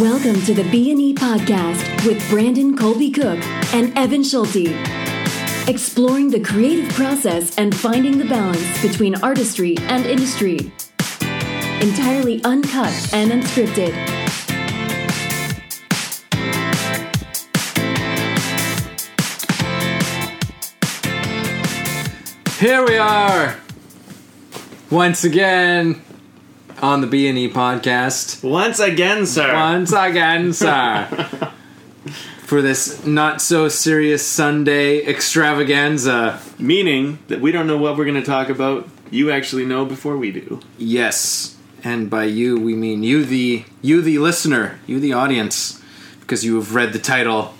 Welcome 0.00 0.40
to 0.42 0.54
the 0.54 0.62
B&E 0.70 1.12
podcast 1.14 2.06
with 2.06 2.24
Brandon 2.30 2.76
Colby 2.76 3.10
Cook 3.10 3.44
and 3.74 3.92
Evan 3.98 4.22
Schulte. 4.22 4.68
Exploring 5.66 6.30
the 6.30 6.38
creative 6.38 6.88
process 6.94 7.58
and 7.58 7.74
finding 7.74 8.16
the 8.16 8.24
balance 8.26 8.80
between 8.80 9.16
artistry 9.24 9.76
and 9.88 10.06
industry. 10.06 10.72
Entirely 11.80 12.40
uncut 12.44 12.92
and 13.12 13.32
unscripted. 13.32 13.92
Here 22.60 22.86
we 22.86 22.96
are 22.98 23.56
once 24.92 25.24
again 25.24 26.00
on 26.82 27.00
the 27.00 27.06
B 27.06 27.28
and 27.28 27.38
E 27.38 27.48
podcast. 27.50 28.42
Once 28.48 28.78
again, 28.80 29.26
sir. 29.26 29.52
Once 29.54 29.92
again, 29.92 30.52
sir, 30.52 31.06
for 32.42 32.62
this 32.62 33.04
not 33.06 33.40
so 33.40 33.68
serious 33.68 34.26
Sunday 34.26 35.04
extravaganza. 35.04 36.40
Meaning 36.58 37.18
that 37.28 37.40
we 37.40 37.52
don't 37.52 37.66
know 37.66 37.78
what 37.78 37.96
we're 37.96 38.04
going 38.04 38.20
to 38.20 38.22
talk 38.26 38.48
about. 38.48 38.88
You 39.10 39.30
actually 39.30 39.64
know 39.64 39.84
before 39.84 40.16
we 40.16 40.30
do. 40.32 40.60
Yes, 40.76 41.56
and 41.82 42.10
by 42.10 42.24
you 42.24 42.58
we 42.60 42.74
mean 42.74 43.02
you, 43.02 43.24
the 43.24 43.64
you, 43.82 44.02
the 44.02 44.18
listener, 44.18 44.78
you, 44.86 45.00
the 45.00 45.12
audience, 45.14 45.82
because 46.20 46.44
you 46.44 46.56
have 46.56 46.74
read 46.74 46.92
the 46.92 46.98
title. 46.98 47.54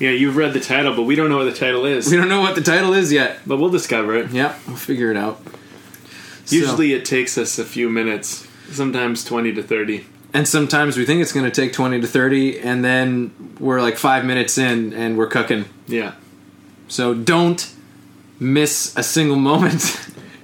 Yeah, 0.00 0.10
you've 0.10 0.36
read 0.36 0.52
the 0.52 0.60
title, 0.60 0.94
but 0.94 1.02
we 1.02 1.16
don't 1.16 1.28
know 1.28 1.38
what 1.38 1.44
the 1.52 1.52
title 1.58 1.84
is. 1.84 2.08
We 2.08 2.16
don't 2.16 2.28
know 2.28 2.40
what 2.40 2.54
the 2.54 2.60
title 2.60 2.92
is 2.94 3.12
yet. 3.12 3.40
But 3.44 3.56
we'll 3.58 3.70
discover 3.70 4.14
it. 4.16 4.30
Yep, 4.30 4.58
we'll 4.68 4.76
figure 4.76 5.10
it 5.10 5.16
out. 5.16 5.40
So- 6.44 6.54
Usually 6.56 6.92
it 6.94 7.04
takes 7.04 7.36
us 7.36 7.58
a 7.58 7.64
few 7.64 7.90
minutes, 7.90 8.46
sometimes 8.70 9.24
20 9.24 9.52
to 9.54 9.62
30. 9.62 10.04
and 10.34 10.46
sometimes 10.46 10.96
we 10.96 11.04
think 11.06 11.22
it's 11.22 11.32
going 11.32 11.44
to 11.44 11.50
take 11.50 11.72
twenty 11.72 12.00
to 12.00 12.06
thirty, 12.06 12.58
and 12.60 12.84
then 12.84 13.30
we're 13.58 13.80
like 13.80 13.96
five 13.96 14.24
minutes 14.26 14.58
in 14.58 14.92
and 14.92 15.16
we're 15.16 15.26
cooking. 15.26 15.64
Yeah. 15.86 16.12
So 16.88 17.14
don't 17.14 17.66
miss 18.38 18.94
a 18.96 19.02
single 19.02 19.36
moment. 19.36 19.80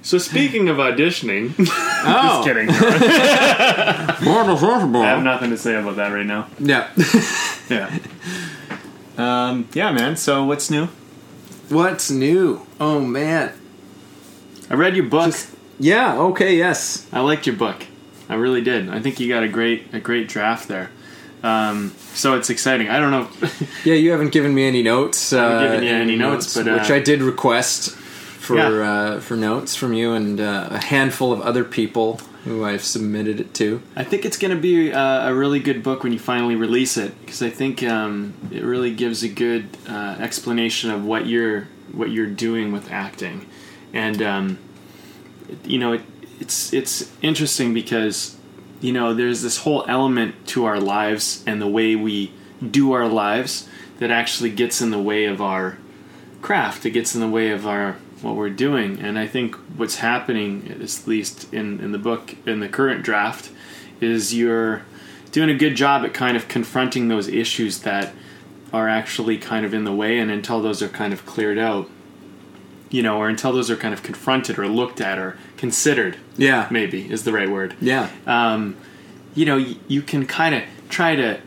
So 0.01 0.17
speaking 0.19 0.69
of 0.69 0.77
auditioning, 0.77 1.53
Oh, 1.59 2.43
Just 2.43 2.47
kidding. 2.47 2.67
I 2.69 4.15
I 4.19 5.05
have 5.05 5.23
nothing 5.23 5.49
to 5.51 5.57
say 5.57 5.75
about 5.75 5.95
that 5.97 6.09
right 6.11 6.25
now. 6.25 6.47
Yeah. 6.59 6.89
Yeah. 7.69 7.89
Um, 9.17 9.67
yeah, 9.73 9.91
man. 9.91 10.15
So 10.17 10.43
what's 10.45 10.69
new? 10.69 10.87
What's 11.69 12.11
new? 12.11 12.61
Oh 12.79 12.99
man. 12.99 13.53
I 14.69 14.75
read 14.75 14.95
your 14.95 15.05
book. 15.05 15.33
Yeah. 15.79 16.15
Okay. 16.29 16.55
Yes. 16.57 17.07
I 17.11 17.21
liked 17.21 17.47
your 17.47 17.55
book. 17.55 17.87
I 18.29 18.35
really 18.35 18.61
did. 18.61 18.89
I 18.89 18.99
think 18.99 19.19
you 19.19 19.27
got 19.29 19.43
a 19.43 19.47
great 19.47 19.93
a 19.93 19.99
great 19.99 20.27
draft 20.27 20.67
there. 20.67 20.89
Um, 21.43 21.91
so 22.13 22.35
it's 22.37 22.49
exciting. 22.49 22.89
I 22.89 22.99
don't 22.99 23.11
know. 23.11 23.27
Yeah. 23.83 23.93
You 23.95 24.11
haven't 24.11 24.31
given 24.31 24.53
me 24.55 24.65
any 24.65 24.81
notes. 24.81 25.29
haven't 25.29 25.57
uh, 25.57 25.61
given 25.71 25.83
you 25.83 25.93
any 25.93 26.15
notes, 26.15 26.55
but, 26.57 26.67
uh, 26.67 26.73
which 26.79 26.89
I 26.89 26.99
did 26.99 27.21
request 27.21 27.91
for 27.91 28.55
Yeah. 28.57 28.69
uh, 28.69 29.19
for 29.19 29.35
notes 29.35 29.75
from 29.75 29.93
you 29.93 30.13
and 30.13 30.39
uh, 30.41 30.67
a 30.71 30.79
handful 30.79 31.31
of 31.31 31.41
other 31.41 31.63
people 31.63 32.19
who 32.45 32.63
I've 32.63 32.83
submitted 32.83 33.39
it 33.39 33.53
to. 33.55 33.81
I 33.95 34.03
think 34.03 34.23
it's 34.25 34.37
going 34.37 34.55
to 34.55 34.61
be 34.61 34.91
uh, 34.93 35.29
a 35.29 35.33
really 35.33 35.59
good 35.59 35.81
book 35.83 36.03
when 36.03 36.13
you 36.13 36.19
finally 36.19 36.55
release 36.55 36.95
it 36.97 37.19
because 37.21 37.41
I 37.43 37.49
think 37.49 37.81
um, 37.83 38.33
it 38.51 38.63
really 38.63 38.93
gives 38.93 39.23
a 39.23 39.29
good 39.29 39.65
uh, 39.89 40.15
explanation 40.19 40.89
of 40.91 41.03
what 41.05 41.25
you're 41.27 41.67
what 41.91 42.09
you're 42.11 42.27
doing 42.27 42.71
with 42.71 42.91
acting, 42.91 43.45
and 43.93 44.21
um, 44.21 44.57
you 45.63 45.77
know 45.79 45.93
it, 45.93 46.01
it's 46.39 46.73
it's 46.73 47.11
interesting 47.21 47.73
because 47.73 48.35
you 48.81 48.91
know 48.91 49.13
there's 49.13 49.41
this 49.41 49.57
whole 49.59 49.85
element 49.87 50.47
to 50.47 50.65
our 50.65 50.79
lives 50.79 51.43
and 51.47 51.61
the 51.61 51.67
way 51.67 51.95
we 51.95 52.31
do 52.71 52.93
our 52.93 53.07
lives 53.07 53.67
that 53.99 54.11
actually 54.11 54.49
gets 54.49 54.81
in 54.81 54.91
the 54.91 54.99
way 54.99 55.25
of 55.25 55.41
our 55.41 55.77
craft. 56.41 56.85
It 56.85 56.91
gets 56.91 57.15
in 57.15 57.21
the 57.21 57.27
way 57.27 57.49
of 57.51 57.65
our 57.65 57.93
what 58.21 58.35
we're 58.35 58.49
doing, 58.49 58.99
and 58.99 59.19
I 59.19 59.27
think 59.27 59.55
what's 59.77 59.97
happening, 59.97 60.69
at 60.71 61.07
least 61.07 61.53
in 61.53 61.79
in 61.79 61.91
the 61.91 61.97
book 61.97 62.35
in 62.45 62.59
the 62.59 62.69
current 62.69 63.03
draft, 63.03 63.51
is 64.01 64.33
you're 64.33 64.83
doing 65.31 65.49
a 65.49 65.55
good 65.55 65.75
job 65.75 66.05
at 66.05 66.13
kind 66.13 66.37
of 66.37 66.47
confronting 66.47 67.07
those 67.07 67.27
issues 67.27 67.79
that 67.79 68.13
are 68.71 68.87
actually 68.87 69.37
kind 69.37 69.65
of 69.65 69.73
in 69.73 69.83
the 69.83 69.93
way, 69.93 70.17
and 70.17 70.31
until 70.31 70.61
those 70.61 70.81
are 70.81 70.89
kind 70.89 71.13
of 71.13 71.25
cleared 71.25 71.57
out, 71.57 71.89
you 72.95 73.01
know, 73.03 73.17
or 73.21 73.27
until 73.27 73.51
those 73.51 73.69
are 73.69 73.75
kind 73.85 73.93
of 73.93 74.01
confronted 74.09 74.57
or 74.57 74.67
looked 74.67 74.99
at 75.01 75.17
or 75.19 75.37
considered, 75.57 76.13
Yeah. 76.37 76.67
maybe 76.69 76.99
is 77.15 77.23
the 77.23 77.33
right 77.39 77.49
word 77.57 77.73
Yeah. 77.81 78.07
um, 78.25 78.75
you 79.35 79.45
know, 79.45 79.57
y- 79.57 79.75
you 79.87 80.01
can 80.01 80.25
kind 80.25 80.53
of 80.55 80.61
try 80.89 81.15
to 81.15 81.37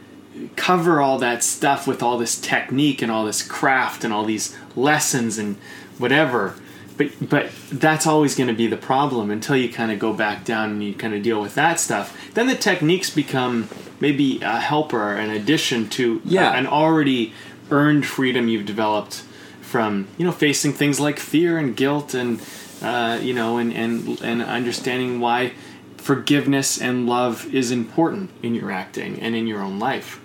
cover 0.57 1.01
all 1.01 1.19
that 1.19 1.43
stuff 1.43 1.87
with 1.87 2.03
all 2.03 2.19
this 2.19 2.37
technique 2.39 3.01
and 3.03 3.11
all 3.11 3.25
this 3.25 3.43
craft 3.43 4.05
and 4.05 4.13
all 4.13 4.25
these 4.25 4.55
lessons 4.77 5.39
and 5.39 5.57
whatever. 5.99 6.55
But 6.99 7.09
but 7.35 7.45
that's 7.73 8.07
always 8.07 8.35
going 8.35 8.49
to 8.49 8.55
be 8.65 8.67
the 8.67 8.77
problem 8.77 9.31
until 9.31 9.57
you 9.57 9.69
kind 9.69 9.91
of 9.91 9.99
go 9.99 10.13
back 10.13 10.45
down 10.45 10.71
and 10.73 10.83
you 10.85 10.93
kind 10.95 11.15
of 11.15 11.23
deal 11.23 11.41
with 11.41 11.55
that 11.55 11.81
stuff. 11.81 12.07
Then 12.35 12.47
the 12.47 12.55
techniques 12.57 13.09
become 13.11 13.69
maybe 14.01 14.39
a 14.43 14.59
helper, 14.61 15.15
an 15.15 15.31
addition 15.31 15.89
to 15.91 16.21
Yeah. 16.25 16.55
an 16.59 16.67
already 16.67 17.33
earned 17.71 18.05
freedom 18.07 18.49
you've 18.49 18.67
developed 18.67 19.23
from 19.69 20.09
you 20.17 20.25
know 20.25 20.33
facing 20.33 20.73
things 20.73 20.99
like 20.99 21.19
fear 21.19 21.59
and 21.59 21.77
guilt 21.77 22.15
and 22.15 22.41
uh, 22.83 23.19
you 23.21 23.35
know 23.35 23.59
and 23.59 23.73
and 23.73 24.21
and 24.23 24.43
understanding 24.43 25.21
why 25.21 25.53
forgiveness 25.99 26.81
and 26.81 27.07
love 27.07 27.53
is 27.55 27.71
important 27.71 28.31
in 28.43 28.55
your 28.55 28.71
acting 28.73 29.21
and 29.21 29.37
in 29.37 29.47
your 29.47 29.61
own 29.61 29.79
life. 29.79 30.21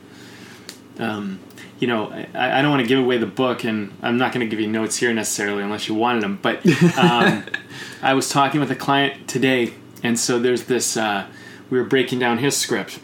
Um, 0.98 1.40
you 1.80 1.88
know, 1.88 2.10
I, 2.34 2.60
I 2.60 2.62
don't 2.62 2.72
want 2.72 2.82
to 2.82 2.88
give 2.88 3.00
away 3.00 3.18
the 3.18 3.26
book, 3.26 3.66
and 3.66 3.92
I'm 4.02 4.18
not 4.18 4.32
going 4.32 4.48
to 4.48 4.50
give 4.50 4.62
you 4.62 4.68
notes 4.68 4.96
here 4.96 5.14
necessarily 5.14 5.62
unless 5.62 5.90
you 5.90 5.96
wanted 5.96 6.24
them. 6.24 6.40
But 6.42 6.66
um, 6.98 7.44
I 8.02 8.14
was 8.14 8.30
talking 8.30 8.62
with 8.62 8.72
a 8.72 8.76
client 8.76 9.28
today, 9.28 9.74
and 10.02 10.18
so 10.18 10.40
there's 10.40 10.64
this. 10.66 10.96
Uh, 10.96 11.28
we 11.70 11.78
were 11.78 11.84
breaking 11.84 12.20
down 12.20 12.38
his 12.38 12.56
script, 12.56 13.00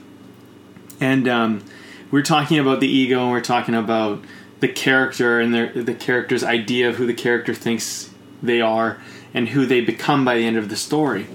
and 1.02 1.28
um, 1.28 1.66
we 2.12 2.20
are 2.22 2.24
talking 2.24 2.60
about 2.60 2.80
the 2.80 2.88
ego, 2.88 3.24
and 3.24 3.32
we 3.34 3.40
are 3.40 3.42
talking 3.42 3.76
about 3.76 4.24
the 4.60 4.68
character 4.68 5.40
and 5.40 5.54
their, 5.54 5.72
the 5.72 5.94
character's 5.94 6.44
idea 6.44 6.90
of 6.90 6.96
who 6.96 7.06
the 7.06 7.14
character 7.14 7.54
thinks 7.54 8.10
they 8.42 8.62
are, 8.62 9.02
and 9.34 9.50
who 9.50 9.66
they 9.66 9.82
become 9.82 10.26
by 10.26 10.38
the 10.38 10.46
end 10.46 10.58
of 10.58 10.70
the 10.70 10.76
story. 10.76 11.28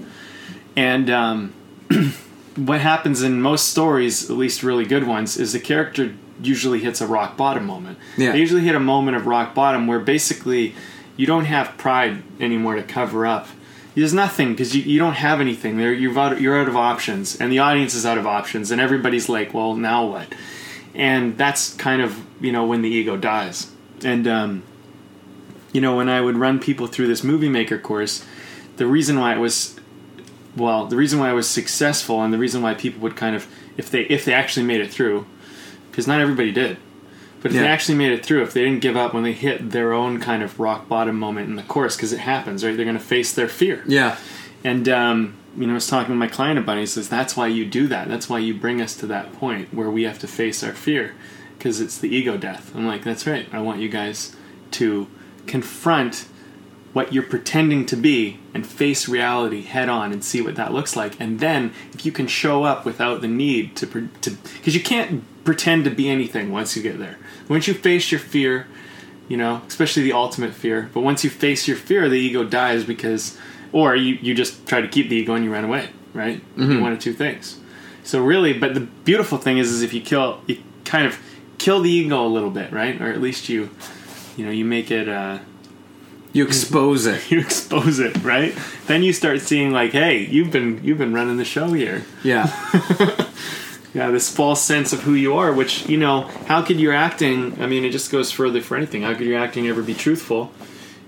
And 0.75 1.09
um, 1.09 1.53
what 2.55 2.81
happens 2.81 3.21
in 3.21 3.41
most 3.41 3.69
stories, 3.69 4.29
at 4.29 4.37
least 4.37 4.63
really 4.63 4.85
good 4.85 5.07
ones, 5.07 5.37
is 5.37 5.53
the 5.53 5.59
character 5.59 6.13
usually 6.41 6.79
hits 6.79 7.01
a 7.01 7.07
rock 7.07 7.37
bottom 7.37 7.65
moment. 7.65 7.97
Yeah. 8.17 8.33
They 8.33 8.39
usually 8.39 8.61
hit 8.61 8.75
a 8.75 8.79
moment 8.79 9.17
of 9.17 9.25
rock 9.25 9.55
bottom 9.55 9.87
where 9.87 9.99
basically 9.99 10.75
you 11.17 11.25
don't 11.25 11.45
have 11.45 11.77
pride 11.77 12.23
anymore 12.39 12.75
to 12.75 12.83
cover 12.83 13.25
up. 13.25 13.47
There's 13.95 14.13
nothing 14.13 14.51
because 14.51 14.75
you, 14.75 14.83
you 14.83 14.99
don't 14.99 15.13
have 15.13 15.39
anything. 15.39 15.77
There 15.77 15.93
you're 15.93 16.17
out, 16.19 16.41
you're 16.41 16.59
out 16.59 16.67
of 16.67 16.75
options, 16.75 17.39
and 17.39 17.49
the 17.49 17.59
audience 17.59 17.93
is 17.93 18.05
out 18.05 18.17
of 18.17 18.27
options, 18.27 18.69
and 18.69 18.81
everybody's 18.81 19.29
like, 19.29 19.53
"Well, 19.53 19.73
now 19.75 20.05
what?" 20.05 20.27
And 20.93 21.37
that's 21.37 21.73
kind 21.75 22.01
of 22.01 22.34
you 22.39 22.51
know 22.51 22.65
when 22.65 22.81
the 22.81 22.89
ego 22.89 23.17
dies. 23.17 23.71
And 24.03 24.27
um, 24.27 24.63
you 25.73 25.81
know 25.81 25.95
when 25.95 26.09
I 26.09 26.21
would 26.21 26.37
run 26.37 26.59
people 26.59 26.87
through 26.87 27.07
this 27.07 27.23
movie 27.23 27.49
maker 27.49 27.77
course, 27.77 28.25
the 28.77 28.87
reason 28.87 29.19
why 29.19 29.35
it 29.35 29.39
was 29.39 29.79
well, 30.55 30.85
the 30.85 30.95
reason 30.95 31.19
why 31.19 31.29
I 31.29 31.33
was 31.33 31.49
successful 31.49 32.21
and 32.21 32.33
the 32.33 32.37
reason 32.37 32.61
why 32.61 32.73
people 32.73 33.01
would 33.01 33.15
kind 33.15 33.35
of 33.35 33.47
if 33.77 33.89
they 33.89 34.01
if 34.01 34.25
they 34.25 34.33
actually 34.33 34.65
made 34.65 34.81
it 34.81 34.91
through 34.91 35.25
because 35.95 36.07
not 36.07 36.19
everybody 36.19 36.51
did. 36.51 36.77
But 37.41 37.51
if 37.51 37.59
they 37.59 37.67
actually 37.67 37.99
made 37.99 38.11
it 38.11 38.25
through, 38.25 38.41
if 38.41 38.53
they 38.53 38.63
didn't 38.63 38.81
give 38.81 38.97
up 38.97 39.13
when 39.13 39.21
they 39.21 39.31
hit 39.31 39.69
their 39.69 39.93
own 39.93 40.19
kind 40.19 40.41
of 40.41 40.59
rock 40.59 40.89
bottom 40.89 41.19
moment 41.19 41.47
in 41.47 41.55
the 41.55 41.61
course, 41.61 41.95
because 41.95 42.11
it 42.11 42.17
happens, 42.19 42.65
right? 42.65 42.75
They're 42.75 42.85
going 42.85 42.97
to 42.97 43.03
face 43.03 43.33
their 43.33 43.47
fear. 43.47 43.83
Yeah. 43.87 44.17
And 44.63 44.89
um, 44.89 45.35
you 45.55 45.67
know, 45.67 45.73
I 45.73 45.75
was 45.75 45.87
talking 45.87 46.11
to 46.11 46.17
my 46.17 46.27
client 46.27 46.57
about 46.57 46.77
it. 46.77 46.79
He 46.81 46.85
says 46.87 47.07
that's 47.07 47.37
why 47.37 47.47
you 47.47 47.63
do 47.63 47.87
that. 47.87 48.07
That's 48.07 48.27
why 48.27 48.39
you 48.39 48.55
bring 48.55 48.81
us 48.81 48.95
to 48.97 49.07
that 49.07 49.31
point 49.33 49.73
where 49.73 49.91
we 49.91 50.03
have 50.03 50.17
to 50.19 50.27
face 50.27 50.63
our 50.63 50.73
fear, 50.73 51.13
because 51.65 51.81
it's 51.81 51.97
the 51.97 52.15
ego 52.15 52.37
death. 52.37 52.75
I'm 52.75 52.85
like, 52.85 53.03
that's 53.03 53.25
right. 53.25 53.51
I 53.51 53.59
want 53.59 53.79
you 53.79 53.89
guys 53.89 54.35
to 54.69 55.07
confront 55.47 56.27
what 56.93 57.11
you're 57.11 57.23
pretending 57.23 57.87
to 57.87 57.95
be 57.95 58.39
and 58.53 58.67
face 58.67 59.09
reality 59.09 59.63
head 59.63 59.89
on 59.89 60.11
and 60.11 60.23
see 60.23 60.41
what 60.41 60.57
that 60.57 60.73
looks 60.73 60.95
like. 60.95 61.19
And 61.19 61.39
then 61.39 61.73
if 61.91 62.05
you 62.05 62.11
can 62.11 62.27
show 62.27 62.65
up 62.65 62.85
without 62.85 63.21
the 63.21 63.27
need 63.27 63.75
to 63.77 63.87
to 64.21 64.29
because 64.29 64.75
you 64.75 64.83
can't 64.83 65.23
pretend 65.43 65.85
to 65.85 65.89
be 65.89 66.07
anything 66.07 66.51
once 66.51 66.75
you 66.75 66.83
get 66.83 66.99
there. 66.99 67.17
Once 67.49 67.67
you 67.67 67.73
face 67.73 68.11
your 68.11 68.19
fear, 68.19 68.67
you 69.27 69.35
know, 69.35 69.63
especially 69.67 70.03
the 70.03 70.13
ultimate 70.13 70.53
fear. 70.53 70.91
But 70.93 71.01
once 71.01 71.23
you 71.23 71.31
face 71.31 71.67
your 71.67 71.77
fear, 71.77 72.07
the 72.09 72.19
ego 72.19 72.43
dies 72.43 72.83
because, 72.83 73.39
or 73.71 73.95
you, 73.95 74.19
you 74.21 74.35
just 74.35 74.67
try 74.67 74.81
to 74.81 74.87
keep 74.87 75.09
the 75.09 75.15
ego 75.15 75.33
and 75.33 75.43
you 75.43 75.51
run 75.51 75.65
away, 75.65 75.89
right? 76.13 76.43
You 76.57 76.63
mm-hmm. 76.63 76.81
One 76.81 76.93
of 76.93 76.99
two 76.99 77.13
things. 77.13 77.57
So 78.03 78.23
really, 78.23 78.53
but 78.53 78.75
the 78.75 78.81
beautiful 78.81 79.39
thing 79.39 79.57
is, 79.57 79.71
is 79.71 79.81
if 79.81 79.95
you 79.95 80.01
kill, 80.01 80.41
you 80.45 80.61
kind 80.83 81.07
of 81.07 81.19
kill 81.57 81.81
the 81.81 81.89
ego 81.89 82.25
a 82.25 82.27
little 82.27 82.51
bit, 82.51 82.71
right? 82.71 82.99
Or 83.01 83.11
at 83.11 83.21
least 83.21 83.49
you, 83.49 83.69
you 84.37 84.45
know, 84.45 84.51
you 84.51 84.65
make 84.65 84.91
it, 84.91 85.07
uh, 85.07 85.39
You 86.33 86.45
expose 86.45 87.05
it. 87.05 87.31
you 87.31 87.39
expose 87.39 87.99
it, 87.99 88.23
right? 88.23 88.53
Then 88.87 89.03
you 89.03 89.13
start 89.13 89.41
seeing 89.41 89.71
like, 89.71 89.91
hey, 89.91 90.25
you've 90.25 90.51
been 90.51 90.81
you've 90.83 90.97
been 90.97 91.13
running 91.13 91.37
the 91.37 91.45
show 91.45 91.73
here. 91.73 92.03
Yeah. 92.23 92.47
Yeah, 93.95 94.11
this 94.11 94.29
false 94.29 94.61
sense 94.61 94.91
of 94.91 95.03
who 95.03 95.13
you 95.13 95.37
are, 95.37 95.53
which 95.53 95.87
you 95.87 95.95
know, 95.95 96.23
how 96.47 96.61
could 96.61 96.81
your 96.81 96.91
acting? 96.91 97.61
I 97.61 97.65
mean, 97.65 97.85
it 97.85 97.91
just 97.91 98.11
goes 98.11 98.29
further 98.29 98.59
for 98.59 98.75
anything. 98.75 99.03
How 99.03 99.13
could 99.13 99.25
your 99.25 99.39
acting 99.39 99.67
ever 99.69 99.81
be 99.81 99.93
truthful 99.93 100.51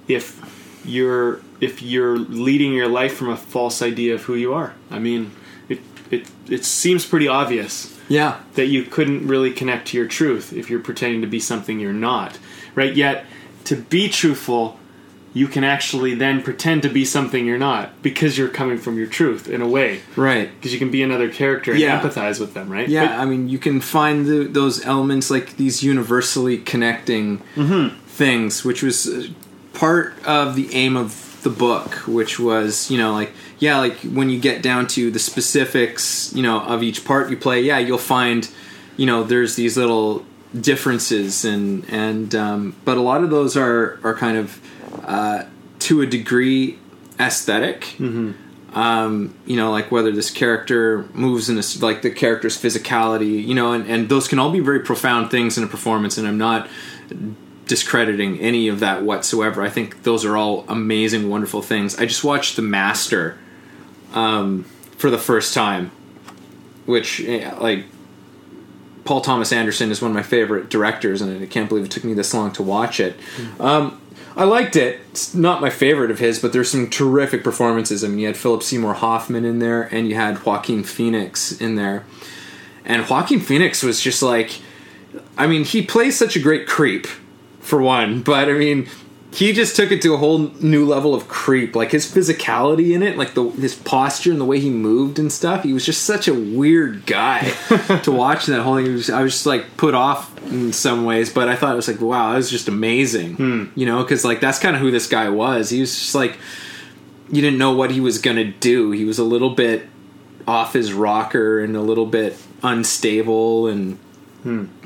if 0.07 0.39
you're 0.85 1.41
if 1.59 1.81
you're 1.81 2.17
leading 2.17 2.71
your 2.71 2.88
life 2.88 3.13
from 3.17 3.27
a 3.27 3.35
false 3.35 3.81
idea 3.81 4.13
of 4.15 4.23
who 4.23 4.35
you 4.35 4.53
are? 4.53 4.73
I 4.89 4.99
mean, 4.99 5.31
it 5.67 5.81
it 6.09 6.31
it 6.49 6.63
seems 6.63 7.05
pretty 7.05 7.27
obvious 7.27 7.96
Yeah. 8.07 8.39
that 8.56 8.68
you 8.68 8.83
couldn't 8.83 9.27
really 9.27 9.51
connect 9.51 9.89
to 9.89 9.98
your 9.98 10.07
truth 10.07 10.54
if 10.54 10.69
you're 10.69 10.80
pretending 10.80 11.21
to 11.21 11.27
be 11.27 11.39
something 11.39 11.80
you're 11.80 11.94
not, 11.94 12.39
right? 12.75 12.94
Yet 12.94 13.25
to 13.65 13.75
be 13.75 14.07
truthful, 14.09 14.80
you 15.33 15.48
can 15.48 15.63
actually 15.63 16.15
then 16.15 16.42
pretend 16.42 16.81
to 16.81 16.89
be 16.89 17.06
something 17.06 17.45
you're 17.45 17.57
not 17.57 18.01
because 18.01 18.38
you're 18.38 18.48
coming 18.48 18.77
from 18.77 18.98
your 18.98 19.07
truth 19.07 19.48
in 19.48 19.62
a 19.62 19.68
way. 19.68 20.01
Right. 20.15 20.50
Because 20.56 20.74
you 20.74 20.80
can 20.80 20.89
be 20.89 21.04
another 21.04 21.30
character 21.30 21.71
and 21.71 21.80
Yeah. 21.80 22.01
empathize 22.01 22.39
with 22.39 22.54
them, 22.54 22.69
right? 22.69 22.88
Yeah, 22.88 23.21
I 23.21 23.25
mean, 23.25 23.48
you 23.50 23.59
can 23.59 23.80
find 23.81 24.25
the, 24.25 24.45
those 24.45 24.83
elements 24.86 25.30
like 25.30 25.57
these 25.57 25.83
universally 25.83 26.57
connecting 26.57 27.39
mm-hmm. 27.56 27.95
things, 28.07 28.65
which 28.65 28.81
was 28.81 29.30
part 29.74 30.15
of 30.25 30.56
the 30.56 30.74
aim 30.74 30.98
of 30.98 31.26
the 31.47 31.55
book, 31.55 31.94
which 32.07 32.39
was, 32.39 32.91
you 32.91 32.97
know, 32.97 33.13
like, 33.13 33.31
yeah, 33.59 33.77
like 33.77 33.97
when 34.01 34.29
you 34.29 34.39
get 34.39 34.61
down 34.61 34.88
to 34.88 35.11
the 35.11 35.19
specifics, 35.19 36.33
you 36.33 36.44
know, 36.44 36.59
of 36.61 36.83
each 36.83 37.05
part 37.05 37.29
you 37.29 37.38
play, 37.38 37.61
yeah, 37.61 37.79
you'll 37.79 37.97
find, 37.97 38.49
you 38.97 39.05
know, 39.05 39.23
there's 39.23 39.55
these 39.55 39.77
little 39.77 40.25
differences 40.59 41.44
and 41.44 41.83
and 41.89 42.33
um, 42.33 42.75
but 42.85 42.97
a 42.97 43.01
lot 43.01 43.23
of 43.23 43.29
those 43.29 43.57
are 43.57 43.99
are 44.03 44.15
kind 44.15 44.38
of 44.38 44.61
uh, 45.05 45.44
to 45.79 46.01
a 46.01 46.05
degree 46.05 46.77
aesthetic. 47.19 47.95
Um, 48.73 49.33
you 49.45 49.55
know, 49.55 49.71
like 49.71 49.91
whether 49.91 50.11
this 50.11 50.29
character 50.29 51.07
moves 51.13 51.49
in 51.49 51.55
this, 51.55 51.81
like 51.81 52.01
the 52.03 52.11
character's 52.11 52.61
physicality, 52.61 53.44
you 53.44 53.55
know, 53.55 53.71
and, 53.73 53.88
and 53.89 54.09
those 54.09 54.27
can 54.27 54.38
all 54.38 54.51
be 54.51 54.59
very 54.59 54.81
profound 54.81 55.31
things 55.31 55.57
in 55.57 55.63
a 55.63 55.67
performance, 55.67 56.17
and 56.19 56.27
I'm 56.27 56.38
not 56.38 56.67
discrediting 57.68 58.40
any 58.40 58.68
of 58.68 58.80
that 58.80 59.04
whatsoever. 59.04 59.62
I 59.62 59.69
think 59.69 60.04
those 60.04 60.25
are 60.25 60.38
all 60.38 60.66
amazing, 60.68 61.30
wonderful 61.30 61.62
things. 61.62 61.98
I 61.98 62.06
just 62.06 62.24
watched 62.24 62.56
The 62.56 62.62
Master 62.62 63.38
um, 64.14 64.64
for 64.98 65.10
the 65.10 65.18
first 65.18 65.54
time, 65.54 65.92
which, 66.86 67.22
eh, 67.22 67.54
like, 67.60 67.86
Paul 69.06 69.22
Thomas 69.22 69.54
Anderson 69.54 69.90
is 69.90 70.02
one 70.02 70.12
of 70.12 70.16
my 70.16 70.24
favorite 70.24 70.69
directors, 70.69 71.22
and 71.22 71.42
I 71.42 71.46
can't 71.46 71.69
believe 71.69 71.86
it 71.86 71.92
took 71.92 72.04
me 72.04 72.14
this 72.14 72.34
long 72.34 72.52
to 72.54 72.64
watch 72.64 73.00
it. 73.00 73.16
Um, 73.60 74.02
I 74.36 74.44
liked 74.44 74.75
it. 74.75 75.00
It's 75.12 75.34
not 75.34 75.62
my 75.62 75.69
favorite 75.69 76.12
of 76.12 76.19
his, 76.19 76.40
but 76.40 76.54
there's 76.54 76.69
some 76.69 76.90
terrific 76.90 77.44
performances. 77.44 78.04
I 78.04 78.08
mean, 78.08 78.19
you 78.19 78.28
had 78.28 78.38
Philip 78.38 78.62
Seymour 78.62 78.96
Hoffman 78.96 79.46
in 79.46 79.60
there, 79.60 79.84
and 79.84 80.10
you 80.10 80.16
had 80.16 80.46
Joaquin 80.46 80.84
Phoenix 80.84 81.54
in 81.60 81.75
there. 81.75 82.04
And 82.86 83.08
Joaquin 83.10 83.40
Phoenix 83.40 83.81
was 83.81 84.00
just 84.00 84.22
like, 84.22 84.62
I 85.38 85.48
mean, 85.48 85.64
he 85.64 85.81
plays 85.81 86.18
such 86.18 86.36
a 86.36 86.40
great 86.40 86.68
creep, 86.68 87.08
for 87.68 87.81
one, 87.81 88.22
but 88.22 88.50
I 88.50 88.54
mean, 88.54 88.90
he 89.31 89.54
just 89.54 89.75
took 89.75 89.92
it 89.92 90.02
to 90.02 90.14
a 90.14 90.18
whole 90.18 90.40
new 90.40 90.86
level 90.86 91.14
of 91.14 91.28
creep. 91.28 91.75
Like 91.75 91.92
his 91.92 92.12
physicality 92.12 92.96
in 92.96 93.04
it, 93.04 93.18
like 93.18 93.34
the 93.34 93.50
his 93.52 93.75
posture 93.75 94.31
and 94.31 94.40
the 94.40 94.46
way 94.46 94.60
he 94.60 94.69
moved 94.69 95.19
and 95.19 95.31
stuff. 95.31 95.64
He 95.64 95.74
was 95.74 95.86
just 95.86 96.04
such 96.04 96.28
a 96.28 96.34
weird 96.34 97.06
guy 97.06 97.42
to 98.04 98.12
watch 98.12 98.46
that 98.46 98.62
whole 98.64 98.78
thing. 98.78 99.14
I 99.14 99.22
was 99.22 99.34
just 99.34 99.46
like 99.46 99.78
put 99.78 99.94
off 99.94 100.36
in 100.46 100.72
some 100.74 101.06
ways, 101.06 101.31
but 101.31 101.50
I 101.50 101.56
thought 101.56 101.74
it 101.74 101.75
was 101.75 101.88
like, 101.88 102.02
wow, 102.02 102.31
that 102.31 102.38
was 102.38 102.50
just 102.50 102.68
amazing. 102.68 103.36
Hmm. 103.36 103.66
You 103.75 103.86
know, 103.86 104.02
because 104.02 104.24
like 104.24 104.40
that's 104.40 104.60
kind 104.60 104.75
of 104.75 104.81
who 104.81 104.92
this 104.92 105.08
guy 105.08 105.30
was. 105.30 105.69
He 105.69 105.81
was 105.81 105.94
just 105.94 106.16
like 106.16 106.38
you 107.30 107.42
didn't 107.42 107.60
know 107.60 107.75
what 107.75 107.92
he 107.92 108.00
was 108.00 108.19
gonna 108.19 108.46
do. 108.46 108.92
He 108.92 109.04
was 109.04 109.19
a 109.19 109.24
little 109.24 109.52
bit 109.52 109.88
off 110.48 110.74
his 110.74 110.94
rocker 110.94 111.60
and 111.60 111.75
a 111.75 111.81
little 111.81 112.06
bit 112.06 112.38
unstable 112.64 113.68
and 113.68 114.00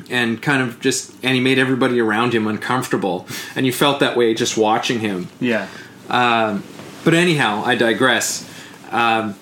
and 0.10 0.42
kind 0.42 0.62
of 0.62 0.80
just 0.80 1.14
and 1.24 1.36
he 1.36 1.40
made 1.42 1.60
everybody 1.60 2.00
around 2.00 2.34
him 2.34 2.48
uncomfortable. 2.48 3.28
And 3.56 3.66
you 3.66 3.74
felt 3.74 4.00
that 4.00 4.16
way 4.18 4.34
just 4.34 4.58
watching 4.58 5.00
him. 5.00 5.30
Yeah. 5.40 5.68
um, 6.10 6.64
but 7.04 7.14
anyhow 7.14 7.64
i 7.66 7.76
digress. 7.76 8.48
Um, 8.92 9.36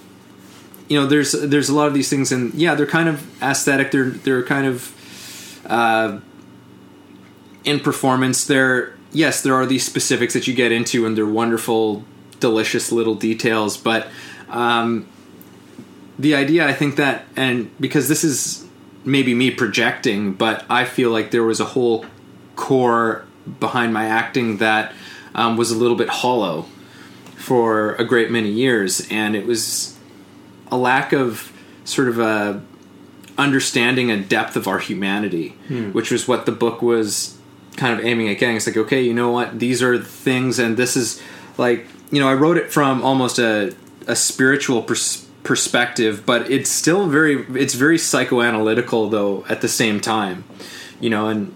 you 0.87 0.99
know 0.99 1.05
there's 1.07 1.31
there's 1.33 1.69
a 1.69 1.75
lot 1.75 1.87
of 1.87 1.93
these 1.93 2.09
things 2.09 2.31
and 2.31 2.53
yeah 2.53 2.75
they're 2.75 2.85
kind 2.85 3.09
of 3.09 3.25
aesthetic. 3.41 3.91
They're 3.91 4.09
they're 4.09 4.43
kind 4.43 4.67
of 4.67 4.93
uh, 5.65 6.19
in 7.63 7.79
performance. 7.79 8.45
There 8.45 8.95
yes 9.11 9.41
there 9.41 9.55
are 9.55 9.65
these 9.65 9.85
specifics 9.85 10.33
that 10.33 10.47
you 10.47 10.53
get 10.53 10.71
into 10.71 11.05
and 11.05 11.17
they're 11.17 11.25
wonderful 11.25 12.03
delicious 12.39 12.91
little 12.91 13.15
details. 13.15 13.77
But 13.77 14.07
um, 14.49 15.07
the 16.19 16.35
idea 16.35 16.67
i 16.67 16.73
think 16.73 16.97
that 16.97 17.23
and 17.37 17.71
because 17.79 18.09
this 18.09 18.25
is 18.25 18.67
maybe 19.05 19.33
me 19.33 19.49
projecting 19.49 20.33
but 20.33 20.65
i 20.69 20.85
feel 20.85 21.09
like 21.09 21.31
there 21.31 21.43
was 21.43 21.59
a 21.59 21.65
whole 21.65 22.05
core 22.55 23.25
behind 23.59 23.93
my 23.93 24.05
acting 24.05 24.57
that 24.57 24.93
um, 25.33 25.57
was 25.57 25.71
a 25.71 25.75
little 25.75 25.95
bit 25.95 26.09
hollow 26.09 26.65
for 27.35 27.95
a 27.95 28.03
great 28.03 28.29
many 28.29 28.49
years. 28.49 29.07
And 29.09 29.35
it 29.35 29.45
was 29.45 29.97
a 30.71 30.77
lack 30.77 31.13
of 31.13 31.51
sort 31.85 32.09
of 32.09 32.19
a 32.19 32.61
understanding 33.37 34.11
a 34.11 34.17
depth 34.17 34.57
of 34.57 34.67
our 34.67 34.79
humanity 34.79 35.55
which 35.93 36.11
was 36.11 36.27
what 36.27 36.45
the 36.45 36.51
book 36.51 36.81
was 36.81 37.37
kind 37.77 37.97
of 37.97 38.05
aiming 38.05 38.27
at 38.27 38.37
getting. 38.37 38.57
It's 38.57 38.67
like 38.67 38.75
okay 38.75 39.01
you 39.01 39.13
know 39.13 39.31
what? 39.31 39.59
These 39.59 39.81
are 39.81 39.97
things 39.97 40.59
and 40.59 40.75
this 40.75 40.97
is 40.97 41.21
like 41.57 41.87
you 42.11 42.19
know 42.19 42.27
i 42.27 42.33
wrote 42.33 42.57
it 42.57 42.71
from 42.71 43.01
almost 43.01 43.39
a, 43.39 43.73
a 44.07 44.15
spiritual 44.15 44.83
pers- 44.83 45.25
perspective 45.43 46.25
but 46.25 46.49
it's 46.51 46.69
still 46.69 47.07
very 47.07 47.45
it's 47.59 47.73
very 47.73 47.97
psychoanalytical 47.97 49.09
though 49.09 49.45
at 49.47 49.61
the 49.61 49.67
same 49.67 49.99
time 49.99 50.43
you 50.99 51.09
know 51.09 51.27
and 51.27 51.55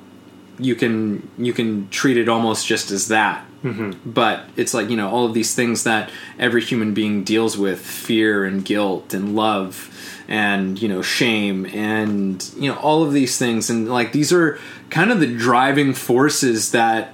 you 0.60 0.76
can 0.76 1.30
you 1.38 1.54
can 1.54 1.90
treat 1.90 2.18
it 2.18 2.30
almost 2.30 2.68
just 2.68 2.92
as 2.92 3.08
that. 3.08 3.46
Mm-hmm. 3.64 4.10
But 4.10 4.46
it's 4.56 4.74
like 4.74 4.90
you 4.90 4.98
know 4.98 5.10
all 5.10 5.26
of 5.26 5.34
these 5.34 5.56
things 5.56 5.84
that 5.84 6.12
every 6.38 6.62
human 6.62 6.94
being 6.94 7.24
deals 7.24 7.58
with 7.58 7.80
fear 7.80 8.46
and 8.46 8.64
guilt 8.64 9.14
and 9.14 9.36
love 9.36 9.90
and 10.28 10.82
you 10.82 10.88
know 10.88 11.02
shame 11.02 11.66
and 11.68 12.50
you 12.58 12.72
know 12.72 12.78
all 12.78 13.04
of 13.04 13.14
these 13.14 13.38
things. 13.38 13.70
And 13.70 13.90
like 13.90 14.12
these 14.12 14.32
are 14.32 14.60
kind 14.90 15.12
of 15.12 15.20
the 15.20 15.28
driving 15.28 15.94
forces 15.94 16.72
that 16.72 17.14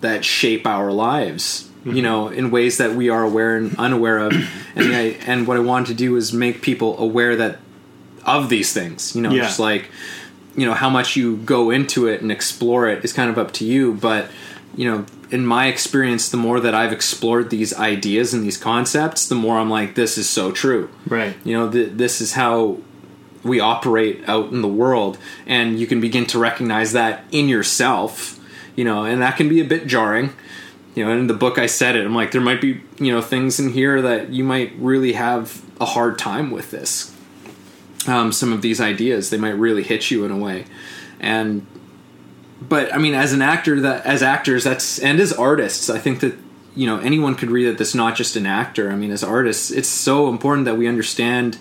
that 0.00 0.24
shape 0.24 0.66
our 0.66 0.90
lives 0.90 1.68
you 1.84 2.02
know 2.02 2.28
in 2.28 2.50
ways 2.50 2.78
that 2.78 2.94
we 2.94 3.08
are 3.08 3.22
aware 3.24 3.56
and 3.56 3.74
unaware 3.78 4.18
of. 4.18 4.32
And 4.74 4.94
I, 4.94 5.02
and 5.26 5.46
what 5.46 5.56
I 5.56 5.60
wanted 5.60 5.88
to 5.88 5.94
do 5.94 6.16
is 6.16 6.32
make 6.32 6.62
people 6.62 6.98
aware 6.98 7.36
that 7.36 7.58
of 8.24 8.48
these 8.48 8.72
things 8.72 9.14
you 9.16 9.20
know 9.22 9.30
Yeah. 9.30 9.42
just 9.42 9.58
like 9.58 9.90
you 10.56 10.64
know 10.66 10.74
how 10.74 10.88
much 10.90 11.16
you 11.16 11.36
go 11.38 11.70
into 11.70 12.06
it 12.06 12.22
and 12.22 12.30
explore 12.30 12.88
it 12.88 13.04
is 13.04 13.12
kind 13.12 13.28
of 13.30 13.36
up 13.38 13.52
to 13.54 13.64
you. 13.64 13.94
But 13.94 14.30
you 14.76 14.90
know 14.90 15.04
in 15.30 15.44
my 15.46 15.66
experience 15.66 16.28
the 16.28 16.36
more 16.36 16.60
that 16.60 16.74
i've 16.74 16.92
explored 16.92 17.48
these 17.50 17.72
ideas 17.78 18.32
and 18.34 18.42
these 18.44 18.56
concepts 18.58 19.26
the 19.26 19.34
more 19.34 19.56
i'm 19.58 19.68
like 19.70 19.94
this 19.94 20.16
is 20.18 20.28
so 20.28 20.52
true. 20.52 20.88
Right. 21.06 21.34
you 21.44 21.52
know 21.58 21.70
th- 21.70 21.90
this 21.94 22.20
is 22.20 22.32
how 22.34 22.78
we 23.44 23.58
operate 23.58 24.22
out 24.28 24.52
in 24.52 24.62
the 24.62 24.68
world. 24.68 25.18
And 25.48 25.80
you 25.80 25.88
can 25.88 26.00
begin 26.00 26.26
to 26.26 26.38
recognize 26.38 26.92
that 26.92 27.24
in 27.32 27.48
yourself 27.48 28.38
you 28.76 28.84
know 28.84 29.04
and 29.04 29.20
that 29.20 29.36
can 29.36 29.48
be 29.48 29.60
a 29.60 29.64
bit 29.64 29.86
jarring 29.86 30.30
you 30.94 31.04
know 31.04 31.10
in 31.12 31.26
the 31.26 31.34
book 31.34 31.58
i 31.58 31.66
said 31.66 31.96
it 31.96 32.04
i'm 32.04 32.14
like 32.14 32.32
there 32.32 32.40
might 32.40 32.60
be 32.60 32.80
you 32.98 33.12
know 33.12 33.22
things 33.22 33.58
in 33.58 33.70
here 33.70 34.02
that 34.02 34.30
you 34.30 34.44
might 34.44 34.72
really 34.76 35.12
have 35.12 35.62
a 35.82 35.84
hard 35.84 36.16
time 36.18 36.50
with 36.50 36.70
this. 36.70 37.14
Um, 38.06 38.32
some 38.32 38.52
of 38.52 38.62
these 38.62 38.80
ideas 38.80 39.30
they 39.30 39.36
might 39.36 39.50
really 39.50 39.82
hit 39.82 40.10
you 40.10 40.24
in 40.24 40.30
a 40.30 40.36
way. 40.36 40.64
And 41.20 41.66
but 42.60 42.94
i 42.94 42.98
mean 42.98 43.14
as 43.14 43.32
an 43.32 43.42
actor 43.42 43.80
that 43.80 44.06
as 44.06 44.22
actors 44.22 44.62
that's 44.62 45.00
and 45.00 45.18
as 45.18 45.32
artists 45.32 45.90
i 45.90 45.98
think 45.98 46.20
that 46.20 46.32
you 46.76 46.86
know 46.86 46.98
anyone 47.00 47.34
could 47.34 47.50
read 47.50 47.66
that 47.66 47.76
that's 47.76 47.94
not 47.94 48.14
just 48.14 48.36
an 48.36 48.46
actor. 48.46 48.90
I 48.90 48.94
mean 48.94 49.10
as 49.10 49.24
artists 49.24 49.70
it's 49.72 49.88
so 49.88 50.28
important 50.28 50.64
that 50.66 50.76
we 50.76 50.86
understand 50.86 51.58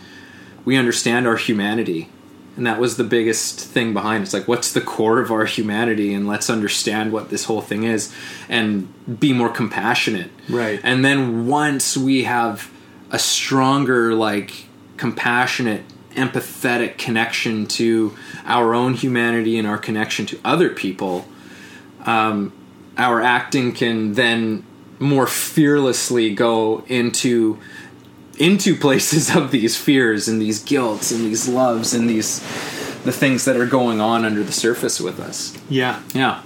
we 0.63 0.77
understand 0.77 1.27
our 1.27 1.37
humanity 1.37 2.09
and 2.57 2.65
that 2.67 2.79
was 2.79 2.97
the 2.97 3.03
biggest 3.03 3.59
thing 3.59 3.93
behind 3.93 4.21
it. 4.21 4.25
it's 4.25 4.33
like 4.33 4.47
what's 4.47 4.73
the 4.73 4.81
core 4.81 5.19
of 5.19 5.31
our 5.31 5.45
humanity 5.45 6.13
and 6.13 6.27
let's 6.27 6.49
understand 6.49 7.11
what 7.11 7.29
this 7.29 7.45
whole 7.45 7.61
thing 7.61 7.83
is 7.83 8.13
and 8.49 9.19
be 9.19 9.31
more 9.33 9.49
compassionate 9.49 10.29
Right. 10.49 10.79
and 10.83 11.03
then 11.05 11.47
once 11.47 11.95
we 11.97 12.23
have 12.25 12.69
a 13.09 13.19
stronger 13.19 14.13
like 14.13 14.65
compassionate 14.97 15.83
empathetic 16.15 16.97
connection 16.97 17.65
to 17.65 18.15
our 18.45 18.73
own 18.73 18.93
humanity 18.95 19.57
and 19.57 19.65
our 19.67 19.77
connection 19.77 20.25
to 20.25 20.39
other 20.43 20.69
people 20.69 21.25
um, 22.05 22.51
our 22.97 23.21
acting 23.21 23.71
can 23.71 24.13
then 24.13 24.65
more 24.99 25.25
fearlessly 25.25 26.33
go 26.35 26.83
into 26.87 27.57
into 28.41 28.75
places 28.87 29.35
of 29.35 29.51
these 29.51 29.77
fears 29.77 30.27
and 30.27 30.41
these 30.41 30.63
guilts 30.63 31.11
and 31.11 31.21
these 31.23 31.47
loves 31.47 31.93
and 31.93 32.09
these 32.09 32.39
the 33.03 33.11
things 33.11 33.45
that 33.45 33.55
are 33.55 33.65
going 33.65 33.99
on 33.99 34.23
under 34.25 34.43
the 34.43 34.51
surface 34.51 34.99
with 34.99 35.19
us 35.19 35.57
Yeah. 35.69 36.01
yeah 36.13 36.41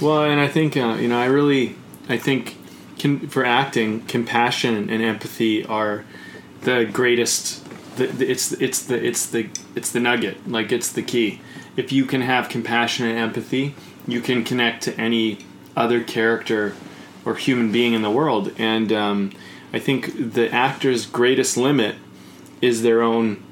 Well, 0.00 0.24
and 0.24 0.40
I 0.40 0.48
think 0.48 0.76
uh, 0.76 0.96
you 1.00 1.08
know, 1.08 1.18
I 1.18 1.26
really, 1.26 1.76
I 2.08 2.16
think, 2.16 2.56
can, 2.98 3.28
for 3.28 3.44
acting, 3.44 4.02
compassion 4.06 4.90
and 4.90 5.02
empathy 5.02 5.64
are 5.66 6.04
the 6.62 6.84
greatest, 6.84 7.64
the, 7.96 8.06
the, 8.06 8.30
it's 8.30 8.52
it's 8.52 8.82
the 8.82 8.96
it's 9.08 9.26
the 9.26 9.48
it's 9.74 9.90
the 9.92 10.00
nugget. 10.00 10.36
Like 10.48 10.72
it's 10.72 10.90
the 10.92 11.02
key. 11.02 11.40
If 11.76 11.92
you 11.92 12.04
can 12.06 12.22
have 12.22 12.48
compassion 12.48 13.06
and 13.06 13.18
empathy, 13.18 13.74
you 14.06 14.20
can 14.20 14.44
connect 14.44 14.82
to 14.84 15.00
any 15.00 15.38
other 15.76 16.02
character 16.02 16.74
or 17.24 17.34
human 17.36 17.70
being 17.70 17.92
in 17.94 18.02
the 18.02 18.10
world. 18.10 18.52
And 18.58 18.92
um, 18.92 19.32
I 19.72 19.78
think 19.78 20.32
the 20.34 20.50
actor's 20.52 21.06
greatest 21.06 21.56
limit 21.56 21.96
is 22.60 22.82
their 22.82 23.02
own 23.02 23.42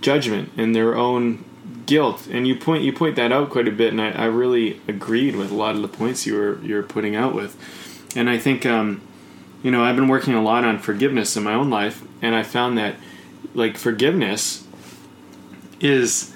judgment 0.00 0.50
and 0.56 0.74
their 0.74 0.94
own 0.94 1.44
guilt. 1.86 2.26
And 2.30 2.46
you 2.46 2.56
point 2.56 2.84
you 2.84 2.92
point 2.92 3.16
that 3.16 3.32
out 3.32 3.50
quite 3.50 3.68
a 3.68 3.72
bit, 3.72 3.92
and 3.92 4.00
I, 4.00 4.10
I 4.10 4.24
really 4.26 4.80
agreed 4.86 5.36
with 5.36 5.50
a 5.50 5.54
lot 5.54 5.74
of 5.74 5.82
the 5.82 5.88
points 5.88 6.26
you 6.26 6.34
were 6.34 6.60
you 6.62 6.74
were 6.74 6.82
putting 6.82 7.16
out 7.16 7.34
with. 7.34 7.56
And 8.14 8.28
I 8.28 8.38
think 8.38 8.66
um, 8.66 9.00
you 9.62 9.70
know 9.70 9.82
I've 9.82 9.96
been 9.96 10.08
working 10.08 10.34
a 10.34 10.42
lot 10.42 10.64
on 10.64 10.78
forgiveness 10.78 11.36
in 11.36 11.42
my 11.42 11.54
own 11.54 11.70
life, 11.70 12.02
and 12.20 12.34
I 12.34 12.42
found 12.42 12.76
that 12.78 12.96
like 13.54 13.76
forgiveness 13.76 14.66
is 15.80 16.32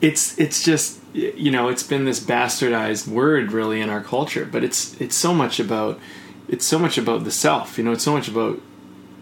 it's 0.00 0.38
it's 0.38 0.62
just 0.62 1.00
you 1.14 1.50
know 1.50 1.68
it's 1.68 1.82
been 1.82 2.04
this 2.04 2.20
bastardized 2.20 3.08
word 3.08 3.52
really 3.52 3.80
in 3.80 3.88
our 3.88 4.02
culture 4.02 4.44
but 4.44 4.62
it's 4.62 5.00
it's 5.00 5.14
so 5.16 5.32
much 5.32 5.58
about 5.58 5.98
it's 6.48 6.64
so 6.66 6.78
much 6.78 6.98
about 6.98 7.24
the 7.24 7.30
self 7.30 7.78
you 7.78 7.84
know 7.84 7.92
it's 7.92 8.04
so 8.04 8.12
much 8.12 8.28
about 8.28 8.60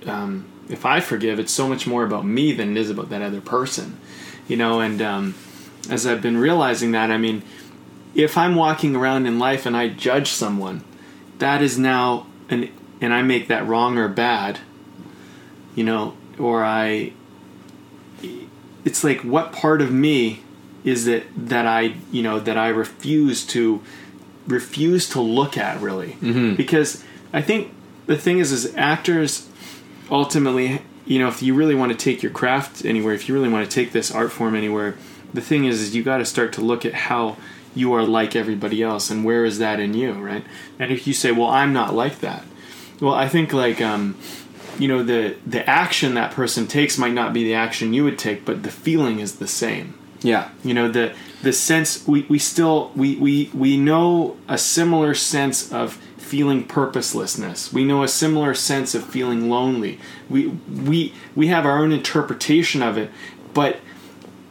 um, 0.07 0.45
if 0.69 0.85
i 0.87 1.01
forgive 1.01 1.39
it's 1.39 1.53
so 1.53 1.69
much 1.69 1.87
more 1.87 2.05
about 2.05 2.25
me 2.25 2.53
than 2.53 2.77
it 2.77 2.81
is 2.81 2.91
about 2.91 3.09
that 3.11 3.23
other 3.23 3.41
person 3.41 3.97
you 4.49 4.57
know 4.57 4.81
and 4.81 5.01
um, 5.03 5.35
as 5.91 6.07
i've 6.07 6.23
been 6.23 6.37
realizing 6.37 6.93
that 6.93 7.11
i 7.11 7.17
mean 7.19 7.43
if 8.15 8.37
i'm 8.37 8.55
walking 8.55 8.95
around 8.97 9.27
in 9.27 9.39
life 9.39 9.67
and 9.67 9.77
i 9.77 9.89
judge 9.89 10.29
someone 10.29 10.83
that 11.39 11.63
is 11.63 11.79
now 11.79 12.27
an 12.49 12.71
and 13.01 13.13
i 13.15 13.23
make 13.23 13.49
that 13.49 13.67
wrong 13.67 13.97
or 13.99 14.09
bad 14.09 14.59
you 15.75 15.85
know 15.85 16.15
or 16.39 16.65
i 16.65 17.13
it's 18.85 19.05
like 19.05 19.21
what 19.21 19.53
part 19.53 19.81
of 19.81 19.93
me 19.93 20.41
is 20.85 21.07
it 21.07 21.25
that 21.37 21.67
I 21.67 21.95
you 22.11 22.23
know 22.23 22.41
that 22.41 22.57
I 22.59 22.69
refuse 22.69 23.47
to 23.47 23.81
refuse 24.47 25.09
to 25.11 25.21
look 25.21 25.57
at 25.57 25.81
really 25.81 26.17
Mm-hmm. 26.21 26.57
because 26.57 27.05
I 27.33 27.43
think 27.43 27.73
the 28.07 28.17
thing 28.17 28.39
is 28.39 28.53
is 28.53 28.75
actors 28.77 29.49
ultimately 30.11 30.83
you 31.07 31.19
know 31.19 31.29
if 31.29 31.43
you 31.43 31.55
really 31.55 31.75
want 31.75 31.93
to 31.93 31.99
take 31.99 32.23
your 32.23 32.33
craft 32.33 32.85
anywhere 32.85 33.15
if 33.15 33.29
you 33.29 33.35
really 33.35 33.49
want 33.49 33.69
to 33.69 33.75
take 33.75 33.93
this 33.93 34.11
art 34.11 34.31
form 34.33 34.55
anywhere 34.55 34.97
the 35.33 35.41
thing 35.41 35.65
is 35.65 35.81
is 35.81 35.95
you 35.95 36.03
got 36.03 36.19
to 36.19 36.25
start 36.25 36.53
to 36.53 36.61
look 36.61 36.85
at 36.85 36.93
how 36.95 37.37
you 37.75 37.93
are 37.93 38.03
like 38.03 38.37
everybody 38.37 38.83
else 38.83 39.11
and 39.11 39.25
where 39.25 39.45
is 39.45 39.59
that 39.59 39.81
in 39.81 39.95
you 39.95 40.13
right 40.13 40.45
and 40.79 40.91
if 40.93 41.07
you 41.07 41.13
say 41.15 41.31
well 41.33 41.49
I'm 41.49 41.73
not 41.73 41.95
like 41.95 42.19
that 42.21 42.45
well 43.01 43.15
I 43.15 43.29
think 43.29 43.53
like 43.53 43.81
um 43.81 44.17
you 44.79 44.89
know 44.89 45.03
the 45.03 45.37
the 45.47 45.69
action 45.69 46.15
that 46.15 46.33
person 46.33 46.67
takes 46.67 46.99
might 46.99 47.15
not 47.15 47.33
be 47.33 47.45
the 47.45 47.55
action 47.55 47.95
you 47.95 48.05
would 48.05 48.19
take 48.19 48.45
but 48.45 48.63
the 48.63 48.71
feeling 48.71 49.21
is 49.21 49.37
the 49.37 49.49
same 49.49 49.95
Yeah. 50.23 50.51
you 50.65 50.75
know 50.75 50.89
the 50.91 51.15
the 51.43 51.53
sense 51.53 52.07
we, 52.07 52.23
we 52.29 52.39
still 52.39 52.93
we, 52.95 53.17
we 53.17 53.51
we 53.55 53.77
know 53.77 54.37
a 54.49 54.59
similar 54.59 55.15
sense 55.15 55.73
of 55.73 55.99
feeling 56.33 56.65
purposelessness. 56.65 57.75
We 57.75 57.85
know 57.85 58.03
a 58.03 58.09
similar 58.09 58.55
sense 58.55 58.95
of 58.95 59.05
feeling 59.05 59.51
lonely. 59.51 60.01
We 60.31 60.47
we 60.49 61.13
we 61.37 61.49
have 61.49 61.67
our 61.67 61.79
own 61.79 61.93
interpretation 61.93 62.83
of 62.83 62.97
it 62.97 63.11
but 63.53 63.81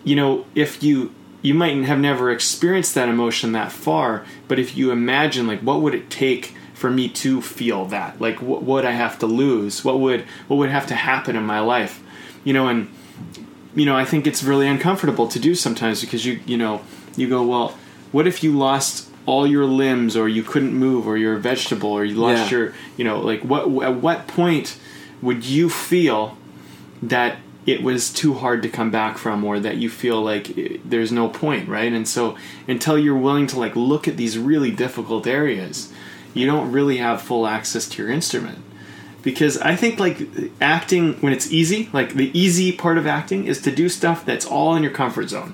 you 0.03 0.15
know 0.15 0.45
if 0.53 0.83
you 0.83 1.11
you 1.41 1.55
might 1.55 1.75
have 1.85 1.97
never 1.97 2.29
experienced 2.29 2.93
that 2.93 3.09
emotion 3.09 3.53
that 3.53 3.71
far 3.71 4.23
but 4.47 4.59
if 4.59 4.77
you 4.77 4.91
imagine 4.91 5.47
like 5.47 5.61
what 5.61 5.81
would 5.81 5.95
it 5.95 6.11
take 6.11 6.53
for 6.75 6.91
me 6.91 7.09
to 7.09 7.41
feel 7.41 7.85
that? 7.85 8.21
Like 8.21 8.43
what 8.43 8.61
would 8.61 8.85
i 8.85 8.91
have 8.91 9.17
to 9.19 9.25
lose? 9.25 9.83
What 9.83 9.99
would 9.99 10.21
what 10.47 10.57
would 10.57 10.69
have 10.69 10.85
to 10.87 10.95
happen 10.95 11.35
in 11.35 11.43
my 11.43 11.61
life? 11.61 12.03
You 12.43 12.53
know 12.53 12.67
and 12.67 12.93
you 13.73 13.85
know, 13.85 13.95
I 13.95 14.05
think 14.05 14.27
it's 14.27 14.43
really 14.43 14.67
uncomfortable 14.67 15.27
to 15.29 15.39
do 15.39 15.55
sometimes 15.55 16.01
because 16.01 16.25
you, 16.25 16.41
you 16.45 16.57
know, 16.57 16.81
you 17.15 17.29
go, 17.29 17.41
well, 17.41 17.77
what 18.11 18.27
if 18.27 18.43
you 18.43 18.57
lost 18.57 19.10
all 19.25 19.45
your 19.45 19.65
limbs 19.65 20.15
or 20.15 20.27
you 20.27 20.43
couldn't 20.43 20.73
move 20.73 21.07
or 21.07 21.17
you're 21.17 21.35
a 21.35 21.39
vegetable 21.39 21.91
or 21.91 22.03
you 22.03 22.15
lost 22.15 22.51
Yeah. 22.51 22.57
your, 22.57 22.73
you 22.97 23.03
know, 23.03 23.19
like 23.19 23.41
what, 23.43 23.63
at 23.83 23.95
what 23.95 24.27
point 24.27 24.77
would 25.21 25.45
you 25.45 25.69
feel 25.69 26.37
that 27.03 27.37
it 27.65 27.83
was 27.83 28.11
too 28.11 28.33
hard 28.33 28.63
to 28.63 28.69
come 28.69 28.89
back 28.89 29.17
from 29.19 29.43
or 29.43 29.59
that 29.59 29.77
you 29.77 29.89
feel 29.89 30.19
like 30.21 30.57
eh, 30.57 30.77
there's 30.83 31.11
no 31.11 31.27
point, 31.29 31.69
right? 31.69 31.93
And 31.93 32.07
so 32.07 32.35
until 32.67 32.97
you're 32.97 33.15
willing 33.17 33.45
to 33.47 33.59
like 33.59 33.75
look 33.75 34.07
at 34.07 34.17
these 34.17 34.37
really 34.39 34.71
difficult 34.71 35.27
areas, 35.27 35.91
you 36.33 36.47
don't 36.47 36.71
really 36.71 36.97
have 36.97 37.21
full 37.21 37.45
access 37.45 37.87
to 37.89 38.01
your 38.01 38.11
instrument 38.11 38.57
because 39.21 39.59
I 39.59 39.75
think 39.75 39.99
like 39.99 40.27
acting 40.59 41.13
when 41.21 41.33
it's 41.33 41.51
easy, 41.51 41.89
like 41.93 42.15
the 42.15 42.31
easy 42.37 42.71
part 42.71 42.97
of 42.97 43.05
acting 43.05 43.45
is 43.45 43.61
to 43.61 43.71
do 43.71 43.87
stuff 43.89 44.25
that's 44.25 44.45
all 44.47 44.75
in 44.75 44.81
your 44.81 44.91
comfort 44.91 45.29
zone. 45.29 45.53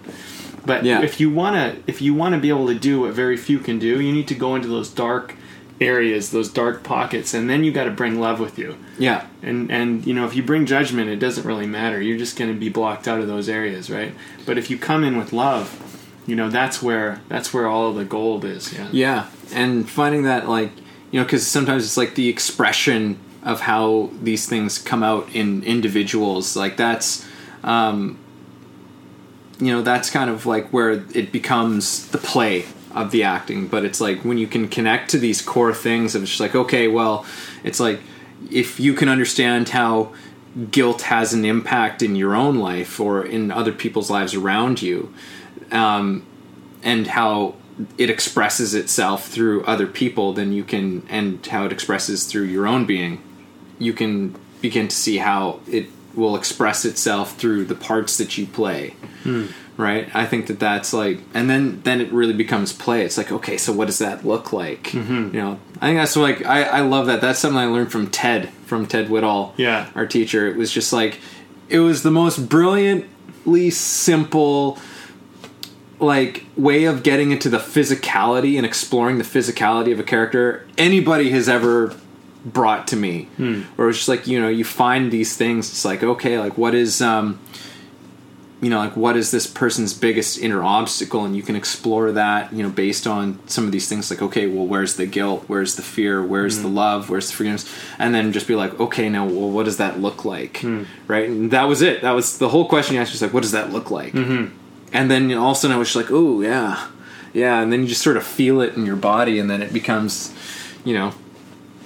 But 0.68 0.84
Yeah. 0.86 1.02
if 1.02 1.20
you 1.20 1.30
wanna 1.32 1.76
if 1.88 2.02
you 2.02 2.14
wanna 2.14 2.38
be 2.38 2.50
able 2.50 2.68
to 2.68 2.76
do 2.76 3.00
what 3.02 3.14
very 3.14 3.38
few 3.38 3.58
can 3.60 3.80
do, 3.80 4.00
you 4.00 4.12
need 4.12 4.28
to 4.28 4.36
go 4.36 4.54
into 4.56 4.68
those 4.68 4.90
dark 4.90 5.34
areas, 5.80 6.32
those 6.32 6.50
dark 6.50 6.84
pockets, 6.84 7.34
and 7.34 7.50
then 7.50 7.64
you 7.64 7.72
got 7.72 7.84
to 7.86 7.92
bring 7.92 8.20
love 8.20 8.40
with 8.40 8.58
you. 8.60 8.76
Yeah. 8.98 9.22
And 9.44 9.72
and 9.72 10.06
you 10.08 10.14
know 10.14 10.26
if 10.26 10.36
you 10.36 10.44
bring 10.44 10.66
judgment, 10.66 11.10
it 11.10 11.20
doesn't 11.20 11.46
really 11.46 11.68
matter. 11.68 12.02
You're 12.02 12.18
just 12.18 12.38
going 12.38 12.52
to 12.54 12.60
be 12.60 12.70
blocked 12.70 13.08
out 13.08 13.20
of 13.20 13.28
those 13.28 13.48
areas, 13.48 13.90
right? 13.90 14.14
But 14.46 14.58
if 14.58 14.70
you 14.72 14.78
come 14.78 15.04
in 15.04 15.18
with 15.18 15.34
love, 15.34 15.66
you 16.26 16.36
know 16.36 16.50
that's 16.50 16.82
where 16.82 17.22
that's 17.30 17.54
where 17.54 17.68
all 17.68 17.90
of 17.90 17.96
the 17.96 18.06
gold 18.06 18.44
is. 18.44 18.74
Yeah. 18.74 18.88
Yeah, 18.92 19.24
and 19.54 19.90
finding 19.90 20.24
that 20.24 20.50
like 20.50 20.72
you 21.12 21.20
know 21.20 21.26
because 21.26 21.46
sometimes 21.48 21.84
it's 21.86 21.98
like 21.98 22.16
the 22.16 22.28
expression 22.28 23.18
of 23.44 23.62
how 23.62 24.10
these 24.22 24.46
things 24.50 24.80
come 24.80 25.04
out 25.04 25.30
in 25.34 25.64
individuals 25.64 26.58
like 26.58 26.76
that's 26.76 27.24
um 27.64 28.18
you 29.60 29.74
know 29.74 29.82
that's 29.82 30.10
kind 30.10 30.30
of 30.30 30.46
like 30.46 30.70
where 30.70 30.92
it 30.92 31.32
becomes 31.32 32.08
the 32.10 32.18
play 32.18 32.66
of 32.94 33.12
the 33.12 33.24
acting. 33.24 33.68
But 33.68 33.86
it's 33.86 34.02
like 34.02 34.24
when 34.24 34.38
you 34.38 34.48
can 34.48 34.68
connect 34.68 35.12
to 35.12 35.20
these 35.20 35.42
core 35.42 35.74
things 35.74 36.16
it's 36.16 36.30
just 36.30 36.40
like 36.40 36.56
okay 36.56 36.88
well 36.88 37.26
it's 37.64 37.80
like 37.80 38.00
if 38.52 38.80
you 38.80 38.94
can 38.94 39.10
understand 39.10 39.70
how 39.70 40.14
guilt 40.72 41.04
has 41.04 41.34
an 41.34 41.46
impact 41.46 42.02
in 42.02 42.16
your 42.16 42.36
own 42.36 42.58
life 42.58 43.00
or 43.00 43.24
in 43.26 43.52
other 43.52 43.72
people's 43.72 44.10
lives 44.10 44.34
around 44.34 44.82
you 44.82 45.14
um, 45.72 46.26
and 46.82 47.08
how 47.08 47.54
it 47.98 48.10
expresses 48.10 48.74
itself 48.74 49.28
through 49.28 49.64
other 49.66 49.86
people 49.86 50.34
then 50.34 50.52
you 50.52 50.64
can 50.64 51.06
and 51.10 51.46
how 51.48 51.66
it 51.66 51.72
expresses 51.72 52.26
through 52.26 52.44
your 52.44 52.68
own 52.68 52.86
being 52.86 53.22
you 53.78 53.94
can 53.94 54.36
begin 54.62 54.88
to 54.88 54.96
see 54.96 55.18
how 55.18 55.60
it 55.68 55.88
will 56.18 56.36
express 56.36 56.84
itself 56.84 57.38
through 57.38 57.66
the 57.66 57.76
parts 57.76 58.18
that 58.18 58.38
you 58.38 58.46
play. 58.48 58.96
Hmm. 59.24 59.46
Right? 59.78 60.10
I 60.16 60.26
think 60.26 60.48
that 60.48 60.60
that's 60.60 60.92
like 60.92 61.20
and 61.36 61.48
then 61.50 61.82
then 61.84 62.02
it 62.02 62.12
really 62.12 62.34
becomes 62.34 62.74
play. 62.74 63.04
It's 63.06 63.18
like 63.18 63.32
okay 63.32 63.58
so 63.58 63.72
what 63.72 63.86
does 63.86 64.00
that 64.00 64.26
look 64.26 64.52
like? 64.52 64.86
Mm-hmm. 64.86 65.36
You 65.36 65.42
know 65.42 65.60
i 65.80 65.88
think 65.88 66.00
that's 66.00 66.16
like 66.16 66.44
I, 66.46 66.64
I 66.64 66.80
love 66.82 67.06
that. 67.06 67.22
That's 67.22 67.38
something 67.38 67.60
i 67.60 67.66
learned 67.68 67.92
from 67.92 68.10
ted 68.10 68.50
from 68.66 68.88
ted 68.88 69.08
Whittall 69.10 69.54
Yeah. 69.56 69.90
our 69.94 70.08
teacher. 70.08 70.48
It 70.48 70.58
was 70.58 70.72
just 70.72 70.92
like 70.92 71.20
it 71.70 71.80
was 71.80 72.02
the 72.02 72.10
most 72.12 72.50
brilliantly 72.50 73.70
simple 73.70 74.80
like 76.00 76.46
way 76.56 76.86
of 76.86 77.04
getting 77.04 77.32
into 77.32 77.50
the 77.50 77.58
physicality 77.58 78.58
and 78.58 78.66
exploring 78.66 79.18
the 79.20 79.24
physicality 79.24 79.92
of 79.92 80.00
a 80.00 80.04
character 80.04 80.68
anybody 80.78 81.30
has 81.32 81.48
ever 81.50 81.96
brought 82.54 82.88
to 82.88 82.96
me. 82.96 83.24
Hmm. 83.38 83.62
Where 83.76 83.90
it's 83.90 84.00
just 84.00 84.10
like 84.10 84.28
you 84.28 84.40
know 84.40 84.48
you 84.48 84.64
find 84.64 85.12
these 85.12 85.36
things 85.36 85.70
it's 85.70 85.86
like 85.86 86.04
okay 86.04 86.40
like 86.40 86.58
what 86.58 86.74
is 86.74 87.02
um 87.02 87.40
you 88.62 88.70
know 88.70 88.80
like 88.80 88.96
what 88.96 89.16
is 89.16 89.30
this 89.32 89.46
person's 89.46 89.94
biggest 89.94 90.40
inner 90.40 90.64
obstacle? 90.64 91.26
And 91.26 91.36
you 91.36 91.44
can 91.44 91.56
explore 91.56 92.12
that 92.14 92.54
you 92.54 92.64
know 92.64 92.70
based 92.70 93.06
on 93.06 93.40
some 93.48 93.66
of 93.66 93.72
these 93.72 93.88
things 93.88 94.10
like 94.10 94.22
okay 94.22 94.48
well 94.48 94.66
where's 94.66 94.96
the 94.96 95.06
guilt? 95.06 95.44
Where's 95.48 95.76
the 95.76 95.82
fear? 95.82 96.24
Where's 96.24 96.58
the 96.62 96.70
hmm. 96.70 96.76
love? 96.76 97.10
Where's 97.10 97.30
the 97.30 97.36
forgiveness? 97.36 97.72
And 98.00 98.16
then 98.16 98.32
just 98.32 98.48
be 98.48 98.56
like 98.56 98.80
okay 98.80 99.10
now 99.10 99.26
well 99.26 99.50
what 99.50 99.66
does 99.66 99.78
that 99.78 100.00
look 100.00 100.26
like? 100.26 100.58
Hmm. 100.58 100.84
Right? 101.08 101.30
And 101.30 101.52
that 101.52 101.66
was 101.68 101.82
it. 101.82 102.02
That 102.02 102.12
was 102.12 102.38
the 102.38 102.50
whole 102.50 102.68
question 102.68 102.96
you 102.96 103.02
asked 103.02 103.12
was 103.12 103.22
like 103.22 103.34
what 103.34 103.44
does 103.44 103.52
that 103.52 103.72
look 103.72 103.92
like? 103.92 104.14
Mm-hmm. 104.14 104.56
And 104.94 105.12
then 105.12 105.34
all 105.34 105.52
of 105.52 105.58
a 105.58 105.60
sudden 105.60 105.76
I 105.76 105.80
was 105.80 105.90
just 105.90 105.98
like, 105.98 106.12
oh 106.12 106.42
yeah, 106.42 106.88
yeah, 107.34 107.62
and 107.62 107.72
then 107.72 107.82
you 107.82 107.88
just 107.88 108.02
sort 108.02 108.18
of 108.18 108.24
feel 108.24 108.62
it 108.62 108.76
in 108.76 108.86
your 108.86 108.96
body, 108.96 109.38
and 109.38 109.50
then 109.50 109.62
it 109.62 109.74
becomes, 109.74 110.34
you 110.84 110.94
know, 110.94 111.14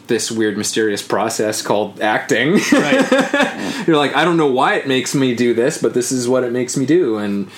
this 0.07 0.31
weird 0.31 0.57
mysterious 0.57 1.01
process 1.01 1.61
called 1.61 2.01
acting. 2.01 2.59
Right. 2.71 3.87
You're 3.87 3.97
like, 3.97 4.15
I 4.15 4.23
don't 4.25 4.37
know 4.37 4.51
why 4.51 4.75
it 4.75 4.87
makes 4.87 5.15
me 5.15 5.33
do 5.35 5.53
this, 5.53 5.77
but 5.81 5.93
this 5.93 6.11
is 6.11 6.27
what 6.27 6.43
it 6.43 6.51
makes 6.51 6.75
me 6.77 6.85
do, 6.85 7.17
and 7.17 7.49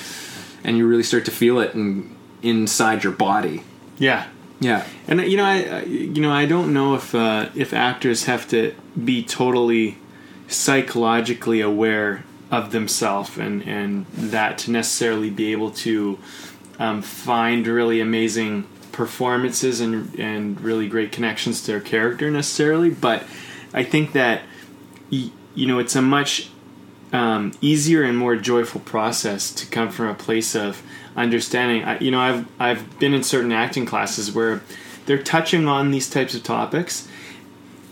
and 0.63 0.77
you 0.77 0.87
really 0.87 1.03
start 1.03 1.25
to 1.25 1.31
feel 1.31 1.59
it 1.59 1.73
in, 1.73 2.15
inside 2.41 3.03
your 3.03 3.13
body. 3.13 3.63
yeah. 3.97 4.27
Yeah, 4.59 4.85
And 5.09 5.19
you 5.21 5.35
know, 5.35 5.43
I 5.43 5.55
I- 5.79 5.83
you 5.83 6.21
know, 6.21 6.31
I 6.31 6.45
don't 6.45 6.71
know 6.71 6.95
if 6.95 7.13
uh, 7.13 7.49
if 7.53 7.73
actors 7.73 8.25
have 8.25 8.47
to 8.49 8.73
be 9.03 9.21
totally 9.21 9.97
psychologically 10.47 11.59
aware 11.61 12.23
of 12.49 12.71
themselves 12.71 13.37
and 13.37 13.61
and 13.63 14.05
that 14.15 14.57
to 14.59 14.71
necessarily 14.71 15.29
be 15.29 15.51
able 15.51 15.71
to 15.71 16.17
um, 16.79 17.01
find 17.01 17.67
really 17.67 17.99
amazing 17.99 18.63
performances 18.93 19.81
and 19.81 20.17
and 20.17 20.61
really 20.61 20.87
great 20.87 21.11
connections 21.11 21.61
to 21.61 21.67
their 21.67 21.81
character 21.81 22.31
necessarily. 22.31 22.89
But 22.89 23.23
I 23.73 23.83
think 23.83 24.13
that 24.13 24.43
you 25.55 25.67
know, 25.67 25.79
it's 25.79 25.95
a 25.95 26.01
much 26.01 26.49
um, 27.11 27.51
easier 27.61 28.03
and 28.03 28.17
more 28.17 28.35
joyful 28.35 28.81
process 28.81 29.51
to 29.53 29.67
come 29.67 29.89
from 29.89 30.07
a 30.07 30.15
place 30.15 30.55
of 30.55 30.81
understanding. 31.15 31.83
I, 31.83 31.99
you 31.99 32.11
know, 32.11 32.19
I've 32.19 32.47
I've 32.59 32.99
been 32.99 33.13
in 33.13 33.23
certain 33.23 33.51
acting 33.51 33.85
classes 33.85 34.31
where 34.31 34.61
they're 35.05 35.21
touching 35.21 35.67
on 35.67 35.91
these 35.91 36.09
types 36.09 36.33
of 36.33 36.43
topics, 36.43 37.07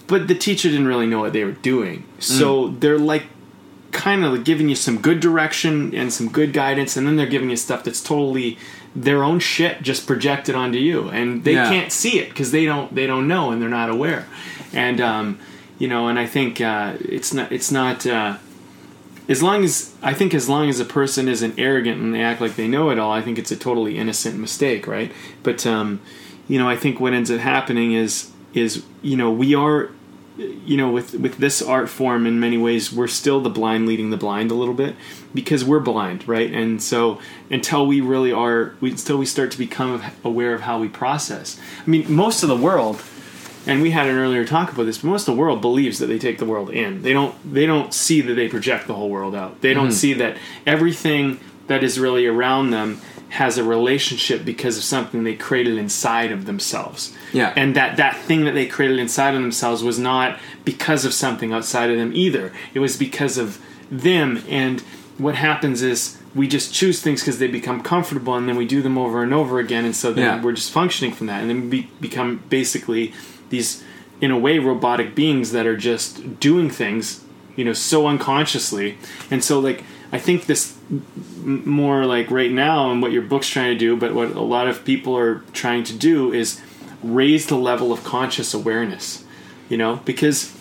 but 0.08 0.28
the 0.28 0.36
teacher 0.36 0.70
didn't 0.70 0.88
really 0.88 1.08
know 1.08 1.20
what 1.20 1.34
they 1.34 1.44
were 1.44 1.52
doing. 1.52 2.06
So 2.20 2.70
they're 2.70 2.98
like 2.98 3.26
kind 3.92 4.24
of 4.24 4.44
giving 4.44 4.70
you 4.70 4.76
some 4.76 5.02
good 5.02 5.20
direction 5.20 5.94
and 5.94 6.12
some 6.12 6.30
good 6.30 6.54
guidance, 6.54 6.98
and 6.98 7.06
then 7.06 7.16
they're 7.16 7.28
giving 7.28 7.50
you 7.50 7.58
stuff 7.58 7.84
that's 7.84 8.02
totally 8.02 8.58
their 8.96 9.24
own 9.24 9.40
shit 9.40 9.82
just 9.82 10.06
projected 10.08 10.56
onto 10.56 10.78
you, 10.78 11.10
and 11.10 11.44
they 11.44 11.54
Yeah. 11.54 11.70
can't 11.70 11.92
see 11.92 12.20
it 12.20 12.30
because 12.30 12.52
they 12.52 12.66
don't 12.66 12.94
they 12.94 13.08
don't 13.08 13.28
know 13.28 13.52
and 13.52 13.62
they're 13.62 13.70
not 13.70 13.90
aware, 13.90 14.26
and 14.74 15.00
um, 15.00 15.40
you 15.80 15.88
know, 15.88 16.08
and 16.08 16.20
I 16.20 16.26
think 16.28 16.60
uh, 16.62 16.94
it's 17.00 17.34
not 17.34 17.52
it's 17.52 17.72
not. 17.72 18.06
Uh, 18.06 18.38
as 19.30 19.42
long 19.42 19.64
as 19.64 19.94
I 20.02 20.14
think 20.14 20.34
as 20.34 20.50
long 20.50 20.68
as 20.68 20.80
a 20.82 20.86
person 20.86 21.30
isn't 21.30 21.58
arrogant 21.58 22.02
and 22.02 22.14
they 22.14 22.22
act 22.22 22.42
like 22.42 22.56
they 22.58 22.68
know 22.68 22.90
it 22.90 23.00
all, 23.00 23.12
I 23.14 23.22
think 23.22 23.40
it's 23.40 23.52
a 23.52 23.56
totally 23.56 23.98
innocent 23.98 24.38
mistake, 24.38 24.88
right? 24.88 25.12
But 25.42 25.66
um, 25.66 26.02
you 26.50 26.60
know, 26.60 26.68
I 26.68 26.76
think 26.76 27.00
what 27.00 27.14
ends 27.14 27.32
up 27.32 27.40
happening 27.40 27.94
is 27.94 28.30
is 28.54 28.84
you 29.02 29.16
know 29.16 29.32
we 29.32 29.56
are 29.56 29.90
you 30.38 30.76
know 30.76 30.90
with 30.92 31.14
with 31.14 31.38
this 31.38 31.62
art 31.62 31.88
form 31.88 32.26
in 32.26 32.40
many 32.40 32.58
ways 32.58 32.92
we're 32.92 33.08
still 33.08 33.40
the 33.42 33.50
blind 33.50 33.88
leading 33.88 34.10
the 34.10 34.18
blind 34.18 34.50
a 34.52 34.54
little 34.56 34.74
bit 34.74 34.96
because 35.34 35.64
we're 35.64 35.80
blind 35.80 36.28
right? 36.28 36.52
And 36.52 36.82
so 36.82 37.20
until 37.50 37.86
we 37.86 38.02
really 38.02 38.32
are 38.32 38.76
we 38.82 38.92
until 38.92 39.18
we 39.18 39.26
start 39.26 39.52
to 39.52 39.58
become 39.58 40.02
aware 40.24 40.54
of 40.54 40.62
how 40.62 40.80
we 40.80 40.88
process. 40.88 41.60
I 41.86 41.90
mean 41.90 42.12
most 42.12 42.44
of 42.44 42.50
the 42.50 42.58
world 42.58 43.02
and 43.68 43.82
we 43.82 43.92
had 43.92 44.08
an 44.08 44.18
earlier 44.18 44.46
talk 44.46 44.72
about 44.74 44.86
this 44.86 45.00
but 45.00 45.08
most 45.08 45.28
of 45.28 45.36
the 45.36 45.40
world 45.40 45.62
believes 45.62 46.00
that 46.00 46.08
they 46.08 46.20
take 46.20 46.38
the 46.38 46.46
world 46.46 46.70
in. 46.70 47.02
They 47.02 47.14
don't 47.14 47.36
they 47.54 47.66
don't 47.66 47.94
see 47.94 48.22
that 48.22 48.34
they 48.34 48.48
project 48.48 48.88
the 48.88 48.94
whole 48.94 49.10
world 49.10 49.36
out. 49.36 49.62
They 49.62 49.74
don't 49.74 49.88
mm-hmm. 49.88 49.94
see 49.94 50.14
that 50.14 50.38
everything 50.66 51.40
that 51.68 51.84
is 51.84 52.00
really 52.00 52.26
around 52.26 52.72
them 52.72 53.00
has 53.30 53.58
a 53.58 53.64
relationship 53.64 54.44
because 54.44 54.78
of 54.78 54.84
something 54.84 55.24
they 55.24 55.36
created 55.36 55.78
inside 55.78 56.34
of 56.34 56.46
themselves. 56.46 57.16
Yeah. 57.32 57.54
and 57.56 57.76
that 57.78 57.96
that 57.96 58.18
thing 58.18 58.44
that 58.44 58.54
they 58.54 58.66
created 58.66 59.00
inside 59.00 59.36
of 59.36 59.42
themselves 59.42 59.84
was 59.84 59.98
not 59.98 60.38
because 60.66 61.06
of 61.06 61.14
something 61.14 61.54
outside 61.54 61.90
of 61.90 61.98
them 61.98 62.12
either. 62.14 62.52
It 62.74 62.80
was 62.80 62.98
because 62.98 63.38
of 63.38 63.58
them 63.90 64.44
and 64.50 64.84
what 65.22 65.36
happens 65.36 65.82
is 65.82 66.18
we 66.34 66.48
just 66.48 66.74
choose 66.74 67.02
things 67.02 67.22
because 67.22 67.38
they 67.40 67.48
become 67.48 67.82
comfortable 67.84 68.34
and 68.36 68.48
then 68.48 68.56
we 68.56 68.66
do 68.66 68.82
them 68.82 68.98
over 68.98 69.22
and 69.24 69.34
over 69.34 69.60
again 69.60 69.86
and 69.86 69.96
so 69.96 70.12
then 70.14 70.24
Yeah. 70.26 70.42
we're 70.42 70.54
just 70.54 70.72
functioning 70.72 71.14
from 71.14 71.28
that. 71.28 71.42
And 71.42 71.50
then 71.50 71.70
we 71.70 71.88
become 72.00 72.42
basically 72.50 73.14
these 73.50 73.84
in 74.22 74.32
a 74.32 74.38
way 74.38 74.60
robotic 74.60 75.14
beings 75.16 75.52
that 75.52 75.66
are 75.66 75.78
just 75.78 76.40
doing 76.40 76.70
things 76.70 77.22
you 77.56 77.64
know 77.66 77.74
so 77.74 78.08
unconsciously. 78.08 78.98
And 79.30 79.44
so 79.44 79.60
like 79.60 79.84
i 80.14 80.20
think 80.20 80.46
this 80.46 80.76
m- 80.90 81.64
more 81.66 82.06
like 82.06 82.30
right 82.32 82.52
now 82.52 82.92
and 82.92 83.02
what 83.02 83.12
your 83.12 83.22
book's 83.32 83.48
trying 83.56 83.72
to 83.74 83.80
do 83.88 83.96
but 83.96 84.14
what 84.14 84.30
a 84.32 84.42
lot 84.56 84.68
of 84.68 84.84
people 84.86 85.18
are 85.18 85.36
trying 85.54 85.84
to 85.86 85.94
do 85.94 86.34
is 86.34 86.60
raise 87.04 87.48
the 87.48 87.56
level 87.70 87.92
of 87.94 88.04
conscious 88.04 88.54
awareness 88.54 89.24
you 89.70 89.78
know? 89.78 89.94
Because 90.04 90.52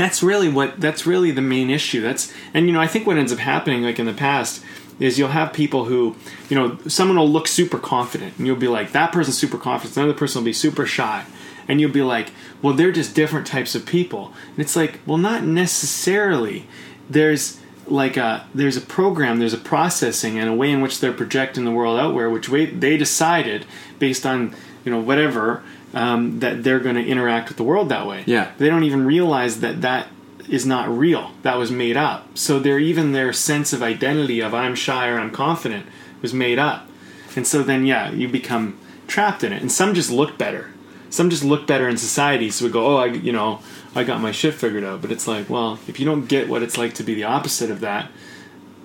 that's 0.00 0.22
really 0.22 0.48
what 0.48 0.80
that's 0.80 1.06
really 1.06 1.30
the 1.30 1.42
main 1.42 1.70
issue. 1.70 2.00
That's 2.00 2.32
and 2.54 2.66
you 2.66 2.72
know 2.72 2.80
i 2.80 2.86
think 2.86 3.06
what 3.06 3.18
ends 3.18 3.32
up 3.32 3.38
happening 3.38 3.82
like 3.82 3.98
in 3.98 4.06
the 4.06 4.12
past 4.12 4.64
is 4.98 5.18
you'll 5.18 5.28
have 5.28 5.52
people 5.52 5.86
who 5.86 6.14
you 6.48 6.56
know 6.56 6.78
someone 6.86 7.16
will 7.16 7.28
look 7.28 7.48
super 7.48 7.78
confident 7.78 8.36
and 8.38 8.46
you'll 8.46 8.56
be 8.56 8.68
like 8.68 8.92
that 8.92 9.12
person's 9.12 9.38
super 9.38 9.58
confident. 9.58 9.96
Another 9.96 10.14
person 10.14 10.40
will 10.40 10.46
be 10.46 10.52
super 10.52 10.86
shy. 10.86 11.24
And 11.68 11.80
you'll 11.80 11.92
be 11.92 12.02
like 12.02 12.30
well 12.62 12.74
they're 12.74 12.92
just 12.92 13.14
different 13.14 13.46
types 13.46 13.74
of 13.74 13.86
people. 13.86 14.32
And 14.50 14.58
it's 14.58 14.76
like 14.76 15.00
well 15.06 15.18
not 15.18 15.44
necessarily. 15.44 16.66
There's 17.08 17.60
like 17.86 18.16
a 18.16 18.46
there's 18.54 18.76
a 18.76 18.80
program 18.80 19.38
there's 19.38 19.52
a 19.52 19.58
processing 19.58 20.38
and 20.38 20.48
a 20.48 20.54
way 20.54 20.70
in 20.70 20.80
which 20.80 21.00
they're 21.00 21.12
projecting 21.12 21.64
the 21.64 21.72
world 21.72 21.98
out 21.98 22.14
where 22.14 22.30
which 22.30 22.48
way 22.48 22.66
they 22.66 22.96
decided 22.96 23.66
based 23.98 24.24
on 24.24 24.54
you 24.84 24.92
know 24.92 25.00
whatever 25.00 25.62
um, 25.94 26.40
that 26.40 26.62
they're 26.62 26.80
going 26.80 26.96
to 26.96 27.04
interact 27.04 27.48
with 27.48 27.56
the 27.56 27.62
world 27.64 27.88
that 27.88 28.06
way. 28.06 28.22
Yeah. 28.26 28.52
they 28.58 28.68
don't 28.68 28.84
even 28.84 29.04
realize 29.04 29.60
that 29.60 29.80
that 29.82 30.08
is 30.48 30.66
not 30.66 30.88
real. 30.88 31.32
That 31.42 31.56
was 31.58 31.70
made 31.70 31.96
up. 31.96 32.36
So 32.38 32.58
their 32.58 32.78
even 32.78 33.12
their 33.12 33.32
sense 33.32 33.72
of 33.72 33.82
identity 33.82 34.40
of 34.40 34.52
i'm 34.54 34.74
shy 34.74 35.08
or 35.08 35.18
i'm 35.18 35.30
confident 35.30 35.86
was 36.22 36.34
made 36.34 36.58
up. 36.58 36.88
And 37.36 37.46
so 37.46 37.62
then 37.62 37.86
yeah 37.86 38.10
you 38.10 38.28
become 38.28 38.78
trapped 39.06 39.44
in 39.44 39.52
it. 39.52 39.62
And 39.62 39.70
some 39.70 39.94
just 39.94 40.10
look 40.10 40.36
better. 40.38 40.72
Some 41.08 41.30
just 41.30 41.44
look 41.44 41.66
better 41.66 41.88
in 41.88 41.96
society. 41.96 42.50
So 42.50 42.64
we 42.64 42.70
go 42.70 42.86
oh 42.86 42.96
i 42.96 43.06
you 43.06 43.32
know 43.32 43.60
i 43.94 44.02
got 44.04 44.20
my 44.20 44.32
shit 44.32 44.54
figured 44.54 44.84
out. 44.84 45.02
But 45.02 45.12
it's 45.12 45.26
like 45.28 45.48
well 45.50 45.78
if 45.86 46.00
you 46.00 46.06
don't 46.06 46.26
get 46.26 46.48
what 46.48 46.62
it's 46.62 46.76
like 46.78 46.94
to 46.94 47.02
be 47.04 47.14
the 47.14 47.24
opposite 47.24 47.70
of 47.70 47.80
that 47.80 48.10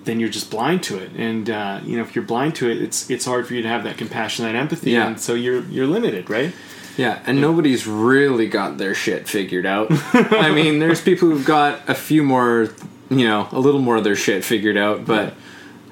then 0.04 0.20
you're 0.20 0.28
just 0.28 0.52
blind 0.52 0.84
to 0.84 0.98
it. 0.98 1.10
And 1.16 1.50
uh, 1.50 1.80
you 1.84 1.96
know 1.96 2.02
if 2.04 2.14
you're 2.14 2.24
blind 2.24 2.54
to 2.56 2.70
it 2.70 2.80
it's 2.80 3.10
it's 3.10 3.24
hard 3.24 3.46
for 3.48 3.54
you 3.54 3.62
to 3.62 3.68
have 3.68 3.82
that 3.84 3.96
compassion 3.98 4.44
that 4.44 4.54
empathy. 4.54 4.92
Yeah. 4.92 5.08
and 5.08 5.20
so 5.20 5.34
you're 5.34 5.62
you're 5.64 5.86
limited 5.88 6.30
right 6.30 6.52
Yeah, 6.96 7.22
and 7.26 7.40
nobody's 7.40 7.86
really 7.86 8.48
got 8.48 8.78
their 8.78 8.94
shit 8.94 9.28
figured 9.28 9.66
out. 9.66 9.88
I 10.12 10.50
mean, 10.50 10.78
there's 10.78 11.00
people 11.00 11.28
who've 11.28 11.44
got 11.44 11.88
a 11.88 11.94
few 11.94 12.22
more, 12.22 12.70
you 13.10 13.28
know, 13.28 13.48
a 13.52 13.60
little 13.60 13.80
more 13.80 13.96
of 13.96 14.04
their 14.04 14.16
shit 14.16 14.44
figured 14.44 14.76
out, 14.76 15.04
but 15.04 15.34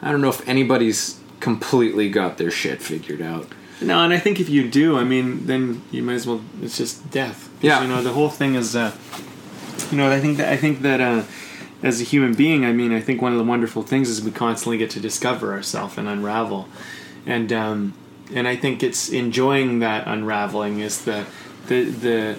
I 0.01 0.11
don't 0.11 0.21
know 0.23 0.31
if 0.31 0.47
anybody's 0.49 1.21
completely 1.40 2.09
got 2.09 2.38
their 2.38 2.51
shit 2.51 2.81
figured 2.81 3.21
out. 3.21 3.49
No, 3.83 4.03
and 4.03 4.14
I 4.14 4.19
think 4.19 4.40
if 4.40 4.49
you 4.49 4.69
do, 4.69 4.97
I 4.97 5.05
mean, 5.05 5.47
then 5.47 5.83
you 5.90 6.03
might 6.03 6.14
as 6.14 6.27
well. 6.27 6.40
It's 6.62 6.79
just 6.79 7.11
death. 7.11 7.51
Yeah. 7.61 7.83
you 7.83 7.88
know, 7.88 8.03
the 8.03 8.12
whole 8.12 8.31
thing 8.31 8.55
is. 8.55 8.75
Uh, 8.75 8.93
you 9.90 9.99
know, 9.99 10.11
I 10.11 10.21
think 10.21 10.38
that 10.38 10.53
I 10.53 10.57
think 10.57 10.81
that 10.83 11.01
uh, 11.01 11.25
as 11.83 12.01
a 12.01 12.05
human 12.05 12.35
being, 12.35 12.64
I 12.64 12.73
mean, 12.73 12.93
I 12.93 13.01
think 13.01 13.21
one 13.21 13.33
of 13.33 13.38
the 13.38 13.45
wonderful 13.45 13.83
things 13.83 14.09
is 14.09 14.23
we 14.23 14.31
constantly 14.31 14.79
get 14.79 14.90
to 14.90 15.01
discover 15.01 15.53
ourselves 15.53 15.99
and 15.99 16.09
unravel, 16.09 16.69
and 17.27 17.53
um, 17.53 17.95
and 18.35 18.47
I 18.49 18.57
think 18.57 18.83
it's 18.83 19.09
enjoying 19.09 19.79
that 19.79 20.07
unraveling 20.07 20.81
is 20.81 21.05
the 21.05 21.25
the 21.68 21.85
the 21.85 22.37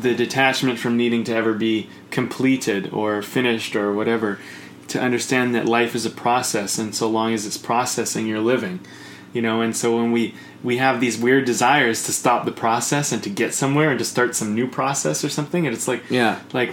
the 0.00 0.14
detachment 0.14 0.78
from 0.78 0.96
needing 0.96 1.24
to 1.24 1.34
ever 1.34 1.54
be 1.54 1.88
completed 2.10 2.92
or 2.92 3.20
finished 3.22 3.74
or 3.74 3.92
whatever 3.92 4.38
to 4.88 5.00
understand 5.00 5.54
that 5.54 5.66
life 5.66 5.94
is 5.94 6.06
a 6.06 6.10
process 6.10 6.78
and 6.78 6.94
so 6.94 7.08
long 7.08 7.34
as 7.34 7.44
it's 7.44 7.58
processing 7.58 8.26
you're 8.26 8.38
living 8.38 8.78
you 9.32 9.42
know 9.42 9.60
and 9.60 9.76
so 9.76 9.96
when 9.96 10.12
we 10.12 10.34
we 10.62 10.76
have 10.78 11.00
these 11.00 11.18
weird 11.18 11.44
desires 11.44 12.04
to 12.06 12.12
stop 12.12 12.44
the 12.44 12.52
process 12.52 13.10
and 13.12 13.22
to 13.24 13.28
get 13.30 13.52
somewhere 13.52 13.90
and 13.90 13.98
to 13.98 14.04
start 14.04 14.34
some 14.36 14.54
new 14.54 14.68
process 14.68 15.24
or 15.24 15.28
something 15.28 15.66
and 15.66 15.74
it's 15.74 15.88
like 15.88 16.02
Yeah. 16.10 16.38
like 16.52 16.72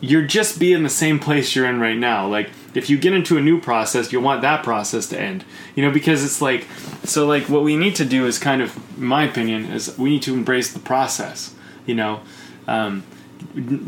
you're 0.00 0.22
just 0.26 0.58
be 0.58 0.72
in 0.72 0.82
the 0.82 0.88
same 0.88 1.18
place 1.18 1.54
you're 1.54 1.66
in 1.66 1.78
right 1.78 1.96
now 1.98 2.26
like 2.26 2.48
if 2.74 2.88
you 2.88 2.98
get 2.98 3.12
into 3.12 3.36
a 3.36 3.40
new 3.40 3.60
process 3.60 4.12
you'll 4.12 4.22
want 4.22 4.42
that 4.42 4.62
process 4.62 5.06
to 5.08 5.18
end. 5.18 5.44
You 5.74 5.84
know 5.84 5.90
because 5.90 6.24
it's 6.24 6.40
like 6.40 6.66
so 7.04 7.26
like 7.26 7.48
what 7.48 7.62
we 7.62 7.76
need 7.76 7.96
to 7.96 8.04
do 8.04 8.26
is 8.26 8.38
kind 8.38 8.62
of 8.62 8.76
in 8.96 9.04
my 9.04 9.24
opinion 9.24 9.66
is 9.66 9.96
we 9.98 10.10
need 10.10 10.22
to 10.22 10.34
embrace 10.34 10.72
the 10.72 10.80
process 10.80 11.54
you 11.86 11.94
know? 11.94 12.20
Um, 12.66 13.04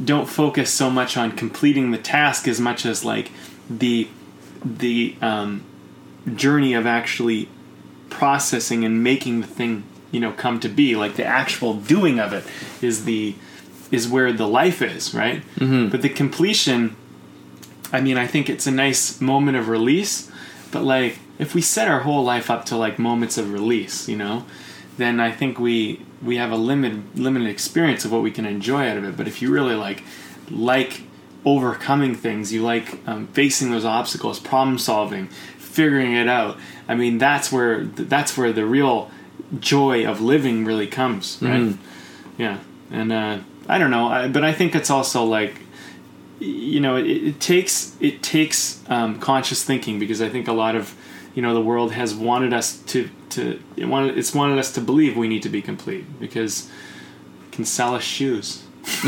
don't 0.04 0.28
focus 0.28 0.70
so 0.70 0.90
much 0.90 1.16
on 1.16 1.32
completing 1.32 1.90
the 1.90 1.98
task 1.98 2.48
as 2.48 2.60
much 2.60 2.84
as 2.84 3.04
like 3.04 3.30
the 3.68 4.08
the 4.64 5.16
um, 5.20 5.62
journey 6.34 6.74
of 6.74 6.86
actually 6.86 7.48
processing 8.08 8.84
and 8.84 9.02
making 9.02 9.40
the 9.40 9.46
thing 9.46 9.84
you 10.10 10.20
know 10.20 10.32
come 10.32 10.58
to 10.60 10.68
be. 10.68 10.96
Like 10.96 11.14
the 11.16 11.24
actual 11.24 11.74
doing 11.74 12.18
of 12.18 12.32
it 12.32 12.44
is 12.82 13.04
the 13.04 13.34
is 13.90 14.08
where 14.08 14.32
the 14.32 14.48
life 14.48 14.80
is 14.80 15.14
right? 15.14 15.42
Mm-hmm. 15.56 15.90
but 15.90 16.02
the 16.02 16.08
completion 16.08 16.96
i 17.92 18.00
mean 18.00 18.16
i 18.16 18.26
think 18.26 18.48
it's 18.48 18.66
a 18.66 18.70
nice 18.70 19.20
moment 19.20 19.56
of 19.56 19.68
release 19.68 20.30
but 20.70 20.82
like 20.82 21.18
if 21.38 21.54
we 21.54 21.60
set 21.60 21.88
our 21.88 22.00
whole 22.00 22.24
life 22.24 22.50
up 22.50 22.64
to 22.64 22.76
like 22.76 22.98
moments 22.98 23.38
of 23.38 23.52
release 23.52 24.08
you 24.08 24.16
know 24.16 24.44
then 24.96 25.20
i 25.20 25.30
think 25.30 25.58
we 25.58 26.00
we 26.22 26.36
have 26.36 26.52
a 26.52 26.56
limited 26.56 27.18
limited 27.18 27.48
experience 27.48 28.04
of 28.04 28.12
what 28.12 28.22
we 28.22 28.30
can 28.30 28.46
enjoy 28.46 28.88
out 28.88 28.96
of 28.96 29.04
it. 29.04 29.16
But 29.16 29.26
if 29.26 29.42
you 29.42 29.50
really 29.50 29.74
like 29.74 30.02
like 30.50 31.02
overcoming 31.44 32.14
things 32.14 32.52
you 32.52 32.62
like 32.62 32.96
um, 33.08 33.26
facing 33.28 33.72
those 33.72 33.84
obstacles 33.84 34.38
problem 34.38 34.78
solving 34.78 35.26
figuring 35.58 36.14
it 36.14 36.28
out 36.28 36.56
i 36.86 36.94
mean 36.94 37.18
that's 37.18 37.50
where 37.50 37.82
that's 37.84 38.36
where 38.36 38.52
the 38.52 38.64
real 38.64 39.10
joy 39.58 40.06
of 40.06 40.20
living 40.20 40.64
really 40.64 40.86
comes 40.86 41.38
right? 41.42 41.74
Yeah. 42.38 42.58
And 42.92 43.10
uh, 43.12 43.38
i 43.68 43.78
don't 43.78 43.90
know. 43.90 44.06
I, 44.06 44.28
but 44.28 44.44
i 44.44 44.52
think 44.52 44.76
it's 44.76 44.90
also 44.90 45.24
like 45.24 45.58
you 46.42 46.80
know 46.80 46.96
it, 46.96 47.06
it 47.06 47.40
takes 47.40 47.96
it 48.00 48.22
takes 48.22 48.82
um, 48.88 49.18
conscious 49.20 49.62
thinking 49.64 49.98
because 49.98 50.20
i 50.22 50.28
think 50.28 50.48
a 50.48 50.52
lot 50.52 50.74
of 50.74 50.94
you 51.34 51.42
know 51.42 51.54
the 51.54 51.60
world 51.60 51.92
has 51.92 52.14
wanted 52.14 52.52
us 52.52 52.78
to 52.78 53.08
to 53.30 53.58
it 53.76 53.84
wanted 53.86 54.16
it's 54.18 54.34
wanted 54.34 54.58
us 54.58 54.72
to 54.72 54.80
believe 54.80 55.16
we 55.16 55.28
need 55.28 55.42
to 55.42 55.48
be 55.48 55.62
complete 55.62 56.04
because 56.20 56.68
it 57.46 57.52
can 57.52 57.64
sell 57.64 57.94
us 57.94 58.02
shoes 58.02 58.62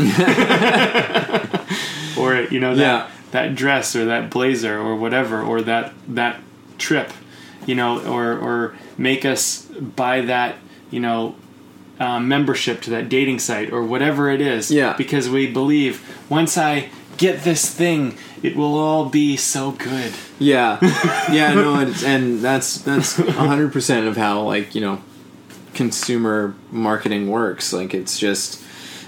or 2.17 2.41
you 2.51 2.59
know 2.59 2.75
that 2.75 2.81
Yeah. 2.81 3.07
that 3.31 3.55
dress 3.55 3.95
or 3.95 4.05
that 4.05 4.29
blazer 4.29 4.79
or 4.79 4.95
whatever 4.95 5.41
or 5.41 5.61
that 5.61 5.93
that 6.07 6.39
trip 6.77 7.11
you 7.65 7.75
know 7.75 7.99
or 8.05 8.37
or 8.37 8.75
make 8.97 9.25
us 9.25 9.63
buy 9.65 10.21
that 10.21 10.55
you 10.91 10.99
know 10.99 11.35
um, 11.99 12.27
membership 12.27 12.81
to 12.81 12.89
that 12.91 13.07
dating 13.09 13.39
site 13.39 13.71
or 13.71 13.83
whatever 13.83 14.29
it 14.29 14.41
is 14.41 14.69
Yeah. 14.71 14.93
because 14.97 15.29
we 15.29 15.47
believe 15.47 16.01
once 16.29 16.57
i 16.57 16.89
get 17.17 17.43
this 17.43 17.73
thing. 17.73 18.17
It 18.43 18.55
will 18.55 18.77
all 18.77 19.09
be 19.09 19.37
so 19.37 19.71
good. 19.71 20.13
Yeah, 20.39 20.77
yeah, 21.31 21.53
no, 21.53 21.75
and, 21.75 21.95
and 22.03 22.39
that's 22.39 22.79
that's 22.79 23.15
hundred 23.15 23.73
percent 23.73 24.07
of 24.07 24.17
how 24.17 24.41
like 24.41 24.75
you 24.75 24.81
know 24.81 25.01
consumer 25.73 26.55
marketing 26.71 27.29
works. 27.29 27.73
Like 27.73 27.93
it's 27.93 28.17
just 28.19 28.63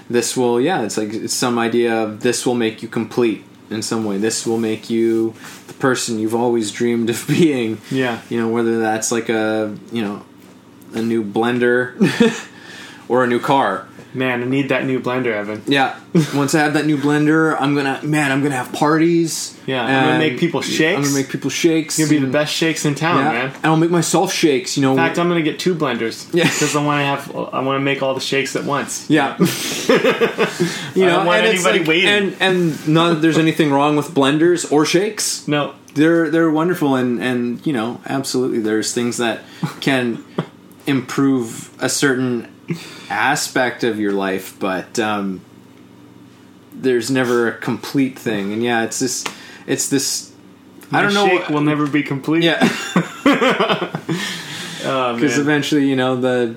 this 0.08 0.36
will 0.36 0.60
yeah, 0.60 0.82
it's 0.82 0.96
like 0.96 1.12
it's 1.12 1.34
some 1.34 1.58
idea 1.58 1.94
of 1.94 2.20
this 2.20 2.46
will 2.46 2.54
make 2.54 2.82
you 2.82 2.88
complete 2.88 3.44
in 3.70 3.82
some 3.82 4.04
way. 4.04 4.18
This 4.18 4.46
will 4.46 4.58
make 4.58 4.88
you 4.90 5.34
the 5.66 5.74
person 5.74 6.18
you've 6.18 6.34
always 6.34 6.70
dreamed 6.72 7.10
of 7.10 7.24
being. 7.28 7.80
Yeah. 7.90 8.20
you 8.28 8.40
know 8.40 8.48
whether 8.48 8.80
that's 8.80 9.12
like 9.12 9.28
a 9.28 9.76
you 9.92 10.02
know 10.02 10.24
a 10.94 11.02
new 11.02 11.24
blender 11.24 11.94
or 13.08 13.24
a 13.24 13.26
new 13.26 13.40
car. 13.40 13.87
Man, 14.14 14.42
I 14.42 14.46
need 14.46 14.70
that 14.70 14.86
new 14.86 15.00
blender, 15.00 15.26
Evan. 15.34 15.62
Yeah. 15.66 15.98
Once 16.34 16.54
I 16.54 16.60
have 16.60 16.72
that 16.74 16.86
new 16.86 16.96
blender, 16.96 17.54
I'm 17.60 17.74
gonna 17.74 18.00
man, 18.02 18.32
I'm 18.32 18.42
gonna 18.42 18.56
have 18.56 18.72
parties. 18.72 19.54
Yeah, 19.66 19.82
I'm 19.84 20.04
gonna 20.06 20.18
make 20.18 20.38
people 20.40 20.62
shakes. 20.62 20.96
I'm 20.96 21.02
gonna 21.02 21.14
make 21.14 21.28
people 21.28 21.50
shakes. 21.50 21.98
Gonna 21.98 22.08
be 22.08 22.18
the 22.18 22.26
best 22.26 22.52
shakes 22.54 22.86
in 22.86 22.94
town, 22.94 23.18
Yeah, 23.18 23.32
man. 23.32 23.46
and 23.56 23.66
I'll 23.66 23.76
make 23.76 23.90
myself 23.90 24.32
shakes. 24.32 24.76
You 24.78 24.82
know. 24.82 24.92
In 24.92 24.96
fact, 24.96 25.18
I'm 25.18 25.28
gonna 25.28 25.42
get 25.42 25.58
two 25.58 25.74
blenders. 25.74 26.32
Yeah. 26.34 26.44
because 26.44 26.74
I 26.74 26.82
want 26.84 27.00
to 27.00 27.04
have. 27.04 27.36
I 27.54 27.60
want 27.60 27.76
to 27.78 27.84
make 27.84 28.02
all 28.02 28.14
the 28.14 28.20
shakes 28.20 28.56
at 28.56 28.64
once. 28.64 29.08
yeah. 29.10 29.36
you 29.38 31.04
know, 31.04 31.16
don't 31.16 31.26
want 31.26 31.38
and 31.44 31.46
anybody 31.54 31.80
like- 31.80 31.88
waiting. 31.88 32.08
And 32.08 32.36
and 32.40 32.88
not 32.88 33.08
that 33.10 33.22
there's 33.22 33.38
anything 33.38 33.70
wrong 33.70 33.96
with 33.96 34.08
blenders 34.08 34.70
or 34.72 34.84
shakes. 34.86 35.46
No, 35.46 35.74
They're 35.94 36.30
they're 36.30 36.50
wonderful, 36.50 36.94
and 36.94 37.22
and 37.22 37.64
you 37.66 37.72
know, 37.74 38.00
absolutely, 38.06 38.60
there's 38.60 38.92
things 38.94 39.18
that 39.18 39.42
can 39.80 40.24
improve 40.86 41.70
a 41.82 41.88
certain 41.88 42.48
aspect 43.10 43.84
of 43.84 43.98
your 43.98 44.12
life, 44.12 44.58
but 44.58 44.98
um, 44.98 45.40
there's 46.72 47.10
never 47.10 47.48
a 47.48 47.58
complete 47.58 48.18
thing. 48.18 48.52
And 48.52 48.62
yeah, 48.62 48.84
it's 48.84 48.98
this, 48.98 49.24
it's 49.66 49.88
this. 49.88 50.32
I 50.92 51.02
don't 51.02 51.14
know. 51.14 51.26
Shake 51.26 51.48
will 51.48 51.60
never 51.60 51.86
be 51.86 52.02
complete. 52.02 52.42
yeah. 52.44 52.58
oh, 54.84 55.12
because 55.14 55.32
man. 55.36 55.40
eventually 55.40 55.86
you 55.88 55.96
know 55.96 56.16
the 56.16 56.56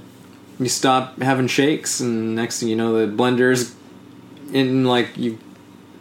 you 0.59 0.69
stop 0.69 1.19
having 1.21 1.47
shakes 1.47 1.99
and 1.99 2.35
next 2.35 2.59
thing 2.59 2.69
you 2.69 2.75
know 2.75 3.05
the 3.05 3.11
blenders 3.11 3.73
in 4.53 4.85
like 4.85 5.17
you 5.17 5.37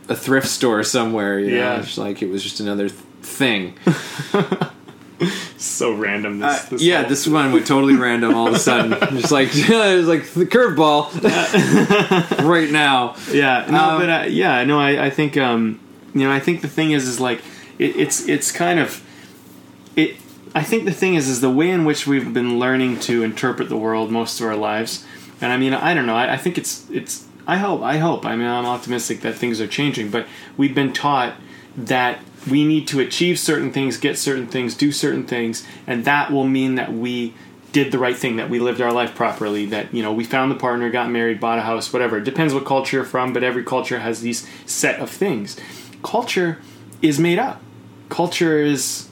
a 0.08 0.14
thrift 0.14 0.46
store 0.48 0.82
somewhere 0.84 1.38
Yeah. 1.38 1.76
know, 1.76 1.82
it's 1.82 1.96
like 1.98 2.22
it 2.22 2.28
was 2.30 2.42
just 2.42 2.60
another 2.60 2.88
th- 2.88 3.00
thing 3.22 3.74
so 5.58 5.92
random. 5.92 6.38
This, 6.40 6.64
Uh, 6.64 6.66
this 6.70 6.82
yeah 6.82 7.02
this 7.04 7.26
one 7.26 7.52
went 7.52 7.66
totally 7.66 7.94
random 8.08 8.34
all 8.34 8.48
of 8.48 8.54
a 8.54 8.58
sudden 8.58 8.90
just 9.20 9.30
like 9.32 9.48
it 9.52 9.96
was 9.96 10.08
like 10.08 10.24
the 10.32 10.46
curveball 10.46 11.10
right 12.48 12.70
now 12.70 13.16
Yeah, 13.32 13.66
no, 13.70 13.78
Um, 13.90 14.00
but 14.00 14.08
uh, 14.08 14.24
yeah, 14.28 14.64
no, 14.64 14.78
I, 14.80 15.06
I 15.06 15.10
think 15.10 15.36
um, 15.36 15.80
you 16.14 16.22
know, 16.24 16.32
I 16.32 16.40
think 16.40 16.60
the 16.62 16.68
thing 16.68 16.92
is, 16.92 17.06
is 17.06 17.20
like 17.20 17.40
it, 17.78 17.96
it's 17.96 18.28
it's 18.28 18.50
kind 18.52 18.78
of 18.80 19.02
it. 19.96 20.16
I 20.54 20.64
think 20.64 20.84
the 20.84 20.92
thing 20.92 21.14
is, 21.14 21.28
is 21.28 21.40
the 21.40 21.50
way 21.50 21.70
in 21.70 21.84
which 21.84 22.06
we've 22.08 22.32
been 22.34 22.58
learning 22.58 22.98
to 23.00 23.22
interpret 23.22 23.68
the 23.68 23.76
world 23.76 24.10
most 24.10 24.40
of 24.40 24.46
our 24.46 24.56
lives, 24.56 25.04
and 25.40 25.52
I 25.52 25.56
mean, 25.56 25.72
I 25.74 25.94
don't 25.94 26.06
know, 26.06 26.16
I, 26.16 26.34
I 26.34 26.36
think 26.36 26.58
it's 26.58 26.88
it's. 26.90 27.26
I 27.46 27.56
hope, 27.56 27.82
I 27.82 27.96
hope. 27.98 28.26
I 28.26 28.36
mean, 28.36 28.46
I'm 28.46 28.66
optimistic 28.66 29.20
that 29.22 29.34
things 29.34 29.60
are 29.60 29.66
changing, 29.66 30.10
but 30.10 30.26
we've 30.56 30.74
been 30.74 30.92
taught 30.92 31.34
that 31.76 32.18
we 32.48 32.64
need 32.64 32.86
to 32.88 33.00
achieve 33.00 33.38
certain 33.38 33.72
things, 33.72 33.96
get 33.98 34.16
certain 34.18 34.46
things, 34.46 34.74
do 34.74 34.92
certain 34.92 35.26
things, 35.26 35.66
and 35.86 36.04
that 36.04 36.32
will 36.32 36.46
mean 36.46 36.76
that 36.76 36.92
we 36.92 37.34
did 37.72 37.92
the 37.92 37.98
right 37.98 38.16
thing, 38.16 38.36
that 38.36 38.50
we 38.50 38.58
lived 38.58 38.80
our 38.80 38.92
life 38.92 39.14
properly, 39.14 39.66
that 39.66 39.92
you 39.94 40.02
know 40.02 40.12
we 40.12 40.24
found 40.24 40.50
the 40.50 40.56
partner, 40.56 40.90
got 40.90 41.10
married, 41.10 41.38
bought 41.40 41.58
a 41.58 41.62
house, 41.62 41.92
whatever. 41.92 42.18
It 42.18 42.24
depends 42.24 42.52
what 42.54 42.64
culture 42.64 42.96
you're 42.98 43.04
from, 43.06 43.32
but 43.32 43.42
every 43.44 43.62
culture 43.64 44.00
has 44.00 44.22
these 44.22 44.46
set 44.66 44.98
of 45.00 45.10
things. 45.10 45.56
Culture 46.02 46.58
is 47.02 47.18
made 47.20 47.38
up. 47.38 47.60
Culture 48.08 48.58
is 48.58 49.08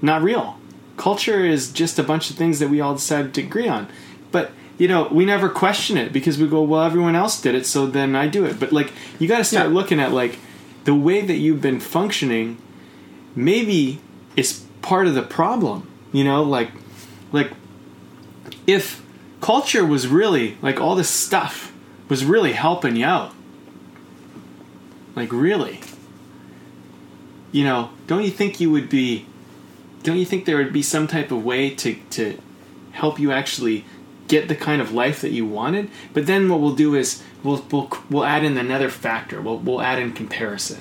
not 0.00 0.22
real. 0.22 0.58
Culture 0.96 1.44
is 1.44 1.72
just 1.72 1.98
a 1.98 2.02
bunch 2.02 2.30
of 2.30 2.36
things 2.36 2.58
that 2.60 2.68
we 2.68 2.80
all 2.80 2.94
decided 2.94 3.34
to 3.34 3.42
agree 3.42 3.66
on. 3.68 3.88
But 4.30 4.52
you 4.76 4.86
know, 4.86 5.08
we 5.10 5.24
never 5.24 5.48
question 5.48 5.96
it 5.96 6.12
because 6.12 6.38
we 6.38 6.46
go, 6.46 6.62
well, 6.62 6.82
everyone 6.84 7.16
else 7.16 7.40
did 7.40 7.56
it, 7.56 7.66
so 7.66 7.86
then 7.86 8.14
I 8.14 8.28
do 8.28 8.44
it. 8.44 8.60
But 8.60 8.72
like, 8.72 8.92
you 9.18 9.26
got 9.26 9.38
to 9.38 9.44
start 9.44 9.68
Yeah. 9.68 9.74
looking 9.74 9.98
at 9.98 10.12
like 10.12 10.38
the 10.88 10.94
way 10.94 11.20
that 11.20 11.34
you've 11.34 11.60
been 11.60 11.80
functioning. 11.80 12.56
Maybe 13.36 14.00
is 14.36 14.64
part 14.80 15.06
of 15.06 15.14
the 15.14 15.20
problem. 15.22 15.86
You 16.12 16.24
know, 16.24 16.42
like, 16.42 16.70
like 17.30 17.52
if 18.66 19.02
culture 19.42 19.84
was 19.84 20.08
really 20.08 20.56
like 20.62 20.80
all 20.80 20.96
this 20.96 21.10
stuff 21.10 21.74
was 22.08 22.24
really 22.24 22.54
helping 22.54 22.96
you 22.96 23.04
out, 23.04 23.34
like 25.14 25.30
really, 25.30 25.80
you 27.52 27.64
know, 27.64 27.90
don't 28.06 28.24
you 28.24 28.30
think 28.30 28.58
you 28.58 28.70
would 28.70 28.88
be? 28.88 29.26
Don't 30.04 30.16
you 30.16 30.24
think 30.24 30.46
there 30.46 30.56
would 30.56 30.72
be 30.72 30.80
some 30.80 31.06
type 31.06 31.30
of 31.30 31.44
way 31.44 31.68
to 31.74 31.96
to 32.12 32.40
help 32.92 33.20
you 33.20 33.30
actually 33.30 33.84
get 34.28 34.48
the 34.48 34.54
kind 34.54 34.80
of 34.80 34.92
life 34.92 35.20
that 35.22 35.30
you 35.30 35.46
wanted? 35.46 35.90
But 36.12 36.26
then 36.26 36.48
what 36.48 36.60
we'll 36.60 36.74
do 36.74 36.94
is 36.94 37.22
we'll 37.42 37.64
we'll 37.70 37.90
we'll 38.10 38.24
add 38.24 38.44
in 38.44 38.56
another 38.56 38.88
factor. 38.88 39.40
We'll 39.40 39.58
we'll 39.58 39.82
add 39.82 39.98
in 39.98 40.12
comparison, 40.12 40.80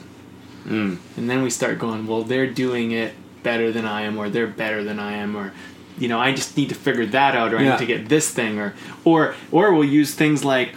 mm. 0.65 0.97
and 1.17 1.29
then 1.29 1.41
we 1.41 1.49
start 1.49 1.79
going, 1.79 2.07
well, 2.07 2.23
they're 2.23 2.47
doing 2.47 2.91
it 2.91 3.13
better 3.43 3.71
than 3.71 3.85
I 3.85 4.01
am, 4.01 4.17
or 4.17 4.29
they're 4.29 4.47
better 4.47 4.83
than 4.83 4.99
I 4.99 5.13
am, 5.13 5.35
or 5.35 5.53
you 5.97 6.07
know, 6.07 6.19
I 6.19 6.31
just 6.33 6.55
need 6.57 6.69
to 6.69 6.75
figure 6.75 7.05
that 7.07 7.35
out, 7.35 7.53
or 7.53 7.57
I 7.57 7.63
Yeah. 7.63 7.71
need 7.71 7.79
to 7.79 7.85
get 7.85 8.09
this 8.09 8.29
thing, 8.29 8.59
or 8.59 8.73
or 9.03 9.35
or 9.51 9.73
we'll 9.73 9.83
use 9.89 10.13
things 10.13 10.43
like 10.45 10.75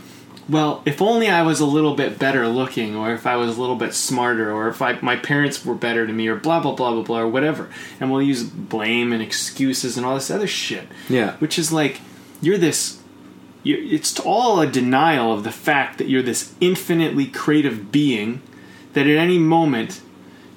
well, 0.50 0.83
if 0.85 1.00
only 1.00 1.28
I 1.28 1.42
was 1.42 1.61
a 1.61 1.64
little 1.66 1.94
bit 1.94 2.18
better 2.18 2.48
looking, 2.48 2.96
or 2.96 3.12
if 3.12 3.24
I 3.24 3.37
was 3.37 3.56
a 3.56 3.61
little 3.61 3.76
bit 3.76 3.94
smarter, 3.94 4.52
or 4.52 4.68
if 4.68 4.83
I, 4.83 4.98
my 5.00 5.14
parents 5.14 5.64
were 5.64 5.76
better 5.76 6.06
to 6.06 6.12
me, 6.12 6.26
or 6.26 6.35
blah 6.35 6.59
blah 6.61 6.74
blah 6.74 6.90
blah 6.92 7.02
blah, 7.02 7.20
or 7.20 7.28
whatever. 7.28 7.68
And 8.00 8.11
we'll 8.11 8.22
use 8.22 8.42
blame 8.42 9.12
and 9.12 9.22
excuses 9.22 9.96
and 9.96 10.04
all 10.04 10.16
this 10.16 10.30
other 10.30 10.48
shit. 10.48 10.88
Yeah. 11.09 11.37
Which 11.37 11.56
is 11.59 11.72
like, 11.72 12.00
you're 12.40 12.59
this. 12.59 13.00
You, 13.62 13.76
it's 13.76 14.18
all 14.20 14.61
a 14.61 14.66
denial 14.66 15.33
of 15.33 15.44
the 15.44 15.53
fact 15.53 15.98
that 15.98 16.09
you're 16.09 16.22
this 16.22 16.55
infinitely 16.61 17.26
creative 17.26 17.92
being 17.92 18.40
that 18.94 19.07
at 19.07 19.16
any 19.16 19.38
moment 19.38 20.00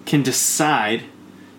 can 0.05 0.23
decide 0.23 1.03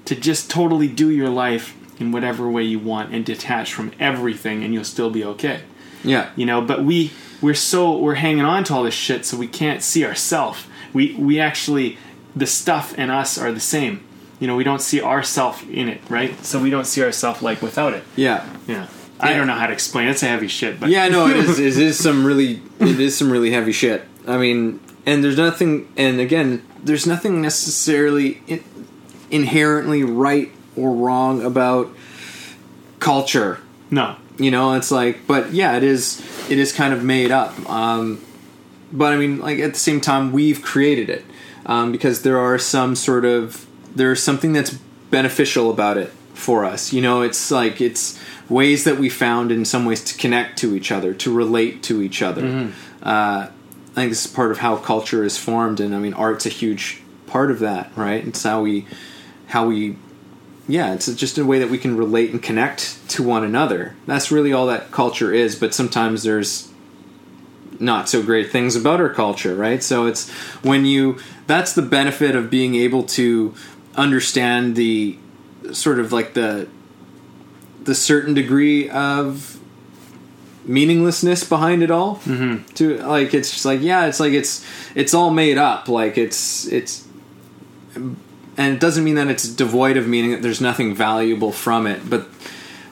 to 0.06 0.14
just 0.14 0.50
totally 0.50 0.88
do 0.88 1.10
your 1.10 1.28
life 1.28 1.76
in 2.00 2.12
whatever 2.12 2.48
way 2.50 2.62
you 2.62 2.78
want 2.78 3.12
and 3.12 3.24
detach 3.24 3.72
from 3.72 3.92
everything, 4.00 4.64
and 4.64 4.74
you'll 4.74 4.84
still 4.84 5.10
be 5.10 5.24
okay. 5.24 5.60
Yeah. 6.02 6.30
You 6.37 6.46
know 6.46 6.60
but 6.60 6.84
we 6.84 7.12
we're 7.40 7.54
so 7.54 7.96
we're 7.96 8.16
hanging 8.16 8.44
on 8.44 8.64
to 8.64 8.74
all 8.74 8.82
this 8.82 8.94
shit 8.94 9.24
so 9.24 9.37
we 9.37 9.46
can't 9.46 9.82
see 9.82 10.04
ourself. 10.04 10.68
We 10.92 11.14
we 11.14 11.40
actually 11.40 11.98
the 12.37 12.46
stuff 12.46 12.94
and 12.98 13.10
us 13.10 13.38
are 13.38 13.52
the 13.52 13.60
same. 13.60 14.04
You 14.40 14.46
know 14.46 14.56
we 14.56 14.64
don't 14.64 14.82
see 14.82 15.00
ourself 15.00 15.66
in 15.68 15.88
it 15.88 16.00
right? 16.08 16.42
So 16.44 16.60
we 16.60 16.70
don't 16.70 16.87
see 16.87 17.02
ourself 17.02 17.42
like 17.42 17.62
without 17.62 17.94
it. 17.94 18.04
Yeah. 18.16 18.46
Yeah 18.66 18.88
i 19.20 19.35
don't 19.35 19.46
know 19.46 19.55
how 19.55 19.66
to 19.66 19.72
explain 19.72 20.09
it. 20.09 20.12
it's 20.12 20.22
a 20.22 20.27
heavy 20.27 20.48
shit 20.48 20.79
but 20.81 20.88
Yeah, 20.88 21.09
no, 21.09 21.27
it 21.29 21.37
is. 21.37 21.59
It 21.77 21.77
is 21.77 21.98
some 21.98 22.24
really, 22.24 22.61
it 22.81 23.00
is 23.00 23.16
some 23.16 23.31
really 23.31 23.50
heavy 23.50 23.72
shit. 23.72 24.05
I 24.27 24.38
mean, 24.38 24.81
and 25.07 25.22
there's 25.22 25.37
nothing, 25.37 25.92
and 25.96 26.20
again, 26.20 26.62
there's 26.83 27.07
nothing 27.07 27.40
necessarily 27.42 28.42
in, 28.46 28.62
inherently 29.31 30.05
right 30.05 30.50
or 30.77 30.92
wrong 30.92 31.44
about 31.44 31.90
culture. 33.00 33.61
no 33.90 34.16
You 34.38 34.50
know, 34.50 34.74
it's 34.74 34.90
like, 34.90 35.27
but 35.27 35.53
yeah, 35.53 35.77
it 35.77 35.83
is. 35.83 36.20
It 36.50 36.59
is 36.59 36.72
kind 36.72 36.92
of 36.92 37.03
made 37.03 37.31
up. 37.31 37.53
Um, 37.70 38.20
but 38.92 39.12
I 39.12 39.16
mean, 39.16 39.40
like 39.40 39.59
at 39.59 39.72
the 39.72 39.79
same 39.79 40.00
time, 40.00 40.33
we've 40.33 40.62
created 40.62 41.09
it 41.11 41.24
um, 41.66 41.92
because 41.92 42.22
there 42.22 42.38
are 42.38 42.59
some 42.59 42.94
sort 42.94 43.24
of 43.24 43.66
there's 43.94 44.22
something 44.22 44.53
that's 44.53 44.72
beneficial 45.11 45.70
about 45.70 45.96
it 45.96 46.12
for 46.35 46.64
us. 46.64 46.92
You 46.92 47.01
know, 47.01 47.23
it's 47.23 47.51
like 47.51 47.81
it's 47.81 48.18
ways 48.49 48.85
that 48.85 48.99
we 48.99 49.09
found 49.09 49.51
in 49.51 49.64
some 49.64 49.85
ways 49.87 50.05
to 50.05 50.18
connect 50.18 50.59
to 50.59 50.75
each 50.77 50.92
other, 50.92 51.14
to 51.14 51.33
relate 51.33 51.83
to 51.85 52.03
each 52.03 52.20
other. 52.23 52.44
Uh, 53.03 53.49
I 53.49 53.94
think 53.94 54.11
this 54.11 54.27
is 54.27 54.31
part 54.33 54.51
of 54.51 54.59
how 54.59 54.77
culture 54.77 55.25
is 55.25 55.38
formed, 55.38 55.81
and 55.81 55.94
I 55.94 55.99
mean, 55.99 56.14
art's 56.14 56.47
a 56.47 56.51
huge 56.51 57.01
part 57.27 57.51
of 57.51 57.61
that, 57.61 57.90
right? 57.97 58.27
It's 58.27 58.42
how 58.42 58.62
we 58.62 58.87
how 59.47 59.68
we 59.68 59.97
yeah, 60.66 60.94
it's 60.94 61.12
just 61.14 61.37
a 61.38 61.44
way 61.44 61.59
that 61.59 61.70
we 61.70 61.79
can 61.79 61.97
relate 61.97 62.31
and 62.31 62.42
connect 62.42 63.09
to 63.11 63.23
one 63.23 63.44
another. 63.44 63.94
That's 64.07 64.31
really 64.31 64.53
all 64.53 64.66
that 64.66 64.90
culture 64.90 65.33
is, 65.33 65.57
but 65.57 65.75
sometimes 65.75 66.23
there's 66.23 66.70
not 67.79 68.09
so 68.09 68.23
great 68.23 68.51
things 68.51 68.77
about 68.77 69.01
our 69.01 69.11
culture, 69.11 69.55
right? 69.55 69.83
So 69.83 70.07
it's 70.07 70.31
when 70.62 70.85
you 70.87 71.18
that's 71.47 71.75
the 71.75 71.83
benefit 71.83 72.35
of 72.35 72.51
being 72.51 72.75
able 72.75 73.03
to 73.05 73.55
understand 73.97 74.77
the 74.77 75.18
sort 75.72 75.98
of 75.98 76.12
like 76.12 76.35
the 76.35 76.68
the 77.85 77.94
certain 77.94 78.35
degree 78.35 78.88
of 78.88 79.59
meaninglessness 80.64 81.44
behind 81.44 81.83
it 81.83 81.90
all. 81.90 82.16
Mm-hmm. 82.24 82.64
To 82.74 82.98
like, 82.98 83.35
it's 83.35 83.50
just 83.50 83.64
like 83.64 83.81
yeah, 83.83 84.07
it's 84.07 84.20
like 84.20 84.33
it's 84.33 84.64
it's 84.94 85.14
all 85.14 85.31
made 85.31 85.59
up. 85.59 85.88
Like 85.88 86.16
it's 86.18 86.66
it's 86.66 87.07
and 87.94 88.16
it 88.74 88.81
doesn't 88.81 89.05
mean 89.05 89.14
that 89.16 89.29
it's 89.29 89.48
devoid 89.48 89.96
of 89.96 90.07
meaning 90.09 90.31
that 90.33 90.42
there's 90.42 90.61
nothing 90.61 90.94
valuable 90.94 91.53
from 91.53 91.87
it 91.87 92.09
but 92.11 92.22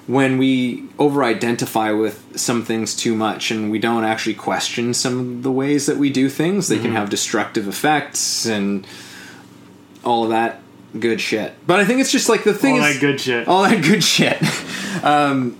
when 0.06 0.36
we 0.38 0.84
over 0.98 1.22
identify 1.24 1.90
with 1.92 2.24
some 2.38 2.64
things 2.64 2.94
too 2.94 3.14
much 3.14 3.50
and 3.50 3.70
we 3.70 3.78
don't 3.78 4.04
actually 4.04 4.34
question 4.34 4.92
some 4.94 5.18
of 5.18 5.42
the 5.42 5.50
ways 5.52 5.86
that 5.86 5.96
we 5.96 6.10
do 6.10 6.28
things, 6.28 6.66
they 6.68 6.74
Mm-hmm. 6.76 6.84
can 6.86 6.94
have 6.94 7.10
destructive 7.10 7.68
effects 7.68 8.44
and 8.46 8.84
all 10.04 10.24
of 10.24 10.30
that 10.30 10.60
good 10.98 11.20
shit. 11.20 11.54
But 11.66 11.80
I 11.80 11.84
think 11.84 12.00
it's 12.00 12.12
just 12.12 12.28
like 12.28 12.44
the 12.44 12.54
thing 12.54 12.78
All 12.78 12.84
is 12.84 12.94
that 12.94 13.00
good 13.00 13.20
shit. 13.20 13.48
all 13.48 13.62
that 13.62 13.82
good 13.82 14.02
shit. 14.04 14.40
um, 15.04 15.58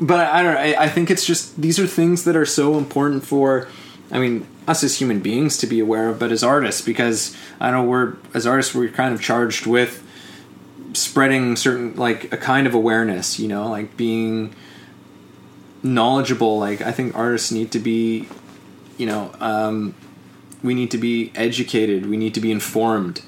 but 0.00 0.20
I 0.20 0.42
don't 0.42 0.54
know. 0.54 0.60
I, 0.60 0.84
I 0.84 0.88
think 0.88 1.10
it's 1.10 1.24
just 1.24 1.60
these 1.60 1.78
are 1.78 1.86
things 1.86 2.24
that 2.24 2.36
are 2.36 2.46
so 2.46 2.76
important 2.78 3.24
for. 3.24 3.68
I 4.10 4.18
mean, 4.18 4.46
us 4.68 4.84
as 4.84 4.98
human 4.98 5.20
beings 5.20 5.56
to 5.58 5.66
be 5.66 5.80
aware 5.80 6.08
of, 6.08 6.18
but 6.18 6.30
as 6.30 6.42
artists, 6.44 6.80
because 6.80 7.36
I 7.60 7.70
know 7.70 7.84
we're 7.84 8.16
as 8.32 8.46
artists 8.46 8.74
we're 8.74 8.88
kind 8.88 9.14
of 9.14 9.20
charged 9.20 9.66
with 9.66 10.02
spreading 10.92 11.56
certain 11.56 11.96
like 11.96 12.32
a 12.32 12.36
kind 12.36 12.66
of 12.66 12.74
awareness. 12.74 13.38
You 13.38 13.48
know, 13.48 13.68
like 13.68 13.96
being 13.96 14.54
knowledgeable. 15.82 16.58
Like 16.58 16.80
I 16.80 16.92
think 16.92 17.14
artists 17.16 17.52
need 17.52 17.70
to 17.72 17.78
be, 17.78 18.26
you 18.98 19.06
know, 19.06 19.32
um, 19.40 19.94
we 20.62 20.74
need 20.74 20.90
to 20.92 20.98
be 20.98 21.30
educated. 21.34 22.06
We 22.06 22.16
need 22.16 22.34
to 22.34 22.40
be 22.40 22.50
informed. 22.50 23.22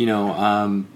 You 0.00 0.06
know, 0.06 0.32
um, 0.32 0.88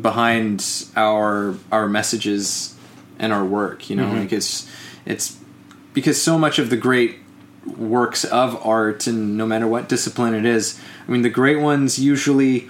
behind 0.00 0.64
our 0.96 1.54
our 1.70 1.88
messages 1.88 2.74
and 3.18 3.32
our 3.32 3.44
work. 3.44 3.88
You 3.88 3.96
know, 3.96 4.08
like 4.20 4.32
it's 4.32 4.68
it's 5.04 5.36
because 5.94 6.20
so 6.20 6.38
much 6.38 6.58
of 6.58 6.68
the 6.70 6.76
great 6.76 7.18
works 7.64 8.24
of 8.24 8.64
art, 8.66 9.06
and 9.06 9.36
no 9.36 9.46
matter 9.46 9.66
what 9.66 9.88
discipline 9.88 10.34
it 10.34 10.44
is, 10.44 10.80
I 11.06 11.10
mean, 11.12 11.22
the 11.22 11.30
great 11.30 11.60
ones 11.60 11.98
usually 11.98 12.68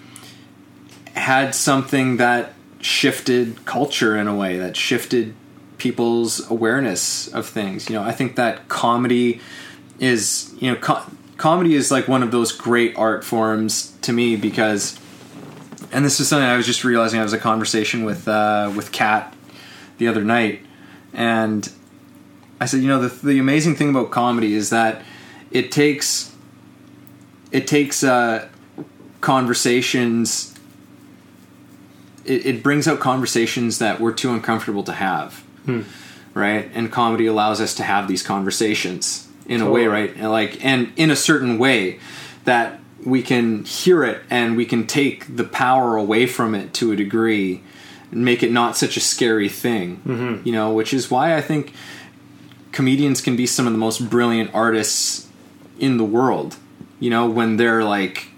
had 1.14 1.54
something 1.54 2.18
that 2.18 2.52
shifted 2.80 3.64
culture 3.64 4.16
in 4.16 4.28
a 4.28 4.34
way 4.34 4.58
that 4.58 4.76
shifted 4.76 5.34
people's 5.78 6.48
awareness 6.50 7.28
of 7.28 7.46
things. 7.46 7.88
You 7.88 7.96
know, 7.96 8.02
I 8.02 8.12
think 8.12 8.36
that 8.36 8.68
comedy 8.68 9.40
is 9.98 10.54
you 10.60 10.70
know 10.70 10.76
co- 10.76 11.04
comedy 11.38 11.74
is 11.74 11.90
like 11.90 12.06
one 12.08 12.22
of 12.22 12.30
those 12.30 12.52
great 12.52 12.96
art 12.96 13.24
forms 13.24 13.96
to 14.02 14.12
me 14.12 14.36
because 14.36 14.98
and 15.92 16.04
this 16.04 16.20
is 16.20 16.28
something 16.28 16.48
I 16.48 16.56
was 16.56 16.66
just 16.66 16.84
realizing. 16.84 17.20
I 17.20 17.22
was 17.22 17.32
a 17.32 17.38
conversation 17.38 18.04
with 18.04 18.26
uh, 18.28 18.72
with 18.74 18.92
Kat 18.92 19.34
the 19.98 20.08
other 20.08 20.24
night. 20.24 20.64
And 21.12 21.70
I 22.60 22.66
said 22.66 22.80
you 22.80 22.88
know 22.88 23.00
the 23.00 23.26
the 23.26 23.38
amazing 23.38 23.76
thing 23.76 23.90
about 23.90 24.10
comedy 24.10 24.54
is 24.54 24.70
that 24.70 25.02
it 25.50 25.72
takes 25.72 26.34
it 27.52 27.66
takes 27.66 28.02
uh, 28.02 28.48
conversations 29.20 30.54
it, 32.24 32.44
it 32.44 32.62
brings 32.62 32.88
out 32.88 33.00
conversations 33.00 33.78
that 33.78 34.00
we're 34.00 34.12
too 34.12 34.32
uncomfortable 34.32 34.82
to 34.84 34.92
have. 34.92 35.44
Right? 36.34 36.70
And 36.74 36.92
comedy 36.92 37.26
allows 37.26 37.60
us 37.60 37.74
to 37.76 37.82
have 37.82 38.08
these 38.08 38.22
conversations 38.22 39.26
in 39.46 39.60
a 39.60 39.70
way 39.70 39.86
right? 39.86 40.12
And 40.16 40.30
like 40.30 40.62
and 40.64 40.92
in 40.96 41.10
a 41.10 41.16
certain 41.16 41.58
way 41.58 42.00
that 42.44 42.80
we 43.04 43.22
can 43.22 43.64
hear 43.64 44.04
it 44.04 44.22
and 44.30 44.56
we 44.56 44.64
can 44.64 44.86
take 44.86 45.36
the 45.36 45.44
power 45.44 45.96
away 45.96 46.26
from 46.26 46.54
it 46.54 46.72
to 46.74 46.92
a 46.92 46.96
degree 46.96 47.62
and 48.10 48.24
make 48.24 48.42
it 48.42 48.50
not 48.50 48.76
such 48.76 48.96
a 48.96 49.00
scary 49.00 49.48
thing 49.48 49.96
mm-hmm. 50.06 50.46
you 50.46 50.52
know 50.52 50.72
which 50.72 50.94
is 50.94 51.10
why 51.10 51.36
i 51.36 51.40
think 51.40 51.72
comedians 52.72 53.20
can 53.20 53.36
be 53.36 53.46
some 53.46 53.66
of 53.66 53.72
the 53.72 53.78
most 53.78 54.08
brilliant 54.08 54.50
artists 54.54 55.28
in 55.78 55.98
the 55.98 56.04
world 56.04 56.56
you 57.00 57.10
know 57.10 57.28
when 57.28 57.56
they're 57.56 57.84
like 57.84 58.28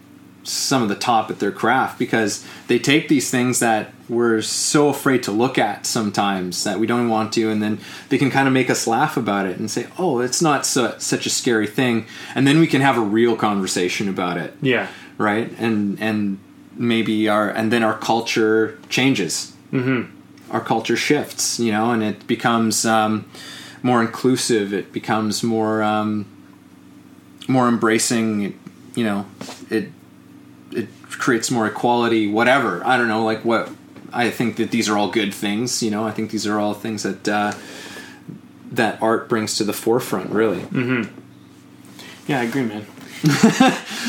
some 0.49 0.83
of 0.83 0.89
the 0.89 0.95
top 0.95 1.31
at 1.31 1.39
their 1.39 1.53
craft 1.53 1.99
because 1.99 2.45
they 2.67 2.79
take 2.79 3.09
these 3.09 3.31
things 3.31 3.59
that 3.61 3.93
we're 4.09 4.41
so 4.41 4.89
afraid 4.89 5.23
to 5.23 5.31
look 5.31 5.59
at 5.59 5.85
sometimes 5.85 6.65
that 6.65 6.79
we 6.81 6.87
don't 6.87 7.09
want 7.09 7.33
to 7.35 7.51
and 7.51 7.63
then 7.63 7.79
they 8.09 8.17
can 8.19 8.31
kind 8.31 8.49
of 8.49 8.55
make 8.55 8.71
us 8.71 8.87
laugh 8.87 9.17
about 9.17 9.45
it 9.47 9.59
and 9.59 9.71
say 9.71 9.87
oh 9.99 10.21
it's 10.21 10.41
not 10.41 10.65
so, 10.65 10.95
such 10.99 11.27
a 11.27 11.31
scary 11.31 11.67
thing 11.67 12.07
and 12.35 12.47
then 12.47 12.59
we 12.59 12.67
can 12.67 12.81
have 12.81 12.97
a 12.97 13.01
real 13.03 13.37
conversation 13.37 14.09
about 14.09 14.37
it 14.39 14.55
Yeah. 14.63 14.89
right 15.19 15.53
and 15.59 16.01
and 16.01 16.39
maybe 16.75 17.29
our 17.29 17.51
and 17.51 17.71
then 17.73 17.83
our 17.83 17.99
culture 17.99 18.79
changes 18.89 19.53
mm-hmm. 19.73 20.11
our 20.51 20.61
culture 20.61 20.97
shifts 20.97 21.61
you 21.61 21.71
know 21.73 21.91
and 21.91 22.03
it 22.03 22.27
becomes 22.27 22.87
um, 22.87 23.29
more 23.83 24.01
inclusive 24.01 24.73
it 24.73 24.93
becomes 24.93 25.43
more 25.43 25.83
um, 25.83 26.25
more 27.47 27.69
embracing 27.69 28.59
you 28.95 29.05
know 29.05 29.27
it 29.71 29.85
it 29.85 29.93
creates 31.11 31.51
more 31.51 31.67
equality 31.67 32.27
whatever 32.31 32.85
i 32.87 32.97
don't 32.97 33.09
know 33.09 33.25
like 33.25 33.45
what 33.45 33.71
i 34.13 34.31
think 34.31 34.57
that 34.57 34.71
these 34.71 34.89
are 34.89 34.97
all 34.99 35.11
good 35.11 35.33
things 35.35 35.83
you 35.83 35.91
know 35.91 36.05
i 36.05 36.11
think 36.11 36.31
these 36.31 36.47
are 36.47 36.59
all 36.59 36.75
things 36.75 37.03
that 37.03 37.29
uh, 37.29 37.53
that 38.71 39.01
art 39.03 39.29
brings 39.29 39.57
to 39.57 39.65
the 39.65 39.73
forefront 39.73 40.31
really 40.31 40.61
Mm-hmm. 40.61 41.15
Yeah, 42.27 42.41
I 42.41 42.43
agree, 42.45 42.63
man. 42.65 42.85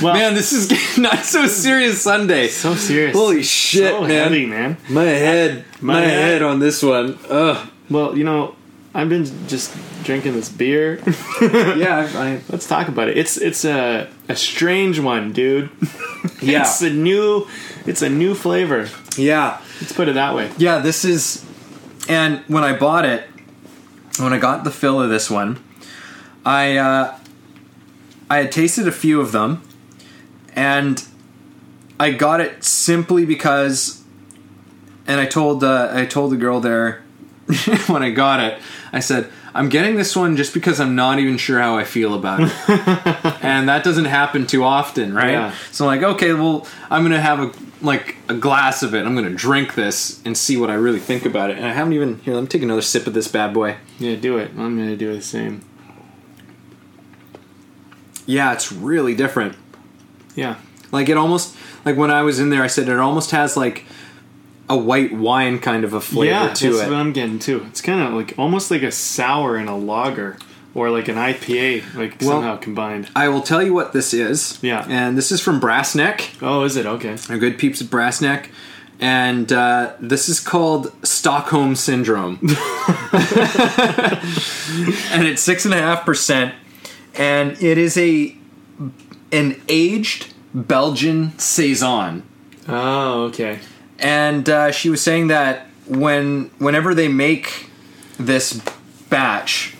well, 0.04 0.14
man 0.14 0.34
this 0.36 0.52
is 0.52 0.98
not 0.98 1.20
so 1.26 1.48
serious 1.48 2.02
sunday 2.02 2.48
so 2.50 2.76
serious. 2.76 3.16
Holy 3.16 3.42
shit, 3.44 3.92
so 3.92 4.02
man. 4.02 4.10
heavy, 4.10 4.46
man. 4.46 4.78
My 4.90 5.04
head, 5.06 5.64
my, 5.82 5.94
My 5.94 6.02
head. 6.02 6.34
head. 6.34 6.42
on 6.44 6.60
this 6.60 6.84
one. 6.84 7.18
Ugh. 7.30 7.70
Well, 7.90 8.16
you 8.18 8.24
know, 8.26 8.56
I've 8.94 9.10
been 9.10 9.26
just 9.48 9.76
drinking 10.04 10.34
this 10.34 10.50
beer. 10.50 11.00
Yeah, 11.42 12.10
I, 12.16 12.42
Let's 12.50 12.68
talk 12.68 12.88
about 12.88 13.08
it. 13.10 13.18
It's 13.18 13.38
it's 13.38 13.64
a 13.66 14.08
a 14.28 14.36
strange 14.36 15.00
one, 15.00 15.32
dude. 15.34 15.70
Yeah. 16.42 16.62
it's 16.62 16.82
a 16.82 16.90
new 16.90 17.48
it's 17.86 18.02
a 18.02 18.10
new 18.10 18.34
flavor. 18.36 18.90
yeah, 19.18 19.62
Let's 19.80 19.94
put 19.94 20.08
it 20.10 20.16
that 20.16 20.36
way. 20.36 20.52
yeah. 20.58 20.80
This 20.80 21.06
is, 21.06 21.46
and 22.10 22.40
when 22.48 22.64
I 22.64 22.78
bought 22.78 23.06
it, 23.06 23.24
when 24.18 24.34
I 24.34 24.38
got 24.38 24.64
the 24.66 24.72
fill 24.72 25.02
of 25.02 25.10
this 25.10 25.30
one, 25.30 25.64
I 26.46 26.76
uh, 26.78 27.18
I 28.30 28.38
had 28.40 28.52
tasted 28.52 28.88
a 28.88 28.92
few 28.92 29.22
of 29.22 29.32
them, 29.32 29.62
and 30.56 31.06
I 32.00 32.12
got 32.12 32.42
it 32.42 32.64
simply 32.64 33.26
because, 33.26 34.04
and 35.08 35.22
I 35.22 35.26
told 35.26 35.64
uh, 35.64 35.90
I 35.94 36.06
told 36.06 36.32
the 36.34 36.38
girl 36.38 36.60
there 36.60 37.02
when 37.88 38.04
I 38.04 38.12
got 38.12 38.40
it, 38.40 38.62
I 38.92 39.00
said. 39.00 39.32
I'm 39.52 39.68
getting 39.68 39.96
this 39.96 40.16
one 40.16 40.38
just 40.38 40.54
because 40.54 40.80
I'm 40.80 40.96
not 40.96 41.18
even 41.18 41.40
sure 41.40 41.60
how 41.60 41.76
I 41.76 41.84
feel 41.84 42.14
about 42.14 42.42
it. 42.42 42.52
and 43.44 43.68
that 43.68 43.84
doesn't 43.84 44.06
happen 44.06 44.46
too 44.46 44.64
often, 44.64 45.12
right? 45.12 45.32
Yeah. 45.32 45.56
So 45.72 45.90
I'm 45.90 46.00
like, 46.00 46.08
okay, 46.14 46.34
well, 46.34 46.68
I'm 46.92 47.02
gonna 47.02 47.20
have 47.20 47.40
a 47.40 47.52
like 47.82 48.18
a 48.28 48.34
glass 48.36 48.84
of 48.84 48.94
it. 48.94 49.06
I'm 49.06 49.16
gonna 49.16 49.30
drink 49.32 49.74
this 49.74 50.22
and 50.24 50.38
see 50.38 50.58
what 50.58 50.70
I 50.70 50.76
really 50.76 51.00
think 51.00 51.26
about 51.26 51.50
it. 51.50 51.58
And 51.58 51.66
I 51.66 51.74
haven't 51.74 51.94
even 51.94 52.20
here. 52.20 52.36
Let 52.36 52.42
me 52.42 52.48
take 52.48 52.62
another 52.62 52.82
sip 52.82 53.08
of 53.08 53.14
this 53.14 53.28
bad 53.28 53.54
boy. 53.54 53.78
Yeah, 53.98 54.16
do 54.16 54.38
it. 54.38 54.52
I'm 54.52 54.78
gonna 54.78 54.96
do 54.96 55.14
the 55.14 55.22
same. 55.22 55.66
Yeah, 58.26 58.54
it's 58.54 58.72
really 58.72 59.16
different. 59.16 59.56
Yeah. 60.36 60.58
Like 60.92 61.10
it 61.10 61.18
almost 61.18 61.56
like 61.86 61.98
when 61.98 62.12
I 62.12 62.22
was 62.22 62.40
in 62.40 62.50
there, 62.50 62.64
I 62.64 62.68
said 62.68 62.88
it 62.88 63.00
almost 63.00 63.32
has 63.32 63.58
like 63.58 63.86
a 64.70 64.78
white 64.78 65.12
wine 65.14 65.60
kind 65.60 65.84
of 65.84 65.94
a 65.94 66.02
flavor 66.02 66.32
yeah, 66.32 66.54
to 66.54 66.72
that's 66.72 66.84
it. 66.84 66.90
what 66.90 66.96
I'm 67.00 67.12
getting 67.14 67.40
too. 67.40 67.66
It's 67.70 67.82
kind 67.82 68.02
of 68.02 68.14
like 68.14 68.36
almost 68.38 68.70
like 68.72 68.84
a 68.84 68.92
sour 68.92 69.58
in 69.58 69.68
a 69.68 69.78
lager 69.78 70.38
or 70.76 70.92
like 70.92 71.08
an 71.08 71.16
IPA, 71.16 71.96
like 71.96 72.18
Well- 72.22 72.30
somehow 72.30 72.58
combined. 72.58 73.10
I 73.16 73.28
will 73.30 73.42
tell 73.42 73.64
you 73.64 73.74
what 73.74 73.94
this 73.94 74.14
is. 74.14 74.60
Yeah. 74.62 74.86
and 74.88 75.18
this 75.18 75.32
is 75.32 75.42
from 75.42 75.60
Brass 75.60 75.96
Neck. 75.96 76.30
Oh, 76.42 76.64
is 76.64 76.76
it 76.76 76.86
okay? 76.86 77.18
A 77.30 77.38
good 77.38 77.58
peeps 77.58 77.82
at 77.82 77.90
Brass 77.90 78.22
Neck. 78.22 78.52
And 79.02 79.52
uh, 79.52 79.94
this 80.00 80.28
is 80.28 80.40
called 80.42 80.92
Stockholm 81.06 81.76
Syndrome. 81.76 82.38
and 82.42 82.52
it's 85.26 85.42
six 85.42 85.66
and 85.66 85.74
a 85.74 85.78
half 85.78 86.06
percent. 86.06 86.54
And 87.16 87.52
it 87.64 87.78
is 87.78 87.98
a 87.98 88.36
an 89.32 89.62
aged 89.70 90.34
Belgian 90.54 91.38
Saison. 91.40 92.24
Oh, 92.68 93.24
okay. 93.26 93.60
And 94.00 94.48
uh, 94.48 94.72
she 94.72 94.90
was 94.90 95.02
saying 95.02 95.28
that 95.28 95.68
when 95.88 96.52
whenever 96.58 96.94
they 96.94 97.08
make 97.08 97.70
this 98.18 98.62
batch, 99.10 99.76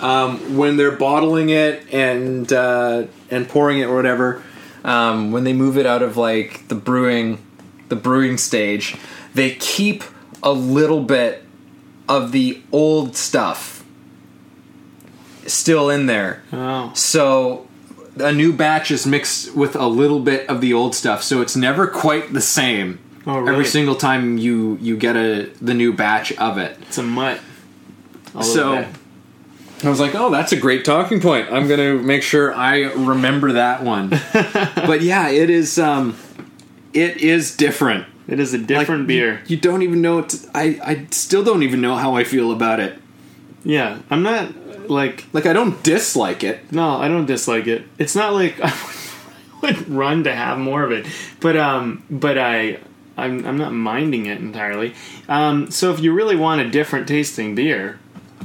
um, 0.00 0.56
when 0.56 0.76
they're 0.76 0.96
bottling 0.96 1.50
it 1.50 1.92
and 1.92 2.52
uh, 2.52 3.04
and 3.30 3.48
pouring 3.48 3.78
it 3.78 3.84
or 3.84 3.94
whatever, 3.94 4.42
um, 4.84 5.30
when 5.32 5.44
they 5.44 5.52
move 5.52 5.78
it 5.78 5.86
out 5.86 6.02
of 6.02 6.16
like 6.16 6.68
the 6.68 6.74
brewing 6.74 7.44
the 7.88 7.96
brewing 7.96 8.36
stage, 8.38 8.96
they 9.34 9.54
keep 9.54 10.02
a 10.42 10.52
little 10.52 11.02
bit 11.02 11.44
of 12.08 12.32
the 12.32 12.62
old 12.72 13.16
stuff 13.16 13.84
still 15.46 15.90
in 15.90 16.06
there. 16.06 16.42
Oh, 16.52 16.92
So 16.94 17.66
a 18.18 18.32
new 18.32 18.52
batch 18.52 18.90
is 18.90 19.06
mixed 19.06 19.54
with 19.54 19.74
a 19.76 19.86
little 19.86 20.20
bit 20.20 20.48
of 20.48 20.60
the 20.60 20.72
old 20.72 20.94
stuff, 20.94 21.22
so 21.22 21.40
it's 21.40 21.56
never 21.56 21.86
quite 21.86 22.32
the 22.32 22.40
same. 22.40 22.98
Oh, 23.26 23.38
really? 23.38 23.52
Every 23.52 23.64
single 23.64 23.94
time 23.94 24.38
you 24.38 24.78
you 24.80 24.96
get 24.96 25.16
a 25.16 25.50
the 25.62 25.74
new 25.74 25.92
batch 25.92 26.32
of 26.32 26.58
it. 26.58 26.76
it's 26.82 26.98
a 26.98 27.02
mutt. 27.02 27.40
So. 28.42 28.84
I 29.82 29.88
was 29.90 30.00
like, 30.00 30.14
"Oh, 30.14 30.30
that's 30.30 30.52
a 30.52 30.56
great 30.56 30.84
talking 30.84 31.20
point. 31.20 31.52
I'm 31.52 31.66
going 31.68 31.78
to 31.80 32.00
make 32.02 32.22
sure 32.22 32.54
I 32.54 32.84
remember 32.94 33.52
that 33.52 33.82
one." 33.82 34.08
but 34.32 35.02
yeah, 35.02 35.28
it 35.28 35.50
is 35.50 35.78
um 35.78 36.16
it 36.94 37.18
is 37.18 37.54
different. 37.54 38.06
It 38.26 38.40
is 38.40 38.54
a 38.54 38.58
different 38.58 39.02
Like, 39.02 39.08
beer. 39.08 39.34
You, 39.46 39.56
you 39.56 39.56
don't 39.58 39.82
even 39.82 40.00
know 40.00 40.20
it. 40.20 40.34
I 40.54 40.78
I 40.82 41.06
still 41.10 41.44
don't 41.44 41.62
even 41.62 41.82
know 41.82 41.96
how 41.96 42.14
I 42.16 42.24
feel 42.24 42.50
about 42.50 42.80
it. 42.80 42.98
Yeah, 43.62 43.98
I'm 44.10 44.22
not 44.22 44.88
like 44.88 45.24
Like 45.34 45.44
I 45.44 45.52
don't 45.52 45.82
dislike 45.82 46.42
it. 46.44 46.72
no, 46.72 46.96
I 46.96 47.08
don't 47.08 47.26
dislike 47.26 47.66
it. 47.66 47.82
It's 47.98 48.14
not 48.14 48.32
like 48.32 48.54
I 48.62 48.72
would 49.60 49.88
run 49.90 50.24
to 50.24 50.34
have 50.34 50.56
more 50.58 50.82
of 50.82 50.92
it, 50.92 51.06
but 51.40 51.56
um, 51.58 52.04
but 52.10 52.38
I. 52.38 52.78
I'm, 53.16 53.46
I'm 53.46 53.56
not 53.58 53.72
minding 53.72 54.26
it 54.26 54.40
entirely. 54.40 54.94
Um, 55.28 55.70
so 55.70 55.92
if 55.92 56.00
you 56.00 56.12
really 56.12 56.36
want 56.36 56.60
a 56.60 56.68
different 56.70 57.06
tasting 57.08 57.54
beer, 57.54 57.98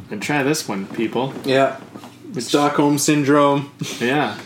then 0.10 0.19
try 0.19 0.43
this 0.43 0.67
one, 0.67 0.86
people. 0.88 1.34
Yeah. 1.43 1.79
Stockholm 2.38 2.97
syndrome, 2.99 3.71
Yeah. 3.99 4.38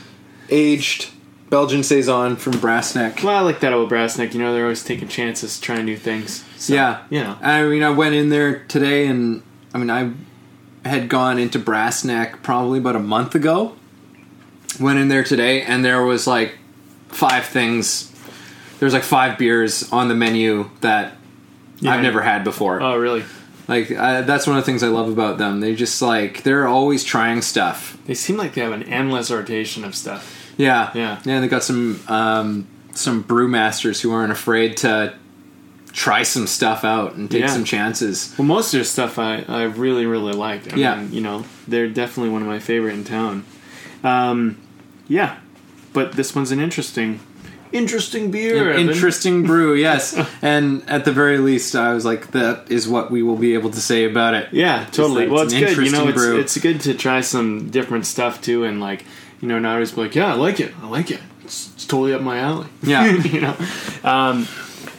aged 0.49 1.09
Belgian 1.49 1.83
saison 1.83 2.35
from 2.37 2.53
Brassneck. 2.53 3.23
Well, 3.23 3.35
I 3.37 3.41
like 3.41 3.59
that 3.59 3.73
old 3.73 3.89
Brassneck. 3.91 4.33
You 4.33 4.39
know, 4.39 4.53
they're 4.53 4.63
always 4.63 4.83
taking 4.83 5.07
chances, 5.07 5.59
trying 5.59 5.85
new 5.85 5.97
things. 5.97 6.43
So, 6.57 6.73
yeah, 6.73 7.03
You 7.09 7.23
know. 7.23 7.37
I 7.41 7.63
mean, 7.63 7.83
I 7.83 7.89
went 7.91 8.15
in 8.15 8.29
there 8.29 8.59
today, 8.69 9.05
and 9.05 9.43
I 9.73 9.77
mean, 9.77 9.89
I 9.91 10.13
had 10.87 11.09
gone 11.09 11.37
into 11.37 11.59
Brassneck 11.59 12.41
probably 12.41 12.79
about 12.79 12.95
a 12.95 12.99
month 12.99 13.35
ago. 13.35 13.75
Went 14.79 14.97
in 14.97 15.09
there 15.09 15.23
today, 15.23 15.61
and 15.61 15.85
there 15.85 16.03
was 16.03 16.25
like 16.25 16.57
five 17.09 17.45
things. 17.45 18.11
There 18.83 18.87
was 18.87 18.93
like 18.93 19.03
five 19.03 19.37
beers 19.37 19.89
on 19.93 20.09
the 20.09 20.13
menu 20.13 20.69
that 20.81 21.13
Yeah. 21.79 21.93
I've 21.93 22.01
never 22.01 22.21
had 22.21 22.43
before. 22.43 22.81
Oh, 22.81 22.97
really? 22.97 23.23
Like 23.69 23.89
uh, 23.89 24.23
that's 24.23 24.45
one 24.45 24.57
of 24.57 24.61
the 24.61 24.65
things 24.65 24.83
I 24.83 24.89
love 24.89 25.07
about 25.07 25.37
them. 25.37 25.61
They 25.61 25.73
just 25.73 26.01
like 26.01 26.43
they're 26.43 26.67
always 26.67 27.05
trying 27.05 27.41
stuff. 27.43 27.97
They 28.07 28.13
seem 28.13 28.35
like 28.35 28.55
they 28.55 28.59
have 28.61 28.73
an 28.73 28.83
endless 28.83 29.31
rotation 29.31 29.85
of 29.85 29.95
stuff. 29.95 30.51
Yeah, 30.57 30.91
Yeah. 30.93 31.19
yeah. 31.23 31.39
They 31.39 31.47
got 31.47 31.63
some 31.63 32.01
um, 32.09 32.67
some 32.91 33.23
brewmasters 33.23 34.01
who 34.01 34.11
aren't 34.11 34.33
afraid 34.33 34.75
to 34.77 35.13
try 35.93 36.23
some 36.23 36.45
stuff 36.45 36.83
out 36.83 37.13
and 37.15 37.31
take 37.31 37.43
Yeah. 37.43 37.47
some 37.47 37.63
chances. 37.63 38.35
Well, 38.37 38.45
most 38.45 38.73
of 38.73 38.79
their 38.79 38.83
stuff 38.83 39.17
I, 39.17 39.45
I 39.47 39.63
really, 39.63 40.05
really 40.05 40.33
liked. 40.33 40.73
I 40.73 40.75
Yeah. 40.75 40.95
mean, 40.97 41.13
you 41.13 41.21
know, 41.21 41.45
they're 41.69 41.87
definitely 41.87 42.33
one 42.33 42.41
of 42.41 42.49
my 42.49 42.59
favorite 42.59 42.95
in 42.95 43.05
town. 43.05 43.45
Um, 44.03 44.57
yeah. 45.07 45.37
But 45.93 46.11
this 46.17 46.35
one's 46.35 46.51
an 46.51 46.59
interesting, 46.59 47.21
interesting 47.73 48.31
beer. 48.31 48.71
An 48.71 48.89
interesting 48.89 49.43
brew, 49.47 49.73
yes. 49.73 50.17
and 50.41 50.87
at 50.89 51.05
the 51.05 51.11
very 51.11 51.39
least, 51.39 51.75
I 51.75 51.93
was 51.93 52.05
like, 52.05 52.31
that 52.31 52.71
is 52.71 52.87
what 52.87 53.11
we 53.11 53.23
will 53.23 53.35
be 53.35 53.53
able 53.55 53.71
to 53.71 53.81
say 53.81 54.05
about 54.05 54.33
it. 54.33 54.53
Yeah, 54.53 54.85
totally. 54.91 55.27
Well, 55.27 55.43
it's 55.43 55.53
it's, 55.53 55.75
good. 55.75 55.85
You 55.85 55.91
know, 55.91 56.07
it's, 56.07 56.17
brew. 56.17 56.39
it's 56.39 56.57
good 56.57 56.81
to 56.81 56.93
try 56.93 57.21
some 57.21 57.69
different 57.69 58.05
stuff 58.05 58.41
too, 58.41 58.63
and 58.63 58.79
like, 58.79 59.05
you 59.41 59.47
know, 59.47 59.59
not 59.59 59.73
always 59.73 59.91
be 59.91 60.01
like, 60.01 60.15
yeah, 60.15 60.31
I 60.31 60.35
like 60.35 60.59
it. 60.59 60.73
I 60.81 60.87
like 60.87 61.11
it. 61.11 61.19
It's, 61.43 61.73
it's 61.73 61.85
totally 61.85 62.13
up 62.13 62.21
my 62.21 62.39
alley. 62.39 62.67
Yeah. 62.83 63.05
you 63.23 63.41
know, 63.41 63.57
um, 64.03 64.47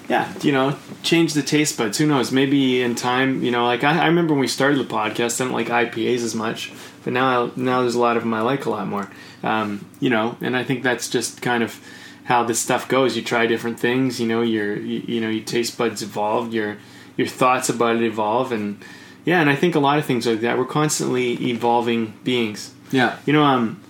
yeah, 0.09 0.33
you 0.43 0.53
know, 0.53 0.77
change 1.03 1.33
the 1.33 1.43
taste 1.43 1.79
buds. 1.79 1.97
Who 1.99 2.07
knows? 2.07 2.31
Maybe 2.31 2.83
in 2.83 2.95
time, 2.95 3.43
you 3.43 3.51
know, 3.51 3.65
like 3.65 3.85
I, 3.85 4.03
I 4.03 4.07
remember 4.07 4.35
when 4.35 4.41
we 4.41 4.49
started 4.49 4.79
the 4.79 4.85
podcast, 4.85 5.41
I 5.41 5.45
didn't 5.45 5.53
like 5.53 5.69
IPAs 5.69 6.23
as 6.23 6.35
much, 6.35 6.73
but 7.05 7.13
now 7.13 7.47
I, 7.47 7.51
now 7.57 7.81
there's 7.81 7.95
a 7.95 8.01
lot 8.01 8.17
of 8.17 8.23
them 8.23 8.35
I 8.35 8.43
like 8.43 8.67
a 8.67 8.71
lot 8.71 8.87
more. 8.87 9.11
Um, 9.43 9.87
you 10.01 10.11
know, 10.11 10.37
and 10.41 10.57
I 10.57 10.65
think 10.65 10.83
that's 10.83 11.09
just 11.09 11.41
kind 11.41 11.63
of 11.63 11.79
how 12.25 12.43
this 12.45 12.59
stuff 12.59 12.89
goes. 12.89 13.17
You 13.17 13.23
try 13.23 13.47
different 13.47 13.79
things. 13.79 14.21
You 14.21 14.27
know, 14.27 14.43
your 14.43 14.77
you, 14.77 15.03
you 15.07 15.21
know 15.21 15.29
your 15.29 15.45
taste 15.45 15.77
buds 15.79 16.03
evolve. 16.03 16.53
Your 16.55 16.79
your 17.17 17.27
thoughts 17.27 17.69
about 17.69 17.97
it 17.97 18.03
evolve, 18.03 18.53
and 18.53 18.83
yeah, 19.25 19.41
and 19.41 19.49
I 19.49 19.57
think 19.57 19.75
a 19.75 19.81
lot 19.81 19.99
of 19.99 20.05
things 20.05 20.27
like 20.27 20.41
that. 20.41 20.59
We're 20.59 20.65
constantly 20.67 21.33
evolving 21.51 22.15
beings. 22.25 22.73
Yeah. 22.91 23.17
You 23.27 23.33
know, 23.33 23.43
um, 23.43 23.81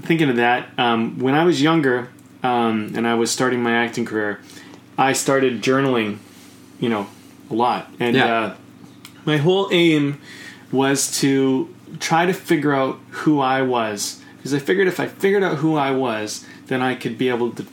thinking 0.00 0.28
of 0.28 0.36
that, 0.36 0.68
um, 0.78 1.18
when 1.18 1.34
I 1.34 1.44
was 1.44 1.62
younger 1.62 2.08
um, 2.42 2.92
and 2.96 3.06
I 3.06 3.14
was 3.14 3.30
starting 3.30 3.62
my 3.62 3.72
acting 3.72 4.04
career, 4.04 4.40
I 4.98 5.12
started 5.12 5.62
journaling, 5.62 6.18
you 6.80 6.88
know, 6.88 7.06
a 7.50 7.54
lot. 7.54 7.90
And 8.00 8.16
Yeah. 8.16 8.40
uh, 8.40 8.54
my 9.24 9.36
whole 9.38 9.68
aim 9.72 10.20
was 10.72 11.18
to 11.20 11.72
try 12.00 12.26
to 12.26 12.32
figure 12.32 12.72
out 12.74 12.98
who 13.10 13.40
I 13.40 13.62
was. 13.62 14.20
Because 14.36 14.52
I 14.54 14.58
figured 14.58 14.88
if 14.88 14.98
I 14.98 15.06
figured 15.06 15.44
out 15.44 15.58
who 15.58 15.76
I 15.76 15.92
was, 15.92 16.44
then 16.66 16.82
I 16.82 16.94
could 16.96 17.16
be 17.16 17.28
able 17.28 17.52
to 17.52 17.64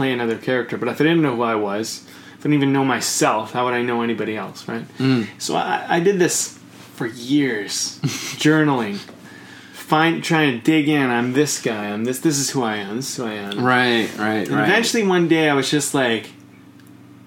play 0.00 0.12
another 0.12 0.38
character. 0.38 0.78
But 0.78 0.88
if 0.88 0.98
I 0.98 1.04
didn't 1.04 1.20
know 1.20 1.36
who 1.36 1.42
I 1.42 1.56
was, 1.56 2.06
if 2.34 2.40
I 2.40 2.42
didn't 2.44 2.54
even 2.54 2.72
know 2.72 2.86
myself, 2.86 3.52
how 3.52 3.66
would 3.66 3.74
I 3.74 3.82
know 3.82 4.00
anybody 4.00 4.34
else, 4.34 4.66
right? 4.66 4.86
Mm. 4.96 5.26
So 5.38 5.56
I, 5.56 5.84
I 5.96 6.00
did 6.00 6.18
this 6.18 6.58
for 6.94 7.06
years, 7.06 7.98
journaling, 8.40 8.96
find 9.74 10.24
trying 10.24 10.56
to 10.56 10.64
dig 10.64 10.88
in. 10.88 11.10
I'm 11.10 11.34
this 11.34 11.60
guy. 11.60 11.88
I'm 11.90 12.04
this. 12.04 12.20
This 12.20 12.38
is 12.38 12.48
who 12.50 12.62
I 12.62 12.76
am. 12.76 12.96
This 12.96 13.10
is 13.10 13.16
who 13.18 13.24
I 13.26 13.32
am. 13.34 13.62
Right, 13.62 14.08
right, 14.18 14.48
And 14.48 14.56
right. 14.56 14.68
eventually, 14.68 15.06
one 15.06 15.28
day, 15.28 15.50
I 15.50 15.54
was 15.54 15.70
just 15.70 15.92
like, 15.92 16.30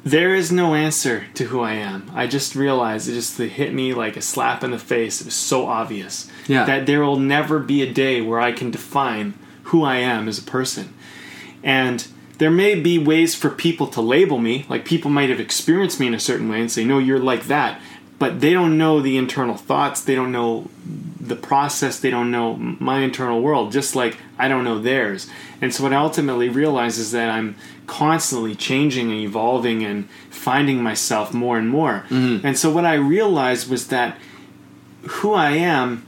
there 0.03 0.33
is 0.33 0.51
no 0.51 0.73
answer 0.73 1.25
to 1.35 1.43
who 1.45 1.61
I 1.61 1.73
am. 1.73 2.09
I 2.15 2.25
just 2.25 2.55
realized 2.55 3.07
it 3.07 3.13
just 3.13 3.37
hit 3.37 3.71
me 3.71 3.93
like 3.93 4.17
a 4.17 4.21
slap 4.21 4.63
in 4.63 4.71
the 4.71 4.79
face. 4.79 5.21
It 5.21 5.25
was 5.25 5.35
so 5.35 5.67
obvious 5.67 6.27
Yeah. 6.47 6.65
that 6.65 6.87
there 6.87 7.01
will 7.03 7.19
never 7.19 7.59
be 7.59 7.83
a 7.83 7.93
day 7.93 8.19
where 8.19 8.39
I 8.39 8.51
can 8.51 8.71
define 8.71 9.35
who 9.69 9.83
I 9.83 9.97
am 9.97 10.27
as 10.27 10.39
a 10.39 10.43
person. 10.43 10.93
And 11.63 12.05
there 12.43 12.51
may 12.51 12.75
be 12.75 12.99
ways 12.99 13.33
for 13.33 13.49
people 13.49 13.87
to 13.87 14.01
label 14.01 14.37
me, 14.37 14.65
like 14.67 14.83
people 14.83 15.09
might 15.09 15.29
have 15.29 15.39
experienced 15.39 15.97
me 15.97 16.07
in 16.07 16.13
a 16.13 16.19
certain 16.19 16.49
way 16.49 16.59
and 16.59 16.69
say, 16.69 16.83
no, 16.83 16.99
you're 16.99 17.17
like 17.17 17.45
that. 17.45 17.79
But 18.19 18.41
they 18.41 18.51
don't 18.51 18.77
know 18.77 18.99
the 18.99 19.15
internal 19.15 19.55
thoughts, 19.55 20.01
they 20.01 20.13
don't 20.13 20.33
know 20.33 20.69
the 21.21 21.37
process, 21.37 22.01
they 22.01 22.09
don't 22.09 22.31
know 22.31 22.57
my 22.57 22.99
internal 22.99 23.41
world, 23.41 23.71
just 23.71 23.95
like 23.95 24.17
I 24.37 24.49
don't 24.49 24.65
know 24.65 24.77
theirs. 24.77 25.29
And 25.61 25.73
so 25.73 25.83
what 25.83 25.93
I 25.93 25.95
ultimately 25.95 26.49
realize 26.49 26.97
is 26.97 27.13
that 27.13 27.29
I'm 27.29 27.55
constantly 27.87 28.55
changing 28.55 29.09
and 29.09 29.21
evolving 29.21 29.81
and 29.81 30.09
finding 30.29 30.83
myself 30.83 31.33
more 31.33 31.57
and 31.57 31.69
more. 31.69 32.03
Mm-hmm. 32.09 32.45
And 32.45 32.59
so 32.59 32.69
what 32.69 32.83
I 32.83 32.95
realized 32.95 33.69
was 33.69 33.87
that 33.87 34.17
who 35.03 35.31
I 35.31 35.51
am 35.51 36.05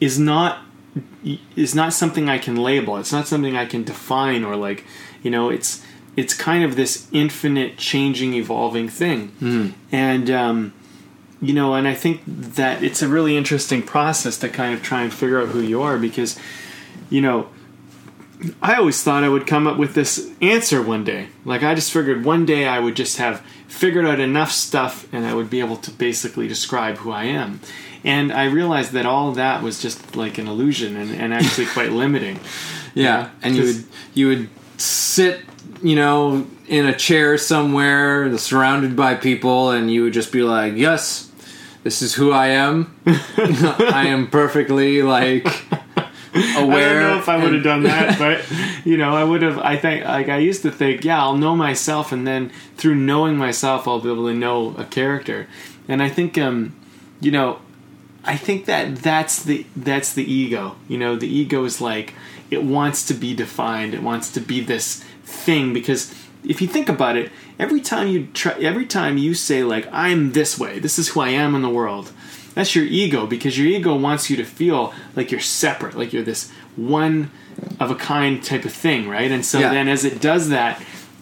is 0.00 0.18
not 0.18 0.62
is 1.56 1.74
not 1.74 1.92
something 1.92 2.28
I 2.28 2.38
can 2.38 2.56
label. 2.56 2.96
It's 2.98 3.12
not 3.12 3.26
something 3.26 3.56
I 3.56 3.66
can 3.66 3.84
define 3.84 4.44
or 4.44 4.56
like, 4.56 4.84
you 5.22 5.30
know, 5.30 5.50
it's 5.50 5.82
it's 6.16 6.32
kind 6.32 6.64
of 6.64 6.76
this 6.76 7.08
infinite, 7.12 7.76
changing, 7.76 8.34
evolving 8.34 8.88
thing. 8.88 9.32
And 9.92 10.30
um, 10.30 10.72
you 11.42 11.52
know, 11.52 11.74
and 11.74 11.86
I 11.86 11.94
think 11.94 12.22
that 12.26 12.82
it's 12.82 13.02
a 13.02 13.08
really 13.08 13.36
interesting 13.36 13.82
process 13.82 14.38
to 14.38 14.48
kind 14.48 14.74
of 14.74 14.82
try 14.82 15.02
and 15.02 15.12
figure 15.12 15.40
out 15.40 15.48
who 15.48 15.60
you 15.60 15.82
are 15.82 15.98
because, 15.98 16.38
you 17.10 17.20
know, 17.20 17.48
I 18.62 18.74
always 18.74 19.02
thought 19.02 19.24
I 19.24 19.28
would 19.28 19.46
come 19.46 19.66
up 19.66 19.78
with 19.78 19.94
this 19.94 20.30
answer 20.40 20.82
one 20.82 21.04
day. 21.04 21.28
Like 21.44 21.62
I 21.62 21.74
just 21.74 21.92
figured 21.92 22.24
one 22.24 22.46
day 22.46 22.66
I 22.66 22.78
would 22.78 22.96
just 22.96 23.16
have 23.18 23.40
figured 23.66 24.06
out 24.06 24.20
enough 24.20 24.50
stuff 24.50 25.06
and 25.12 25.26
I 25.26 25.34
would 25.34 25.50
be 25.50 25.60
able 25.60 25.76
to 25.78 25.90
basically 25.90 26.48
describe 26.48 26.98
who 26.98 27.10
I 27.12 27.24
am. 27.24 27.60
And 28.06 28.32
I 28.32 28.44
realized 28.44 28.92
that 28.92 29.04
all 29.04 29.32
that 29.32 29.64
was 29.64 29.82
just 29.82 30.14
like 30.14 30.38
an 30.38 30.46
illusion 30.46 30.96
and, 30.96 31.10
and 31.10 31.34
actually 31.34 31.66
quite 31.66 31.90
limiting. 32.04 32.38
Yeah, 32.94 33.30
and 33.42 33.56
you 33.56 33.64
would 33.64 33.84
you 34.14 34.28
would 34.28 34.48
sit, 34.78 35.42
you 35.82 35.96
know, 35.96 36.46
in 36.68 36.86
a 36.86 36.96
chair 36.96 37.36
somewhere, 37.36 38.38
surrounded 38.38 38.94
by 38.94 39.16
people, 39.16 39.70
and 39.70 39.90
you 39.90 40.04
would 40.04 40.12
just 40.12 40.30
be 40.30 40.42
like, 40.42 40.74
"Yes, 40.76 41.32
this 41.82 42.00
is 42.00 42.14
who 42.14 42.30
I 42.30 42.48
am. 42.48 42.96
I 43.06 44.06
am 44.06 44.28
perfectly 44.30 45.02
like 45.02 45.44
aware." 46.56 47.00
I 47.00 47.02
don't 47.02 47.02
know 47.02 47.18
if 47.18 47.28
I 47.28 47.42
would 47.42 47.54
have 47.54 47.64
done 47.64 47.82
that, 47.82 48.18
but 48.20 48.86
you 48.86 48.96
know, 48.96 49.16
I 49.16 49.24
would 49.24 49.42
have. 49.42 49.58
I 49.58 49.76
think, 49.76 50.04
like, 50.04 50.28
I 50.28 50.38
used 50.38 50.62
to 50.62 50.70
think, 50.70 51.04
yeah, 51.04 51.20
I'll 51.20 51.36
know 51.36 51.56
myself, 51.56 52.12
and 52.12 52.24
then 52.24 52.52
through 52.76 52.94
knowing 52.94 53.36
myself, 53.36 53.88
I'll 53.88 54.00
be 54.00 54.12
able 54.12 54.28
to 54.28 54.34
know 54.34 54.76
a 54.78 54.84
character. 54.84 55.48
And 55.88 56.02
I 56.02 56.08
think, 56.08 56.38
um, 56.38 56.74
you 57.20 57.30
know, 57.32 57.58
I 58.26 58.36
think 58.36 58.64
that 58.66 58.96
that's 58.96 59.42
the 59.42 59.64
that's 59.76 60.12
the 60.12 60.30
ego. 60.30 60.76
You 60.88 60.98
know, 60.98 61.16
the 61.16 61.28
ego 61.28 61.64
is 61.64 61.80
like 61.80 62.14
it 62.50 62.62
wants 62.62 63.04
to 63.06 63.14
be 63.14 63.34
defined. 63.34 63.94
It 63.94 64.02
wants 64.02 64.30
to 64.32 64.40
be 64.40 64.60
this 64.60 65.04
thing 65.24 65.72
because 65.72 66.12
if 66.44 66.60
you 66.62 66.68
think 66.68 66.88
about 66.88 67.16
it, 67.16 67.30
every 67.58 67.80
time 67.80 68.08
you 68.08 68.28
try, 68.34 68.52
every 68.60 68.86
time 68.86 69.18
you 69.18 69.34
say 69.34 69.62
like 69.64 69.88
I'm 69.92 70.32
this 70.32 70.58
way, 70.58 70.78
this 70.78 70.98
is 70.98 71.08
who 71.08 71.20
I 71.20 71.30
am 71.30 71.54
in 71.54 71.62
the 71.62 71.70
world. 71.70 72.12
That's 72.54 72.74
your 72.74 72.84
ego 72.86 73.26
because 73.26 73.58
your 73.58 73.66
ego 73.68 73.94
wants 73.96 74.30
you 74.30 74.36
to 74.38 74.44
feel 74.44 74.94
like 75.14 75.30
you're 75.30 75.40
separate, 75.40 75.96
like 75.96 76.12
you're 76.12 76.22
this 76.22 76.50
one 76.76 77.30
of 77.80 77.90
a 77.90 77.94
kind 77.94 78.42
type 78.42 78.64
of 78.64 78.72
thing, 78.72 79.08
right? 79.08 79.30
And 79.30 79.44
so 79.44 79.58
Yeah. 79.60 79.70
then 79.72 79.88
as 79.88 80.04
it 80.04 80.20
does 80.20 80.48
that, 80.50 80.80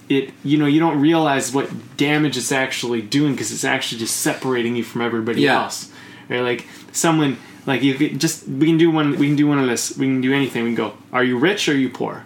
it 0.09 0.31
you 0.45 0.59
know 0.59 0.67
you 0.67 0.79
don't 0.81 1.01
realize 1.01 1.53
what 1.53 1.97
damage 1.97 2.37
it's 2.37 2.53
actually 2.53 3.03
doing 3.03 3.33
because 3.33 3.51
it's 3.53 3.65
actually 3.65 3.99
just 3.99 4.17
separating 4.19 4.77
you 4.77 4.85
from 4.85 5.01
everybody 5.03 5.43
Yeah. 5.43 5.63
else. 5.65 5.89
Right? 6.29 6.41
Like 6.41 6.67
someone 6.95 7.37
like 7.67 7.83
you 7.83 7.95
could 7.95 8.19
just 8.21 8.47
we 8.49 8.67
can 8.67 8.79
do 8.79 8.91
one 8.91 9.17
we 9.19 9.27
can 9.27 9.37
do 9.37 9.47
one 9.47 9.59
of 9.59 9.67
this. 9.67 9.97
We 9.99 10.07
can 10.07 10.21
do 10.21 10.33
anything. 10.33 10.65
We 10.65 10.71
can 10.75 10.77
go 10.77 10.95
are 11.13 11.25
you 11.25 11.37
rich 11.39 11.69
or 11.69 11.73
are 11.73 11.77
you 11.77 11.91
poor? 11.91 12.25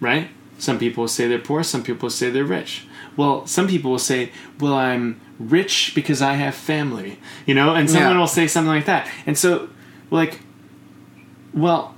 Right? 0.00 0.28
Some 0.58 0.78
people 0.78 1.02
will 1.02 1.08
say 1.08 1.28
they're 1.28 1.38
poor 1.38 1.62
some 1.62 1.82
people 1.82 2.06
will 2.06 2.10
say 2.10 2.30
they're 2.30 2.44
rich. 2.44 2.86
Well 3.16 3.46
some 3.46 3.66
people 3.68 3.90
will 3.90 3.98
say 3.98 4.30
well 4.58 4.74
i'm 4.74 5.20
rich 5.38 5.92
because 5.94 6.20
i 6.20 6.34
have 6.34 6.54
family 6.54 7.18
you 7.46 7.54
know? 7.54 7.74
And 7.74 7.88
someone 7.90 8.12
Yeah. 8.12 8.18
will 8.20 8.26
say 8.26 8.46
something 8.46 8.72
like 8.72 8.84
that. 8.86 9.08
And 9.26 9.36
so 9.38 9.68
like 10.10 10.40
well 11.52 11.94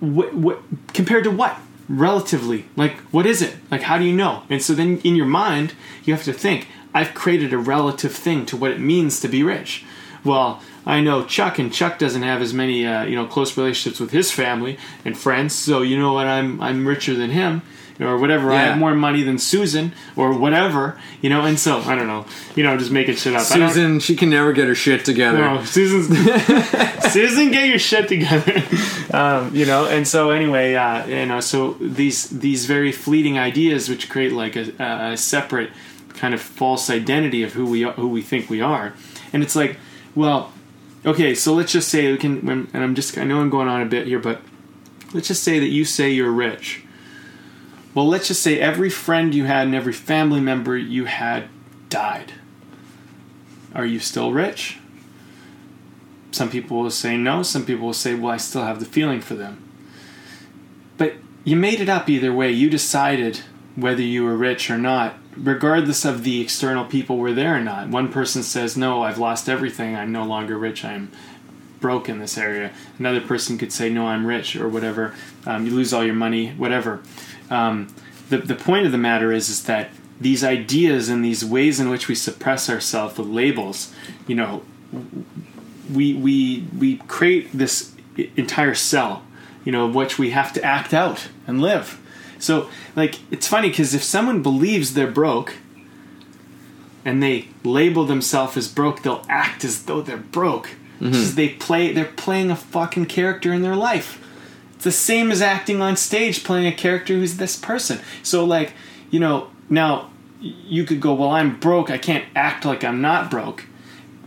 what, 0.00 0.32
what 0.34 0.62
compared 0.94 1.24
to 1.24 1.30
what? 1.30 1.58
Relatively. 1.88 2.66
Like 2.76 2.96
what 3.10 3.26
is 3.26 3.42
it? 3.42 3.56
Like 3.70 3.82
how 3.82 3.98
do 3.98 4.04
you 4.04 4.12
know? 4.14 4.42
And 4.50 4.62
so 4.62 4.74
then 4.74 4.98
in 5.02 5.16
your 5.16 5.26
mind 5.26 5.72
you 6.04 6.14
have 6.14 6.24
to 6.24 6.32
think 6.32 6.68
i've 6.94 7.14
created 7.14 7.52
a 7.52 7.58
relative 7.58 8.12
thing 8.12 8.46
to 8.46 8.56
what 8.56 8.70
it 8.70 8.80
means 8.80 9.20
to 9.20 9.28
be 9.28 9.42
rich. 9.42 9.84
Well 10.24 10.60
i 10.86 11.00
know 11.00 11.24
chuck 11.24 11.58
and 11.58 11.72
chuck 11.72 11.98
doesn't 11.98 12.22
have 12.22 12.40
as 12.40 12.52
many 12.54 12.86
uh, 12.86 13.04
you 13.04 13.14
know 13.14 13.26
close 13.26 13.56
relationships 13.56 14.00
with 14.00 14.10
his 14.10 14.32
family 14.32 14.78
and 15.04 15.16
friends 15.16 15.54
so 15.54 15.82
you 15.82 15.98
know 15.98 16.12
what 16.14 16.26
i'm 16.26 16.60
i'm 16.60 16.86
richer 16.86 17.14
than 17.14 17.30
him 17.30 17.62
or 18.00 18.16
whatever. 18.16 18.52
I 18.52 18.62
have 18.62 18.78
more 18.78 18.94
money 18.94 19.24
than 19.24 19.38
susan 19.38 19.92
or 20.14 20.32
whatever 20.38 21.00
you 21.20 21.28
know 21.30 21.42
and 21.44 21.58
so 21.58 21.80
i 21.80 21.94
don't 21.96 22.06
know. 22.06 22.24
You 22.54 22.62
know 22.64 22.76
just 22.76 22.90
making 22.92 23.16
shit 23.16 23.34
up. 23.34 23.42
Susan, 23.42 23.98
she 24.00 24.14
can 24.16 24.30
never 24.30 24.52
get 24.52 24.66
her 24.68 24.74
shit 24.74 25.04
together. 25.04 25.38
no, 25.38 25.64
Susan's 25.64 26.06
Susan, 27.12 27.50
get 27.50 27.68
your 27.68 27.78
shit 27.78 28.08
together. 28.08 28.62
Um, 29.12 29.54
you 29.54 29.64
know, 29.64 29.86
and 29.86 30.06
so 30.06 30.30
anyway, 30.30 30.74
uh, 30.74 31.06
you 31.06 31.26
know, 31.26 31.40
so 31.40 31.72
these 31.80 32.28
these 32.28 32.66
very 32.66 32.92
fleeting 32.92 33.38
ideas, 33.38 33.88
which 33.88 34.08
create 34.10 34.32
like 34.32 34.56
a, 34.56 35.12
a 35.12 35.16
separate 35.16 35.70
kind 36.18 36.34
of 36.34 36.40
false 36.40 36.90
identity 36.90 37.42
of 37.42 37.52
who 37.52 37.66
we 37.66 37.84
are, 37.84 37.92
who 37.92 38.08
we 38.08 38.22
think 38.22 38.50
we 38.50 38.60
are, 38.60 38.92
and 39.32 39.42
it's 39.42 39.56
like, 39.56 39.76
well, 40.14 40.52
okay, 41.06 41.34
so 41.34 41.54
let's 41.54 41.72
just 41.72 41.88
say 41.88 42.10
we 42.10 42.18
can, 42.18 42.48
and 42.48 42.82
I'm 42.84 42.94
just, 42.94 43.16
I 43.16 43.24
know 43.24 43.40
I'm 43.40 43.50
going 43.50 43.68
on 43.68 43.82
a 43.82 43.86
bit 43.86 44.06
here, 44.06 44.18
but 44.18 44.40
let's 45.14 45.28
just 45.28 45.42
say 45.42 45.58
that 45.58 45.68
you 45.68 45.84
say 45.84 46.10
you're 46.10 46.30
rich. 46.30 46.82
Well, 47.94 48.06
let's 48.06 48.28
just 48.28 48.42
say 48.42 48.60
every 48.60 48.90
friend 48.90 49.34
you 49.34 49.44
had 49.44 49.66
and 49.66 49.74
every 49.74 49.92
family 49.92 50.40
member 50.40 50.76
you 50.76 51.06
had 51.06 51.48
died. 51.88 52.32
Are 53.74 53.86
you 53.86 53.98
still 53.98 54.32
rich? 54.32 54.78
Some 56.30 56.50
people 56.50 56.82
will 56.82 56.90
say 56.90 57.16
no, 57.16 57.42
some 57.42 57.64
people 57.64 57.86
will 57.86 57.94
say, 57.94 58.14
well, 58.14 58.32
I 58.32 58.36
still 58.36 58.64
have 58.64 58.80
the 58.80 58.86
feeling 58.86 59.20
for 59.20 59.34
them. 59.34 59.62
But 60.96 61.14
you 61.44 61.56
made 61.56 61.80
it 61.80 61.88
up 61.88 62.08
either 62.08 62.32
way. 62.32 62.50
You 62.50 62.68
decided 62.68 63.40
whether 63.76 64.02
you 64.02 64.24
were 64.24 64.36
rich 64.36 64.70
or 64.70 64.78
not, 64.78 65.14
regardless 65.42 66.04
of 66.04 66.24
the 66.24 66.40
external 66.40 66.84
people 66.84 67.18
were 67.18 67.32
there 67.32 67.56
or 67.56 67.60
not. 67.60 67.88
One 67.88 68.12
person 68.12 68.42
says, 68.42 68.76
no, 68.76 69.02
I've 69.02 69.18
lost 69.18 69.48
everything, 69.48 69.96
I'm 69.96 70.12
no 70.12 70.24
longer 70.24 70.58
rich, 70.58 70.84
I'm 70.84 71.10
broke 71.80 72.08
in 72.08 72.18
this 72.18 72.36
area. 72.36 72.72
Another 72.98 73.20
person 73.20 73.56
could 73.56 73.72
say, 73.72 73.88
no, 73.88 74.06
I'm 74.06 74.26
rich, 74.26 74.56
or 74.56 74.68
whatever. 74.68 75.14
Um, 75.46 75.64
you 75.64 75.72
lose 75.72 75.92
all 75.92 76.04
your 76.04 76.14
money, 76.14 76.50
whatever. 76.50 77.02
Um, 77.50 77.94
the, 78.30 78.38
the 78.38 78.54
point 78.54 78.86
of 78.86 78.92
the 78.92 78.98
matter 78.98 79.32
is, 79.32 79.48
is 79.48 79.64
that 79.64 79.90
these 80.20 80.42
ideas 80.42 81.08
and 81.08 81.24
these 81.24 81.44
ways 81.44 81.78
in 81.78 81.88
which 81.88 82.08
we 82.08 82.14
suppress 82.14 82.68
ourselves 82.68 83.14
the 83.14 83.22
labels, 83.22 83.94
you 84.26 84.34
know, 84.34 84.62
we 85.92 86.14
we 86.14 86.66
we 86.76 86.96
create 86.96 87.50
this 87.52 87.94
entire 88.36 88.74
cell, 88.74 89.22
you 89.64 89.72
know, 89.72 89.86
of 89.86 89.94
which 89.94 90.18
we 90.18 90.30
have 90.30 90.52
to 90.54 90.64
act 90.64 90.92
out 90.92 91.28
and 91.46 91.62
live. 91.62 92.00
So, 92.38 92.68
like, 92.94 93.16
it's 93.30 93.46
funny 93.46 93.68
because 93.68 93.94
if 93.94 94.02
someone 94.02 94.42
believes 94.42 94.94
they're 94.94 95.10
broke 95.10 95.54
and 97.04 97.22
they 97.22 97.48
label 97.64 98.04
themselves 98.04 98.56
as 98.56 98.68
broke, 98.68 99.02
they'll 99.02 99.24
act 99.28 99.64
as 99.64 99.84
though 99.84 100.02
they're 100.02 100.16
broke. 100.16 100.68
Mm-hmm. 101.00 101.10
Because 101.10 101.34
they 101.36 101.50
play, 101.50 101.92
they're 101.92 102.04
playing 102.04 102.50
a 102.50 102.56
fucking 102.56 103.06
character 103.06 103.52
in 103.52 103.62
their 103.62 103.76
life. 103.76 104.24
It's 104.74 104.84
the 104.84 104.92
same 104.92 105.30
as 105.30 105.42
acting 105.42 105.80
on 105.80 105.96
stage, 105.96 106.44
playing 106.44 106.66
a 106.66 106.72
character 106.72 107.14
who's 107.14 107.36
this 107.36 107.56
person. 107.56 108.00
So, 108.22 108.44
like, 108.44 108.72
you 109.10 109.20
know, 109.20 109.48
now 109.70 110.10
you 110.40 110.84
could 110.84 111.00
go, 111.00 111.14
well, 111.14 111.30
I'm 111.30 111.58
broke. 111.58 111.90
I 111.90 111.98
can't 111.98 112.24
act 112.36 112.64
like 112.64 112.84
I'm 112.84 113.00
not 113.00 113.30
broke. 113.30 113.64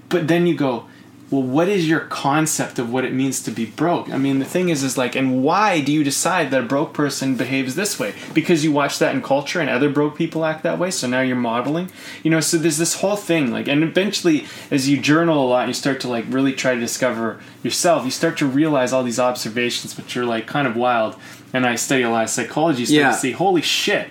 But 0.10 0.28
then 0.28 0.48
you 0.48 0.56
go, 0.56 0.88
well, 1.32 1.42
what 1.42 1.70
is 1.70 1.88
your 1.88 2.02
concept 2.02 2.78
of 2.78 2.92
what 2.92 3.06
it 3.06 3.14
means 3.14 3.42
to 3.44 3.52
be 3.52 3.66
broke? 3.66 4.10
I 4.10 4.18
mean, 4.18 4.40
the 4.40 4.46
thing 4.46 4.68
is, 4.68 4.84
is 4.84 4.98
like, 4.98 5.16
and 5.16 5.42
why 5.44 5.80
do 5.80 5.94
you 5.94 6.04
decide 6.04 6.52
that 6.52 6.60
a 6.62 6.66
broke 6.66 6.94
person 6.94 7.36
behaves 7.36 7.76
this 7.76 7.98
way? 7.98 8.14
Because 8.34 8.66
you 8.66 8.74
watch 8.74 9.00
that 9.00 9.16
in 9.16 9.22
culture 9.22 9.62
and 9.62 9.70
other 9.70 9.90
broke 9.90 10.18
people 10.18 10.44
act 10.44 10.62
that 10.64 10.78
way, 10.78 10.92
so 10.92 11.08
now 11.08 11.22
you're 11.22 11.38
modeling. 11.38 11.90
You 12.22 12.32
know, 12.32 12.42
so 12.42 12.58
there's 12.58 12.78
this 12.78 12.96
whole 12.96 13.16
thing, 13.16 13.50
like, 13.50 13.70
and 13.70 13.82
eventually, 13.82 14.46
as 14.70 14.90
you 14.90 14.98
journal 15.00 15.42
a 15.42 15.48
lot 15.48 15.62
and 15.62 15.70
you 15.70 15.74
start 15.74 16.02
to, 16.02 16.10
like, 16.10 16.26
really 16.28 16.52
try 16.52 16.74
to 16.76 16.80
discover 16.82 17.40
yourself, 17.64 18.04
you 18.04 18.12
start 18.12 18.38
to 18.40 18.46
realize 18.46 18.92
all 18.92 19.04
these 19.04 19.20
observations, 19.20 19.96
which 19.96 20.18
are, 20.18 20.26
like, 20.26 20.48
kind 20.48 20.68
of 20.68 20.76
wild. 20.76 21.16
And 21.54 21.66
I 21.66 21.76
study 21.76 22.02
a 22.02 22.10
lot 22.10 22.26
of 22.26 22.30
psychology, 22.30 22.86
so 22.86 22.94
Yeah. 22.94 23.12
to 23.12 23.18
see, 23.18 23.32
holy 23.32 23.62
shit, 23.62 24.10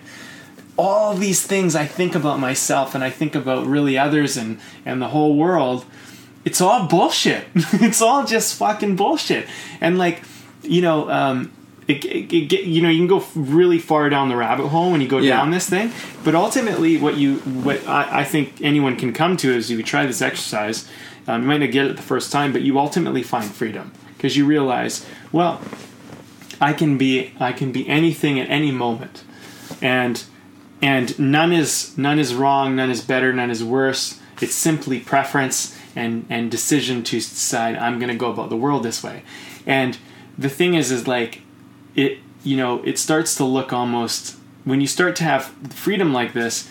all 0.79 1.13
these 1.15 1.43
things 1.43 1.77
I 1.77 1.85
think 1.85 2.15
about 2.15 2.41
myself 2.41 2.95
and 2.95 3.05
I 3.05 3.11
think 3.11 3.35
about 3.35 3.67
really 3.67 3.99
others 3.99 4.39
and, 4.39 4.59
and 4.87 5.03
the 5.03 5.09
whole 5.09 5.37
world, 5.37 5.85
it's 6.45 6.61
all 6.61 6.87
bullshit. 6.87 7.45
it's 7.55 8.01
all 8.01 8.25
just 8.25 8.59
fucking 8.59 8.97
bullshit. 8.97 9.47
And 9.81 9.99
like, 9.99 10.23
you 10.63 10.83
know, 10.83 11.11
um, 11.11 11.53
it, 11.89 12.05
it, 12.05 12.33
it, 12.53 12.65
you 12.65 12.81
know, 12.83 12.89
you 12.89 12.99
can 12.99 13.07
go 13.09 13.25
really 13.35 13.79
far 13.79 14.09
down 14.09 14.29
the 14.29 14.37
rabbit 14.37 14.69
hole 14.69 14.91
when 14.93 15.01
you 15.01 15.09
go 15.09 15.19
Yeah. 15.19 15.37
down 15.39 15.51
this 15.51 15.69
thing. 15.69 15.91
But 16.25 16.35
ultimately, 16.35 16.97
what 16.99 17.17
you, 17.17 17.37
what 17.39 17.87
I, 17.87 18.21
I 18.21 18.25
think 18.25 18.61
anyone 18.63 18.97
can 18.97 19.13
come 19.13 19.37
to 19.39 19.51
is 19.51 19.71
if 19.71 19.77
you 19.79 19.83
try 19.85 20.07
this 20.07 20.23
exercise, 20.23 20.89
um, 21.27 21.43
you 21.43 21.49
might 21.49 21.59
not 21.59 21.71
get 21.73 21.87
it 21.87 21.97
the 21.97 22.03
first 22.03 22.33
time, 22.33 22.53
but 22.53 22.63
you 22.63 22.79
ultimately 22.79 23.23
find 23.23 23.45
freedom 23.51 23.93
because 24.17 24.37
you 24.37 24.47
realize, 24.47 25.05
well, 25.33 25.61
I 26.61 26.73
can 26.73 26.97
be, 26.99 27.33
I 27.41 27.53
can 27.53 27.73
be 27.73 27.89
anything 27.89 28.39
at 28.39 28.49
any 28.51 28.71
moment, 28.71 29.25
and 29.83 30.23
and 30.83 31.19
none 31.19 31.53
is 31.53 31.97
none 31.99 32.19
is 32.19 32.35
wrong, 32.35 32.77
none 32.77 32.91
is 32.91 33.03
better, 33.03 33.33
none 33.33 33.51
is 33.51 33.63
worse. 33.65 34.19
It's 34.41 34.55
simply 34.55 35.01
preference 35.01 35.79
and 35.97 36.27
and 36.29 36.51
decision 36.51 37.03
to 37.05 37.17
decide 37.17 37.77
I'm 37.77 37.99
going 37.99 38.11
to 38.11 38.17
go 38.17 38.31
about 38.31 38.49
the 38.51 38.57
world 38.57 38.83
this 38.83 39.03
way. 39.03 39.23
And 39.67 39.99
the 40.39 40.49
thing 40.49 40.75
is, 40.75 40.91
is 40.91 41.07
like 41.07 41.43
it 41.95 42.19
you 42.43 42.57
know 42.57 42.83
it 42.83 42.99
starts 42.99 43.35
to 43.37 43.45
look 43.45 43.73
almost 43.73 44.37
when 44.65 44.81
you 44.81 44.87
start 44.87 45.17
to 45.17 45.25
have 45.25 45.47
freedom 45.71 46.13
like 46.13 46.33
this. 46.33 46.69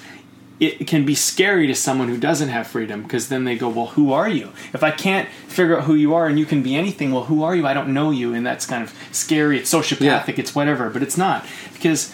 It 0.59 0.87
can 0.87 1.05
be 1.05 1.15
scary 1.15 1.67
to 1.67 1.73
someone 1.73 2.09
who 2.09 2.17
doesn't 2.17 2.49
have 2.49 2.67
freedom 2.67 3.03
because 3.03 3.29
then 3.29 3.45
they 3.45 3.55
go, 3.55 3.69
Well, 3.69 3.87
who 3.87 4.11
are 4.11 4.27
you? 4.27 4.49
If 4.73 4.83
I 4.83 4.91
can't 4.91 5.29
figure 5.47 5.77
out 5.77 5.85
who 5.85 5.95
you 5.95 6.13
are 6.13 6.27
and 6.27 6.37
you 6.37 6.45
can 6.45 6.61
be 6.61 6.75
anything, 6.75 7.13
well, 7.13 7.23
who 7.23 7.43
are 7.43 7.55
you? 7.55 7.65
I 7.65 7.73
don't 7.73 7.93
know 7.93 8.11
you. 8.11 8.33
And 8.33 8.45
that's 8.45 8.65
kind 8.65 8.83
of 8.83 8.93
scary. 9.13 9.57
It's 9.57 9.73
sociopathic, 9.73 10.37
it's 10.37 10.53
whatever, 10.53 10.89
but 10.89 11.01
it's 11.01 11.17
not. 11.17 11.45
Because 11.71 12.13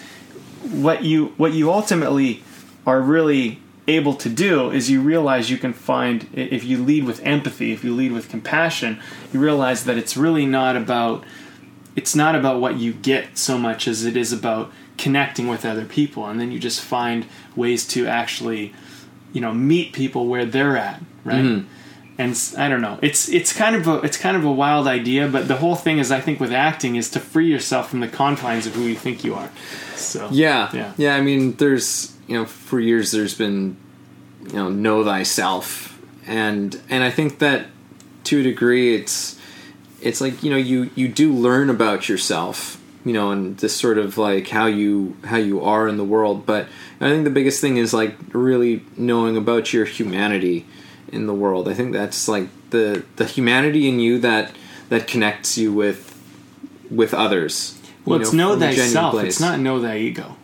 what 0.62 1.04
you 1.04 1.34
what 1.38 1.54
you 1.54 1.72
ultimately 1.72 2.44
are 2.86 3.02
really 3.02 3.60
able 3.88 4.16
to 4.16 4.30
do 4.30 4.72
is 4.72 4.90
you 4.90 5.00
realize 5.00 5.50
you 5.50 5.58
can 5.58 5.74
find 5.74 6.28
if 6.34 6.64
you 6.64 6.84
lead 6.84 7.04
with 7.04 7.24
empathy 7.24 7.72
if 7.72 7.84
you 7.84 7.94
lead 7.94 8.12
with 8.12 8.30
compassion 8.30 9.00
you 9.32 9.40
realize 9.40 9.86
that 9.86 9.98
it's 9.98 10.18
really 10.18 10.46
not 10.46 10.76
about 10.76 11.24
it's 11.96 12.16
not 12.16 12.36
about 12.36 12.60
what 12.60 12.78
you 12.78 12.94
get 12.94 13.38
so 13.38 13.58
much 13.58 13.88
as 13.88 14.04
it 14.04 14.18
is 14.18 14.34
about 14.34 14.72
connecting 14.98 15.48
with 15.48 15.66
other 15.66 15.86
people 15.86 16.26
and 16.26 16.40
then 16.40 16.52
you 16.52 16.60
just 16.60 16.82
find 16.82 17.26
ways 17.56 17.88
to 17.88 18.08
actually 18.08 18.74
you 19.34 19.42
know 19.42 19.54
meet 19.54 19.94
people 19.94 20.26
where 20.26 20.46
they're 20.46 20.78
at 20.78 21.00
right 21.24 21.44
mm-hmm. 21.44 21.68
and 22.18 22.54
i 22.58 22.70
don't 22.70 22.82
know. 22.82 22.98
It's 23.02 23.28
it's 23.30 23.52
kind 23.52 23.76
of 23.76 23.88
a 23.88 24.00
it's 24.00 24.18
kind 24.18 24.38
of 24.38 24.46
a 24.46 24.52
wild 24.52 24.88
idea, 24.88 25.28
but 25.28 25.48
the 25.50 25.58
whole 25.58 25.76
thing 25.76 26.00
is 26.00 26.12
I 26.12 26.22
think 26.22 26.40
with 26.40 26.54
acting 26.54 26.96
is 26.96 27.10
to 27.12 27.20
free 27.20 27.52
yourself 27.52 27.90
from 27.90 28.00
the 28.00 28.08
confines 28.08 28.66
of 28.66 28.74
who 28.74 28.84
you 28.84 28.96
think 28.96 29.26
you 29.26 29.36
are. 29.36 29.52
So 29.96 30.30
Yeah, 30.32 30.70
Yeah. 30.74 30.94
yeah. 30.98 31.16
I 31.16 31.22
mean, 31.22 31.58
there's 31.58 32.15
you 32.28 32.36
know, 32.36 32.46
for 32.46 32.80
years 32.80 33.12
there's 33.12 33.36
been 33.36 33.78
you 34.48 34.54
know, 34.54 34.70
know 34.70 35.04
thyself, 35.04 36.00
and 36.28 36.80
and 36.90 37.04
I 37.04 37.12
think 37.12 37.40
that 37.40 37.68
to 38.26 38.40
a 38.40 38.44
degree 38.44 38.96
it's 38.96 39.40
it's 40.02 40.22
like 40.22 40.44
you 40.44 40.50
know 40.50 40.58
you 40.58 40.90
you 40.96 41.08
do 41.08 41.34
learn 41.34 41.70
about 41.70 42.10
yourself, 42.10 42.82
you 43.04 43.14
know, 43.14 43.32
and 43.32 43.58
this 43.58 43.76
sort 43.76 43.98
of 43.98 44.18
like 44.18 44.50
how 44.50 44.66
you 44.66 45.18
how 45.26 45.38
you 45.38 45.64
are 45.64 45.88
in 45.88 45.98
the 45.98 46.04
world. 46.04 46.46
But 46.46 46.68
I 47.02 47.10
think 47.10 47.24
the 47.24 47.30
biggest 47.30 47.62
thing 47.62 47.78
is 47.78 47.94
like 47.94 48.16
really 48.34 48.84
knowing 48.98 49.38
about 49.38 49.74
your 49.74 49.86
humanity 49.86 50.66
in 51.12 51.28
the 51.28 51.34
world. 51.34 51.68
I 51.68 51.74
think 51.74 51.94
that's 51.94 52.28
like 52.28 52.50
the 52.70 53.04
the 53.16 53.26
humanity 53.26 53.88
in 53.88 54.00
you 54.00 54.20
that 54.20 54.56
that 54.90 55.08
connects 55.08 55.58
you 55.58 55.74
with 55.74 56.12
with 56.90 57.14
others. 57.14 57.80
Well, 58.06 58.22
it's 58.22 58.34
know, 58.34 58.50
know 58.50 58.54
from 58.54 58.64
a 58.64 58.74
genuine 58.74 58.94
thyself. 58.94 59.24
It's 59.24 59.40
not 59.40 59.60
know 59.60 59.80
thy 59.80 59.98
ego. 59.98 60.38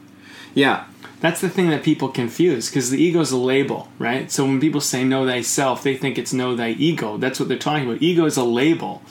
Yeah, 0.54 0.86
That's 1.22 1.40
the 1.40 1.50
thing 1.50 1.70
that 1.70 1.84
people 1.84 2.10
confuse 2.10 2.70
because 2.70 2.90
the 2.90 3.02
ego 3.02 3.20
is 3.22 3.32
a 3.32 3.38
label, 3.38 3.88
right? 4.00 4.30
So 4.32 4.44
when 4.44 4.60
people 4.60 4.82
say 4.82 5.04
know 5.04 5.26
thyself, 5.26 5.84
they 5.84 5.96
think 5.96 6.18
it's 6.18 6.34
know 6.34 6.56
thy 6.56 6.70
ego. 6.72 7.18
That's 7.18 7.40
what 7.40 7.48
they're 7.48 7.58
talking 7.60 7.88
about. 7.88 8.02
Ego 8.02 8.26
is 8.26 8.38
a 8.38 8.44
label. 8.44 9.02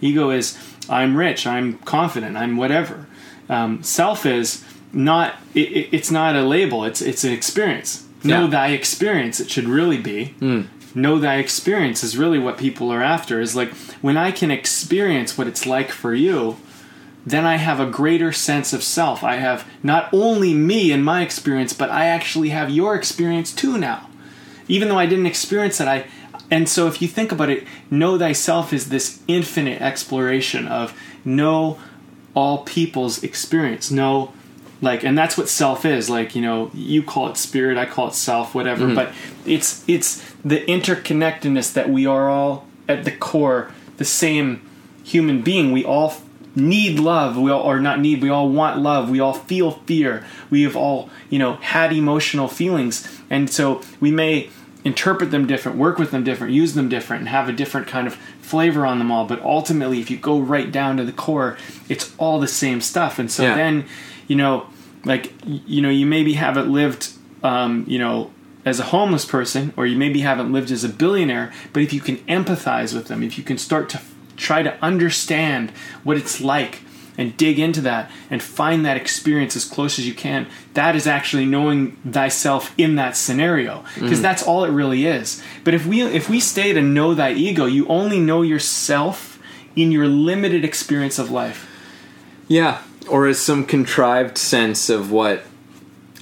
Ego 0.00 0.30
is 0.30 0.58
I'm 0.88 1.16
rich, 1.16 1.46
I'm 1.46 1.78
confident, 1.78 2.36
I'm 2.36 2.56
whatever. 2.56 3.06
Um, 3.48 3.82
self 3.82 4.26
is 4.26 4.64
not. 4.92 5.36
It, 5.54 5.70
it, 5.72 5.88
it's 5.92 6.10
not 6.10 6.34
a 6.36 6.42
label. 6.42 6.84
It's 6.84 7.00
it's 7.00 7.24
an 7.24 7.32
experience. 7.32 8.04
Know 8.24 8.44
Yeah. 8.44 8.50
thy 8.50 8.68
experience. 8.68 9.38
It 9.40 9.48
should 9.50 9.68
really 9.68 9.98
be. 9.98 10.34
Know 10.92 11.18
thy 11.20 11.36
experience 11.36 12.02
is 12.02 12.16
really 12.18 12.40
what 12.40 12.58
people 12.58 12.90
are 12.90 13.02
after. 13.02 13.40
Is 13.40 13.54
like 13.54 13.72
when 14.02 14.16
I 14.16 14.32
can 14.32 14.50
experience 14.50 15.38
what 15.38 15.46
it's 15.46 15.64
like 15.66 15.92
for 15.92 16.14
you 16.14 16.56
then 17.26 17.44
I 17.44 17.56
have 17.56 17.80
a 17.80 17.86
greater 17.86 18.32
sense 18.32 18.72
of 18.72 18.82
self. 18.82 19.22
I 19.22 19.36
have 19.36 19.68
not 19.82 20.08
only 20.12 20.54
me 20.54 20.90
and 20.90 21.04
my 21.04 21.22
experience, 21.22 21.72
but 21.72 21.90
I 21.90 22.06
actually 22.06 22.50
have 22.50 22.70
your 22.70 22.94
experience 22.94 23.52
too 23.52 23.78
now. 23.78 24.08
Even 24.68 24.88
though 24.88 24.98
I 24.98 25.06
didn't 25.06 25.26
experience 25.26 25.80
it, 25.80 25.88
I 25.88 26.06
and 26.50 26.68
so 26.68 26.88
if 26.88 27.00
you 27.00 27.06
think 27.06 27.30
about 27.30 27.50
it, 27.50 27.64
know 27.90 28.18
thyself 28.18 28.72
is 28.72 28.88
this 28.88 29.20
infinite 29.28 29.80
exploration 29.80 30.66
of 30.66 30.98
know 31.24 31.78
all 32.34 32.58
people's 32.64 33.22
experience, 33.22 33.90
know 33.90 34.32
like 34.82 35.04
and 35.04 35.16
that's 35.16 35.36
what 35.36 35.48
self 35.48 35.84
is 35.84 36.08
like 36.08 36.34
you 36.34 36.40
know 36.40 36.70
you 36.72 37.02
call 37.02 37.28
it 37.28 37.36
spirit 37.36 37.76
i 37.76 37.84
call 37.84 38.08
it 38.08 38.14
self 38.14 38.54
whatever 38.54 38.86
mm-hmm. 38.86 38.94
but 38.94 39.12
it's 39.44 39.84
it's 39.86 40.24
the 40.44 40.64
interconnectedness 40.66 41.72
that 41.72 41.90
we 41.90 42.06
are 42.06 42.30
all 42.30 42.66
at 42.88 43.04
the 43.04 43.10
core 43.10 43.70
the 43.98 44.04
same 44.04 44.66
human 45.04 45.42
being 45.42 45.72
we 45.72 45.84
all 45.84 46.14
need 46.60 46.98
love. 46.98 47.36
We 47.36 47.50
all 47.50 47.62
or 47.62 47.80
not 47.80 47.98
need 48.00 48.22
we 48.22 48.28
all 48.30 48.48
want 48.48 48.78
love. 48.80 49.10
We 49.10 49.20
all 49.20 49.32
feel 49.34 49.72
fear. 49.72 50.24
We 50.50 50.62
have 50.62 50.76
all 50.76 51.10
you 51.28 51.38
know 51.38 51.54
had 51.56 51.92
emotional 51.92 52.48
feelings. 52.48 53.06
And 53.30 53.48
so 53.50 53.80
we 54.00 54.10
may 54.10 54.50
interpret 54.84 55.30
them 55.30 55.46
different 55.46 55.76
work 55.76 55.98
with 55.98 56.10
them 56.10 56.24
different 56.24 56.54
use 56.54 56.72
them 56.74 56.88
different 56.88 57.20
and 57.20 57.28
have 57.28 57.48
a 57.50 57.52
different 57.52 57.86
kind 57.86 58.06
of 58.06 58.14
flavor 58.40 58.86
on 58.86 58.98
them 58.98 59.10
all. 59.10 59.26
But 59.26 59.42
ultimately 59.42 60.00
if 60.00 60.10
you 60.10 60.16
go 60.16 60.38
right 60.38 60.70
down 60.72 60.96
to 60.96 61.04
the 61.04 61.12
core 61.12 61.56
it's 61.88 62.14
all 62.18 62.40
the 62.40 62.48
same 62.48 62.80
stuff. 62.80 63.18
And 63.18 63.30
so 63.30 63.42
Yeah. 63.42 63.54
then 63.56 63.84
you 64.28 64.36
know 64.36 64.66
like 65.04 65.32
you 65.46 65.80
know 65.82 65.90
you 65.90 66.06
maybe 66.06 66.34
haven't 66.34 66.70
lived 66.72 67.10
um, 67.42 67.84
you 67.88 67.98
know 67.98 68.30
as 68.64 68.78
a 68.78 68.84
homeless 68.84 69.24
person 69.24 69.72
or 69.76 69.86
you 69.86 69.96
maybe 69.96 70.20
haven't 70.20 70.52
lived 70.52 70.70
as 70.70 70.84
a 70.84 70.88
billionaire 70.88 71.50
but 71.72 71.82
if 71.82 71.92
you 71.94 72.00
can 72.00 72.18
empathize 72.28 72.94
with 72.94 73.08
them 73.08 73.22
if 73.22 73.38
you 73.38 73.42
can 73.44 73.56
start 73.56 73.88
to 73.88 73.98
try 74.40 74.62
to 74.62 74.76
understand 74.82 75.70
what 76.02 76.16
it's 76.16 76.40
like 76.40 76.80
and 77.18 77.36
dig 77.36 77.58
into 77.58 77.82
that 77.82 78.10
and 78.30 78.42
find 78.42 78.86
that 78.86 78.96
experience 78.96 79.54
as 79.54 79.64
close 79.64 79.98
as 79.98 80.06
you 80.06 80.14
can. 80.14 80.46
That 80.74 80.96
is 80.96 81.06
actually 81.06 81.44
knowing 81.44 81.92
thyself 81.96 82.72
in 82.78 82.96
that 82.96 83.16
scenario 83.16 83.84
because 83.94 84.20
mm. 84.20 84.22
that's 84.22 84.42
all 84.42 84.64
it 84.64 84.70
really 84.70 85.06
is. 85.06 85.42
But 85.62 85.74
if 85.74 85.86
we 85.86 86.02
if 86.02 86.30
we 86.30 86.40
stay 86.40 86.72
to 86.72 86.80
know 86.80 87.14
thy 87.14 87.32
ego 87.32 87.66
you 87.66 87.86
only 87.88 88.20
know 88.20 88.42
yourself 88.42 89.38
in 89.76 89.92
your 89.92 90.08
limited 90.08 90.64
experience 90.64 91.18
of 91.18 91.30
life. 91.30 91.66
Yeah, 92.48 92.82
or 93.08 93.26
as 93.26 93.38
some 93.38 93.64
contrived 93.64 94.38
sense 94.38 94.88
of 94.88 95.12
what 95.12 95.44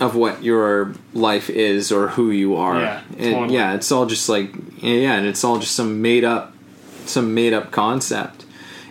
of 0.00 0.14
what 0.14 0.42
your 0.42 0.94
life 1.12 1.50
is 1.50 1.90
or 1.90 2.08
who 2.08 2.30
you 2.30 2.56
are. 2.56 2.80
Yeah, 2.80 3.02
And, 3.18 3.50
yeah, 3.50 3.74
it's 3.74 3.90
all 3.90 4.06
just 4.06 4.28
like 4.28 4.50
yeah, 4.78 5.14
and 5.14 5.26
it's 5.26 5.44
all 5.44 5.58
just 5.58 5.74
some 5.74 6.02
made 6.02 6.24
up 6.24 6.54
some 7.08 7.34
made 7.34 7.52
up 7.52 7.70
concept. 7.70 8.44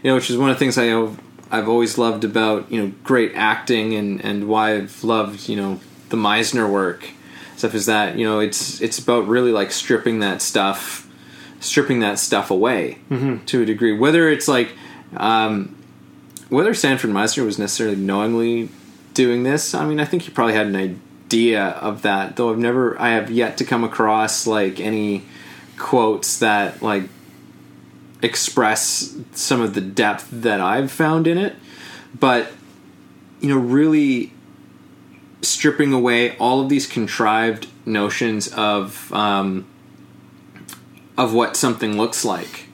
You 0.03 0.11
know, 0.11 0.15
which 0.15 0.30
is 0.30 0.38
one 0.38 0.49
of 0.49 0.55
the 0.55 0.59
things 0.59 0.78
I 0.78 0.86
have, 0.86 1.20
I've 1.51 1.68
always 1.68 1.97
loved 1.97 2.24
about, 2.24 2.72
you 2.72 2.82
know, 2.82 2.93
great 3.03 3.34
acting 3.36 3.93
and 3.95 4.24
and 4.24 4.47
why 4.47 4.76
I've 4.76 5.03
loved, 5.03 5.49
you 5.49 5.55
know, 5.55 5.80
the 6.09 6.18
Meisner 6.18 6.72
work. 6.72 7.09
Stuff 7.55 7.74
is 7.74 7.88
that, 7.88 8.18
you 8.18 8.26
know, 8.26 8.39
it's 8.39 8.82
it's 8.82 8.99
about 8.99 9.28
really 9.28 9.51
like 9.51 9.72
stripping 9.72 10.20
that 10.20 10.41
stuff 10.41 11.07
stripping 11.59 12.01
that 12.01 12.20
stuff 12.20 12.51
away 12.51 12.99
to 13.47 13.63
a 13.63 13.65
degree. 13.65 13.97
Whether 13.97 14.30
it's 14.30 14.47
like 14.47 14.74
um, 15.15 15.76
whether 16.49 16.74
Sanford 16.74 17.09
Meisner 17.09 17.45
was 17.45 17.57
necessarily 17.57 17.95
knowingly 17.95 18.70
doing 19.13 19.43
this, 19.43 19.74
I 19.74 19.86
mean, 19.86 19.99
I 19.99 20.05
think 20.05 20.24
he 20.24 20.32
probably 20.32 20.53
had 20.53 20.68
an 20.68 20.76
idea 20.76 21.63
of 21.63 22.03
that. 22.03 22.36
Though 22.36 22.51
I've 22.51 22.59
never, 22.59 22.99
I 23.01 23.09
have 23.09 23.32
yet 23.32 23.57
to 23.57 23.65
come 23.65 23.84
across 23.84 24.47
like 24.47 24.80
any 24.80 25.26
quotes 25.78 26.39
that 26.39 26.82
like 26.82 27.03
express 28.22 29.15
some 29.34 29.61
of 29.61 29.74
the 29.74 29.82
depth 29.82 30.28
that 30.32 30.59
I've 30.59 30.91
found 30.91 31.28
in 31.28 31.38
it. 31.38 31.55
But 32.20 32.51
you 33.39 33.49
know, 33.49 33.59
really 33.59 34.34
stripping 35.41 35.93
away 35.93 36.36
all 36.38 36.61
of 36.61 36.70
these 36.70 36.88
contrived 36.88 37.68
notions 37.86 38.47
of 38.49 39.11
um, 39.13 39.65
of 41.18 41.34
what 41.34 41.55
something 41.55 41.97
looks 41.97 42.26
like 42.26 42.68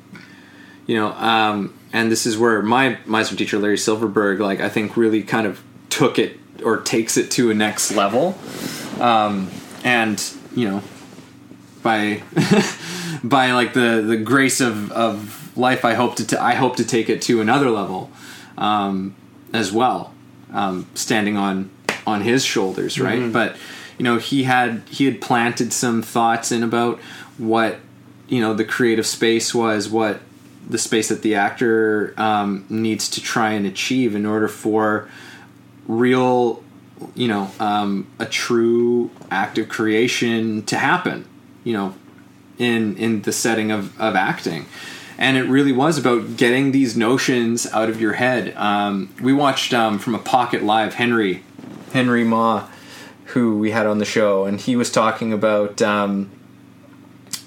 you 0.87 0.95
know 0.95 1.11
um, 1.13 1.73
and 1.91 2.11
this 2.11 2.25
is 2.25 2.37
where 2.37 2.61
my 2.61 2.95
Meisner 3.05 3.37
teacher 3.37 3.59
larry 3.59 3.77
silverberg 3.77 4.39
like 4.39 4.59
i 4.59 4.69
think 4.69 4.97
really 4.97 5.23
kind 5.23 5.45
of 5.45 5.61
took 5.89 6.17
it 6.17 6.39
or 6.63 6.77
takes 6.77 7.17
it 7.17 7.29
to 7.31 7.51
a 7.51 7.53
next 7.53 7.91
level 7.91 8.37
um, 8.99 9.49
and 9.83 10.33
you 10.55 10.69
know 10.69 10.81
by 11.81 12.21
by 13.23 13.51
like 13.51 13.73
the 13.73 14.03
the 14.05 14.17
grace 14.17 14.59
of 14.59 14.91
of 14.91 15.55
life 15.57 15.85
i 15.85 15.93
hope 15.93 16.15
to 16.15 16.27
t- 16.27 16.35
i 16.37 16.55
hope 16.55 16.75
to 16.75 16.83
take 16.83 17.09
it 17.09 17.21
to 17.21 17.39
another 17.41 17.69
level 17.69 18.09
um, 18.57 19.15
as 19.53 19.71
well 19.71 20.13
um, 20.51 20.87
standing 20.93 21.37
on 21.37 21.69
on 22.05 22.21
his 22.21 22.43
shoulders 22.45 22.99
right? 22.99 23.31
But 23.31 23.55
you 23.97 24.03
know 24.03 24.17
he 24.17 24.43
had 24.43 24.83
he 24.89 25.05
had 25.05 25.21
planted 25.21 25.71
some 25.73 26.01
thoughts 26.01 26.51
in 26.51 26.63
about 26.63 26.99
what 27.37 27.79
you 28.27 28.41
know 28.41 28.53
the 28.53 28.65
creative 28.65 29.05
space 29.05 29.53
was 29.53 29.89
what 29.89 30.19
the 30.69 30.77
space 30.77 31.09
that 31.09 31.21
the 31.21 31.35
actor 31.35 32.13
um, 32.17 32.65
needs 32.69 33.09
to 33.09 33.21
try 33.21 33.51
and 33.51 33.65
achieve 33.65 34.15
in 34.15 34.25
order 34.25 34.47
for 34.47 35.09
real 35.87 36.63
you 37.15 37.27
know 37.27 37.51
um, 37.59 38.07
a 38.19 38.25
true 38.25 39.11
act 39.29 39.57
of 39.57 39.69
creation 39.69 40.63
to 40.63 40.77
happen 40.77 41.25
you 41.63 41.73
know 41.73 41.93
in 42.57 42.95
in 42.97 43.21
the 43.23 43.31
setting 43.31 43.71
of, 43.71 43.99
of 43.99 44.15
acting. 44.15 44.65
And 45.17 45.37
it 45.37 45.43
really 45.43 45.71
was 45.71 45.97
about 45.97 46.37
getting 46.37 46.71
these 46.71 46.97
notions 46.97 47.67
out 47.67 47.87
of 47.87 48.01
your 48.01 48.13
head. 48.13 48.55
Um, 48.57 49.13
we 49.21 49.31
watched 49.31 49.73
um, 49.73 49.99
from 49.99 50.15
a 50.15 50.19
pocket 50.19 50.63
live 50.63 50.95
henry 50.95 51.43
henry 51.93 52.23
ma 52.23 52.67
who 53.27 53.57
we 53.57 53.71
had 53.71 53.85
on 53.85 53.99
the 53.99 54.05
show 54.05 54.45
and 54.45 54.59
he 54.59 54.75
was 54.75 54.91
talking 54.91 55.31
about 55.31 55.81
um, 55.81 56.29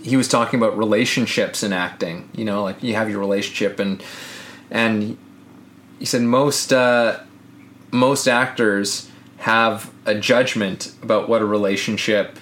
he 0.02 0.16
was 0.16 0.28
talking 0.28 0.58
about 0.58 0.78
relationships 0.78 1.62
in 1.62 1.72
acting 1.72 2.28
you 2.32 2.44
know 2.44 2.62
like 2.62 2.82
you 2.82 2.94
have 2.94 3.10
your 3.10 3.18
relationship 3.18 3.78
and 3.78 4.02
and 4.70 5.18
he 5.98 6.04
said 6.04 6.22
most 6.22 6.72
uh, 6.72 7.18
most 7.90 8.28
actors 8.28 9.10
have 9.38 9.92
a 10.06 10.14
judgment 10.14 10.92
about 11.02 11.28
what 11.28 11.42
a 11.42 11.44
relationship 11.44 12.38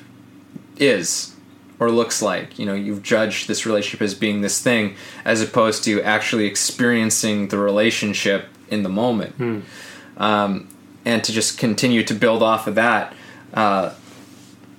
is 0.77 1.34
or 1.81 1.91
looks 1.91 2.23
like. 2.23 2.59
You 2.59 2.67
know, 2.67 2.75
you've 2.75 3.03
judged 3.03 3.49
this 3.49 3.67
relationship 3.67 4.03
as 4.03 4.15
being 4.15 4.41
this 4.41 4.61
thing 4.63 4.97
as 5.25 5.41
opposed 5.43 5.85
to 5.85 6.03
actually 6.03 6.47
experiencing 6.47 7.49
the 7.49 7.59
relationship 7.59 8.47
in 8.69 8.83
the 8.83 8.89
moment. 8.89 9.35
Um, 10.17 10.69
and 11.05 11.23
to 11.25 11.33
just 11.33 11.59
continue 11.59 12.03
to 12.05 12.15
build 12.15 12.43
off 12.43 12.67
of 12.67 12.77
that, 12.77 13.15
uh, 13.53 13.93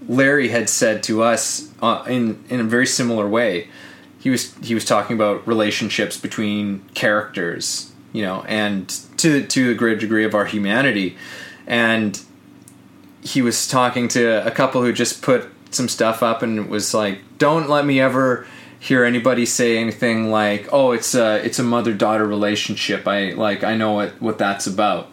Larry 0.07 0.49
had 0.49 0.69
said 0.69 1.03
to 1.03 1.23
us 1.23 1.71
uh, 1.81 2.03
in 2.07 2.43
in 2.49 2.59
a 2.59 2.63
very 2.63 2.85
similar 2.87 3.27
way. 3.27 3.67
He 4.19 4.29
was 4.29 4.53
he 4.63 4.73
was 4.73 4.85
talking 4.85 5.15
about 5.15 5.47
relationships 5.47 6.17
between 6.17 6.79
characters, 6.93 7.91
you 8.11 8.23
know, 8.23 8.43
and 8.47 8.89
to 9.17 9.45
to 9.45 9.71
a 9.71 9.73
great 9.75 9.99
degree 9.99 10.25
of 10.25 10.33
our 10.33 10.45
humanity, 10.45 11.15
and 11.67 12.19
he 13.21 13.41
was 13.41 13.67
talking 13.67 14.07
to 14.09 14.45
a 14.45 14.51
couple 14.51 14.81
who 14.81 14.93
just 14.93 15.21
put 15.21 15.49
some 15.71 15.87
stuff 15.89 16.23
up 16.23 16.41
and 16.41 16.69
was 16.69 16.93
like, 16.93 17.19
"Don't 17.37 17.69
let 17.69 17.85
me 17.85 17.99
ever 17.99 18.45
hear 18.79 19.03
anybody 19.03 19.45
say 19.45 19.77
anything 19.77 20.29
like, 20.31 20.67
"Oh, 20.71 20.91
it's 20.91 21.15
a 21.15 21.43
it's 21.45 21.59
a 21.59 21.63
mother 21.63 21.93
daughter 21.93 22.25
relationship." 22.25 23.07
I 23.07 23.31
like 23.31 23.63
I 23.63 23.75
know 23.75 23.93
what 23.93 24.21
what 24.21 24.37
that's 24.37 24.67
about. 24.67 25.09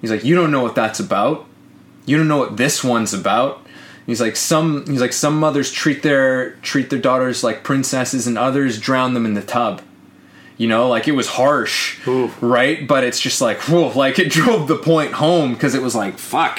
He's 0.00 0.10
like, 0.10 0.24
"You 0.24 0.34
don't 0.34 0.50
know 0.50 0.62
what 0.62 0.74
that's 0.74 1.00
about. 1.00 1.46
You 2.06 2.16
don't 2.16 2.28
know 2.28 2.38
what 2.38 2.56
this 2.56 2.82
one's 2.84 3.12
about." 3.12 3.64
He's 4.08 4.22
like 4.22 4.36
some 4.36 4.86
he's 4.86 5.02
like 5.02 5.12
some 5.12 5.38
mothers 5.38 5.70
treat 5.70 6.02
their 6.02 6.52
treat 6.62 6.88
their 6.88 6.98
daughters 6.98 7.44
like 7.44 7.62
princesses 7.62 8.26
and 8.26 8.38
others 8.38 8.80
drown 8.80 9.12
them 9.12 9.26
in 9.26 9.34
the 9.34 9.42
tub. 9.42 9.82
You 10.56 10.66
know, 10.66 10.88
like 10.88 11.06
it 11.06 11.12
was 11.12 11.28
harsh, 11.28 12.04
Ooh. 12.08 12.32
right? 12.40 12.88
But 12.88 13.04
it's 13.04 13.20
just 13.20 13.42
like, 13.42 13.58
whoa, 13.68 13.88
like 13.88 14.18
it 14.18 14.30
drove 14.30 14.66
the 14.66 14.78
point 14.78 15.12
home 15.12 15.52
because 15.52 15.74
it 15.74 15.82
was 15.82 15.94
like, 15.94 16.18
fuck. 16.18 16.58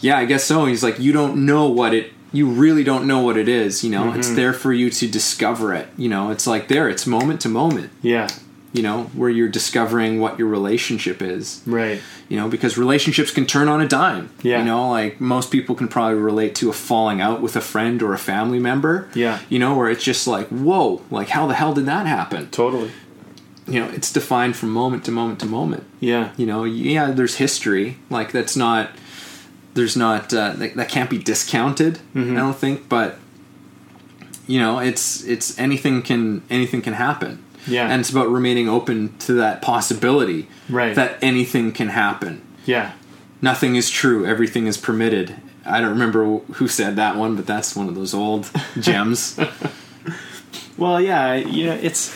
Yeah, 0.00 0.16
I 0.16 0.24
guess 0.24 0.42
so. 0.44 0.64
He's 0.64 0.82
like, 0.82 0.98
you 0.98 1.12
don't 1.12 1.44
know 1.44 1.68
what 1.68 1.92
it, 1.92 2.12
you 2.32 2.46
really 2.48 2.84
don't 2.84 3.06
know 3.06 3.20
what 3.22 3.36
it 3.36 3.48
is. 3.48 3.82
You 3.84 3.90
know, 3.90 4.12
it's 4.12 4.26
mm-hmm. 4.28 4.36
there 4.36 4.52
for 4.52 4.72
you 4.72 4.90
to 4.90 5.08
discover 5.08 5.72
it. 5.74 5.88
You 5.96 6.08
know, 6.08 6.30
it's 6.30 6.46
like 6.46 6.68
there, 6.68 6.88
it's 6.88 7.06
moment 7.06 7.40
to 7.42 7.48
moment. 7.48 7.90
Yeah. 8.02 8.28
You 8.74 8.82
know, 8.82 9.04
where 9.14 9.30
you're 9.30 9.48
discovering 9.48 10.20
what 10.20 10.38
your 10.38 10.46
relationship 10.48 11.22
is 11.22 11.62
Right. 11.66 12.00
you 12.28 12.36
know 12.36 12.48
because 12.50 12.76
relationships 12.76 13.30
can 13.30 13.46
turn 13.46 13.66
on 13.66 13.80
a 13.80 13.88
dime 13.88 14.28
Yeah. 14.42 14.58
you 14.58 14.64
know 14.66 14.90
like 14.90 15.18
most 15.22 15.50
people 15.50 15.74
can 15.74 15.88
probably 15.88 16.18
relate 16.18 16.54
to 16.56 16.68
a 16.68 16.74
falling 16.74 17.18
out 17.22 17.40
with 17.40 17.56
a 17.56 17.62
friend 17.62 18.02
or 18.02 18.12
a 18.12 18.18
family 18.18 18.58
member 18.58 19.08
Yeah. 19.14 19.38
you 19.48 19.58
know 19.58 19.74
where 19.74 19.88
it's 19.88 20.04
just 20.04 20.26
like 20.26 20.48
whoa 20.48 21.00
like 21.10 21.30
how 21.30 21.46
the 21.46 21.54
hell 21.54 21.72
did 21.72 21.86
that 21.86 22.06
happen 22.06 22.50
Totally. 22.50 22.90
you 23.66 23.80
know 23.80 23.88
it's 23.88 24.12
defined 24.12 24.54
from 24.54 24.68
moment 24.70 25.02
to 25.06 25.10
moment 25.12 25.40
to 25.40 25.46
moment 25.46 25.84
Yeah. 25.98 26.32
you 26.36 26.44
know 26.44 26.64
yeah 26.64 27.10
there's 27.10 27.36
history 27.36 27.96
like 28.10 28.32
that's 28.32 28.54
not 28.54 28.90
there's 29.78 29.96
not 29.96 30.32
uh, 30.34 30.52
that, 30.60 30.74
that 30.78 30.88
can't 30.88 31.10
be 31.10 31.18
discounted 31.18 31.94
Mm-hmm. 32.14 32.36
i 32.36 32.40
don't 32.44 32.56
think 32.64 32.88
but 32.88 33.16
you 34.46 34.58
know 34.60 34.78
it's 34.88 35.22
it's 35.24 35.58
anything 35.58 36.02
can 36.02 36.42
anything 36.50 36.82
can 36.82 36.94
happen 36.94 37.32
Yeah. 37.66 37.88
and 37.90 38.00
it's 38.00 38.10
about 38.10 38.28
remaining 38.28 38.68
open 38.68 39.16
to 39.26 39.32
that 39.34 39.62
possibility 39.62 40.48
Right. 40.68 40.94
that 40.94 41.10
anything 41.22 41.72
can 41.72 41.88
happen 41.88 42.34
Yeah. 42.66 42.92
nothing 43.40 43.76
is 43.76 43.88
true 43.90 44.24
everything 44.26 44.66
is 44.66 44.76
permitted 44.88 45.26
i 45.66 45.80
don't 45.80 45.90
remember 45.98 46.20
who 46.58 46.66
said 46.68 46.96
that 46.96 47.16
one 47.16 47.36
but 47.36 47.46
that's 47.46 47.76
one 47.76 47.88
of 47.88 47.94
those 47.94 48.14
old 48.14 48.50
gems 48.80 49.38
Well, 50.76 51.00
yeah, 51.00 51.34
you 51.34 51.66
know, 51.66 51.74
it's 51.88 52.14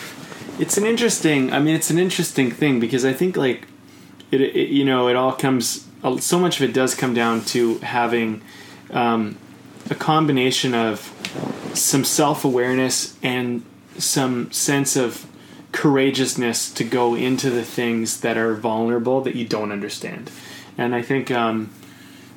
it's 0.59 0.79
an 0.79 0.85
interesting. 0.87 1.53
I 1.53 1.59
mean, 1.59 1.75
it's 1.75 1.91
an 1.91 1.99
interesting 1.99 2.53
thing 2.53 2.79
because 2.79 3.05
I 3.05 3.13
think 3.13 3.37
like 3.37 3.67
it, 4.33 4.41
it 4.41 4.69
you 4.71 4.85
know, 4.85 5.09
it 5.09 5.15
all 5.15 5.33
comes 5.33 5.87
so 6.19 6.39
much 6.39 6.61
of 6.61 6.69
it 6.69 6.73
does 6.73 6.95
come 6.95 7.15
down 7.15 7.45
to 7.45 7.79
having 7.79 8.43
um, 8.91 9.39
a 9.89 9.95
combination 9.95 10.75
of 10.75 11.01
some 11.75 12.05
self 12.05 12.45
awareness 12.45 13.17
and 13.23 13.65
some 13.99 14.51
sense 14.51 14.97
of 14.97 15.27
courageousness 15.71 16.71
to 16.73 16.85
go 16.85 17.15
into 17.15 17.51
the 17.51 17.65
things 17.65 18.21
that 18.21 18.37
are 18.37 18.55
vulnerable 18.55 19.21
that 19.23 19.35
you 19.35 19.47
don't 19.47 19.73
understand. 19.73 20.31
And 20.77 20.95
I 20.95 21.03
think 21.03 21.31
um, 21.31 21.71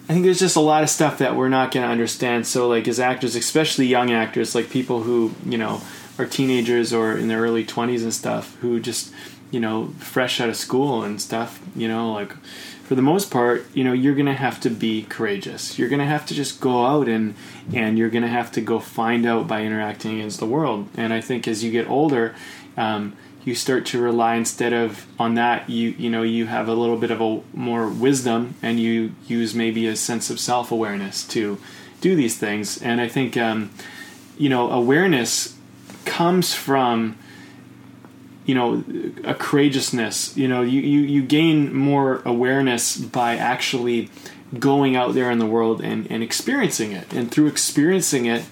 I 0.07 0.13
think 0.13 0.25
there's 0.25 0.39
just 0.39 0.55
a 0.55 0.61
lot 0.61 0.83
of 0.83 0.89
stuff 0.89 1.17
that 1.17 1.35
we're 1.35 1.49
not 1.49 1.71
going 1.71 1.85
to 1.85 1.91
understand. 1.91 2.45
So 2.45 2.67
like 2.67 2.87
as 2.87 2.99
actors, 2.99 3.35
especially 3.35 3.87
young 3.87 4.11
actors, 4.11 4.53
like 4.53 4.69
people 4.69 5.03
who 5.03 5.33
you 5.45 5.57
know 5.57 5.81
are 6.17 6.25
teenagers 6.25 6.93
or 6.93 7.17
in 7.17 7.27
their 7.27 7.41
early 7.41 7.65
20s 7.65 8.03
and 8.03 8.13
stuff, 8.13 8.55
who 8.61 8.79
just 8.79 9.13
you 9.55 9.61
know 9.61 9.77
fresh 9.99 10.39
out 10.41 10.49
of 10.49 10.55
school 10.55 11.03
and 11.03 11.21
stuff, 11.21 11.59
you 11.75 11.87
know 11.87 12.11
like 12.11 12.33
for 12.85 12.93
the 12.93 13.01
most 13.01 13.31
part, 13.31 13.65
you 13.73 13.83
know, 13.83 13.93
you're 13.93 14.13
going 14.13 14.27
to 14.27 14.33
have 14.33 14.59
to 14.61 14.69
be 14.69 15.07
courageous. 15.09 15.79
You're 15.79 15.89
going 15.89 16.01
to 16.01 16.05
have 16.05 16.23
to 16.27 16.35
just 16.35 16.61
go 16.61 16.85
out 16.85 17.07
and 17.07 17.33
and 17.73 17.97
you're 17.97 18.11
going 18.11 18.21
to 18.21 18.29
have 18.29 18.51
to 18.51 18.61
go 18.61 18.79
find 18.79 19.25
out 19.25 19.47
by 19.47 19.63
interacting 19.63 20.19
against 20.19 20.39
the 20.39 20.45
world. 20.45 20.87
And 20.95 21.11
I 21.11 21.19
think 21.19 21.47
as 21.47 21.63
you 21.63 21.71
get 21.71 21.89
older, 21.89 22.35
um, 22.77 23.17
you 23.43 23.55
start 23.55 23.87
to 23.87 24.01
rely 24.01 24.35
instead 24.35 24.73
of 24.73 25.07
on 25.19 25.35
that 25.35 25.69
you 25.69 25.89
you 25.97 26.09
know 26.09 26.21
you 26.21 26.45
have 26.45 26.67
a 26.67 26.73
little 26.73 26.97
bit 26.97 27.11
of 27.11 27.21
a 27.21 27.41
more 27.53 27.87
wisdom 27.87 28.55
and 28.61 28.79
you 28.79 29.13
use 29.27 29.55
maybe 29.55 29.87
a 29.87 29.95
sense 29.95 30.29
of 30.29 30.39
self-awareness 30.39 31.27
to 31.27 31.59
do 32.01 32.15
these 32.15 32.37
things 32.37 32.81
and 32.81 32.99
i 32.99 33.07
think 33.07 33.37
um, 33.37 33.69
you 34.37 34.49
know 34.49 34.71
awareness 34.71 35.55
comes 36.05 36.55
from 36.55 37.15
you 38.45 38.55
know 38.55 38.83
a 39.23 39.33
courageousness. 39.33 40.35
You 40.37 40.47
know 40.47 40.61
you, 40.61 40.81
you 40.81 40.99
you 41.01 41.23
gain 41.23 41.73
more 41.73 42.21
awareness 42.25 42.97
by 42.97 43.37
actually 43.37 44.09
going 44.57 44.95
out 44.95 45.13
there 45.13 45.31
in 45.31 45.39
the 45.39 45.45
world 45.45 45.81
and, 45.81 46.09
and 46.11 46.23
experiencing 46.23 46.91
it. 46.91 47.13
And 47.13 47.31
through 47.31 47.47
experiencing 47.47 48.25
it 48.25 48.45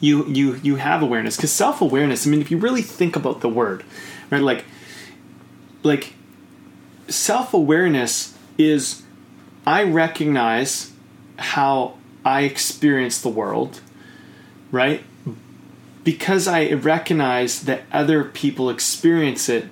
you 0.00 0.26
you 0.26 0.56
you 0.62 0.76
have 0.76 1.02
awareness. 1.02 1.36
Because 1.36 1.52
self-awareness 1.52 2.26
i 2.26 2.30
mean 2.30 2.40
if 2.40 2.50
you 2.50 2.58
really 2.58 2.82
think 2.82 3.16
about 3.16 3.40
the 3.40 3.48
word 3.48 3.84
right 4.30 4.42
like 4.42 4.64
like 5.82 6.12
self-awareness 7.08 8.36
is 8.58 9.02
i 9.66 9.82
recognize 9.82 10.92
how 11.38 11.96
i 12.24 12.42
experience 12.42 13.20
the 13.20 13.28
world 13.28 13.80
right 14.70 15.02
because 16.04 16.46
i 16.46 16.72
recognize 16.72 17.62
that 17.62 17.82
other 17.92 18.24
people 18.24 18.70
experience 18.70 19.48
it 19.48 19.66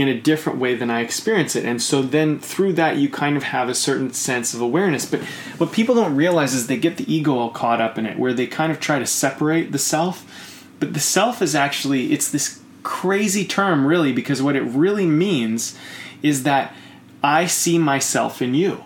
in 0.00 0.08
a 0.08 0.18
different 0.18 0.58
way 0.58 0.74
than 0.74 0.90
I 0.90 1.00
experience 1.00 1.54
it. 1.54 1.64
And 1.64 1.82
so 1.82 2.00
then 2.00 2.38
through 2.38 2.74
that, 2.74 2.96
you 2.96 3.08
kind 3.08 3.36
of 3.36 3.42
have 3.44 3.68
a 3.68 3.74
certain 3.74 4.12
sense 4.12 4.54
of 4.54 4.60
awareness. 4.60 5.04
But 5.04 5.20
what 5.58 5.72
people 5.72 5.94
don't 5.94 6.16
realize 6.16 6.54
is 6.54 6.66
they 6.66 6.78
get 6.78 6.96
the 6.96 7.12
ego 7.12 7.36
all 7.36 7.50
caught 7.50 7.80
up 7.80 7.98
in 7.98 8.06
it, 8.06 8.18
where 8.18 8.32
they 8.32 8.46
kind 8.46 8.72
of 8.72 8.80
try 8.80 8.98
to 8.98 9.06
separate 9.06 9.72
the 9.72 9.78
self. 9.78 10.66
But 10.78 10.94
the 10.94 11.00
self 11.00 11.42
is 11.42 11.54
actually, 11.54 12.12
it's 12.12 12.30
this 12.30 12.60
crazy 12.82 13.44
term, 13.44 13.86
really, 13.86 14.12
because 14.12 14.40
what 14.40 14.56
it 14.56 14.62
really 14.62 15.06
means 15.06 15.76
is 16.22 16.44
that 16.44 16.74
I 17.22 17.46
see 17.46 17.78
myself 17.78 18.40
in 18.40 18.54
you. 18.54 18.84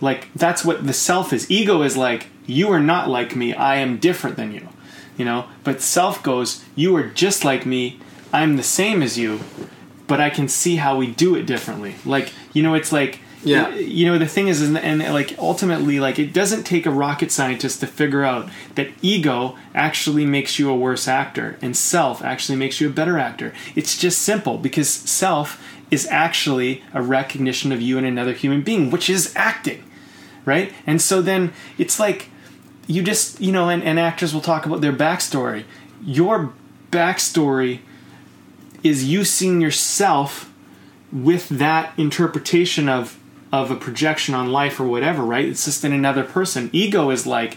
Like, 0.00 0.32
that's 0.34 0.64
what 0.64 0.86
the 0.86 0.92
self 0.92 1.32
is. 1.32 1.48
Ego 1.50 1.82
is 1.82 1.96
like, 1.96 2.26
you 2.46 2.72
are 2.72 2.80
not 2.80 3.08
like 3.08 3.36
me, 3.36 3.54
I 3.54 3.76
am 3.76 3.98
different 3.98 4.36
than 4.36 4.52
you. 4.52 4.68
You 5.20 5.26
know, 5.26 5.44
but 5.64 5.82
self 5.82 6.22
goes, 6.22 6.64
you 6.74 6.96
are 6.96 7.04
just 7.24 7.44
like 7.44 7.66
me, 7.66 7.98
I'm 8.32 8.56
the 8.56 8.62
same 8.62 9.02
as 9.02 9.18
you 9.18 9.40
but 10.06 10.18
I 10.20 10.30
can 10.30 10.48
see 10.48 10.74
how 10.76 10.96
we 10.96 11.06
do 11.06 11.36
it 11.36 11.46
differently. 11.46 11.94
Like, 12.04 12.32
you 12.52 12.62
know, 12.64 12.74
it's 12.74 12.90
like, 12.90 13.20
Yeah. 13.44 13.72
you 13.76 14.06
know, 14.06 14.18
the 14.18 14.26
thing 14.26 14.48
is, 14.48 14.60
and, 14.60 14.76
and 14.76 15.00
like 15.14 15.38
ultimately, 15.38 16.00
like, 16.00 16.18
it 16.18 16.32
doesn't 16.32 16.64
take 16.64 16.84
a 16.84 16.90
rocket 16.90 17.30
scientist 17.30 17.78
to 17.80 17.86
figure 17.86 18.24
out 18.24 18.48
that 18.74 18.88
ego 19.02 19.56
actually 19.72 20.26
makes 20.26 20.58
you 20.58 20.68
a 20.68 20.74
worse 20.74 21.06
actor 21.06 21.58
and 21.62 21.76
self 21.76 22.24
actually 22.24 22.56
makes 22.56 22.80
you 22.80 22.88
a 22.88 22.92
better 22.92 23.18
actor. 23.18 23.52
It's 23.76 23.96
just 23.96 24.20
simple 24.22 24.58
because 24.58 24.88
self 24.90 25.62
is 25.92 26.08
actually 26.10 26.82
a 26.92 27.02
recognition 27.02 27.70
of 27.70 27.80
you 27.80 27.96
and 27.98 28.06
another 28.06 28.32
human 28.32 28.62
being, 28.62 28.90
which 28.90 29.08
is 29.08 29.32
acting, 29.36 29.84
right? 30.44 30.72
And 30.86 31.00
so 31.00 31.22
then 31.22 31.52
it's 31.78 32.00
like, 32.00 32.30
you 32.90 33.02
just, 33.02 33.40
you 33.40 33.52
know, 33.52 33.68
and, 33.68 33.84
and 33.84 34.00
actors 34.00 34.34
will 34.34 34.40
talk 34.40 34.66
about 34.66 34.80
their 34.80 34.92
backstory. 34.92 35.64
Your 36.04 36.52
backstory 36.90 37.80
is 38.82 39.04
you 39.04 39.24
seeing 39.24 39.60
yourself 39.60 40.52
with 41.12 41.48
that 41.48 41.92
interpretation 41.96 42.88
of 42.88 43.16
of 43.52 43.68
a 43.68 43.74
projection 43.74 44.32
on 44.32 44.52
life 44.52 44.78
or 44.78 44.84
whatever 44.84 45.24
right? 45.24 45.44
It's 45.44 45.64
just 45.64 45.84
in 45.84 45.92
another 45.92 46.22
person. 46.22 46.70
Ego 46.72 47.10
is 47.10 47.26
like 47.26 47.56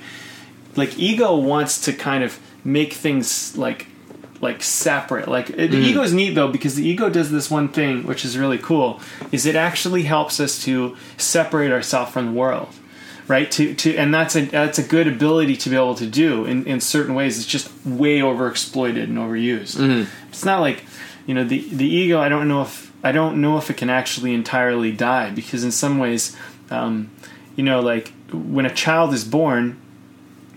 like 0.75 0.97
ego 0.97 1.35
wants 1.35 1.81
to 1.81 1.93
kind 1.93 2.23
of 2.23 2.39
make 2.63 2.93
things 2.93 3.55
like 3.57 3.87
like 4.41 4.61
separate. 4.61 5.27
Like 5.27 5.47
the 5.47 5.67
mm. 5.67 5.83
ego 5.83 6.01
is 6.01 6.13
neat 6.13 6.31
though 6.35 6.51
because 6.51 6.75
the 6.75 6.85
ego 6.85 7.09
does 7.09 7.31
this 7.31 7.49
one 7.49 7.69
thing 7.69 8.05
which 8.05 8.25
is 8.25 8.37
really 8.37 8.57
cool 8.57 8.99
is 9.31 9.45
it 9.45 9.55
actually 9.55 10.03
helps 10.03 10.39
us 10.39 10.63
to 10.63 10.95
separate 11.17 11.71
ourselves 11.71 12.11
from 12.11 12.25
the 12.27 12.31
world 12.31 12.69
right? 13.27 13.49
To 13.51 13.73
to 13.75 13.95
and 13.97 14.13
that's 14.13 14.35
a 14.35 14.45
that's 14.45 14.79
a 14.79 14.83
good 14.83 15.07
ability 15.07 15.55
to 15.57 15.69
be 15.69 15.75
able 15.75 15.95
to 15.95 16.05
do 16.07 16.45
in 16.45 16.65
in 16.65 16.79
certain 16.81 17.15
ways. 17.15 17.37
It's 17.37 17.47
just 17.47 17.69
way 17.85 18.19
overexploited 18.19 19.03
and 19.03 19.17
overused. 19.17 20.07
It's 20.29 20.45
not 20.45 20.61
like 20.61 20.83
you 21.25 21.33
know 21.33 21.43
the 21.45 21.59
the 21.69 21.87
ego 21.87 22.19
i 22.19 22.27
don't 22.27 22.49
know 22.49 22.61
if 22.63 22.91
i 23.01 23.13
don't 23.13 23.39
know 23.39 23.57
if 23.57 23.69
it 23.69 23.77
can 23.77 23.89
actually 23.89 24.33
entirely 24.33 24.91
die 24.91 25.29
because 25.31 25.63
in 25.63 25.71
some 25.71 25.97
ways 25.97 26.35
um, 26.69 27.09
you 27.55 27.63
know 27.63 27.79
like 27.79 28.11
when 28.33 28.65
a 28.65 28.73
child 28.73 29.13
is 29.13 29.23
born 29.23 29.79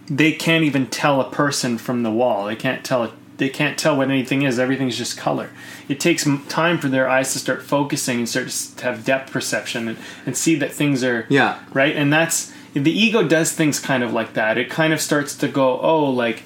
they 0.09 0.33
can't 0.33 0.65
even 0.65 0.87
tell 0.87 1.21
a 1.21 1.31
person 1.31 1.79
from 1.79 2.03
the 2.05 2.11
wall. 2.11 2.47
They 2.47 2.57
can't 2.57 2.85
tell 2.85 3.05
it 3.05 3.11
they 3.39 3.49
can't 3.49 3.79
tell 3.79 3.97
what 3.97 4.09
anything 4.11 4.43
is. 4.43 4.59
Everything's 4.59 4.97
just 4.97 5.17
color. 5.19 5.51
It 5.89 6.01
takes 6.01 6.27
time 6.49 6.79
for 6.79 6.89
their 6.89 7.09
eyes 7.09 7.33
to 7.35 7.39
start 7.39 7.63
focusing 7.63 8.19
and 8.19 8.29
start 8.29 8.49
to 8.49 8.77
to 8.77 8.85
have 8.85 9.05
depth 9.05 9.31
perception 9.31 9.89
and, 9.89 9.99
and 10.25 10.37
see 10.37 10.55
that 10.57 10.73
things 10.73 11.05
are 11.05 11.27
Yeah. 11.29 11.59
right? 11.73 11.95
And 11.95 12.13
that's 12.13 12.53
the 12.83 12.93
ego 12.93 13.27
does 13.27 13.53
things 13.53 13.81
kind 13.81 14.03
of 14.03 14.13
like 14.13 14.35
that 14.35 14.59
it 14.59 14.69
kind 14.71 14.93
of 14.93 15.01
starts 15.01 15.35
to 15.37 15.49
go 15.49 15.81
oh 15.81 16.05
like 16.11 16.43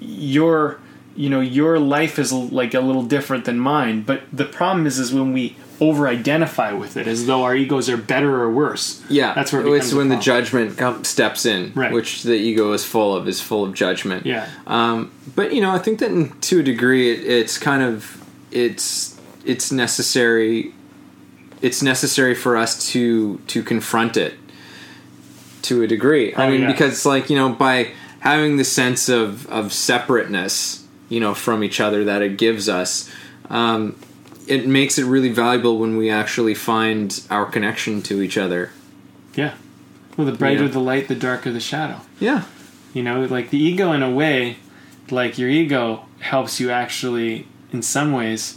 your 0.00 0.80
you 1.14 1.28
know 1.30 1.40
your 1.40 1.78
life 1.78 2.18
is 2.18 2.32
like 2.32 2.74
a 2.74 2.80
little 2.80 3.02
different 3.02 3.44
than 3.44 3.58
mine 3.58 4.02
but 4.02 4.22
the 4.32 4.44
problem 4.44 4.86
is 4.86 4.98
is 4.98 5.12
when 5.12 5.32
we 5.32 5.56
over 5.78 6.08
identify 6.08 6.72
with 6.72 6.96
it 6.96 7.06
as 7.06 7.26
though 7.26 7.42
our 7.42 7.54
egos 7.54 7.90
are 7.90 7.98
better 7.98 8.40
or 8.40 8.50
worse 8.50 9.02
Yeah, 9.10 9.34
that's 9.34 9.52
where 9.52 9.60
it 9.66 9.70
it's 9.70 9.92
when 9.92 10.08
the 10.08 10.16
judgment 10.16 10.78
com- 10.78 11.04
steps 11.04 11.44
in, 11.44 11.72
Right. 11.74 11.92
which 11.92 12.22
the 12.22 12.32
ego 12.32 12.72
is 12.72 12.82
full 12.82 13.14
of, 13.14 13.28
is 13.28 13.42
full 13.42 13.62
of 13.62 13.74
judgment. 13.74 14.24
Yeah. 14.24 14.48
Um, 14.66 15.12
but 15.34 15.52
you 15.52 15.60
know, 15.60 15.70
I 15.70 15.78
think 15.78 15.98
that 15.98 16.10
in, 16.10 16.30
to 16.40 16.60
a 16.60 16.62
degree, 16.62 17.10
it, 17.12 17.26
it's 17.26 17.58
kind 17.58 17.82
of 17.82 18.24
it's 18.50 19.20
it's 19.44 19.70
necessary. 19.70 20.72
It's 21.60 21.82
necessary 21.82 22.34
for 22.34 22.56
us 22.56 22.90
to 22.92 23.36
to 23.48 23.62
confront 23.62 24.16
it 24.16 24.32
to 25.68 25.82
a 25.82 25.86
degree. 25.86 26.34
I 26.34 26.46
Oh, 26.46 26.50
mean, 26.50 26.62
yeah. 26.62 26.72
because 26.72 27.04
like 27.06 27.30
you 27.30 27.36
know, 27.36 27.50
by 27.50 27.92
having 28.20 28.56
the 28.56 28.64
sense 28.64 29.08
of 29.08 29.46
of 29.48 29.72
separateness, 29.72 30.84
you 31.08 31.20
know, 31.20 31.34
from 31.34 31.62
each 31.64 31.80
other 31.80 32.04
that 32.04 32.22
it 32.22 32.36
gives 32.38 32.68
us. 32.68 33.10
Um, 33.50 33.96
it 34.48 34.66
makes 34.66 34.96
it 34.96 35.04
really 35.04 35.28
valuable 35.30 35.78
when 35.78 35.96
we 35.96 36.08
actually 36.08 36.54
find 36.54 37.20
our 37.30 37.46
connection 37.46 38.00
to 38.02 38.22
each 38.22 38.38
other. 38.38 38.70
yeah 39.34 39.54
well 40.16 40.24
the 40.26 40.32
brighter 40.32 40.62
Yeah. 40.64 40.68
the 40.70 40.78
light 40.80 41.08
the 41.08 41.14
darker 41.16 41.50
the 41.52 41.60
shadow 41.60 42.00
Yeah. 42.20 42.42
You 42.94 43.02
know, 43.02 43.24
like 43.24 43.50
the 43.50 43.58
ego, 43.58 43.92
in 43.92 44.02
a 44.02 44.10
way, 44.10 44.56
like 45.10 45.36
your 45.36 45.50
ego 45.50 46.06
helps 46.20 46.58
you 46.60 46.70
actually, 46.70 47.46
in 47.72 47.82
some 47.82 48.12
ways, 48.12 48.56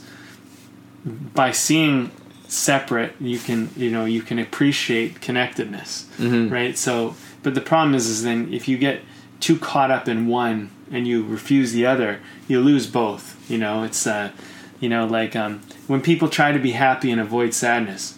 by 1.36 1.52
seeing 1.52 2.12
separate, 2.50 3.14
you 3.20 3.40
can, 3.40 3.70
you 3.78 3.92
know, 3.92 4.06
you 4.06 4.22
can 4.22 4.40
appreciate 4.40 5.22
connectedness, 5.22 6.08
right? 6.50 6.78
So, 6.78 7.16
but 7.44 7.54
the 7.56 7.62
problem 7.62 7.96
is, 7.96 8.08
is 8.08 8.24
then 8.24 8.52
if 8.52 8.68
you 8.68 8.78
get 8.78 9.02
too 9.40 9.58
caught 9.58 9.92
up 9.92 10.08
in 10.08 10.28
one 10.28 10.72
and 10.92 11.08
you 11.08 11.24
refuse 11.24 11.72
the 11.72 11.86
other, 11.86 12.20
you 12.48 12.60
lose 12.60 12.88
both. 12.88 13.38
You 13.50 13.60
know, 13.60 13.84
it's, 13.84 14.06
uh, 14.06 14.32
you 14.80 14.90
know, 14.90 15.06
like 15.06 15.36
um, 15.36 15.62
when 15.88 16.02
people 16.02 16.28
try 16.28 16.52
to 16.52 16.60
be 16.60 16.72
happy 16.72 17.12
and 17.12 17.22
avoid 17.22 17.54
sadness, 17.54 18.18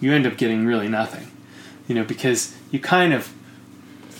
you 0.00 0.12
end 0.12 0.26
up 0.26 0.36
getting 0.36 0.64
really 0.64 0.88
nothing. 0.88 1.30
You 1.88 1.96
know, 1.96 2.04
because 2.04 2.56
you 2.70 2.78
kind 2.78 3.12
of 3.12 3.32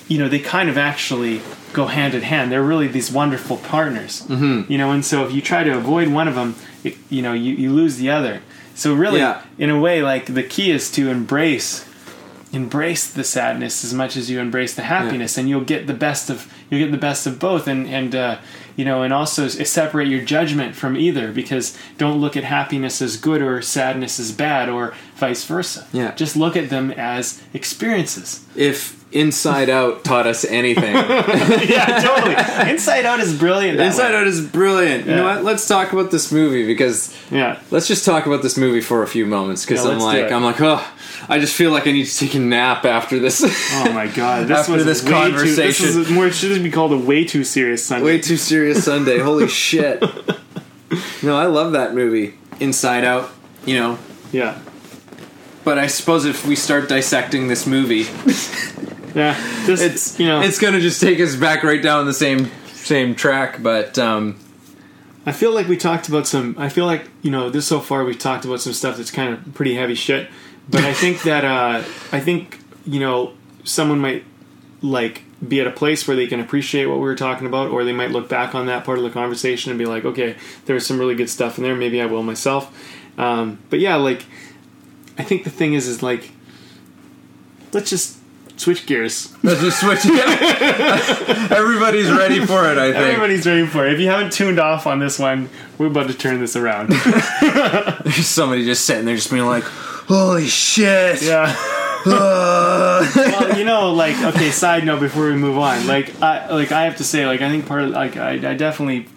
you 0.09 0.19
know 0.19 0.29
they 0.29 0.39
kind 0.39 0.69
of 0.69 0.77
actually 0.77 1.41
go 1.73 1.87
hand 1.87 2.15
in 2.15 2.21
hand 2.21 2.53
they're 2.53 2.63
really 2.63 2.87
these 2.87 3.11
wonderful 3.11 3.57
partners 3.57 4.21
mm-hmm. 4.27 4.71
you 4.71 4.77
know 4.77 4.91
and 4.91 5.03
so 5.03 5.25
if 5.25 5.33
you 5.33 5.41
try 5.41 5.65
to 5.65 5.75
avoid 5.75 6.09
one 6.09 6.29
of 6.29 6.35
them 6.35 6.55
it, 6.85 6.95
you 7.09 7.23
know 7.23 7.33
you, 7.33 7.55
you 7.55 7.73
lose 7.73 7.97
the 7.97 8.11
other 8.11 8.43
so 8.75 8.95
really 8.95 9.21
Yeah. 9.21 9.43
in 9.59 9.71
a 9.71 9.79
way 9.79 10.03
like 10.03 10.27
the 10.35 10.43
key 10.43 10.71
is 10.71 10.91
to 10.93 11.09
embrace 11.11 11.85
embrace 12.53 13.11
the 13.13 13.25
sadness 13.25 13.83
as 13.85 13.93
much 13.93 14.17
as 14.17 14.31
you 14.31 14.39
embrace 14.39 14.75
the 14.75 14.83
happiness 14.83 15.37
and 15.37 15.49
you'll 15.49 15.61
get 15.65 15.89
the 15.89 15.95
best 15.95 16.31
of 16.31 16.53
you'll 16.71 16.81
get 16.81 16.93
the 16.93 16.97
best 16.97 17.27
of 17.27 17.39
both 17.41 17.67
and 17.67 17.87
and 17.89 18.15
uh, 18.15 18.37
you 18.77 18.85
know, 18.85 19.03
and 19.03 19.13
also 19.13 19.47
separate 19.47 20.09
your 20.09 20.25
judgment 20.25 20.75
from 20.75 20.97
either 20.97 21.31
because 21.31 21.79
don't 21.97 22.21
look 22.21 22.37
at 22.37 22.43
happiness 22.43 23.01
as 23.01 23.17
good 23.17 23.41
or 23.41 23.63
sadness 23.63 24.19
as 24.19 24.33
bad 24.33 24.69
or 24.69 24.93
vice 25.29 25.45
versa. 25.45 25.87
Yeah. 25.93 26.15
Just 26.15 26.37
look 26.37 26.57
at 26.57 26.69
them 26.71 26.91
as 26.91 27.43
experiences. 27.55 28.45
If 28.57 29.03
Inside 29.15 29.71
Out 29.71 30.03
taught 30.05 30.27
us 30.27 30.45
anything, 30.45 30.93
yeah, 30.95 32.01
totally. 32.03 32.71
Inside 32.73 33.05
Out 33.07 33.21
is 33.21 33.39
brilliant. 33.39 33.79
Inside 33.81 34.11
way. 34.11 34.17
Out 34.21 34.27
is 34.27 34.41
brilliant. 34.45 35.07
You 35.07 35.15
know 35.17 35.25
what? 35.25 35.45
Let's 35.45 35.69
talk 35.69 35.93
about 35.93 36.11
this 36.11 36.33
movie 36.33 36.67
because 36.67 37.15
Yeah. 37.31 37.61
let's 37.71 37.87
just 37.87 38.05
talk 38.05 38.27
about 38.27 38.43
this 38.43 38.57
movie 38.59 38.81
for 38.81 39.03
a 39.03 39.07
few 39.07 39.25
moments 39.25 39.65
because 39.65 39.85
Yeah, 39.85 39.93
I'm 39.93 39.99
like. 40.01 40.33
I'm 40.33 40.43
like 40.45 40.61
oh 40.61 40.85
I 41.29 41.39
just 41.39 41.55
feel 41.55 41.71
like 41.71 41.87
I 41.87 41.93
need 41.93 42.05
to 42.07 42.19
take 42.19 42.35
a 42.35 42.39
nap 42.41 42.85
after 42.85 43.19
this. 43.19 43.41
Oh 43.43 43.93
my 43.95 44.09
god! 44.09 44.49
This 44.49 44.59
After 44.59 44.73
was 44.73 44.85
this 44.85 45.03
way 45.03 45.09
Too, 45.11 45.15
conversation. 45.15 45.87
this 45.87 45.97
is 45.97 46.11
more 46.11 46.31
should 46.31 46.63
be 46.63 46.71
called 46.71 46.93
a 46.93 46.99
way 46.99 47.25
too 47.25 47.45
serious 47.45 47.83
Sunday. 47.85 48.05
Way 48.05 48.19
too 48.21 48.37
serious 48.37 48.85
Sunday. 48.85 49.19
Holy 49.21 49.49
shit. 49.49 50.03
No, 51.23 51.37
I 51.37 51.47
love 51.47 51.73
that 51.73 51.95
movie. 51.95 52.35
Inside 52.61 53.05
Out, 53.05 53.31
you 53.65 53.77
know. 53.81 53.99
yeah. 54.33 54.59
But 55.65 55.79
I 55.79 55.87
suppose 55.87 56.25
if 56.25 56.47
we 56.47 56.57
start 56.57 56.89
dissecting 56.89 57.49
this 57.49 57.67
movie, 57.67 58.05
Yeah. 59.15 59.41
This, 59.65 59.81
it's 59.81 60.19
you 60.21 60.27
know 60.27 60.41
it's 60.41 60.59
gonna 60.59 60.81
just 60.81 61.01
take 61.01 61.21
us 61.21 61.37
back 61.37 61.63
right 61.63 61.81
down 61.81 62.07
the 62.07 62.13
same 62.13 62.51
same 62.73 63.15
track. 63.15 63.63
But 63.63 63.99
um, 63.99 64.37
I 65.25 65.33
feel 65.33 65.53
like 65.53 65.69
we 65.69 65.77
talked 65.77 66.09
about 66.09 66.27
some. 66.27 66.57
I 66.59 66.69
feel 66.69 66.87
like 66.87 67.09
you 67.23 67.31
know 67.31 67.49
this 67.49 67.67
so 67.67 67.81
far 67.81 68.05
we've 68.05 68.19
talked 68.19 68.45
about 68.45 68.61
some 68.61 68.73
stuff 68.73 68.97
that's 68.97 69.11
kind 69.11 69.33
of 69.33 69.55
pretty 69.55 69.75
heavy 69.75 69.95
shit. 69.95 70.29
But 70.69 70.83
I 70.83 70.93
think 70.93 71.23
that 71.23 71.45
uh, 71.45 71.85
I 72.13 72.21
think 72.21 72.59
you 72.85 73.01
know 73.01 73.35
someone 73.63 74.01
might 74.01 74.25
like 74.83 75.23
be 75.47 75.61
at 75.61 75.67
a 75.67 75.71
place 75.71 76.09
where 76.09 76.17
they 76.17 76.27
can 76.27 76.41
appreciate 76.41 76.87
what 76.87 76.97
we 76.97 77.03
were 77.03 77.15
talking 77.15 77.47
about, 77.47 77.71
or 77.71 77.85
they 77.85 77.93
might 77.93 78.11
look 78.11 78.29
back 78.29 78.55
on 78.55 78.67
that 78.67 78.85
part 78.85 78.99
of 78.99 79.05
the 79.05 79.11
conversation 79.11 79.71
and 79.71 79.79
be 79.79 79.87
like, 79.87 80.05
okay, 80.05 80.37
there 80.65 80.75
was 80.75 80.87
some 80.87 80.99
really 80.99 81.15
good 81.15 81.31
stuff 81.31 81.59
in 81.59 81.65
there. 81.65 81.77
Maybe 81.77 82.01
I 82.01 82.07
will 82.07 82.23
myself. 82.23 82.75
Um, 83.17 83.59
but 83.71 83.79
yeah, 83.79 83.95
like 83.97 84.25
I 85.19 85.23
think 85.23 85.45
the 85.45 85.51
thing 85.51 85.75
is, 85.75 85.87
is 85.87 86.03
like 86.03 86.31
let's 87.73 87.91
just 87.91 88.19
switch 88.57 88.87
gears. 88.87 89.35
let's 89.43 89.61
just 89.61 89.81
switch. 89.81 90.07
Everybody's 91.51 92.11
ready 92.11 92.45
for 92.45 92.71
it. 92.71 92.79
I 92.79 92.93
think. 92.93 93.05
Everybody's 93.05 93.47
ready 93.47 93.67
for 93.67 93.87
it. 93.87 93.95
If 93.95 94.01
you 94.01 94.09
haven't 94.09 94.33
tuned 94.33 94.59
off 94.59 94.87
on 94.87 94.99
this 94.99 95.19
one, 95.19 95.49
we're 95.79 95.87
about 95.89 96.09
to 96.09 96.15
turn 96.15 96.41
this 96.41 96.57
around. 96.57 96.91
There's 96.91 98.27
somebody 98.27 98.65
just 98.65 98.85
sitting 98.85 99.05
there, 99.05 99.17
just 99.17 99.31
being 99.31 99.45
like, 99.45 99.65
"Holy 99.65 100.47
shit!" 100.47 101.23
yeah. 101.23 101.55
Well, 102.07 103.59
you 103.59 103.65
know, 103.65 103.95
like 103.95 104.21
okay. 104.23 104.51
Side 104.51 104.85
note 104.85 105.01
before 105.01 105.25
we 105.25 105.37
move 105.37 105.57
on, 105.57 105.87
like 105.87 106.21
I 106.21 106.51
like 106.53 106.71
I 106.71 106.85
have 106.85 106.97
to 106.99 107.05
say, 107.05 107.27
like 107.27 107.41
I 107.41 107.49
think 107.49 107.65
part 107.67 107.85
of 107.85 107.91
like 107.91 108.19
I, 108.19 108.33
I 108.33 108.55
definitely 108.55 109.09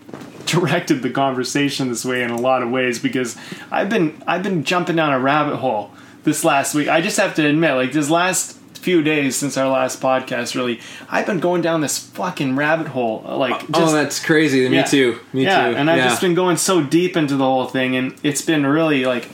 directed 0.47 1.01
the 1.01 1.09
conversation 1.09 1.89
this 1.89 2.03
way 2.05 2.23
in 2.23 2.29
a 2.31 2.37
lot 2.39 2.63
of 2.63 2.69
ways 2.69 2.99
because 2.99 3.37
I've 3.71 3.89
been 3.89 4.21
I've 4.25 4.43
been 4.43 4.63
jumping 4.63 4.95
down 4.95 5.13
a 5.13 5.19
rabbit 5.19 5.57
hole 5.57 5.91
this 6.23 6.43
last 6.43 6.73
week. 6.75 6.87
I 6.87 7.01
just 7.01 7.17
have 7.17 7.35
to 7.35 7.45
admit, 7.45 7.75
like 7.75 7.91
this 7.91 8.09
last 8.09 8.55
few 8.77 9.01
days 9.03 9.35
since 9.35 9.57
our 9.57 9.67
last 9.69 9.99
podcast, 10.01 10.55
really, 10.55 10.79
I've 11.09 11.25
been 11.25 11.39
going 11.39 11.61
down 11.61 11.81
this 11.81 11.97
fucking 11.97 12.55
rabbit 12.55 12.87
hole. 12.87 13.21
Like, 13.25 13.59
just, 13.59 13.71
oh, 13.75 13.91
that's 13.91 14.23
crazy. 14.23 14.67
Me 14.69 14.83
too. 14.83 15.19
Me 15.33 15.43
yeah, 15.43 15.69
too. 15.71 15.75
and 15.77 15.89
I've 15.89 15.97
Yeah. 15.97 16.07
just 16.09 16.21
been 16.21 16.35
going 16.35 16.55
so 16.57 16.81
deep 16.81 17.17
into 17.17 17.35
the 17.35 17.43
whole 17.43 17.65
thing, 17.65 17.95
and 17.97 18.13
it's 18.23 18.41
been 18.41 18.65
really 18.65 19.03
like, 19.05 19.27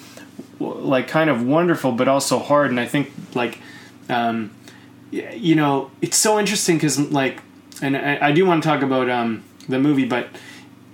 w- 0.60 0.80
like 0.82 1.08
kind 1.08 1.30
of 1.30 1.46
wonderful, 1.46 1.92
but 1.92 2.08
also 2.08 2.40
hard. 2.40 2.72
And 2.72 2.80
I 2.80 2.86
think 2.88 3.12
like, 3.36 3.60
um, 4.10 4.52
you 5.12 5.56
know, 5.56 5.92
it's 6.02 6.18
so 6.18 6.40
interesting 6.40 6.78
because 6.78 7.00
like, 7.12 7.40
and 7.82 7.96
I, 7.96 8.30
I 8.30 8.32
do 8.32 8.46
want 8.46 8.64
to 8.64 8.70
talk 8.70 8.82
about 8.82 9.10
um 9.10 9.44
the 9.70 9.78
movie, 9.80 10.06
but 10.06 10.28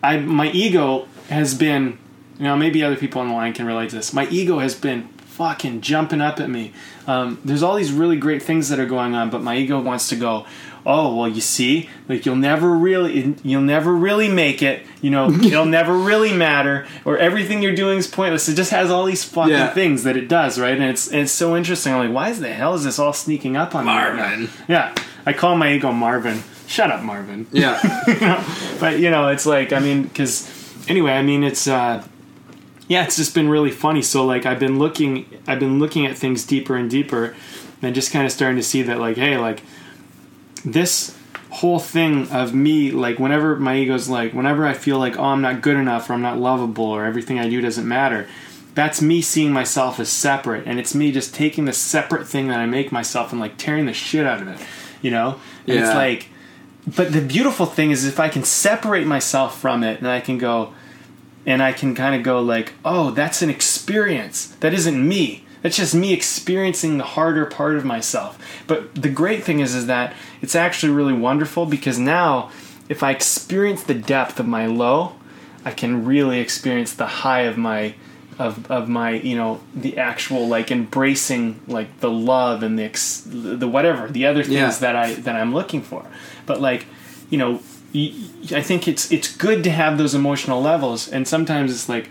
I 0.03 0.17
my 0.17 0.49
ego 0.51 1.07
has 1.29 1.53
been, 1.53 1.97
you 2.37 2.45
know, 2.45 2.55
maybe 2.57 2.83
other 2.83 2.95
people 2.95 3.21
on 3.21 3.27
the 3.29 3.33
line 3.33 3.53
can 3.53 3.65
relate 3.65 3.89
to 3.91 3.95
this. 3.97 4.13
My 4.13 4.27
ego 4.29 4.59
has 4.59 4.75
been 4.75 5.07
fucking 5.25 5.79
jumping 5.81 6.19
up 6.21 6.39
at 6.39 6.49
me. 6.49 6.73
Um, 7.07 7.39
there's 7.45 7.63
all 7.63 7.75
these 7.75 7.91
really 7.93 8.17
great 8.17 8.43
things 8.43 8.69
that 8.69 8.79
are 8.79 8.85
going 8.85 9.15
on, 9.15 9.29
but 9.29 9.41
my 9.41 9.55
ego 9.55 9.79
wants 9.79 10.09
to 10.09 10.15
go. 10.15 10.45
Oh 10.85 11.13
well, 11.15 11.27
you 11.27 11.41
see, 11.41 11.89
like 12.07 12.25
you'll 12.25 12.37
never 12.37 12.71
really, 12.71 13.35
you'll 13.43 13.61
never 13.61 13.93
really 13.93 14.29
make 14.29 14.61
it. 14.63 14.85
You 15.01 15.11
know, 15.11 15.29
it'll 15.43 15.65
never 15.65 15.93
really 15.95 16.33
matter, 16.33 16.87
or 17.03 17.17
everything 17.17 17.61
you're 17.61 17.75
doing 17.75 17.97
is 17.99 18.07
pointless. 18.07 18.47
It 18.47 18.55
just 18.55 18.71
has 18.71 18.89
all 18.89 19.05
these 19.05 19.23
fucking 19.23 19.51
Yeah. 19.51 19.73
things 19.73 20.03
that 20.03 20.15
it 20.15 20.27
does, 20.29 20.57
right? 20.59 20.73
And 20.73 20.83
it's 20.83 21.11
it's 21.11 21.33
so 21.33 21.55
interesting. 21.57 21.93
I'm 21.93 21.99
like, 22.07 22.15
why 22.15 22.29
is 22.29 22.39
the 22.39 22.51
hell 22.53 22.73
is 22.75 22.85
this 22.85 22.97
all 22.97 23.11
sneaking 23.13 23.57
up 23.57 23.75
on 23.75 23.85
me? 23.85 23.91
right? 23.91 24.15
Marvin. 24.15 24.49
Yeah, 24.69 24.95
I 25.25 25.33
call 25.33 25.55
my 25.57 25.73
ego 25.73 25.91
Marvin. 25.91 26.43
Shut 26.69 26.91
up, 26.91 27.01
Marvin. 27.01 27.47
Yeah. 27.51 27.79
but 28.79 28.99
you 28.99 29.09
know 29.09 29.29
it's 29.29 29.47
like 29.47 29.73
i 29.73 29.79
mean 29.79 30.03
because 30.03 30.47
anyway 30.87 31.13
i 31.13 31.23
mean 31.23 31.43
it's 31.43 31.67
uh 31.67 32.05
yeah 32.87 33.03
it's 33.03 33.17
just 33.17 33.33
been 33.33 33.49
really 33.49 33.71
funny. 33.71 34.03
So 34.03 34.23
like 34.23 34.45
i've 34.45 34.59
been 34.59 34.77
looking 34.77 35.25
i've 35.47 35.59
been 35.59 35.79
looking 35.79 36.05
at 36.05 36.15
things 36.15 36.45
deeper 36.45 36.75
and 36.75 36.87
deeper 36.87 37.35
and 37.81 37.95
just 37.95 38.11
kind 38.11 38.25
of 38.25 38.31
starting 38.31 38.57
to 38.57 38.63
see 38.63 38.83
that 38.83 38.99
like 38.99 39.17
hey 39.17 39.37
like 39.37 39.63
this 40.63 41.17
whole 41.49 41.79
thing 41.79 42.29
of 42.29 42.53
me 42.53 42.91
like 42.91 43.17
whenever 43.17 43.55
my 43.55 43.75
ego's 43.75 44.07
like 44.07 44.33
whenever 44.33 44.67
i 44.67 44.73
feel 44.73 44.99
like 44.99 45.17
oh 45.17 45.23
i'm 45.23 45.41
not 45.41 45.61
good 45.61 45.75
enough 45.75 46.07
or 46.07 46.13
i'm 46.13 46.21
not 46.21 46.37
lovable 46.37 46.85
or 46.85 47.03
everything 47.03 47.39
i 47.39 47.49
do 47.49 47.59
doesn't 47.59 47.87
matter 47.87 48.27
that's 48.75 49.01
me 49.01 49.21
seeing 49.21 49.51
myself 49.51 49.99
as 49.99 50.09
separate. 50.09 50.65
And 50.67 50.79
it's 50.79 50.93
me 50.93 51.11
just 51.11 51.33
taking 51.33 51.65
the 51.65 51.73
separate 51.73 52.27
thing 52.27 52.47
that 52.49 52.59
i 52.59 52.67
make 52.67 52.91
myself 52.91 53.31
and 53.31 53.41
like 53.41 53.57
tearing 53.57 53.87
the 53.87 53.93
shit 53.93 54.27
out 54.27 54.41
of 54.41 54.47
it 54.47 54.59
you 55.01 55.11
know? 55.11 55.39
And 55.67 55.79
it's 55.79 55.93
like 55.95 56.29
but 56.95 57.11
the 57.13 57.21
beautiful 57.21 57.65
thing 57.65 57.91
is 57.91 58.05
if 58.05 58.19
I 58.19 58.29
can 58.29 58.43
separate 58.43 59.05
myself 59.07 59.59
from 59.59 59.83
it 59.83 59.99
and 59.99 60.07
I 60.07 60.19
can 60.21 60.37
go 60.37 60.73
and 61.45 61.63
I 61.63 61.71
can 61.73 61.95
kind 61.95 62.15
of 62.15 62.23
go 62.23 62.41
like, 62.41 62.73
"Oh, 62.83 63.11
that's 63.11 63.41
an 63.41 63.49
experience. 63.49 64.47
That 64.59 64.73
isn't 64.73 65.07
me. 65.07 65.43
That's 65.61 65.77
just 65.77 65.93
me 65.95 66.13
experiencing 66.13 66.97
the 66.97 67.03
harder 67.03 67.45
part 67.45 67.75
of 67.75 67.85
myself." 67.85 68.37
But 68.67 68.93
the 68.95 69.09
great 69.09 69.43
thing 69.43 69.59
is 69.59 69.73
is 69.75 69.87
that 69.87 70.13
it's 70.41 70.55
actually 70.55 70.91
really 70.93 71.13
wonderful 71.13 71.65
because 71.65 71.97
now 71.99 72.49
if 72.87 73.03
I 73.03 73.11
experience 73.11 73.83
the 73.83 73.93
depth 73.93 74.39
of 74.39 74.47
my 74.47 74.65
low, 74.65 75.13
I 75.65 75.71
can 75.71 76.05
really 76.05 76.39
experience 76.39 76.93
the 76.93 77.05
high 77.07 77.41
of 77.41 77.57
my 77.57 77.93
of, 78.37 78.71
of 78.71 78.87
my 78.87 79.11
you 79.11 79.35
know 79.35 79.59
the 79.75 79.97
actual 79.97 80.47
like 80.47 80.71
embracing 80.71 81.59
like 81.67 81.99
the 81.99 82.09
love 82.09 82.63
and 82.63 82.79
the 82.79 82.83
ex, 82.83 83.21
the 83.25 83.67
whatever 83.67 84.07
the 84.07 84.25
other 84.25 84.43
things 84.43 84.53
Yeah. 84.55 84.77
that 84.79 84.95
I 84.95 85.13
that 85.15 85.35
I'm 85.35 85.53
looking 85.53 85.81
for. 85.81 86.05
But 86.49 86.59
like 86.59 86.85
you 87.29 87.37
know, 87.37 87.61
I 88.59 88.61
think 88.61 88.87
it's 88.87 89.11
it's 89.11 89.29
good 89.37 89.63
to 89.63 89.71
have 89.71 89.97
those 89.97 90.13
emotional 90.15 90.61
levels, 90.61 91.07
and 91.07 91.25
sometimes 91.27 91.71
it's 91.71 91.87
like 91.87 92.05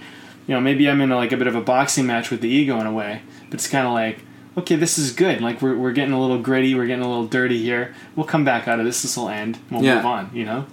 you 0.47 0.55
know 0.55 0.61
maybe 0.61 0.89
I'm 0.89 1.01
in 1.03 1.11
a, 1.12 1.16
like 1.16 1.32
a 1.32 1.36
bit 1.36 1.47
of 1.49 1.55
a 1.57 1.61
boxing 1.61 2.07
match 2.07 2.30
with 2.30 2.41
the 2.41 2.49
ego 2.49 2.78
in 2.80 2.86
a 2.86 2.93
way, 2.93 3.20
but 3.51 3.55
it's 3.55 3.68
kind 3.68 3.86
of 3.86 3.93
like. 3.93 4.20
Okay, 4.57 4.74
this 4.74 4.99
is 4.99 5.12
good. 5.12 5.41
Like 5.41 5.62
we're, 5.62 5.76
we're 5.76 5.93
getting 5.93 6.12
a 6.12 6.20
little 6.20 6.41
gritty, 6.43 6.74
we're 6.74 6.89
getting 6.89 7.05
a 7.05 7.09
little 7.09 7.28
dirty 7.28 7.62
here. 7.62 7.95
We'll 8.16 8.26
come 8.26 8.45
back 8.45 8.66
out 8.66 8.80
of 8.80 8.86
this. 8.86 9.03
This 9.03 9.16
will 9.16 9.28
end. 9.28 9.57
We'll 9.70 9.84
Yeah. 9.84 9.97
move 9.97 10.07
on. 10.07 10.30
You 10.34 10.45
know, 10.47 10.66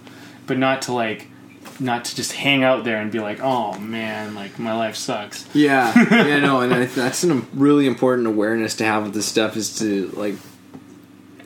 but 0.48 0.58
not 0.58 0.82
to 0.82 0.92
like, 0.92 1.28
not 1.78 2.04
to 2.06 2.16
just 2.16 2.32
hang 2.32 2.64
out 2.64 2.82
there 2.82 2.96
and 3.00 3.12
be 3.12 3.20
like, 3.20 3.38
oh 3.40 3.78
man, 3.78 4.34
like 4.34 4.58
my 4.58 4.74
life 4.74 4.96
sucks. 4.96 5.46
Yeah, 5.54 5.92
yeah, 6.26 6.40
no, 6.40 6.62
and 6.62 6.74
I, 6.74 6.86
that's 6.86 7.22
a 7.22 7.34
really 7.54 7.86
important 7.86 8.26
awareness 8.26 8.74
to 8.76 8.84
have 8.84 9.04
with 9.04 9.14
this 9.14 9.26
stuff 9.26 9.56
is 9.56 9.78
to 9.78 10.08
like 10.16 10.34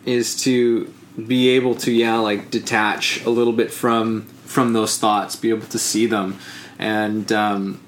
is 0.07 0.35
to 0.45 0.91
be 1.27 1.49
able 1.51 1.75
to 1.75 1.93
yeah 1.93 2.17
like 2.19 2.51
detach 2.51 3.25
a 3.25 3.31
little 3.31 3.53
bit 3.53 3.71
from 3.73 4.23
from 4.45 4.73
those 4.73 4.99
thoughts, 4.99 5.37
be 5.37 5.51
able 5.51 5.67
to 5.67 5.79
see 5.79 6.07
them, 6.07 6.39
and 6.79 7.31
um, 7.33 7.81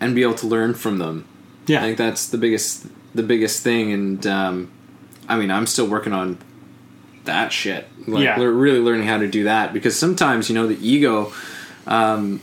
and 0.00 0.14
be 0.14 0.22
able 0.22 0.34
to 0.34 0.46
learn 0.46 0.74
from 0.74 0.98
them. 0.98 1.26
Yeah, 1.66 1.78
I 1.80 1.82
think 1.82 1.98
that's 1.98 2.28
the 2.28 2.38
biggest 2.38 2.86
the 3.14 3.22
biggest 3.22 3.62
thing, 3.62 3.92
and 3.92 4.26
um, 4.26 4.70
I 5.28 5.36
mean 5.36 5.50
I'm 5.50 5.66
still 5.66 5.86
working 5.86 6.12
on 6.12 6.38
that 7.24 7.52
shit. 7.52 7.86
Like, 8.06 8.24
Yeah. 8.24 8.36
really 8.42 8.80
learning 8.80 9.06
how 9.06 9.18
to 9.18 9.28
do 9.28 9.44
that 9.44 9.72
because 9.72 9.96
sometimes 9.98 10.48
you 10.48 10.54
know 10.54 10.66
the 10.66 10.78
ego. 10.86 11.32
Um, 11.86 12.40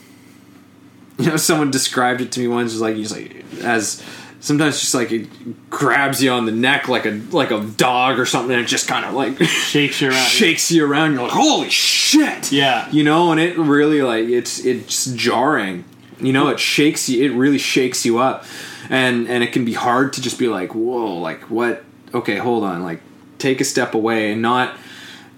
you 1.19 1.25
know, 1.27 1.35
someone 1.37 1.69
described 1.69 2.21
it 2.21 2.31
to 2.33 2.39
me 2.39 2.47
once. 2.47 2.71
Was 2.71 2.81
like 2.81 2.95
he's 2.95 3.11
like 3.11 3.43
as 3.61 4.01
sometimes 4.39 4.79
just 4.79 4.93
like 4.93 5.11
it 5.11 5.69
grabs 5.69 6.23
you 6.23 6.31
on 6.31 6.45
the 6.45 6.51
neck 6.51 6.87
like 6.87 7.05
a 7.05 7.21
like 7.31 7.51
a 7.51 7.61
dog 7.61 8.19
or 8.19 8.25
something, 8.25 8.55
and 8.55 8.63
it 8.63 8.67
just 8.67 8.87
kind 8.87 9.05
of 9.05 9.13
like 9.13 9.39
shakes 9.41 10.01
you 10.01 10.09
around. 10.09 10.27
shakes 10.27 10.71
you 10.71 10.85
around. 10.85 11.13
You're 11.13 11.23
like, 11.23 11.31
holy 11.31 11.69
shit! 11.69 12.51
Yeah. 12.51 12.89
you 12.91 13.03
know, 13.03 13.31
and 13.31 13.39
it 13.39 13.57
really 13.57 14.01
like 14.01 14.25
it's 14.25 14.63
it's 14.65 15.05
jarring. 15.13 15.85
You 16.19 16.33
know, 16.33 16.49
it 16.49 16.59
shakes 16.59 17.07
you. 17.09 17.23
It 17.23 17.35
really 17.35 17.57
shakes 17.57 18.05
you 18.05 18.19
up, 18.19 18.45
and 18.89 19.27
and 19.27 19.43
it 19.43 19.51
can 19.53 19.65
be 19.65 19.73
hard 19.73 20.13
to 20.13 20.21
just 20.21 20.37
be 20.39 20.47
like, 20.47 20.73
whoa, 20.75 21.15
like 21.17 21.43
what? 21.49 21.83
Okay, 22.13 22.37
hold 22.37 22.63
on, 22.63 22.83
like 22.83 23.01
take 23.37 23.61
a 23.61 23.63
step 23.63 23.93
away 23.93 24.31
and 24.33 24.41
not, 24.41 24.75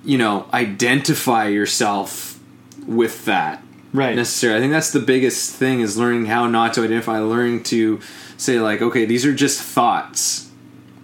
you 0.04 0.18
know, 0.18 0.48
identify 0.54 1.48
yourself 1.48 2.40
with 2.88 3.26
that 3.26 3.62
Right. 3.94 4.16
necessarily. 4.16 4.58
I 4.58 4.62
think 4.62 4.72
that's 4.74 4.92
the 4.92 5.02
biggest 5.02 5.54
thing 5.56 5.82
is 5.82 5.98
learning 5.98 6.26
how 6.26 6.48
not 6.48 6.74
to 6.76 6.84
identify, 6.84 7.20
learning 7.20 7.64
to 7.66 8.00
say 8.42 8.60
like, 8.60 8.82
okay, 8.82 9.06
these 9.06 9.26
are 9.26 9.34
just 9.34 9.62
thoughts. 9.62 10.50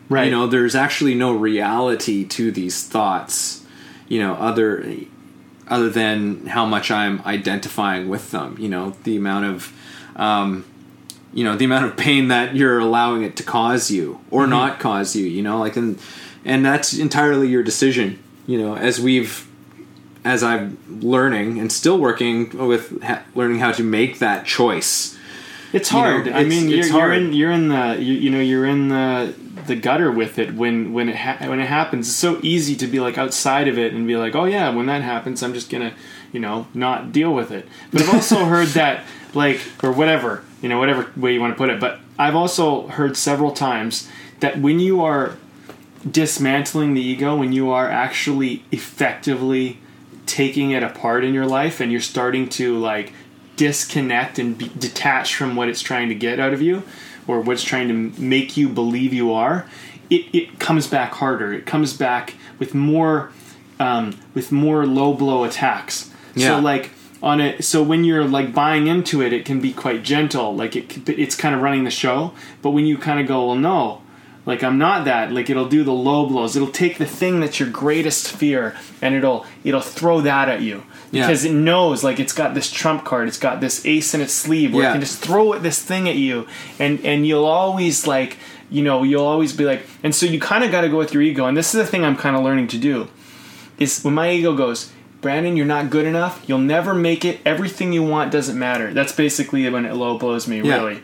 Right. 0.10 0.26
You 0.26 0.32
know, 0.32 0.48
there's 0.48 0.76
actually 0.76 1.16
no 1.16 1.34
reality 1.34 2.26
to 2.26 2.52
these 2.52 2.84
thoughts. 2.84 3.64
You 4.08 4.20
know, 4.22 4.34
other 4.36 4.90
other 5.68 5.90
than 5.90 6.48
how 6.48 6.66
much 6.66 6.90
I'm 6.90 7.22
identifying 7.24 8.08
with 8.08 8.32
them. 8.32 8.56
You 8.58 8.70
know, 8.70 8.92
the 9.04 9.18
amount 9.18 9.46
of, 9.46 9.74
um, 10.16 10.64
you 11.34 11.44
know, 11.44 11.58
the 11.58 11.66
amount 11.66 11.86
of 11.86 11.98
pain 11.98 12.30
that 12.30 12.56
you're 12.56 12.80
allowing 12.80 13.24
it 13.24 13.36
to 13.38 13.44
cause 13.44 13.92
you 13.92 14.20
or 14.32 14.44
Mm-hmm. 14.44 14.52
not 14.52 14.80
cause 14.80 15.16
you. 15.16 15.26
You 15.26 15.42
know, 15.44 15.60
like 15.60 15.76
and 15.76 16.00
and 16.46 16.66
that's 16.66 16.94
entirely 16.98 17.50
your 17.50 17.64
decision. 17.64 18.24
You 18.48 18.60
know, 18.60 18.76
as 18.78 19.00
we've 19.02 19.46
as 20.24 20.42
I'm 20.42 20.78
learning 21.02 21.60
and 21.60 21.72
still 21.72 21.98
working 22.00 22.50
with 22.68 23.04
ha- 23.04 23.24
learning 23.36 23.60
how 23.60 23.74
to 23.74 23.84
make 23.84 24.20
that 24.20 24.46
choice. 24.46 25.17
It's 25.74 25.92
You 25.92 25.98
know, 25.98 26.04
hard. 26.04 26.28
I 26.28 26.42
it's- 26.42 26.48
mean, 26.50 26.70
you're, 26.70 26.80
it's 26.80 26.90
you're 26.92 27.14
in 27.14 27.34
you're 27.34 27.52
in 27.52 27.68
the 27.70 27.98
you, 28.00 28.14
you 28.14 28.30
know 28.30 28.40
you're 28.40 28.66
in 28.66 28.90
the 28.90 29.34
the 29.68 29.76
gutter 29.76 30.10
with 30.12 30.40
it 30.40 30.54
when 30.54 30.94
when 30.94 31.10
it 31.10 31.16
ha- 31.18 31.38
when 31.48 31.60
it 31.60 31.68
happens. 31.68 32.08
It's 32.08 32.16
so 32.16 32.40
easy 32.42 32.76
to 32.78 32.88
be 32.88 33.00
like 33.00 33.18
outside 33.18 33.68
of 33.68 33.78
it 33.78 33.94
and 33.94 34.08
be 34.08 34.16
like, 34.16 34.34
oh 34.36 34.46
yeah, 34.46 34.70
when 34.70 34.86
that 34.86 35.02
happens, 35.02 35.44
I'm 35.44 35.54
just 35.54 35.70
gonna 35.70 35.94
you 36.32 36.40
know 36.40 36.68
not 36.74 37.12
deal 37.12 37.34
with 37.34 37.52
it. 37.52 37.68
But 37.92 38.02
I've 38.04 38.14
also 38.14 38.46
heard 38.54 38.70
that 38.70 39.04
like 39.34 39.60
or 39.84 39.92
whatever 39.92 40.44
you 40.62 40.70
know 40.70 40.80
whatever 40.80 41.12
way 41.18 41.34
you 41.34 41.42
want 41.42 41.54
to 41.54 41.58
put 41.58 41.70
it. 41.70 41.80
But 41.80 42.00
I've 42.18 42.36
also 42.36 42.88
heard 42.88 43.18
several 43.18 43.52
times 43.52 44.08
that 44.40 44.60
when 44.60 44.80
you 44.80 45.04
are 45.04 45.36
dismantling 46.10 46.94
the 46.94 47.02
ego, 47.02 47.36
when 47.36 47.52
you 47.52 47.70
are 47.72 47.90
actually 47.90 48.64
effectively 48.72 49.80
taking 50.26 50.72
it 50.72 50.84
apart 50.84 51.24
in 51.24 51.34
your 51.34 51.46
life 51.46 51.80
and 51.80 51.92
you're 51.92 52.02
starting 52.02 52.48
to 52.50 52.78
like 52.78 53.14
disconnect 53.58 54.40
and 54.40 54.58
be 54.58 54.70
detached 54.78 55.36
from 55.36 55.56
what 55.56 55.68
it's 55.68 55.82
trying 55.82 56.10
to 56.10 56.16
get 56.16 56.40
out 56.40 56.54
of 56.54 56.62
you 56.62 56.84
or 57.28 57.42
what's 57.42 57.64
trying 57.64 57.88
to 57.90 58.22
make 58.22 58.56
you 58.56 58.70
believe 58.70 59.14
you 59.14 59.34
are 59.34 59.68
it, 60.10 60.26
it 60.34 60.60
comes 60.60 60.88
back 60.88 61.12
harder 61.14 61.54
it 61.54 61.66
comes 61.66 61.94
back 61.94 62.36
with 62.60 62.74
more 62.74 63.32
um, 63.80 64.18
with 64.34 64.52
more 64.52 64.86
low 64.86 65.14
blow 65.14 65.44
attacks 65.44 66.10
Yeah. 66.36 66.48
so 66.56 66.60
like 66.60 66.92
on 67.22 67.42
it 67.42 67.64
so 67.66 67.82
when 67.84 68.04
you're 68.04 68.26
like 68.26 68.54
buying 68.54 68.88
into 68.88 69.22
it 69.22 69.34
it 69.34 69.44
can 69.44 69.60
be 69.60 69.74
quite 69.74 70.04
gentle 70.04 70.56
like 70.56 70.76
it 70.76 71.10
it's 71.10 71.36
kind 71.36 71.54
of 71.56 71.62
running 71.62 71.84
the 71.84 71.92
show 71.92 72.34
but 72.62 72.72
when 72.72 72.86
you 72.86 72.98
kind 72.98 73.20
of 73.20 73.28
go 73.28 73.48
well 73.48 73.56
no 73.56 74.02
like 74.46 74.64
I'm 74.64 74.78
not 74.78 75.04
that. 75.04 75.34
Like 75.34 75.50
it'll 75.50 75.68
do 75.68 75.84
the 75.84 75.92
low 75.92 76.26
blows. 76.26 76.56
It'll 76.56 76.70
take 76.72 76.98
the 77.00 77.06
thing 77.06 77.42
that's 77.42 77.60
your 77.60 77.70
greatest 77.70 78.32
fear 78.32 78.78
and 79.02 79.14
it'll 79.14 79.46
it'll 79.66 79.82
throw 79.82 80.22
that 80.22 80.48
at 80.48 80.62
you 80.62 80.84
Yeah. 81.12 81.26
because 81.26 81.46
it 81.46 81.54
knows 81.54 82.04
like 82.04 82.20
it's 82.20 82.34
got 82.34 82.54
this 82.54 82.70
trump 82.72 83.06
card. 83.06 83.28
It's 83.28 83.40
got 83.40 83.62
this 83.62 83.86
ace 83.86 84.14
in 84.14 84.22
its 84.22 84.34
sleeve 84.34 84.74
where 84.74 84.84
Yeah. 84.84 84.90
it 84.90 84.94
can 84.94 85.02
just 85.02 85.20
throw 85.20 85.58
this 85.58 85.82
thing 85.82 86.08
at 86.10 86.16
you 86.16 86.48
and 86.80 87.00
and 87.06 87.26
you'll 87.26 87.46
always 87.46 88.06
like 88.08 88.38
you 88.70 88.84
know 88.84 89.04
you'll 89.04 89.24
always 89.26 89.54
be 89.54 89.64
like 89.66 89.84
and 90.04 90.14
so 90.14 90.26
you 90.26 90.40
kind 90.40 90.64
of 90.64 90.72
got 90.72 90.82
to 90.82 90.90
go 90.90 90.98
with 90.98 91.14
your 91.14 91.24
ego 91.24 91.46
and 91.46 91.56
this 91.56 91.74
is 91.74 91.80
the 91.80 91.88
thing 91.88 92.04
I'm 92.04 92.18
kind 92.18 92.36
of 92.36 92.44
learning 92.44 92.68
to 92.70 92.78
do 92.78 93.08
is 93.80 94.02
when 94.04 94.14
my 94.16 94.32
ego 94.32 94.56
goes 94.56 94.92
Brandon, 95.20 95.58
you're 95.58 95.66
not 95.66 95.90
good 95.90 96.06
enough. 96.06 96.44
You'll 96.48 96.60
never 96.60 96.94
make 96.94 97.26
it. 97.26 97.40
Everything 97.44 97.92
you 97.92 98.04
want 98.04 98.32
doesn't 98.32 98.58
matter. 98.58 98.94
That's 98.94 99.12
basically 99.12 99.68
when 99.68 99.84
it 99.86 99.96
low 99.96 100.18
blows 100.20 100.48
me. 100.48 100.62
Yeah. 100.62 100.76
Really, 100.76 101.02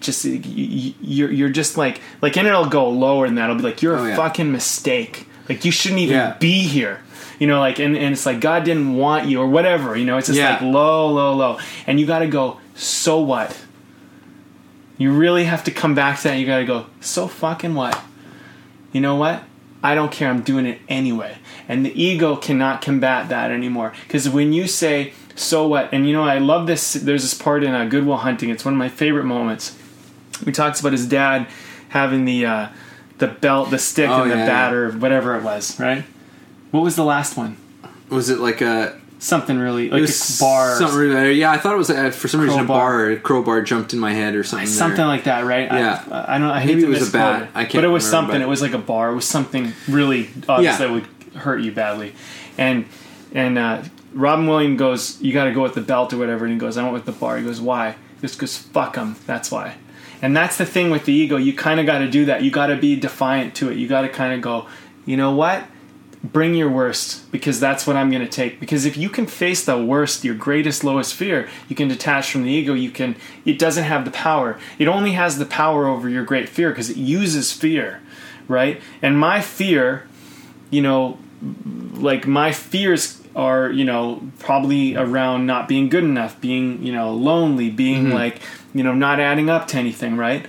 just 0.00 0.24
you're 0.24 1.30
you're 1.30 1.48
just 1.48 1.76
like 1.76 2.00
like 2.20 2.36
and 2.36 2.46
it'll 2.48 2.66
go 2.68 2.88
lower 2.88 3.26
than 3.26 3.36
that. 3.36 3.44
It'll 3.44 3.56
be 3.56 3.62
like 3.62 3.80
you're 3.82 3.96
Oh, 3.96 4.04
a 4.04 4.08
yeah. 4.10 4.16
fucking 4.16 4.50
mistake. 4.50 5.28
Like 5.48 5.64
you 5.64 5.70
shouldn't 5.70 6.00
even 6.00 6.16
Yeah. 6.16 6.36
be 6.40 6.62
here. 6.62 7.00
You 7.42 7.48
know, 7.48 7.58
like 7.58 7.80
and, 7.80 7.96
and 7.96 8.12
it's 8.12 8.24
like 8.24 8.38
God 8.40 8.62
didn't 8.64 8.94
want 8.94 9.26
you 9.28 9.40
or 9.40 9.48
whatever. 9.48 9.96
You 9.96 10.04
know, 10.04 10.16
it's 10.16 10.28
just 10.28 10.38
Yeah. 10.38 10.52
like 10.52 10.62
low, 10.62 11.08
low, 11.08 11.34
low, 11.34 11.58
and 11.88 11.98
you 11.98 12.06
got 12.06 12.20
to 12.20 12.28
go. 12.28 12.58
So 12.76 13.20
what? 13.20 13.50
You 14.96 15.12
really 15.12 15.44
have 15.44 15.64
to 15.64 15.70
come 15.70 15.94
back 15.94 16.18
to 16.18 16.24
that. 16.28 16.34
You 16.34 16.46
got 16.46 16.58
to 16.58 16.64
go. 16.64 16.86
So 17.00 17.26
fucking 17.26 17.74
what? 17.74 18.00
You 18.92 19.00
know 19.00 19.16
what? 19.16 19.42
I 19.82 19.96
don't 19.96 20.12
care. 20.12 20.28
I'm 20.30 20.42
doing 20.42 20.66
it 20.66 20.78
anyway. 20.88 21.38
And 21.68 21.84
the 21.84 21.92
ego 22.00 22.36
cannot 22.36 22.82
combat 22.82 23.28
that 23.30 23.50
anymore. 23.50 23.92
Because 24.04 24.28
when 24.28 24.52
you 24.52 24.68
say, 24.68 25.12
so 25.34 25.66
what? 25.66 25.92
And 25.92 26.06
you 26.06 26.12
know, 26.12 26.22
I 26.22 26.38
love 26.38 26.66
this. 26.68 26.92
There's 26.92 27.22
this 27.22 27.34
part 27.34 27.64
in 27.64 27.74
uh, 27.74 27.86
Good 27.86 28.06
Will 28.06 28.18
Hunting. 28.18 28.50
It's 28.50 28.64
one 28.64 28.74
of 28.74 28.78
my 28.78 28.88
favorite 28.88 29.24
moments. 29.24 29.76
He 30.44 30.52
talks 30.52 30.78
about 30.78 30.92
his 30.92 31.06
dad 31.08 31.48
having 31.88 32.24
the 32.24 32.46
uh, 32.46 32.68
the 33.18 33.26
belt, 33.28 33.70
the 33.70 33.78
stick, 33.78 34.08
Oh, 34.08 34.22
and 34.22 34.30
the 34.30 34.36
yeah, 34.36 34.46
bat, 34.46 34.72
or 34.74 34.92
whatever 34.92 35.36
it 35.36 35.42
was, 35.42 35.80
right? 35.80 36.04
What 36.72 36.82
was 36.82 36.96
the 36.96 37.04
last 37.04 37.36
one? 37.36 37.56
Was 38.10 38.28
it 38.28 38.38
like 38.40 38.60
a 38.60 38.98
Something 39.20 39.56
really 39.60 39.88
like 39.88 40.02
a 40.02 40.12
bar, 40.40 40.74
Something 40.76 40.98
really, 40.98 41.34
yeah, 41.34 41.52
I 41.52 41.56
thought 41.58 41.74
it 41.74 41.78
was 41.78 41.90
uh, 41.90 42.10
for 42.10 42.26
some 42.26 42.40
reason 42.40 42.58
a 42.58 42.64
Crowbar. 42.66 42.90
bar. 42.90 43.10
A 43.12 43.16
crowbar 43.20 43.62
jumped 43.62 43.92
in 43.92 44.00
my 44.00 44.12
head 44.12 44.34
or 44.34 44.42
something. 44.42 44.66
something 44.66 44.96
there. 44.96 45.06
like 45.06 45.24
that, 45.24 45.44
right? 45.44 45.70
Yeah. 45.70 46.02
I, 46.10 46.34
I 46.34 46.38
don't. 46.38 46.50
I 46.50 46.58
hate 46.58 46.74
Maybe 46.74 46.82
it 46.82 46.88
was 46.88 47.08
a 47.08 47.12
bat. 47.12 47.42
it, 47.44 47.48
I 47.54 47.62
can't 47.62 47.74
But 47.74 47.84
it 47.84 47.88
was 47.88 48.04
remember, 48.04 48.10
something. 48.32 48.40
but- 48.40 48.44
It 48.44 48.48
was 48.48 48.60
like 48.62 48.72
a 48.72 48.78
bar. 48.78 49.12
It 49.12 49.14
was 49.14 49.24
something 49.24 49.72
really 49.88 50.28
obvious 50.48 50.72
Yeah. 50.72 50.78
that 50.78 50.90
would 50.90 51.06
hurt 51.36 51.60
you 51.62 51.70
badly. 51.70 52.14
And 52.58 52.86
and 53.32 53.56
uh, 53.58 53.82
Robin 54.12 54.48
Williams 54.48 54.76
goes, 54.80 55.20
"You 55.22 55.32
got 55.32 55.44
to 55.44 55.52
go 55.52 55.62
with 55.62 55.74
the 55.74 55.80
belt 55.82 56.12
or 56.12 56.16
whatever." 56.18 56.44
And 56.44 56.54
he 56.54 56.58
goes, 56.58 56.76
"I 56.76 56.82
went 56.82 56.94
with 56.94 57.04
the 57.04 57.12
bar." 57.12 57.38
He 57.38 57.44
goes, 57.44 57.60
"Why?" 57.60 57.94
Just 58.22 58.40
goes, 58.40 58.56
"Fuck 58.58 58.96
him." 58.96 59.14
That's 59.26 59.52
why. 59.52 59.76
And 60.20 60.36
that's 60.36 60.58
the 60.58 60.66
thing 60.66 60.90
with 60.90 61.04
the 61.04 61.12
ego. 61.12 61.36
You 61.36 61.52
kind 61.52 61.78
of 61.78 61.86
got 61.86 61.98
to 61.98 62.10
do 62.10 62.24
that. 62.24 62.42
You 62.42 62.50
got 62.50 62.66
to 62.66 62.76
be 62.76 62.96
defiant 62.96 63.54
to 63.56 63.70
it. 63.70 63.76
You 63.78 63.86
got 63.86 64.02
to 64.02 64.08
kind 64.08 64.32
of 64.34 64.40
go, 64.40 64.66
you 65.06 65.16
know 65.16 65.30
what? 65.32 65.62
Bring 66.22 66.54
your 66.54 66.70
worst 66.70 67.30
because 67.32 67.58
that's 67.58 67.86
what 67.86 67.96
I'm 67.96 68.10
going 68.10 68.22
to 68.22 68.30
take. 68.30 68.60
Because 68.60 68.84
if 68.84 68.96
you 68.96 69.08
can 69.08 69.26
face 69.26 69.64
the 69.64 69.82
worst, 69.82 70.24
your 70.24 70.34
greatest, 70.34 70.84
lowest 70.84 71.14
fear, 71.14 71.48
you 71.68 71.74
can 71.74 71.88
detach 71.88 72.30
from 72.30 72.44
the 72.44 72.50
ego. 72.50 72.74
You 72.74 72.90
can. 72.90 73.16
It 73.44 73.58
doesn't 73.58 73.84
have 73.84 74.04
the 74.04 74.10
power. 74.10 74.58
It 74.78 74.88
only 74.88 75.12
has 75.12 75.38
the 75.38 75.46
power 75.46 75.86
over 75.86 76.08
your 76.08 76.24
great 76.24 76.48
fear 76.48 76.70
because 76.70 76.90
it 76.90 76.96
uses 76.96 77.52
fear, 77.52 78.00
right? 78.46 78.80
And 79.00 79.18
my 79.18 79.40
fear, 79.40 80.06
you 80.70 80.82
know, 80.82 81.18
like 81.94 82.26
my 82.26 82.52
fears 82.52 83.20
are 83.34 83.70
you 83.70 83.84
know 83.84 84.22
probably 84.38 84.94
around 84.94 85.46
not 85.46 85.66
being 85.66 85.88
good 85.88 86.04
enough 86.04 86.38
being 86.42 86.82
you 86.82 86.92
know 86.92 87.14
lonely 87.14 87.70
being 87.70 88.04
mm-hmm. 88.04 88.12
like 88.12 88.40
you 88.74 88.84
know 88.84 88.92
not 88.92 89.18
adding 89.18 89.48
up 89.48 89.66
to 89.66 89.78
anything 89.78 90.18
right 90.18 90.44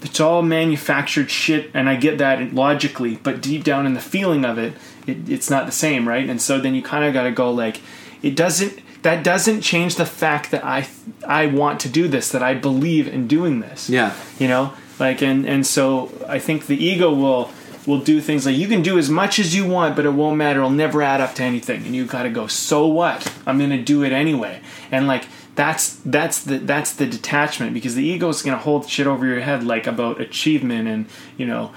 it's 0.00 0.20
all 0.20 0.40
manufactured 0.40 1.28
shit 1.28 1.68
and 1.74 1.88
i 1.88 1.96
get 1.96 2.18
that 2.18 2.54
logically 2.54 3.16
but 3.16 3.42
deep 3.42 3.64
down 3.64 3.84
in 3.84 3.94
the 3.94 4.00
feeling 4.00 4.44
of 4.44 4.58
it, 4.58 4.72
it 5.06 5.28
it's 5.28 5.50
not 5.50 5.66
the 5.66 5.72
same 5.72 6.08
right? 6.08 6.28
And 6.28 6.40
so 6.40 6.60
then 6.60 6.74
you 6.74 6.82
kind 6.82 7.04
of 7.04 7.12
got 7.12 7.24
to 7.24 7.30
go 7.30 7.50
like 7.50 7.80
it 8.22 8.36
doesn't 8.36 8.80
that 9.02 9.24
doesn't 9.24 9.62
change 9.62 9.96
the 9.96 10.04
fact 10.04 10.50
that 10.50 10.62
i 10.62 10.86
i 11.26 11.46
want 11.46 11.80
to 11.80 11.88
do 11.88 12.06
this 12.06 12.30
that 12.30 12.42
i 12.42 12.54
believe 12.54 13.08
in 13.08 13.26
doing 13.26 13.60
this. 13.60 13.88
Yeah. 13.88 14.14
you 14.38 14.48
know? 14.48 14.74
Like 14.98 15.22
and 15.22 15.46
and 15.46 15.66
so 15.66 16.12
i 16.28 16.38
think 16.38 16.66
the 16.66 16.76
ego 16.76 17.12
will 17.12 17.50
will 17.86 18.00
do 18.00 18.20
things 18.20 18.44
like 18.44 18.56
you 18.56 18.68
can 18.68 18.82
do 18.82 18.98
as 18.98 19.08
much 19.08 19.38
as 19.38 19.54
you 19.54 19.66
want 19.66 19.96
but 19.96 20.04
it 20.04 20.10
won't 20.10 20.36
matter. 20.36 20.60
It'll 20.60 20.70
never 20.70 21.02
add 21.02 21.20
up 21.20 21.34
to 21.36 21.42
anything. 21.42 21.84
And 21.86 21.96
you 21.96 22.04
got 22.04 22.24
to 22.24 22.30
go 22.30 22.46
so 22.46 22.86
what? 22.86 23.32
I'm 23.46 23.58
gonna 23.58 23.82
do 23.82 24.02
it 24.04 24.12
anyway. 24.12 24.60
And 24.90 25.06
like 25.06 25.24
that's 25.54 25.96
that's 25.96 26.42
the 26.42 26.58
that's 26.58 26.92
the 26.94 27.06
detachment 27.06 27.74
because 27.74 27.94
the 27.94 28.04
ego 28.04 28.28
is 28.28 28.42
gonna 28.42 28.58
hold 28.58 28.88
shit 28.88 29.06
over 29.06 29.26
your 29.26 29.40
head 29.40 29.64
like 29.64 29.86
about 29.86 30.20
achievement 30.20 30.88
and 30.88 31.06
you 31.36 31.46
know 31.46 31.72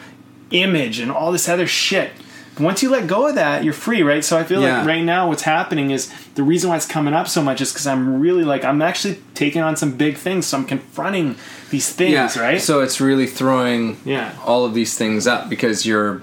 image 0.52 1.00
and 1.00 1.12
all 1.12 1.32
this 1.32 1.50
other 1.50 1.68
shit 1.68 2.12
once 2.60 2.84
you 2.84 2.90
let 2.90 3.08
go 3.08 3.28
of 3.28 3.36
that 3.36 3.64
you're 3.64 3.74
free 3.74 4.04
right 4.04 4.24
so 4.24 4.38
i 4.38 4.44
feel 4.44 4.62
Yeah. 4.62 4.80
like 4.80 4.88
right 4.88 5.04
now 5.04 5.28
what's 5.28 5.42
happening 5.44 5.92
is 5.92 6.12
the 6.36 6.44
reason 6.44 6.70
why 6.70 6.76
it's 6.76 6.86
coming 6.86 7.14
up 7.14 7.28
so 7.28 7.42
much 7.42 7.62
is 7.62 7.72
because 7.72 7.88
i'm 7.88 8.20
really 8.20 8.44
like 8.44 8.64
i'm 8.64 8.82
actually 8.82 9.18
taking 9.34 9.62
on 9.62 9.76
some 9.76 9.98
big 9.98 10.18
things 10.18 10.46
so 10.46 10.58
i'm 10.58 10.66
confronting 10.66 11.36
these 11.72 11.90
things 11.92 12.14
Yeah. 12.14 12.42
right 12.42 12.62
So 12.62 12.82
it's 12.82 13.02
really 13.02 13.26
throwing 13.28 13.98
Yeah. 14.06 14.34
all 14.46 14.66
of 14.66 14.74
these 14.74 14.96
things 14.98 15.26
up 15.28 15.50
because 15.50 15.86
you're, 15.88 16.22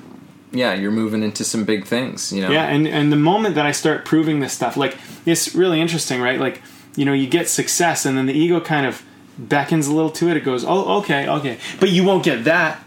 yeah, 0.52 0.74
you're 0.74 0.90
moving 0.92 1.22
into 1.22 1.44
some 1.44 1.64
big 1.64 1.86
things. 1.86 2.32
You 2.32 2.42
know. 2.42 2.50
Yeah, 2.50 2.64
and 2.66 2.86
and 2.88 3.12
the 3.12 3.16
moment 3.32 3.54
that 3.56 3.66
I 3.66 3.72
start 3.72 4.04
proving 4.04 4.40
this 4.40 4.52
stuff, 4.52 4.76
like 4.76 4.96
it's 5.26 5.54
really 5.54 5.80
interesting, 5.80 6.20
right? 6.20 6.38
Like 6.40 6.60
you 6.96 7.04
know, 7.04 7.12
you 7.12 7.28
get 7.28 7.48
success, 7.48 8.04
and 8.06 8.16
then 8.18 8.26
the 8.26 8.32
ego 8.34 8.58
kind 8.60 8.84
of 8.86 9.02
beckons 9.38 9.86
a 9.86 9.92
little 9.94 10.10
to 10.10 10.28
it. 10.28 10.36
It 10.36 10.44
goes, 10.44 10.64
"Oh, 10.64 10.98
okay, 10.98 11.28
okay," 11.28 11.58
but 11.78 11.90
you 11.90 12.02
won't 12.04 12.24
get 12.24 12.42
that. 12.44 12.78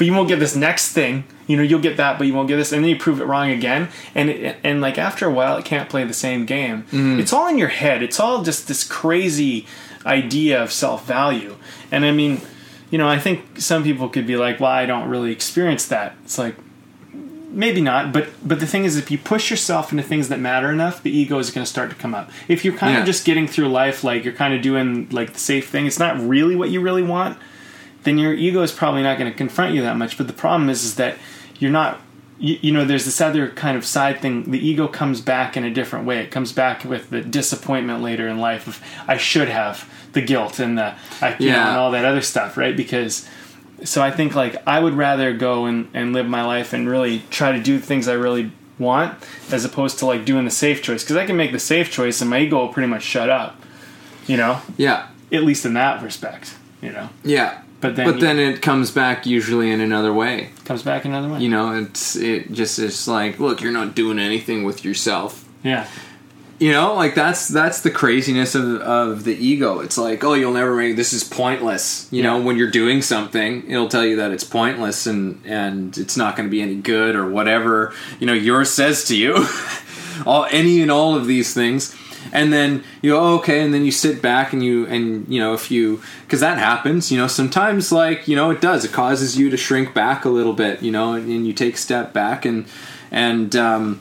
But 0.00 0.06
you 0.06 0.14
won't 0.14 0.28
get 0.28 0.38
this 0.38 0.56
next 0.56 0.92
thing. 0.92 1.24
You 1.46 1.58
know, 1.58 1.62
you'll 1.62 1.78
get 1.82 1.98
that, 1.98 2.16
but 2.16 2.26
you 2.26 2.32
won't 2.32 2.48
get 2.48 2.56
this, 2.56 2.72
and 2.72 2.82
then 2.82 2.88
you 2.88 2.96
prove 2.96 3.20
it 3.20 3.26
wrong 3.26 3.50
again. 3.50 3.88
And 4.14 4.30
it, 4.30 4.56
and 4.64 4.80
like 4.80 4.96
after 4.96 5.26
a 5.26 5.30
while, 5.30 5.58
it 5.58 5.66
can't 5.66 5.90
play 5.90 6.04
the 6.04 6.14
same 6.14 6.46
game. 6.46 6.84
Mm-hmm. 6.84 7.20
It's 7.20 7.34
all 7.34 7.48
in 7.48 7.58
your 7.58 7.68
head. 7.68 8.02
It's 8.02 8.18
all 8.18 8.42
just 8.42 8.66
this 8.66 8.82
crazy 8.82 9.66
idea 10.06 10.62
of 10.62 10.72
self 10.72 11.04
value. 11.06 11.56
And 11.92 12.06
I 12.06 12.12
mean, 12.12 12.40
you 12.90 12.96
know, 12.96 13.06
I 13.06 13.18
think 13.18 13.60
some 13.60 13.84
people 13.84 14.08
could 14.08 14.26
be 14.26 14.36
like, 14.38 14.58
"Well, 14.58 14.70
I 14.70 14.86
don't 14.86 15.06
really 15.10 15.32
experience 15.32 15.86
that." 15.88 16.14
It's 16.24 16.38
like 16.38 16.54
maybe 17.52 17.80
not 17.80 18.12
but 18.12 18.28
but 18.46 18.60
the 18.60 18.66
thing 18.66 18.84
is 18.84 18.96
if 18.96 19.10
you 19.10 19.18
push 19.18 19.50
yourself 19.50 19.90
into 19.90 20.04
things 20.04 20.28
that 20.28 20.38
matter 20.38 20.70
enough 20.70 21.02
the 21.02 21.10
ego 21.10 21.36
is 21.40 21.50
going 21.50 21.64
to 21.64 21.68
start 21.68 21.90
to 21.90 21.96
come 21.96 22.14
up 22.14 22.30
if 22.46 22.64
you're 22.64 22.76
kind 22.76 22.94
Yeah. 22.94 23.00
of 23.00 23.06
just 23.06 23.24
getting 23.24 23.48
through 23.48 23.68
life 23.68 24.04
like 24.04 24.22
you're 24.24 24.32
kind 24.34 24.54
of 24.54 24.62
doing 24.62 25.08
like 25.10 25.32
the 25.32 25.40
safe 25.40 25.68
thing 25.68 25.84
it's 25.84 25.98
not 25.98 26.16
really 26.20 26.54
what 26.54 26.70
you 26.70 26.80
really 26.80 27.02
want 27.02 27.36
then 28.04 28.18
your 28.18 28.32
ego 28.32 28.62
is 28.62 28.72
probably 28.72 29.02
not 29.02 29.18
going 29.18 29.30
to 29.30 29.36
confront 29.36 29.74
you 29.74 29.82
that 29.82 29.96
much 29.96 30.16
but 30.16 30.26
the 30.26 30.32
problem 30.32 30.68
is 30.70 30.84
is 30.84 30.94
that 30.96 31.16
you're 31.58 31.70
not 31.70 32.00
you, 32.38 32.58
you 32.62 32.72
know 32.72 32.84
there's 32.84 33.04
this 33.04 33.20
other 33.20 33.48
kind 33.50 33.76
of 33.76 33.84
side 33.84 34.20
thing 34.20 34.50
the 34.50 34.58
ego 34.58 34.88
comes 34.88 35.20
back 35.20 35.56
in 35.56 35.64
a 35.64 35.70
different 35.72 36.06
way 36.06 36.18
it 36.20 36.30
comes 36.30 36.52
back 36.52 36.84
with 36.84 37.10
the 37.10 37.20
disappointment 37.20 38.02
later 38.02 38.26
in 38.28 38.38
life 38.38 38.66
of 38.66 38.80
i 39.06 39.16
should 39.16 39.48
have 39.48 39.88
the 40.12 40.20
guilt 40.22 40.58
and 40.58 40.76
the 40.78 40.94
I, 41.20 41.36
you 41.38 41.50
know, 41.50 41.56
Yeah. 41.56 41.68
and 41.68 41.78
all 41.78 41.90
that 41.92 42.04
other 42.04 42.22
stuff 42.22 42.56
right 42.56 42.76
because 42.76 43.28
so 43.82 44.02
I 44.02 44.10
think 44.10 44.34
like 44.34 44.56
I 44.68 44.78
would 44.78 44.92
rather 44.92 45.32
go 45.32 45.64
and, 45.64 45.88
and 45.94 46.12
live 46.12 46.26
my 46.26 46.44
life 46.44 46.74
and 46.74 46.86
really 46.86 47.22
try 47.30 47.52
to 47.52 47.58
do 47.62 47.78
things 47.78 48.08
I 48.08 48.12
really 48.12 48.52
want, 48.78 49.14
as 49.50 49.64
opposed 49.64 49.98
to 50.00 50.06
like 50.06 50.26
doing 50.26 50.44
the 50.44 50.50
safe 50.50 50.82
choice. 50.82 51.02
Because 51.02 51.16
I 51.16 51.24
can 51.24 51.34
make 51.38 51.50
the 51.52 51.58
safe 51.58 51.90
choice, 51.90 52.20
and 52.20 52.28
my 52.28 52.40
ego 52.40 52.58
will 52.58 52.68
pretty 52.68 52.88
much 52.88 53.02
shut 53.02 53.30
up. 53.30 53.56
You 54.26 54.36
know, 54.36 54.60
Yeah. 54.76 55.06
at 55.32 55.44
least 55.44 55.64
in 55.64 55.72
that 55.74 56.02
respect. 56.02 56.56
You 56.82 56.92
know, 56.92 57.08
Yeah. 57.24 57.62
But 57.80 57.96
then 57.96 58.06
but 58.06 58.20
then 58.20 58.38
it 58.38 58.60
comes 58.60 58.90
back 58.90 59.24
usually 59.26 59.70
in 59.70 59.80
another 59.80 60.12
way. 60.12 60.50
comes 60.64 60.82
back 60.82 61.04
another 61.06 61.28
way. 61.28 61.40
You 61.40 61.48
know, 61.48 61.72
it's 61.74 62.14
it 62.16 62.52
just 62.52 62.78
is 62.78 63.08
like, 63.08 63.38
look, 63.40 63.62
you're 63.62 63.72
not 63.72 63.94
doing 63.94 64.18
anything 64.18 64.64
with 64.64 64.84
yourself. 64.84 65.44
yeah, 65.62 65.86
You 66.58 66.72
know, 66.72 66.92
like 66.94 67.14
that's 67.14 67.48
that's 67.48 67.80
the 67.80 67.90
craziness 67.90 68.54
of 68.54 68.82
of 68.82 69.24
the 69.24 69.34
ego. 69.34 69.80
It's 69.80 69.96
like, 69.96 70.22
oh, 70.22 70.34
you'll 70.34 70.52
never 70.52 70.76
make 70.76 70.96
this 70.96 71.14
is 71.14 71.24
pointless. 71.24 72.06
You 72.10 72.22
know, 72.22 72.38
when 72.42 72.56
you're 72.58 72.70
doing 72.70 73.00
something, 73.00 73.64
it'll 73.70 73.88
tell 73.88 74.04
you 74.04 74.16
that 74.16 74.30
it's 74.30 74.44
pointless 74.44 75.06
and 75.06 75.40
and 75.46 75.96
it's 75.96 76.18
not 76.18 76.36
going 76.36 76.48
to 76.48 76.50
be 76.50 76.60
any 76.60 76.76
good 76.76 77.16
or 77.16 77.30
whatever. 77.30 77.94
You 78.18 78.26
know, 78.26 78.34
yours 78.34 78.70
says 78.70 79.04
to 79.04 79.16
you, 79.16 79.46
all 80.26 80.46
any 80.50 80.82
and 80.82 80.90
all 80.90 81.14
of 81.16 81.26
these 81.26 81.54
things. 81.54 81.96
And 82.32 82.52
then 82.52 82.84
you 83.02 83.10
go, 83.12 83.20
oh, 83.20 83.38
okay, 83.38 83.60
and 83.60 83.74
then 83.74 83.84
you 83.84 83.90
sit 83.90 84.22
back 84.22 84.52
and 84.52 84.62
you 84.62 84.86
and 84.86 85.26
you 85.28 85.40
know 85.40 85.54
if 85.54 85.70
you 85.70 86.02
because 86.22 86.40
that 86.40 86.58
happens, 86.58 87.10
you 87.10 87.18
know, 87.18 87.26
sometimes 87.26 87.90
like 87.90 88.28
you 88.28 88.36
know 88.36 88.50
it 88.50 88.60
does. 88.60 88.84
It 88.84 88.92
causes 88.92 89.38
you 89.38 89.50
to 89.50 89.56
shrink 89.56 89.94
back 89.94 90.24
a 90.24 90.28
little 90.28 90.52
bit, 90.52 90.82
you 90.82 90.90
know, 90.92 91.14
and, 91.14 91.28
and 91.30 91.46
you 91.46 91.52
take 91.52 91.74
a 91.74 91.78
step 91.78 92.12
back 92.12 92.44
and 92.44 92.66
and 93.10 93.56
um, 93.56 94.00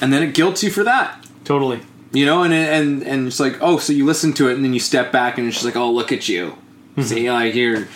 and 0.00 0.12
then 0.12 0.22
it 0.22 0.34
guilts 0.34 0.62
you 0.62 0.70
for 0.70 0.84
that. 0.84 1.24
Totally. 1.44 1.80
you 2.12 2.26
know 2.26 2.42
and 2.42 2.52
and 2.52 3.02
and 3.02 3.26
it's 3.26 3.40
like 3.40 3.56
oh 3.60 3.78
so 3.78 3.92
you 3.92 4.04
listen 4.04 4.32
to 4.34 4.48
it 4.48 4.54
and 4.54 4.64
then 4.64 4.74
you 4.74 4.80
step 4.80 5.12
back 5.12 5.38
and 5.38 5.46
it's 5.46 5.56
just 5.56 5.64
like 5.64 5.76
oh 5.76 5.90
look 5.90 6.10
at 6.12 6.28
you. 6.28 6.56
See 7.00 7.30
like 7.30 7.54
you're 7.54 7.86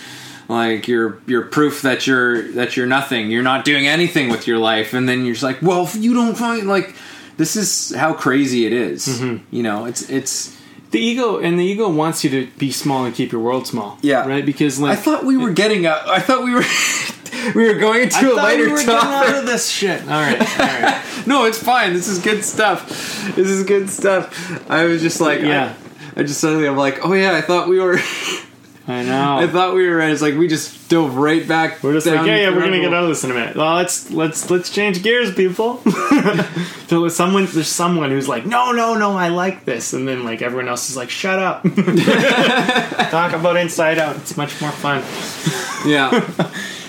like 0.49 0.87
you're 0.87 1.21
you're 1.27 1.43
proof 1.43 1.83
that 1.83 2.07
you're 2.07 2.53
that 2.53 2.77
you're 2.77 2.87
nothing. 2.87 3.31
You're 3.31 3.43
not 3.43 3.65
doing 3.65 3.89
anything 3.89 4.29
with 4.29 4.47
your 4.47 4.59
life. 4.59 4.93
And 4.95 5.09
then 5.09 5.25
you're 5.25 5.35
just 5.35 5.43
like 5.43 5.61
well 5.61 5.85
if 5.85 5.97
you 5.97 6.15
don't 6.15 6.37
find 6.37 6.69
like 6.69 6.95
this 7.37 7.57
is 7.57 7.95
how 7.95 8.13
crazy 8.15 8.67
it 8.67 8.73
is. 8.73 9.07
Mm-hmm. 9.09 9.45
you 9.55 9.63
know 9.63 9.85
it's 9.87 10.09
it's 10.11 10.57
The 10.91 11.01
ego 11.01 11.39
and 11.39 11.59
the 11.59 11.65
ego 11.65 11.89
wants 11.89 12.23
you 12.25 12.31
to 12.31 12.47
be 12.59 12.71
small 12.71 13.05
and 13.07 13.15
keep 13.15 13.33
your 13.33 13.41
world 13.41 13.67
small. 13.67 13.99
Yeah. 14.03 14.27
right. 14.29 14.45
Because 14.45 14.79
like 14.79 14.93
i 14.99 15.01
thought 15.01 15.25
we 15.25 15.37
were 15.37 15.53
getting 15.53 15.87
out 15.87 16.07
i 16.09 16.21
thought 16.21 16.43
we 16.45 16.53
were 16.55 16.65
we 17.55 17.67
were 17.67 17.79
going 17.81 18.03
into 18.03 18.17
I 18.17 18.21
a 18.21 18.27
thought 18.29 18.37
lighter 18.37 18.65
we 18.67 18.71
were 18.73 18.79
getting 18.79 18.95
out 18.95 19.25
topic 19.25 19.35
of 19.37 19.47
this 19.47 19.69
shit. 19.71 20.01
All 20.03 20.09
right, 20.09 20.39
all 20.41 20.67
right. 20.67 21.03
no 21.27 21.45
it's 21.47 21.59
fine 21.59 21.93
this 21.95 22.09
is 22.09 22.19
good 22.19 22.45
stuff 22.45 22.89
this 23.37 23.49
is 23.49 23.65
good 23.65 23.89
stuff 23.89 24.25
i 24.71 24.85
was 24.85 25.01
just 25.03 25.21
like 25.21 25.41
Yeah. 25.41 25.75
I, 26.17 26.21
I 26.21 26.23
just 26.25 26.41
suddenly 26.41 26.67
i'm 26.69 26.77
like 26.77 27.05
oh 27.07 27.15
yeah 27.15 27.33
i 27.33 27.41
thought 27.41 27.69
we 27.69 27.79
were 27.81 27.99
I 28.89 29.05
know. 29.05 29.39
I 29.39 29.47
thought 29.47 29.75
we 29.75 29.89
were. 29.89 29.97
Right. 29.97 30.11
It's 30.11 30.23
like 30.23 30.35
we 30.35 30.49
just 30.49 30.89
dove 30.89 31.17
right 31.17 31.47
back. 31.47 31.83
We're 31.85 31.93
just 31.93 32.07
like, 32.07 32.27
yeah, 32.27 32.37
yeah, 32.37 32.51
we're 32.51 32.63
gonna 32.63 32.81
get 32.81 32.93
out 32.93 33.05
of 33.05 33.09
this 33.11 33.23
in 33.23 33.31
a 33.31 33.35
minute. 33.35 33.55
Well, 33.55 33.77
let's 33.77 34.11
let's 34.11 34.51
let's 34.51 34.71
change 34.71 35.03
gears, 35.05 35.33
people. 35.35 35.77
so 36.89 37.01
there's 37.03 37.15
someone 37.15 37.47
there's 37.47 37.69
someone 37.69 38.11
who's 38.11 38.29
like, 38.29 38.45
no, 38.45 38.73
no, 38.73 38.95
no, 38.95 39.17
I 39.17 39.29
like 39.29 39.65
this, 39.65 39.93
and 39.93 40.09
then 40.09 40.25
like 40.25 40.43
everyone 40.43 40.69
else 40.69 40.91
is 40.91 40.97
like, 40.97 41.11
shut 41.11 41.39
up. 41.39 41.63
Talk 43.11 43.33
about 43.35 43.57
Inside 43.57 43.99
Out. 43.99 44.17
It's 44.17 44.37
much 44.37 44.61
more 44.61 44.73
fun. 44.73 44.99
Yeah, 45.89 46.11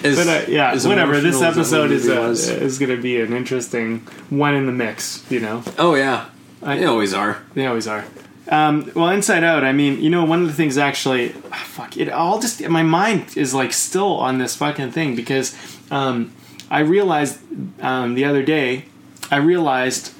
As- 0.03 0.15
But 0.15 0.27
uh, 0.27 0.51
yeah, 0.51 0.73
whatever. 0.87 1.19
This 1.21 1.35
emotional 1.35 1.43
as 1.61 1.69
that 1.71 1.81
episode 1.83 1.91
is 1.91 2.09
uh, 2.09 2.53
is 2.63 2.79
gonna 2.79 2.97
be 2.97 3.19
an 3.21 3.33
interesting 3.33 3.99
one 4.29 4.55
in 4.55 4.65
the 4.65 4.71
mix. 4.71 5.23
You 5.31 5.41
know, 5.41 5.63
oh 5.77 5.95
yeah, 5.95 6.29
I- 6.63 6.77
they 6.79 6.85
always 6.85 7.13
are. 7.13 7.43
they 7.53 7.65
always 7.67 7.87
are. 7.87 8.03
Um, 8.49 8.91
well, 8.93 9.09
Inside 9.09 9.43
Out. 9.43 9.63
I 9.63 9.71
mean, 9.71 10.01
you 10.01 10.09
know, 10.09 10.25
one 10.25 10.41
of 10.41 10.47
the 10.47 10.53
things 10.53 10.77
actually, 10.77 11.33
ah, 11.51 11.63
fuck 11.65 11.97
it. 11.97 12.09
All 12.09 12.39
just 12.39 12.61
my 12.67 12.83
mind 12.83 13.37
is 13.37 13.53
like 13.53 13.71
still 13.71 14.17
on 14.17 14.37
this 14.37 14.55
fucking 14.55 14.91
thing 14.91 15.15
because 15.15 15.55
um, 15.91 16.33
I 16.69 16.79
realized 16.79 17.39
um, 17.81 18.15
the 18.15 18.25
other 18.25 18.43
day. 18.43 18.85
I 19.31 19.37
realized 19.37 20.13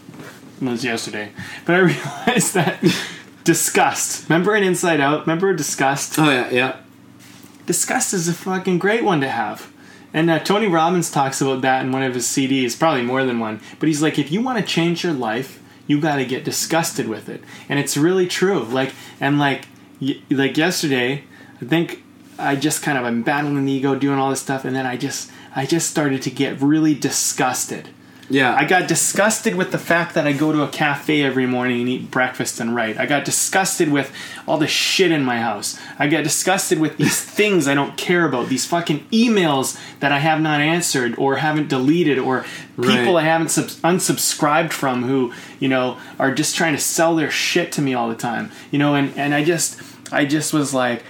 it 0.61 0.65
was 0.65 0.83
yesterday, 0.83 1.31
but 1.65 1.75
I 1.75 1.79
realized 2.25 2.53
that 2.53 2.83
disgust. 3.43 4.29
Remember 4.29 4.55
in 4.55 4.63
Inside 4.63 5.01
Out? 5.01 5.21
Remember 5.21 5.53
disgust? 5.53 6.17
Oh 6.17 6.29
yeah, 6.29 6.49
yeah. 6.49 6.77
disgust 7.65 8.13
is 8.13 8.27
a 8.27 8.33
fucking 8.33 8.79
great 8.79 9.03
one 9.03 9.19
to 9.21 9.29
have. 9.29 9.71
And 10.13 10.29
uh, 10.29 10.39
Tony 10.39 10.67
Robbins 10.67 11.11
talks 11.11 11.41
about 11.41 11.61
that 11.61 11.83
in 11.83 11.91
one 11.91 12.03
of 12.03 12.13
his 12.13 12.27
CDs, 12.27 12.77
probably 12.77 13.01
more 13.01 13.25
than 13.25 13.39
one. 13.39 13.59
But 13.79 13.87
he's 13.87 14.01
like, 14.01 14.19
if 14.19 14.31
you 14.31 14.41
want 14.41 14.59
to 14.59 14.63
change 14.63 15.03
your 15.03 15.13
life, 15.13 15.59
you 15.87 15.99
got 15.99 16.15
to 16.17 16.25
get 16.25 16.43
disgusted 16.43 17.07
with 17.07 17.29
it, 17.29 17.43
and 17.69 17.79
it's 17.79 17.97
really 17.97 18.27
true. 18.27 18.63
Like, 18.63 18.93
and 19.19 19.37
like, 19.39 19.65
y- 20.01 20.21
like 20.29 20.57
yesterday, 20.57 21.23
I 21.61 21.65
think 21.65 22.03
I 22.39 22.55
just 22.55 22.81
kind 22.83 22.97
of 22.97 23.03
I'm 23.05 23.23
battling 23.23 23.65
the 23.65 23.71
ego, 23.71 23.95
doing 23.95 24.17
all 24.19 24.29
this 24.29 24.41
stuff, 24.41 24.65
and 24.65 24.75
then 24.75 24.85
I 24.85 24.97
just 24.97 25.31
I 25.55 25.65
just 25.65 25.89
started 25.89 26.21
to 26.23 26.29
get 26.31 26.61
really 26.61 26.93
disgusted. 26.95 27.89
Yeah, 28.29 28.55
I 28.55 28.65
got 28.65 28.87
disgusted 28.87 29.55
with 29.55 29.71
the 29.71 29.77
fact 29.77 30.13
that 30.15 30.25
I 30.25 30.33
go 30.33 30.51
to 30.51 30.63
a 30.63 30.67
cafe 30.67 31.23
every 31.23 31.45
morning 31.45 31.81
and 31.81 31.89
eat 31.89 32.09
breakfast 32.11 32.59
and 32.59 32.73
write. 32.73 32.97
I 32.97 33.05
got 33.05 33.25
disgusted 33.25 33.91
with 33.91 34.11
all 34.47 34.57
the 34.57 34.67
shit 34.67 35.11
in 35.11 35.23
my 35.23 35.39
house. 35.39 35.79
I 35.99 36.07
got 36.07 36.23
disgusted 36.23 36.79
with 36.79 36.97
these 36.97 37.19
things 37.39 37.67
I 37.67 37.73
don't 37.73 37.97
care 37.97 38.25
about, 38.25 38.47
these 38.47 38.65
fucking 38.65 39.01
emails 39.11 39.77
that 39.99 40.11
I 40.11 40.19
have 40.19 40.41
not 40.41 40.61
answered 40.61 41.15
or 41.17 41.37
haven't 41.37 41.67
deleted 41.67 42.17
or 42.17 42.45
people 42.81 43.15
Right. 43.15 43.23
I 43.23 43.25
haven't 43.25 43.49
subs- 43.49 43.79
unsubscribed 43.81 44.71
from 44.71 45.03
who, 45.03 45.33
you 45.59 45.67
know, 45.67 45.97
are 46.17 46.33
just 46.33 46.55
trying 46.55 46.73
to 46.73 46.81
sell 46.81 47.15
their 47.15 47.29
shit 47.31 47.71
to 47.73 47.81
me 47.81 47.93
all 47.93 48.09
the 48.09 48.15
time. 48.15 48.51
You 48.71 48.79
know, 48.79 48.95
and 48.95 49.15
and 49.17 49.33
I 49.33 49.43
just 49.43 49.81
I 50.11 50.25
just 50.25 50.53
was 50.53 50.73
like 50.73 51.03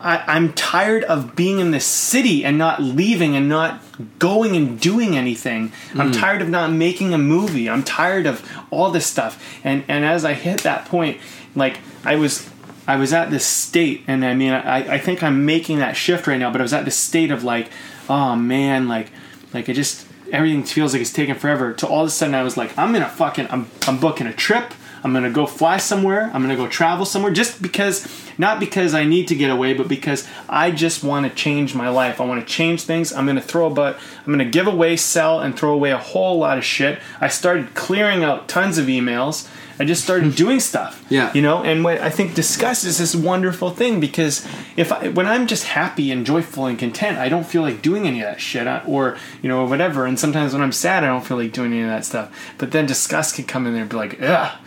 I, 0.00 0.24
I'm 0.26 0.52
tired 0.52 1.04
of 1.04 1.34
being 1.34 1.58
in 1.58 1.72
this 1.72 1.84
city 1.84 2.44
and 2.44 2.56
not 2.56 2.80
leaving 2.80 3.34
and 3.34 3.48
not 3.48 3.82
going 4.18 4.54
and 4.54 4.78
doing 4.78 5.16
anything. 5.16 5.72
I'm 5.94 6.12
hmm. 6.12 6.20
tired 6.20 6.42
of 6.42 6.48
not 6.48 6.70
making 6.70 7.12
a 7.12 7.18
movie. 7.18 7.68
I'm 7.68 7.82
tired 7.82 8.26
of 8.26 8.48
all 8.70 8.90
this 8.90 9.06
stuff. 9.06 9.42
And 9.64 9.84
and 9.88 10.04
as 10.04 10.24
I 10.24 10.34
hit 10.34 10.60
that 10.60 10.86
point, 10.86 11.18
like 11.54 11.78
I 12.04 12.16
was 12.16 12.48
I 12.86 12.96
was 12.96 13.12
at 13.12 13.30
this 13.30 13.44
state 13.44 14.04
and 14.06 14.24
I 14.24 14.34
mean 14.34 14.52
I, 14.52 14.94
I 14.94 14.98
think 14.98 15.22
I'm 15.22 15.44
making 15.44 15.78
that 15.80 15.96
shift 15.96 16.26
right 16.26 16.38
now, 16.38 16.50
but 16.50 16.60
I 16.60 16.64
was 16.64 16.72
at 16.72 16.84
this 16.84 16.96
state 16.96 17.30
of 17.30 17.42
like, 17.42 17.70
oh 18.08 18.36
man, 18.36 18.86
like 18.86 19.10
like 19.52 19.68
I 19.68 19.72
just 19.72 20.06
everything 20.30 20.62
feels 20.62 20.92
like 20.92 21.02
it's 21.02 21.12
taking 21.12 21.34
forever. 21.34 21.72
To 21.72 21.88
all 21.88 22.02
of 22.02 22.08
a 22.08 22.10
sudden 22.10 22.34
I 22.34 22.44
was 22.44 22.56
like, 22.56 22.76
I'm 22.78 22.92
gonna 22.92 23.08
fucking 23.08 23.48
I'm 23.50 23.68
I'm 23.88 23.98
booking 23.98 24.28
a 24.28 24.32
trip. 24.32 24.72
I'm 25.02 25.12
gonna 25.12 25.30
go 25.30 25.46
fly 25.46 25.76
somewhere. 25.78 26.30
I'm 26.32 26.42
gonna 26.42 26.56
go 26.56 26.68
travel 26.68 27.04
somewhere 27.04 27.32
just 27.32 27.62
because, 27.62 28.06
not 28.38 28.60
because 28.60 28.94
I 28.94 29.04
need 29.04 29.28
to 29.28 29.34
get 29.34 29.50
away, 29.50 29.74
but 29.74 29.88
because 29.88 30.26
I 30.48 30.70
just 30.70 31.04
want 31.04 31.28
to 31.28 31.34
change 31.34 31.74
my 31.74 31.88
life. 31.88 32.20
I 32.20 32.24
want 32.24 32.46
to 32.46 32.52
change 32.52 32.82
things. 32.82 33.12
I'm 33.12 33.26
gonna 33.26 33.40
throw 33.40 33.66
about, 33.66 33.96
I'm 34.26 34.32
gonna 34.32 34.44
give 34.44 34.66
away, 34.66 34.96
sell, 34.96 35.40
and 35.40 35.56
throw 35.56 35.72
away 35.72 35.90
a 35.90 35.98
whole 35.98 36.38
lot 36.38 36.58
of 36.58 36.64
shit. 36.64 37.00
I 37.20 37.28
started 37.28 37.74
clearing 37.74 38.24
out 38.24 38.48
tons 38.48 38.78
of 38.78 38.86
emails. 38.86 39.48
I 39.80 39.84
just 39.84 40.02
started 40.02 40.34
doing 40.36 40.60
stuff. 40.60 41.04
Yeah. 41.08 41.32
You 41.32 41.42
know, 41.42 41.62
and 41.62 41.84
what 41.84 41.98
I 41.98 42.10
think 42.10 42.34
disgust 42.34 42.84
is 42.84 42.98
this 42.98 43.14
wonderful 43.14 43.70
thing 43.70 44.00
because 44.00 44.46
if 44.76 44.92
I, 44.92 45.08
when 45.08 45.26
I'm 45.26 45.46
just 45.46 45.64
happy 45.64 46.10
and 46.10 46.26
joyful 46.26 46.66
and 46.66 46.78
content, 46.78 47.18
I 47.18 47.28
don't 47.28 47.46
feel 47.46 47.62
like 47.62 47.82
doing 47.82 48.06
any 48.06 48.20
of 48.20 48.26
that 48.26 48.40
shit 48.40 48.66
or 48.86 49.16
you 49.42 49.48
know 49.48 49.64
whatever. 49.64 50.04
And 50.06 50.18
sometimes 50.18 50.52
when 50.52 50.62
I'm 50.62 50.72
sad, 50.72 51.04
I 51.04 51.08
don't 51.08 51.24
feel 51.24 51.36
like 51.36 51.52
doing 51.52 51.72
any 51.72 51.82
of 51.82 51.88
that 51.88 52.04
stuff. 52.04 52.34
But 52.58 52.72
then 52.72 52.86
disgust 52.86 53.36
can 53.36 53.44
come 53.44 53.66
in 53.66 53.72
there 53.72 53.82
and 53.82 53.90
be 53.90 53.96
like, 53.96 54.20
ugh. 54.20 54.58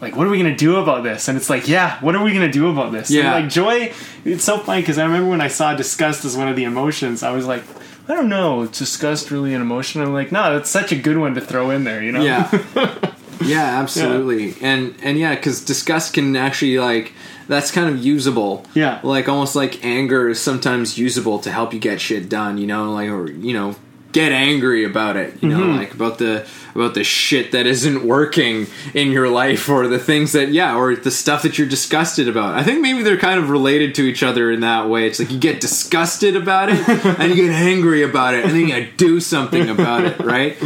Like, 0.00 0.14
what 0.16 0.26
are 0.26 0.30
we 0.30 0.36
gonna 0.38 0.56
do 0.56 0.76
about 0.76 1.02
this? 1.04 1.28
And 1.28 1.36
it's 1.38 1.48
like, 1.48 1.68
yeah, 1.68 1.98
what 2.00 2.14
are 2.14 2.22
we 2.22 2.32
gonna 2.32 2.52
do 2.52 2.68
about 2.70 2.92
this? 2.92 3.08
And, 3.08 3.18
Yeah. 3.18 3.32
like 3.34 3.48
joy, 3.48 3.92
it's 4.24 4.44
so 4.44 4.58
funny 4.58 4.82
because 4.82 4.98
I 4.98 5.04
remember 5.04 5.30
when 5.30 5.40
I 5.40 5.48
saw 5.48 5.74
disgust 5.74 6.24
as 6.24 6.36
one 6.36 6.48
of 6.48 6.56
the 6.56 6.64
emotions, 6.64 7.22
I 7.22 7.30
was 7.30 7.46
like, 7.46 7.62
I 8.08 8.14
don't 8.14 8.28
know, 8.28 8.62
is 8.62 8.70
disgust 8.70 9.30
really 9.30 9.54
an 9.54 9.60
emotion? 9.62 10.00
I'm 10.02 10.12
like, 10.12 10.30
no, 10.30 10.54
that's 10.54 10.70
such 10.70 10.92
a 10.92 10.96
good 10.96 11.16
one 11.18 11.34
to 11.34 11.40
throw 11.40 11.70
in 11.70 11.84
there, 11.84 12.02
you 12.02 12.12
know? 12.12 12.22
yeah, 12.22 12.50
yeah, 13.44 13.80
absolutely. 13.80 14.54
And 14.60 14.94
and 15.02 15.18
yeah, 15.18 15.34
because 15.34 15.64
disgust 15.64 16.12
can 16.14 16.36
actually 16.36 16.78
like 16.78 17.12
that's 17.48 17.70
kind 17.70 17.88
of 17.88 18.04
usable. 18.04 18.64
Yeah. 18.74 18.98
like 19.02 19.28
almost 19.28 19.56
like 19.56 19.84
anger 19.84 20.28
is 20.28 20.40
sometimes 20.40 20.98
usable 20.98 21.38
to 21.40 21.50
help 21.50 21.72
you 21.72 21.78
get 21.80 22.00
shit 22.00 22.28
done. 22.28 22.58
You 22.58 22.66
know, 22.66 22.92
like 22.92 23.08
or 23.08 23.30
you 23.30 23.52
know 23.54 23.76
get 24.16 24.32
angry 24.32 24.82
about 24.84 25.14
it. 25.16 25.30
You 25.42 25.48
know, 25.50 25.60
Mm-hmm. 25.60 25.76
like 25.82 25.92
about 25.94 26.16
the 26.18 26.34
about 26.74 26.92
the 26.94 27.04
shit 27.04 27.52
that 27.52 27.66
isn't 27.66 27.98
working 28.04 28.66
in 28.94 29.10
your 29.16 29.28
life 29.42 29.68
or 29.74 29.86
the 29.88 29.98
things 29.98 30.32
that 30.32 30.48
yeah 30.52 30.76
or 30.76 30.94
the 30.96 31.10
stuff 31.10 31.40
that 31.42 31.56
you're 31.58 31.68
disgusted 31.78 32.26
about. 32.28 32.54
I 32.60 32.62
think 32.62 32.80
maybe 32.80 33.02
they're 33.02 33.16
kind 33.30 33.38
of 33.40 33.48
related 33.50 33.94
to 33.96 34.02
each 34.10 34.22
other 34.22 34.50
in 34.54 34.60
that 34.60 34.88
way. 34.88 35.06
It's 35.06 35.18
like 35.20 35.30
you 35.30 35.38
get 35.38 35.60
disgusted 35.60 36.34
about 36.36 36.68
it 36.70 36.80
and 37.20 37.26
you 37.34 37.36
get 37.46 37.52
angry 37.52 38.02
about 38.02 38.34
it 38.34 38.44
and 38.44 38.52
then 38.54 38.68
you 38.68 38.88
do 38.96 39.20
something 39.20 39.68
about 39.70 40.04
it, 40.04 40.18
right? 40.34 40.56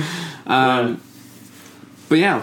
Um, 0.46 1.00
But 2.08 2.18
yeah, 2.18 2.42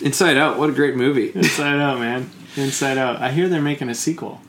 Inside 0.00 0.36
Out, 0.36 0.58
what 0.58 0.70
a 0.70 0.72
great 0.72 0.94
movie. 0.96 1.30
Inside 1.34 1.80
Out, 1.80 1.98
man. 1.98 2.30
Inside 2.56 2.98
Out. 2.98 3.20
I 3.20 3.32
hear 3.32 3.48
they're 3.48 3.60
making 3.72 3.88
a 3.90 3.94
sequel. 3.94 4.40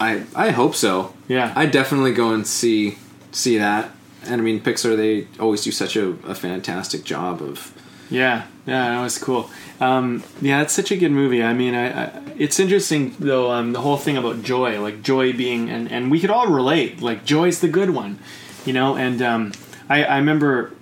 I 0.00 0.24
I 0.34 0.50
hope 0.50 0.74
so. 0.74 1.12
Yeah. 1.28 1.52
I 1.56 1.66
definitely 1.66 2.12
go 2.14 2.32
and 2.32 2.46
see 2.46 2.96
see 3.32 3.58
that. 3.58 3.90
And 4.26 4.40
I 4.40 4.44
mean, 4.44 4.60
Pixar 4.60 4.96
they 4.96 5.26
always 5.38 5.62
do 5.62 5.70
such 5.70 5.96
a, 5.96 6.10
a 6.26 6.34
fantastic 6.34 7.04
job 7.04 7.42
of. 7.42 7.72
Yeah, 8.08 8.46
yeah, 8.66 8.90
that 8.90 9.02
was 9.02 9.18
cool. 9.18 9.50
Um, 9.80 10.22
yeah, 10.40 10.62
it's 10.62 10.72
such 10.72 10.92
a 10.92 10.96
good 10.96 11.10
movie. 11.10 11.42
I 11.42 11.52
mean, 11.54 11.74
I, 11.74 12.04
I, 12.04 12.22
it's 12.38 12.60
interesting 12.60 13.16
though. 13.18 13.50
Um, 13.50 13.72
the 13.72 13.80
whole 13.80 13.96
thing 13.96 14.16
about 14.16 14.42
joy, 14.42 14.80
like 14.80 15.02
joy 15.02 15.32
being, 15.32 15.70
and 15.70 15.90
and 15.90 16.10
we 16.10 16.20
could 16.20 16.30
all 16.30 16.46
relate. 16.48 17.02
Like 17.02 17.24
joy's 17.24 17.60
the 17.60 17.68
good 17.68 17.90
one, 17.90 18.18
you 18.64 18.72
know. 18.72 18.96
And 18.96 19.20
um, 19.22 19.52
I, 19.88 20.04
I 20.04 20.18
remember 20.18 20.72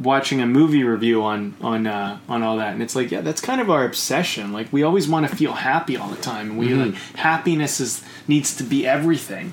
watching 0.00 0.40
a 0.40 0.46
movie 0.46 0.82
review 0.82 1.22
on 1.22 1.54
on 1.60 1.86
uh, 1.86 2.18
on 2.28 2.42
all 2.42 2.56
that, 2.56 2.72
and 2.72 2.82
it's 2.82 2.96
like, 2.96 3.10
yeah, 3.10 3.20
that's 3.20 3.40
kind 3.40 3.60
of 3.60 3.70
our 3.70 3.84
obsession. 3.84 4.52
Like 4.52 4.72
we 4.72 4.82
always 4.82 5.08
want 5.08 5.28
to 5.28 5.36
feel 5.36 5.52
happy 5.52 5.96
all 5.96 6.08
the 6.08 6.20
time, 6.20 6.50
and 6.50 6.58
we 6.58 6.74
like 6.74 6.94
happiness 7.16 7.80
is 7.80 8.02
needs 8.28 8.56
to 8.56 8.64
be 8.64 8.86
everything, 8.86 9.52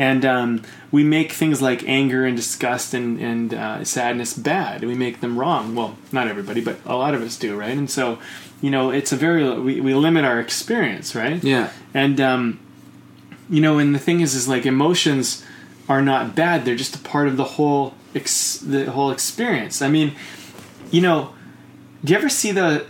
and 0.00 0.24
um, 0.24 0.62
we 0.90 1.04
make 1.04 1.30
things 1.30 1.60
like 1.60 1.86
anger 1.86 2.24
and 2.24 2.34
disgust 2.34 2.94
and 2.94 3.20
and 3.20 3.52
uh, 3.52 3.84
sadness 3.84 4.32
bad. 4.32 4.82
We 4.82 4.94
make 4.94 5.20
them 5.20 5.38
wrong. 5.38 5.74
Well, 5.74 5.98
not 6.10 6.26
everybody, 6.26 6.62
but 6.62 6.78
a 6.86 6.96
lot 6.96 7.14
of 7.14 7.20
us 7.20 7.36
do, 7.36 7.54
right? 7.54 7.76
And 7.76 7.90
so, 7.90 8.18
you 8.62 8.70
know, 8.70 8.90
it's 8.90 9.12
a 9.12 9.16
very 9.16 9.60
we, 9.60 9.82
we 9.82 9.92
limit 9.92 10.24
our 10.24 10.40
experience, 10.40 11.14
right? 11.14 11.44
Yeah. 11.44 11.70
And 11.92 12.18
um, 12.18 12.60
you 13.50 13.60
know, 13.60 13.78
and 13.78 13.94
the 13.94 13.98
thing 13.98 14.20
is, 14.22 14.34
is 14.34 14.48
like 14.48 14.64
emotions 14.64 15.44
are 15.86 16.00
not 16.00 16.34
bad. 16.34 16.64
They're 16.64 16.76
just 16.76 16.96
a 16.96 17.00
part 17.00 17.28
of 17.28 17.36
the 17.36 17.44
whole 17.44 17.92
ex- 18.14 18.56
the 18.56 18.90
whole 18.90 19.10
experience. 19.10 19.82
I 19.82 19.90
mean, 19.90 20.12
you 20.90 21.02
know, 21.02 21.34
do 22.02 22.14
you 22.14 22.18
ever 22.18 22.30
see 22.30 22.52
the 22.52 22.86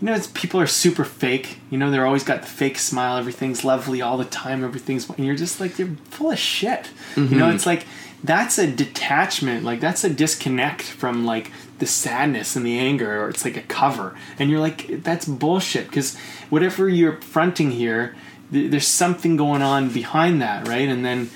you 0.00 0.06
know, 0.06 0.14
it's, 0.14 0.28
people 0.28 0.60
are 0.60 0.66
super 0.66 1.04
fake. 1.04 1.58
You 1.70 1.78
know, 1.78 1.90
they're 1.90 2.06
always 2.06 2.22
got 2.24 2.42
the 2.42 2.48
fake 2.48 2.78
smile. 2.78 3.16
Everything's 3.16 3.64
lovely 3.64 4.00
all 4.00 4.16
the 4.16 4.24
time. 4.24 4.62
Everything's, 4.62 5.08
and 5.10 5.26
you're 5.26 5.34
just 5.34 5.60
like, 5.60 5.76
they're 5.76 5.96
full 6.10 6.30
of 6.30 6.38
shit. 6.38 6.90
You 7.32 7.38
know, 7.38 7.50
it's 7.50 7.66
like, 7.66 7.86
that's 8.22 8.58
a 8.58 8.70
detachment. 8.70 9.64
Like, 9.64 9.80
that's 9.80 10.04
a 10.04 10.10
disconnect 10.10 10.82
from, 10.82 11.24
like, 11.24 11.50
the 11.78 11.86
sadness 11.86 12.54
and 12.56 12.64
the 12.64 12.78
anger, 12.78 13.22
or 13.22 13.28
it's 13.28 13.44
like 13.44 13.56
a 13.56 13.62
cover. 13.62 14.16
And 14.38 14.50
you're 14.50 14.60
like, 14.60 15.02
that's 15.02 15.26
bullshit. 15.26 15.86
Because 15.86 16.16
whatever 16.48 16.88
you're 16.88 17.20
fronting 17.20 17.72
here, 17.72 18.14
th- 18.52 18.70
there's 18.70 18.86
something 18.86 19.36
going 19.36 19.62
on 19.62 19.88
behind 19.90 20.40
that, 20.42 20.68
right? 20.68 20.88
And 20.88 21.04
then, 21.04 21.30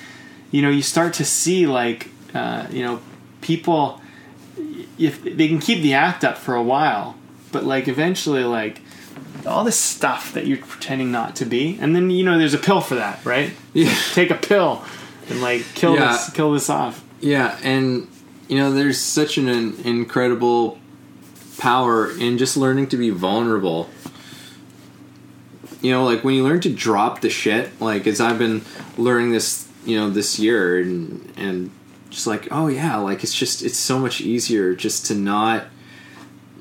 you 0.53 0.63
know, 0.63 0.71
you 0.71 0.83
start 0.83 1.15
to 1.15 1.25
see, 1.25 1.67
like, 1.67 2.11
uh, 2.35 2.67
you 2.71 2.85
know, 2.85 3.01
people, 3.41 4.01
if 4.99 5.23
they 5.23 5.49
can 5.49 5.59
keep 5.59 5.83
the 5.83 5.95
act 5.95 6.25
up 6.25 6.39
for 6.39 6.55
a 6.55 6.63
while, 6.63 7.17
but 7.53 7.65
like 7.65 7.87
eventually 7.89 8.43
like 8.45 8.81
all 9.47 9.65
this 9.65 9.79
stuff 9.79 10.33
that 10.35 10.47
you're 10.47 10.59
pretending 10.59 11.11
not 11.13 11.37
to 11.37 11.45
be 11.45 11.79
and 11.81 11.95
then 11.95 12.11
you 12.11 12.25
know 12.25 12.39
there's 12.39 12.55
a 12.55 12.59
pill 12.59 12.81
for 12.81 12.95
that 12.97 13.25
right 13.25 13.53
Yeah. 13.73 13.95
take 14.13 14.31
a 14.31 14.37
pill 14.37 14.85
and 15.29 15.41
like 15.41 15.65
kill 15.75 15.95
Yeah. 15.95 16.13
this 16.13 16.31
kill 16.31 16.53
this 16.53 16.69
off 16.71 17.05
Yeah, 17.21 17.59
and 17.63 18.09
you 18.49 18.59
know, 18.59 18.71
there's 18.73 18.99
such 18.99 19.39
an, 19.39 19.49
an 19.49 19.75
incredible 19.85 20.79
power 21.59 22.11
in 22.19 22.37
just 22.37 22.57
learning 22.57 22.89
to 22.89 22.97
be 22.99 23.09
vulnerable. 23.09 23.89
You 25.81 25.91
know, 25.93 26.05
like 26.05 26.23
when 26.23 26.35
you 26.35 26.45
learn 26.45 26.61
to 26.63 26.73
drop 26.73 27.23
the 27.23 27.31
shit, 27.31 27.81
like 27.81 28.07
as 28.07 28.21
I've 28.21 28.39
been 28.39 28.63
learning 28.99 29.33
this, 29.33 29.67
you 29.87 29.97
know, 29.99 30.11
this 30.11 30.39
year, 30.39 30.79
and 30.81 31.33
and 31.37 31.71
just 32.11 32.27
like, 32.27 32.49
oh 32.51 32.67
yeah, 32.69 32.97
like 32.99 33.25
it's 33.25 33.35
just 33.35 33.63
it's 33.63 33.79
so 33.79 33.99
much 33.99 34.21
easier 34.21 34.75
just 34.75 35.07
to 35.07 35.15
not 35.15 35.65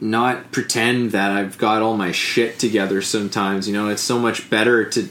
not 0.02 0.52
pretend 0.52 1.12
that 1.12 1.32
I've 1.32 1.58
got 1.60 1.84
all 1.84 1.96
my 1.96 2.12
shit 2.12 2.58
together 2.60 3.02
sometimes. 3.02 3.68
You 3.68 3.74
know, 3.74 3.88
it's 3.88 4.02
so 4.02 4.20
much 4.20 4.50
better 4.50 4.84
to 4.86 5.08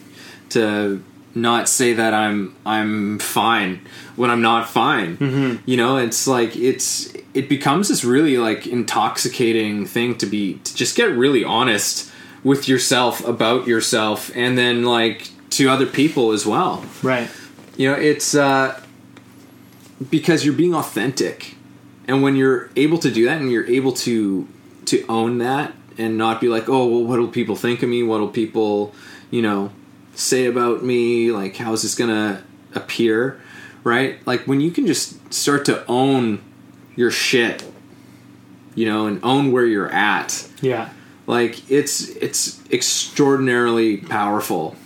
to 0.51 1.03
not 1.35 1.69
say 1.69 1.93
that 1.95 2.13
I'm 2.13 2.57
I'm 2.67 3.21
fine 3.21 3.87
when 4.17 4.31
I'm 4.31 4.43
not 4.43 4.69
fine. 4.69 5.17
You 5.65 5.77
know, 5.77 5.97
it's 5.97 6.27
like 6.27 6.57
it's 6.57 7.13
it 7.35 7.49
becomes 7.49 7.89
this 7.89 8.05
really 8.05 8.37
like 8.37 8.67
intoxicating 8.67 9.87
thing 9.87 10.19
to 10.19 10.27
be 10.27 10.55
to 10.55 10.75
just 10.75 10.97
get 10.97 11.05
really 11.11 11.45
honest 11.45 12.11
with 12.43 12.67
yourself 12.69 13.25
about 13.27 13.67
yourself 13.69 14.31
and 14.35 14.59
then 14.59 14.83
like 14.83 15.29
to 15.51 15.69
other 15.69 15.87
people 15.87 16.33
as 16.33 16.45
well. 16.47 16.85
right 17.03 17.31
You 17.77 17.91
know, 17.91 17.97
it's 17.97 18.35
uh 18.35 18.81
because 20.11 20.45
you're 20.45 20.55
being 20.55 20.75
authentic. 20.75 21.55
And 22.09 22.23
when 22.25 22.35
you're 22.35 22.71
able 22.75 22.99
to 22.99 23.11
do 23.11 23.27
that 23.27 23.41
and 23.41 23.53
you're 23.53 23.67
able 23.67 23.93
to 23.93 24.49
to 24.91 25.05
own 25.09 25.39
that 25.39 25.73
and 25.99 26.17
not 26.17 26.41
be 26.41 26.49
like, 26.49 26.69
"Oh, 26.69 26.87
well 26.87 27.05
what'll 27.05 27.29
people 27.29 27.57
think 27.57 27.83
of 27.83 27.89
me? 27.89 28.03
What'll 28.03 28.29
people, 28.29 28.95
you 29.31 29.43
know, 29.43 29.73
say 30.15 30.47
about 30.47 30.83
me? 30.85 31.33
Like 31.33 31.57
how's 31.57 31.83
this 31.83 31.95
going 31.95 32.11
to 32.11 32.43
appear?" 32.75 33.41
Right? 33.83 34.25
Like 34.27 34.47
when 34.47 34.61
you 34.61 34.71
can 34.71 34.87
just 34.87 35.33
start 35.33 35.65
to 35.67 35.87
own 35.87 36.41
your 36.97 37.11
shit, 37.11 37.65
you 38.75 38.87
know, 38.87 39.07
and 39.07 39.21
own 39.25 39.53
where 39.53 39.65
you're 39.65 39.91
at. 39.91 40.49
yeah 40.61 40.91
Like 41.27 41.71
it's 41.71 42.09
it's 42.09 42.61
extraordinarily 42.71 43.99
powerful 43.99 44.77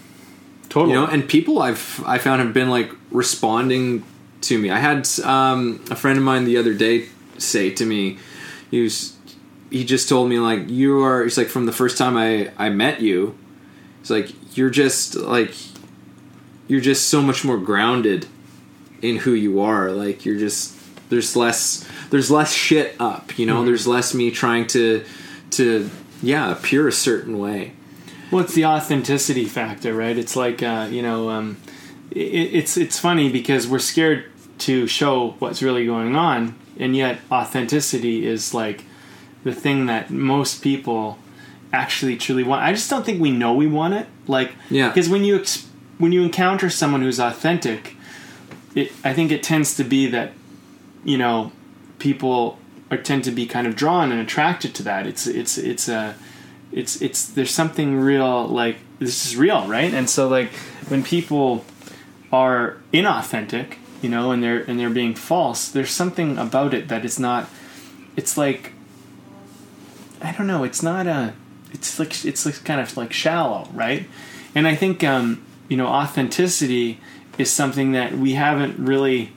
totally 0.68 0.92
you 0.92 1.00
know 1.00 1.06
and 1.06 1.28
people 1.28 1.60
i've 1.62 2.02
i 2.06 2.18
found 2.18 2.40
have 2.42 2.52
been 2.52 2.68
like 2.68 2.90
responding 3.10 4.02
to 4.40 4.58
me 4.58 4.70
i 4.70 4.78
had 4.78 5.08
um, 5.24 5.82
a 5.90 5.94
friend 5.96 6.18
of 6.18 6.24
mine 6.24 6.44
the 6.44 6.56
other 6.56 6.74
day 6.74 7.08
say 7.38 7.70
to 7.70 7.84
me 7.86 8.18
he 8.70 8.80
was 8.82 9.13
he 9.70 9.84
just 9.84 10.08
told 10.08 10.28
me 10.28 10.38
like 10.38 10.68
you 10.68 11.02
are 11.02 11.22
he's 11.24 11.38
like 11.38 11.48
from 11.48 11.66
the 11.66 11.72
first 11.72 11.98
time 11.98 12.16
i 12.16 12.50
i 12.58 12.68
met 12.68 13.00
you 13.00 13.36
it's 14.04 14.10
like 14.10 14.28
you're 14.54 14.68
just 14.68 15.14
like 15.14 15.54
you're 16.68 16.80
just 16.80 17.08
so 17.08 17.22
much 17.22 17.42
more 17.42 17.56
grounded 17.56 18.26
in 19.00 19.16
who 19.16 19.32
you 19.32 19.60
are. 19.60 19.90
Like 19.90 20.26
you're 20.26 20.38
just 20.38 20.78
there's 21.08 21.34
less 21.36 21.88
there's 22.10 22.30
less 22.30 22.52
shit 22.52 22.96
up 23.00 23.38
you 23.38 23.46
know? 23.46 23.64
There's 23.64 23.86
less 23.86 24.12
me 24.12 24.30
trying 24.30 24.66
to 24.68 25.04
to 25.52 25.90
yeah 26.22 26.52
appear 26.52 26.86
a 26.86 26.92
certain 26.92 27.38
way. 27.38 27.72
Well, 28.30 28.44
it's 28.44 28.54
the 28.54 28.66
authenticity 28.66 29.44
factor, 29.44 29.94
right? 29.94 30.18
It's 30.18 30.36
like 30.36 30.62
uh, 30.62 30.88
you 30.90 31.00
know, 31.00 31.30
um, 31.30 31.56
it, 32.10 32.18
it's 32.18 32.76
it's 32.76 32.98
funny 32.98 33.30
because 33.30 33.66
we're 33.66 33.78
scared 33.78 34.26
to 34.58 34.86
show 34.86 35.30
what's 35.38 35.62
really 35.62 35.86
going 35.86 36.14
on, 36.14 36.56
and 36.78 36.96
yet 36.96 37.20
authenticity 37.30 38.26
is 38.26 38.52
like 38.52 38.84
the 39.44 39.54
thing 39.54 39.86
that 39.86 40.10
most 40.10 40.62
people 40.62 41.18
actually 41.72 42.16
truly 42.16 42.42
want. 42.42 42.62
I 42.62 42.72
just 42.72 42.88
don't 42.90 43.04
think 43.04 43.20
we 43.20 43.30
know 43.30 43.52
we 43.54 43.66
want 43.66 43.94
it. 43.94 44.06
Like, 44.26 44.52
Yeah. 44.70 44.88
because 44.88 45.08
when 45.08 45.24
you 45.24 45.36
ex- 45.36 45.66
when 45.98 46.10
you 46.12 46.22
encounter 46.22 46.68
someone 46.70 47.02
who's 47.02 47.20
authentic, 47.20 47.96
it, 48.74 48.90
I 49.04 49.12
think 49.12 49.30
it 49.30 49.42
tends 49.42 49.76
to 49.76 49.84
be 49.84 50.06
that 50.08 50.32
you 51.04 51.18
know 51.18 51.52
people 51.98 52.58
are 52.90 52.96
tend 52.96 53.24
to 53.24 53.30
be 53.30 53.46
kind 53.46 53.66
of 53.66 53.76
drawn 53.76 54.10
and 54.12 54.20
attracted 54.20 54.74
to 54.76 54.82
that. 54.84 55.06
It's 55.06 55.26
it's 55.26 55.58
it's 55.58 55.88
a 55.88 56.14
it's 56.72 57.00
it's 57.02 57.26
there's 57.26 57.50
something 57.52 57.98
real 58.00 58.46
like 58.46 58.76
this 58.98 59.26
is 59.26 59.36
real, 59.36 59.66
right? 59.68 59.92
And 59.94 60.08
so 60.10 60.28
like 60.28 60.50
when 60.88 61.02
people 61.02 61.64
are 62.32 62.78
inauthentic, 62.92 63.74
you 64.02 64.08
know, 64.08 64.30
and 64.32 64.42
they're 64.42 64.62
and 64.68 64.78
they're 64.78 64.90
being 64.90 65.14
false, 65.14 65.68
there's 65.68 65.90
something 65.90 66.38
about 66.38 66.72
it 66.74 66.88
that 66.88 67.04
is 67.04 67.18
not. 67.18 67.48
It's 68.16 68.36
like 68.38 68.72
I 70.24 70.32
don't 70.32 70.46
know. 70.46 70.64
It's 70.64 70.82
not 70.82 71.06
a. 71.06 71.34
It's 71.72 71.98
like 71.98 72.24
it's 72.24 72.46
like 72.46 72.64
kind 72.64 72.80
of 72.80 72.96
like 72.96 73.12
shallow, 73.12 73.68
right? 73.72 74.08
And 74.54 74.66
I 74.66 74.74
think 74.74 75.04
um, 75.04 75.44
you 75.68 75.76
know 75.76 75.86
authenticity 75.86 77.00
is 77.38 77.50
something 77.50 77.92
that 77.92 78.12
we 78.14 78.32
haven't 78.34 78.78
really 78.78 79.32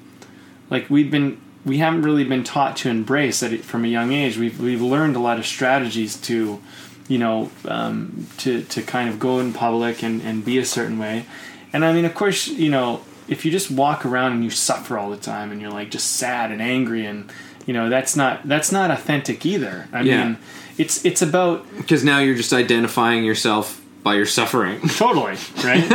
like 0.70 0.90
we've 0.90 1.10
been 1.12 1.40
we 1.66 1.80
haven't 1.80 2.04
really 2.04 2.24
been 2.24 2.44
taught 2.44 2.78
to 2.78 2.90
embrace 2.90 3.44
at 3.44 3.52
it 3.52 3.64
from 3.66 3.84
a 3.84 3.88
young 3.88 4.12
age. 4.14 4.38
We've 4.38 4.60
we've 4.60 4.82
learned 4.82 5.16
a 5.16 5.20
lot 5.20 5.38
of 5.40 5.46
strategies 5.46 6.16
to, 6.22 6.62
you 7.08 7.18
know, 7.18 7.52
um, 7.68 8.28
to 8.38 8.62
to 8.64 8.82
kind 8.82 9.10
of 9.10 9.20
go 9.20 9.40
in 9.40 9.54
public 9.54 10.04
and 10.04 10.22
and 10.22 10.46
be 10.46 10.58
a 10.60 10.66
certain 10.66 10.98
way. 11.00 11.26
And 11.74 11.84
I 11.84 11.92
mean, 11.92 12.06
of 12.06 12.14
course, 12.16 12.48
you 12.48 12.70
know, 12.70 13.02
if 13.28 13.44
you 13.46 13.52
just 13.52 13.70
walk 13.72 14.06
around 14.06 14.34
and 14.34 14.44
you 14.44 14.50
suffer 14.52 14.98
all 14.98 15.10
the 15.10 15.18
time 15.18 15.52
and 15.52 15.60
you're 15.62 15.72
like 15.72 15.92
just 15.92 16.14
sad 16.16 16.52
and 16.52 16.62
angry 16.62 17.06
and 17.06 17.30
you 17.66 17.74
know 17.74 17.90
that's 17.90 18.16
not 18.16 18.48
that's 18.48 18.72
not 18.72 18.92
authentic 18.92 19.46
either. 19.46 19.88
I 19.92 20.02
Yeah. 20.02 20.24
mean, 20.24 20.38
it's 20.78 21.04
it's 21.06 21.22
about 21.22 21.66
because 21.78 22.04
now 22.04 22.20
you're 22.20 22.36
just 22.36 22.54
identifying 22.54 23.24
yourself 23.24 23.82
by 24.04 24.16
your 24.16 24.26
suffering. 24.26 24.80
totally 24.90 25.36
right? 25.64 25.86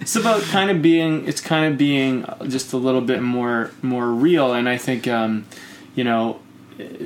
It's 0.00 0.16
about 0.16 0.42
kind 0.42 0.70
of 0.70 0.82
being 0.82 1.28
it's 1.28 1.40
kind 1.40 1.72
of 1.72 1.78
being 1.78 2.24
just 2.48 2.72
a 2.72 2.76
little 2.76 3.00
bit 3.00 3.22
more 3.22 3.70
more 3.82 4.08
real 4.08 4.52
and 4.52 4.68
i 4.68 4.76
think 4.76 5.06
um 5.06 5.44
you 5.94 6.02
know 6.02 6.40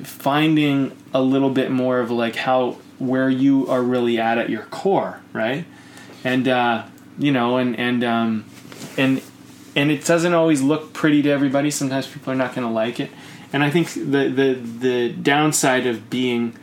finding 0.05 0.97
a 1.13 1.21
little 1.21 1.51
bit 1.51 1.71
more 1.71 2.01
of 2.01 2.11
like 2.11 2.37
how 2.37 2.79
where 2.99 3.29
you 3.29 3.69
are 3.69 3.83
really 3.83 4.19
at 4.19 4.39
at 4.39 4.49
your 4.49 4.63
core 4.65 5.21
right? 5.33 5.65
And 6.25 6.49
uh 6.49 6.87
you 7.19 7.33
know 7.33 7.59
and 7.59 7.79
and 7.79 8.05
um 8.05 8.45
and 8.97 9.21
and 9.75 9.91
it 9.91 10.05
doesn't 10.07 10.33
always 10.33 10.63
look 10.63 10.95
pretty 10.95 11.21
to 11.23 11.29
everybody. 11.29 11.71
Sometimes 11.71 12.07
people 12.07 12.33
are 12.33 12.37
not 12.37 12.55
going 12.55 12.67
to 12.67 12.73
like 12.73 12.99
it. 12.99 13.11
And 13.53 13.63
i 13.63 13.71
think 13.71 13.93
the 13.93 14.29
the 14.29 14.55
the 14.55 15.09
downside 15.11 15.87
of 15.87 16.09
being 16.09 16.55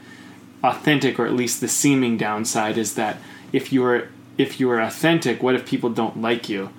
authentic 0.64 1.20
or 1.20 1.26
at 1.26 1.34
least 1.34 1.60
the 1.62 1.68
seeming 1.68 2.18
downside 2.18 2.78
is 2.78 2.96
that 2.96 3.18
if 3.52 3.74
you're 3.74 4.08
if 4.38 4.60
you 4.60 4.70
are 4.72 4.80
authentic 4.80 5.44
what 5.44 5.54
if 5.56 5.66
people 5.66 5.90
don't 5.90 6.22
like 6.22 6.48
you 6.50 6.70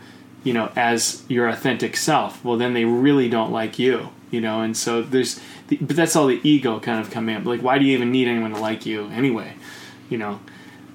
you 0.42 0.52
know 0.52 0.72
as 0.74 1.22
your 1.28 1.48
authentic 1.48 1.96
self 1.96 2.42
well 2.44 2.56
then 2.56 2.72
they 2.74 2.84
really 2.84 3.28
don't 3.28 3.52
like 3.52 3.78
you 3.78 4.08
you 4.30 4.40
know 4.40 4.60
and 4.62 4.76
so 4.76 5.02
there's 5.02 5.38
the, 5.68 5.76
but 5.76 5.94
that's 5.96 6.16
all 6.16 6.26
the 6.26 6.40
ego 6.42 6.80
kind 6.80 6.98
of 6.98 7.10
coming 7.10 7.36
up 7.36 7.44
like 7.44 7.60
why 7.60 7.78
do 7.78 7.84
you 7.84 7.92
even 7.94 8.10
need 8.10 8.26
anyone 8.26 8.52
to 8.52 8.58
like 8.58 8.84
you 8.86 9.06
anyway 9.08 9.52
you 10.08 10.16
know 10.18 10.40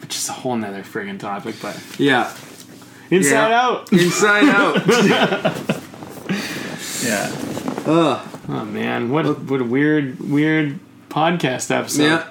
which 0.01 0.15
is 0.15 0.27
a 0.27 0.33
whole 0.33 0.55
nother 0.55 0.81
friggin' 0.83 1.19
topic 1.19 1.55
but 1.61 1.79
Yeah, 1.99 2.35
inside 3.11 3.49
Yeah. 3.49 3.61
out 3.61 3.93
inside 3.93 4.49
out. 4.49 5.85
Yeah. 7.03 7.31
Ugh. 7.87 8.27
Oh 8.49 8.65
man, 8.65 9.09
what 9.09 9.25
a, 9.25 9.33
what 9.33 9.61
a 9.61 9.63
weird 9.63 10.19
weird 10.19 10.79
podcast 11.09 11.71
episode. 11.71 12.03
yeah. 12.03 12.27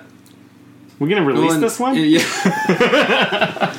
We're 0.98 1.08
gonna 1.08 1.24
release 1.24 1.44
Well, 1.46 1.54
and- 1.54 1.62
this 1.62 1.78
one. 1.78 1.94
Yeah. 1.96 3.76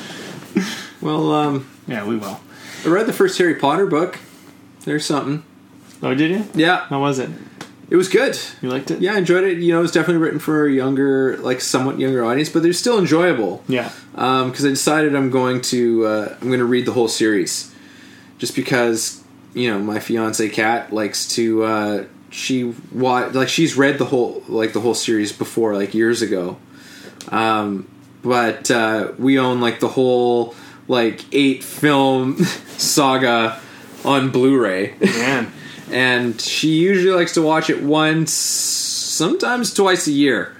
well, 1.00 1.32
um, 1.32 1.66
Yeah, 1.86 2.04
we 2.06 2.16
will. 2.16 2.40
I 2.84 2.88
read 2.88 3.06
the 3.06 3.12
first 3.12 3.36
Harry 3.38 3.54
Potter 3.54 3.86
book. 3.86 4.18
There's 4.84 5.04
something. 5.04 5.42
Oh, 6.02 6.14
did 6.14 6.30
you? 6.30 6.44
Yeah, 6.54 6.86
How 6.86 7.00
was 7.00 7.18
it? 7.18 7.28
it 7.90 7.96
was 7.96 8.08
good. 8.08 8.38
You 8.62 8.70
liked 8.70 8.90
it? 8.90 9.00
Yeah, 9.00 9.14
I 9.14 9.18
enjoyed 9.18 9.44
it. 9.44 9.58
You 9.58 9.72
know, 9.72 9.80
it 9.80 9.82
was 9.82 9.92
definitely 9.92 10.22
written 10.22 10.38
for 10.38 10.64
a 10.66 10.72
younger, 10.72 11.36
like 11.38 11.60
somewhat 11.60 11.98
younger 11.98 12.24
audience, 12.24 12.48
but 12.48 12.62
they're 12.62 12.72
still 12.72 12.98
enjoyable. 12.98 13.62
Yeah. 13.68 13.90
because 14.12 14.64
I 14.64 14.68
decided 14.68 15.14
I'm 15.14 15.30
going 15.30 15.60
to 15.62 16.06
uh, 16.06 16.36
I'm 16.40 16.46
going 16.46 16.60
to 16.60 16.64
read 16.64 16.86
the 16.86 16.92
whole 16.92 17.08
series, 17.08 17.74
just 18.38 18.54
because 18.56 19.22
you 19.54 19.70
know 19.70 19.78
my 19.80 19.98
fiance 20.00 20.48
Kat 20.50 20.92
likes 20.92 21.26
to. 21.34 21.64
Uh, 21.64 22.04
she 22.32 22.72
wa- 22.92 23.28
like 23.32 23.48
she's 23.48 23.76
read 23.76 23.98
the 23.98 24.04
whole 24.04 24.44
like 24.48 24.72
the 24.72 24.80
whole 24.80 24.94
series 24.94 25.32
before 25.32 25.74
like 25.74 25.92
years 25.92 26.22
ago, 26.22 26.56
um, 27.28 27.88
but 28.22 28.70
uh, 28.70 29.12
we 29.18 29.38
own 29.38 29.60
like 29.60 29.80
the 29.80 29.88
whole 29.88 30.54
like 30.88 31.24
eight 31.32 31.62
film 31.62 32.36
saga 32.76 33.60
on 34.04 34.30
Blu-ray. 34.30 34.94
Man. 35.00 35.52
and 35.90 36.40
she 36.40 36.68
usually 36.68 37.14
likes 37.14 37.34
to 37.34 37.42
watch 37.42 37.70
it 37.70 37.82
once, 37.82 38.32
sometimes 38.32 39.74
twice 39.74 40.06
a 40.06 40.12
year, 40.12 40.56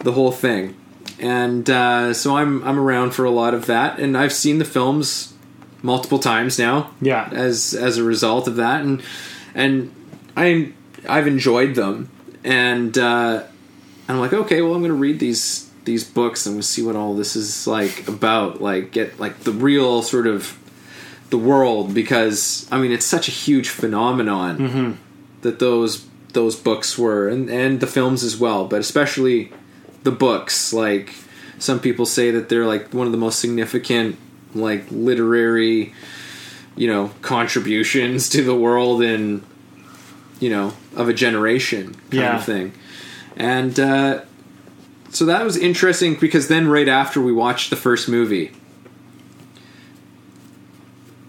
the 0.00 0.12
whole 0.12 0.32
thing. 0.32 0.76
And 1.18 1.68
uh, 1.70 2.12
so 2.12 2.36
I'm 2.36 2.62
I'm 2.64 2.78
around 2.78 3.12
for 3.12 3.24
a 3.24 3.30
lot 3.30 3.54
of 3.54 3.66
that, 3.66 4.00
and 4.00 4.18
I've 4.18 4.32
seen 4.32 4.58
the 4.58 4.64
films 4.64 5.32
multiple 5.80 6.18
times 6.18 6.58
now. 6.58 6.90
Yeah. 7.00 7.28
as 7.30 7.72
as 7.72 7.98
a 7.98 8.02
result 8.02 8.48
of 8.48 8.56
that, 8.56 8.82
and 8.82 9.00
and 9.54 9.94
I 10.36 10.72
I've 11.08 11.28
enjoyed 11.28 11.76
them, 11.76 12.10
and 12.42 12.98
uh, 12.98 13.44
I'm 14.08 14.18
like, 14.18 14.32
okay, 14.32 14.60
well, 14.60 14.74
I'm 14.74 14.80
going 14.80 14.90
to 14.90 14.98
read 14.98 15.20
these 15.20 15.70
these 15.84 16.04
books 16.04 16.46
and 16.46 16.54
we'll 16.56 16.62
see 16.62 16.82
what 16.82 16.96
all 16.96 17.14
this 17.14 17.36
is 17.36 17.66
like 17.66 18.06
about. 18.08 18.60
Like, 18.62 18.90
get 18.92 19.18
like 19.20 19.40
the 19.40 19.52
real 19.52 20.02
sort 20.02 20.26
of 20.26 20.58
the 21.30 21.38
world 21.38 21.94
because 21.94 22.66
I 22.70 22.78
mean 22.80 22.92
it's 22.92 23.06
such 23.06 23.28
a 23.28 23.32
huge 23.32 23.68
phenomenon 23.68 24.98
that 25.42 25.58
those 25.58 26.06
those 26.32 26.56
books 26.56 26.96
were 26.98 27.28
and 27.28 27.48
and 27.50 27.80
the 27.80 27.86
films 27.86 28.22
as 28.24 28.36
well, 28.36 28.66
but 28.66 28.80
especially 28.80 29.52
the 30.04 30.10
books. 30.12 30.72
Like 30.72 31.14
some 31.58 31.80
people 31.80 32.06
say 32.06 32.30
that 32.30 32.48
they're 32.48 32.66
like 32.66 32.92
one 32.94 33.06
of 33.06 33.12
the 33.12 33.18
most 33.18 33.38
significant 33.40 34.16
like 34.54 34.84
literary 34.90 35.92
you 36.76 36.86
know 36.86 37.10
contributions 37.22 38.28
to 38.28 38.42
the 38.42 38.54
world 38.54 39.02
in 39.02 39.42
you 40.40 40.50
know 40.50 40.72
of 40.96 41.08
a 41.08 41.12
generation 41.12 41.94
kind 41.94 42.12
Yeah. 42.12 42.36
of 42.38 42.44
thing. 42.44 42.72
And 43.36 43.78
uh 43.80 44.20
so 45.14 45.24
that 45.26 45.44
was 45.44 45.56
interesting 45.56 46.14
because 46.16 46.48
then 46.48 46.68
right 46.68 46.88
after 46.88 47.20
we 47.20 47.32
watched 47.32 47.70
the 47.70 47.76
first 47.76 48.08
movie 48.08 48.50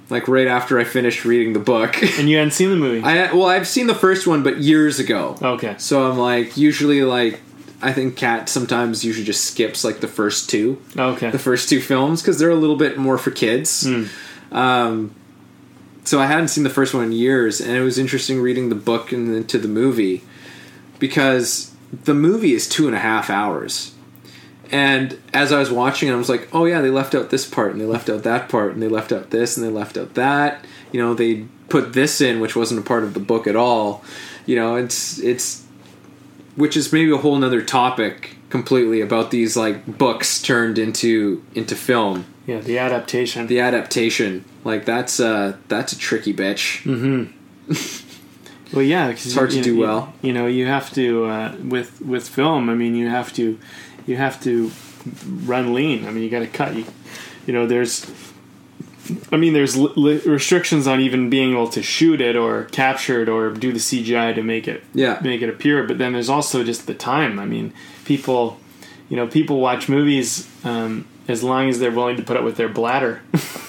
like 0.10 0.28
right 0.28 0.48
after 0.48 0.80
I 0.80 0.84
finished 0.84 1.26
reading 1.26 1.54
the 1.54 1.60
book. 1.60 1.96
And 2.20 2.30
you 2.30 2.38
hadn't 2.38 2.52
seen 2.52 2.70
the 2.70 2.76
movie. 2.76 3.04
I 3.04 3.32
well, 3.34 3.48
I've 3.48 3.68
seen 3.68 3.88
the 3.88 3.96
first 3.96 4.28
one, 4.28 4.44
but 4.44 4.58
years 4.60 5.00
ago. 5.00 5.36
okay. 5.42 5.76
So 5.80 6.10
I'm 6.10 6.18
like, 6.18 6.58
usually 6.58 7.02
like, 7.04 7.40
I 7.82 7.92
think 7.92 8.16
Cat 8.16 8.48
sometimes 8.48 9.04
usually 9.04 9.26
just 9.26 9.44
skips 9.46 9.84
like 9.84 10.00
the 10.02 10.08
first 10.08 10.50
two, 10.50 10.80
Okay. 10.98 11.30
the 11.32 11.40
first 11.40 11.70
two 11.70 11.82
films 11.82 12.22
because 12.22 12.38
they're 12.40 12.50
a 12.52 12.56
little 12.56 12.76
bit 12.78 12.98
more 12.98 13.18
for 13.18 13.32
kids. 13.32 13.88
Um, 14.52 15.14
so 16.04 16.20
I 16.20 16.28
hadn't 16.28 16.50
seen 16.50 16.64
the 16.64 16.70
first 16.70 16.94
one 16.94 17.04
in 17.06 17.12
years, 17.12 17.60
and 17.60 17.72
it 17.72 17.82
was 17.82 17.98
interesting 17.98 18.40
reading 18.42 18.70
the 18.70 18.76
book 18.76 19.12
and 19.12 19.34
then 19.34 19.44
to 19.48 19.58
the 19.58 19.68
movie 19.68 20.24
because 21.00 21.75
the 21.92 22.14
movie 22.14 22.54
is 22.54 22.68
two 22.68 22.88
and 22.88 22.96
a 22.96 23.00
half 23.00 23.30
hours. 23.30 23.94
And 24.72 25.20
as 25.34 25.52
I 25.52 25.60
was 25.60 25.72
watching 25.72 26.10
it, 26.10 26.14
I 26.14 26.16
was 26.16 26.30
like, 26.30 26.48
"Oh 26.52 26.66
yeah, 26.66 26.82
they 26.82 26.90
left 26.90 27.14
out 27.14 27.30
this 27.30 27.46
part, 27.46 27.72
and 27.72 27.80
they 27.80 27.86
left 27.86 28.10
out 28.10 28.24
that 28.24 28.50
part, 28.50 28.74
and 28.74 28.82
they 28.82 28.88
left 28.88 29.12
out 29.12 29.30
this, 29.30 29.58
and 29.58 29.66
they 29.66 29.72
left 29.72 29.96
out 29.98 30.16
that." 30.16 30.66
You 30.92 31.00
know, 31.02 31.14
they 31.14 31.46
put 31.70 31.94
this 31.94 32.20
in, 32.20 32.40
which 32.40 32.56
wasn't 32.56 32.80
a 32.80 32.84
part 32.84 33.04
of 33.04 33.14
the 33.14 33.20
book 33.20 33.46
at 33.48 33.56
all. 33.56 34.04
You 34.46 34.56
know, 34.56 34.76
it's 34.76 35.20
it's, 35.20 35.64
which 36.56 36.76
is 36.76 36.92
maybe 36.92 37.12
a 37.12 37.18
whole 37.18 37.36
nother 37.36 37.62
topic 37.62 38.38
completely 38.50 39.02
about 39.02 39.30
these 39.32 39.56
like 39.56 39.98
books 39.98 40.42
turned 40.42 40.80
into 40.80 41.44
into 41.54 41.76
film. 41.76 42.26
yeah, 42.48 42.60
the 42.60 42.80
adaptation. 42.80 43.46
The 43.48 43.60
adaptation, 43.60 44.46
like 44.64 44.86
that's 44.86 45.20
uh 45.20 45.58
that's 45.68 45.94
a 45.94 45.98
tricky 45.98 46.34
bitch. 46.34 46.84
Well, 48.76 48.84
yeah, 48.84 49.10
It's 49.10 49.34
hard 49.34 49.52
to 49.52 49.58
you, 49.58 49.64
do 49.64 49.74
you- 49.76 49.80
well. 49.80 50.14
You 50.22 50.34
know, 50.34 50.48
you 50.48 50.66
have 50.68 50.92
to 50.94 51.26
uh, 51.26 51.56
with 51.64 52.02
with 52.02 52.28
film. 52.28 52.70
I 52.70 52.76
mean, 52.76 52.94
you 52.96 53.08
have 53.10 53.34
to 53.34 53.58
you 54.06 54.18
have 54.18 54.42
to 54.44 54.72
run 55.46 55.74
lean. 55.74 56.06
I 56.06 56.12
mean, 56.12 56.24
you 56.24 56.30
got 56.30 56.40
to 56.40 56.48
cut. 56.48 56.76
You, 56.76 56.86
you 57.48 57.54
know, 57.54 57.66
there's. 57.68 58.06
I 59.32 59.38
mean, 59.38 59.54
there's 59.54 59.78
li- 59.78 59.94
li- 59.96 60.22
restrictions 60.26 60.88
on 60.88 61.00
even 61.00 61.30
being 61.30 61.52
able 61.52 61.68
to 61.70 61.84
shoot 61.84 62.20
it 62.22 62.36
or 62.36 62.64
capture 62.66 63.22
it 63.22 63.30
or 63.30 63.52
do 63.52 63.72
the 63.72 63.78
CGI 63.80 64.34
to 64.34 64.42
make 64.42 64.68
it 64.68 64.84
Yeah. 64.96 65.20
make 65.24 65.44
it 65.44 65.50
appear. 65.50 65.84
But 65.84 66.00
then 66.00 66.14
there's 66.14 66.30
also 66.30 66.64
just 66.64 66.88
the 66.88 66.96
time. 66.96 67.38
I 67.40 67.46
mean, 67.46 67.72
people, 68.04 68.60
you 69.10 69.16
know, 69.16 69.28
people 69.28 69.60
watch 69.62 69.88
movies 69.88 70.50
um, 70.66 71.06
as 71.28 71.44
long 71.44 71.70
as 71.70 71.78
they're 71.80 71.92
willing 71.92 72.18
to 72.18 72.24
put 72.24 72.36
up 72.36 72.44
with 72.44 72.58
their 72.58 72.68
bladder. 72.70 73.22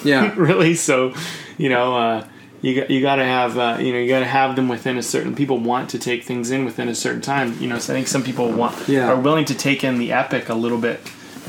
Yeah, 0.03 0.33
really. 0.39 0.75
So, 0.75 1.13
you 1.59 1.69
know, 1.69 1.95
uh, 1.97 2.27
you 2.63 2.75
got 2.81 2.91
you 2.91 3.01
got 3.01 3.17
to 3.17 3.25
have 3.25 3.59
uh, 3.59 3.77
you 3.81 3.93
know 3.93 3.99
you 3.99 4.09
got 4.09 4.21
to 4.21 4.27
have 4.27 4.57
them 4.57 4.69
within 4.69 4.97
a 4.99 5.03
certain. 5.03 5.35
People 5.35 5.59
want 5.59 5.91
to 5.91 5.99
take 5.99 6.25
things 6.25 6.51
in 6.51 6.65
within 6.65 6.89
a 6.89 6.95
certain 6.95 7.21
time. 7.21 7.57
You 7.61 7.69
know, 7.69 7.79
so 7.79 7.93
I 7.93 7.97
think 7.97 8.09
some 8.09 8.23
people 8.23 8.51
want 8.53 8.89
Yeah. 8.89 9.09
are 9.11 9.17
willing 9.21 9.45
to 9.47 9.55
take 9.55 9.85
in 9.85 9.99
the 9.99 10.13
epic 10.13 10.49
a 10.49 10.55
little 10.55 10.79
bit, 10.79 11.01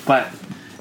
but 0.06 0.28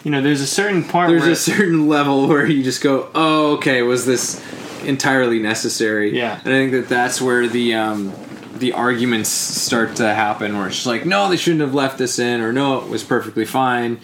you 0.04 0.10
know, 0.10 0.20
there's 0.22 0.40
a 0.40 0.46
certain 0.46 0.84
part 0.84 1.08
there's 1.08 1.22
where 1.22 1.30
a 1.32 1.36
certain 1.36 1.88
level 1.88 2.28
where 2.28 2.46
you 2.46 2.62
just 2.62 2.82
go, 2.82 3.08
"Oh, 3.14 3.54
okay, 3.56 3.82
was 3.82 4.06
this 4.06 4.40
entirely 4.84 5.38
necessary?" 5.40 6.16
Yeah. 6.16 6.38
and 6.44 6.54
I 6.54 6.58
think 6.58 6.72
that 6.72 6.88
that's 6.88 7.20
where 7.20 7.46
the 7.48 7.74
um, 7.74 8.12
the 8.58 8.72
arguments 8.72 9.28
start 9.28 9.96
to 9.96 10.14
happen, 10.14 10.56
where 10.56 10.66
it's 10.68 10.76
just 10.76 10.86
like, 10.86 11.04
"No, 11.06 11.28
they 11.28 11.36
shouldn't 11.36 11.60
have 11.62 11.74
left 11.74 11.98
this 11.98 12.18
in," 12.18 12.40
or 12.40 12.52
"No, 12.52 12.78
it 12.78 12.88
was 12.88 13.02
perfectly 13.04 13.44
fine," 13.44 13.98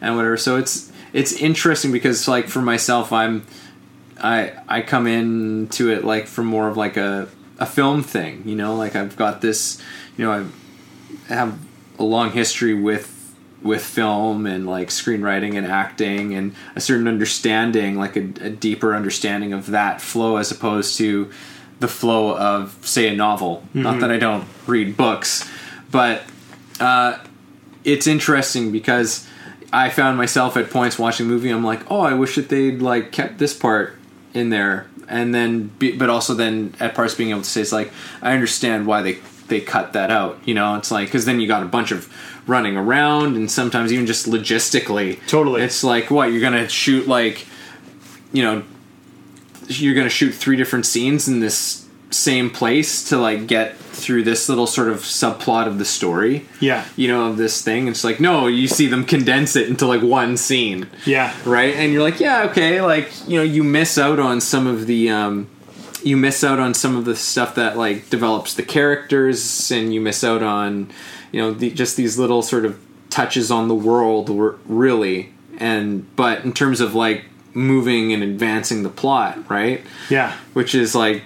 and 0.00 0.16
whatever. 0.16 0.36
So 0.36 0.56
it's 0.56 0.90
it's 1.12 1.32
interesting 1.32 1.92
because, 1.92 2.28
like, 2.28 2.48
for 2.48 2.60
myself, 2.60 3.10
I'm 3.12 3.46
I 4.20 4.52
I 4.68 4.82
come 4.82 5.06
into 5.06 5.90
it 5.90 6.04
like 6.04 6.26
from 6.26 6.46
more 6.46 6.68
of 6.68 6.76
like 6.76 6.96
a 6.96 7.28
a 7.58 7.66
film 7.66 8.02
thing, 8.02 8.42
you 8.44 8.56
know, 8.56 8.74
like 8.76 8.96
I've 8.96 9.16
got 9.16 9.40
this, 9.40 9.80
you 10.16 10.24
know, 10.24 10.32
I 11.28 11.32
have 11.32 11.58
a 11.98 12.04
long 12.04 12.30
history 12.32 12.74
with 12.74 13.12
with 13.62 13.82
film 13.82 14.46
and 14.46 14.66
like 14.66 14.88
screenwriting 14.88 15.56
and 15.56 15.66
acting 15.66 16.34
and 16.34 16.54
a 16.74 16.80
certain 16.80 17.08
understanding, 17.08 17.96
like 17.96 18.16
a, 18.16 18.20
a 18.40 18.50
deeper 18.50 18.94
understanding 18.94 19.52
of 19.52 19.66
that 19.68 20.00
flow 20.00 20.36
as 20.36 20.50
opposed 20.50 20.96
to 20.98 21.30
the 21.80 21.88
flow 21.88 22.36
of 22.36 22.76
say 22.82 23.08
a 23.08 23.16
novel. 23.16 23.64
Not 23.74 24.00
that 24.00 24.10
I 24.10 24.18
don't 24.18 24.46
read 24.66 24.96
books, 24.96 25.48
but 25.90 26.22
uh, 26.80 27.18
it's 27.84 28.06
interesting 28.06 28.72
because 28.72 29.26
I 29.72 29.90
found 29.90 30.16
myself 30.16 30.56
at 30.56 30.70
points 30.70 30.98
watching 30.98 31.26
a 31.26 31.28
movie. 31.28 31.50
I'm 31.50 31.64
like, 31.64 31.90
oh, 31.90 32.00
I 32.00 32.14
wish 32.14 32.36
that 32.36 32.48
they'd 32.48 32.80
like 32.80 33.12
kept 33.12 33.38
this 33.38 33.54
part 33.54 33.95
in 34.36 34.50
there, 34.50 34.86
and 35.08 35.34
then, 35.34 35.68
be, 35.78 35.96
but 35.96 36.10
also 36.10 36.34
then 36.34 36.74
at 36.78 36.94
parts 36.94 37.14
being 37.14 37.30
able 37.30 37.42
to 37.42 37.48
say 37.48 37.60
it's 37.62 37.72
like 37.72 37.92
I 38.22 38.32
understand 38.34 38.86
why 38.86 39.02
they 39.02 39.18
they 39.48 39.60
cut 39.60 39.94
that 39.94 40.10
out. 40.10 40.38
You 40.44 40.54
know, 40.54 40.76
it's 40.76 40.90
like 40.90 41.08
because 41.08 41.24
then 41.24 41.40
you 41.40 41.48
got 41.48 41.62
a 41.62 41.66
bunch 41.66 41.90
of 41.90 42.12
running 42.46 42.76
around, 42.76 43.36
and 43.36 43.50
sometimes 43.50 43.92
even 43.92 44.06
just 44.06 44.26
logistically, 44.26 45.18
Totally. 45.26 45.62
it's 45.62 45.82
like 45.82 46.10
what 46.10 46.30
you're 46.32 46.40
gonna 46.40 46.68
shoot 46.68 47.08
like, 47.08 47.46
you 48.32 48.42
know, 48.42 48.62
you're 49.68 49.94
gonna 49.94 50.10
shoot 50.10 50.32
three 50.32 50.56
different 50.56 50.86
scenes 50.86 51.28
in 51.28 51.40
this 51.40 51.85
same 52.10 52.50
place 52.50 53.08
to 53.08 53.18
like 53.18 53.46
get 53.46 53.76
through 53.76 54.22
this 54.22 54.48
little 54.48 54.66
sort 54.66 54.88
of 54.88 54.98
subplot 54.98 55.66
of 55.66 55.78
the 55.78 55.84
story 55.84 56.46
yeah 56.60 56.84
you 56.96 57.08
know, 57.08 57.30
of 57.30 57.36
this 57.36 57.62
thing. 57.62 57.88
It's 57.88 58.04
like, 58.04 58.20
no, 58.20 58.46
you 58.46 58.68
see 58.68 58.86
them 58.86 59.04
condense 59.04 59.56
it 59.56 59.68
into 59.68 59.86
like 59.86 60.02
one 60.02 60.36
scene, 60.36 60.86
yeah 61.04 61.34
right? 61.44 61.74
And 61.74 61.92
you're 61.92 62.02
like, 62.02 62.20
yeah, 62.20 62.44
okay, 62.50 62.80
like 62.80 63.10
you 63.26 63.38
know, 63.38 63.42
you 63.42 63.64
miss 63.64 63.98
out 63.98 64.18
on 64.20 64.40
some 64.40 64.66
of 64.66 64.86
the, 64.86 65.10
um, 65.10 65.48
you 66.02 66.16
miss 66.16 66.44
out 66.44 66.60
on 66.60 66.74
some 66.74 66.94
of 66.94 67.04
the 67.04 67.16
stuff 67.16 67.54
that 67.56 67.76
like 67.76 68.08
develops 68.10 68.54
the 68.54 68.62
characters, 68.62 69.70
and 69.72 69.92
you 69.92 70.00
miss 70.00 70.22
out 70.22 70.42
on, 70.42 70.90
you 71.32 71.40
know, 71.40 71.52
the, 71.52 71.70
just 71.70 71.96
these 71.96 72.18
little 72.18 72.42
sort 72.42 72.64
of 72.64 72.78
touches 73.10 73.50
on 73.50 73.66
the 73.68 73.74
world, 73.74 74.28
really. 74.66 75.32
And 75.58 76.14
but 76.14 76.44
in 76.44 76.52
terms 76.52 76.80
of 76.80 76.94
like 76.94 77.24
moving 77.54 78.12
and 78.12 78.22
advancing 78.22 78.82
the 78.82 78.90
plot, 78.90 79.50
right? 79.50 79.82
yeah 80.10 80.36
Which 80.52 80.74
is 80.74 80.94
like. 80.94 81.24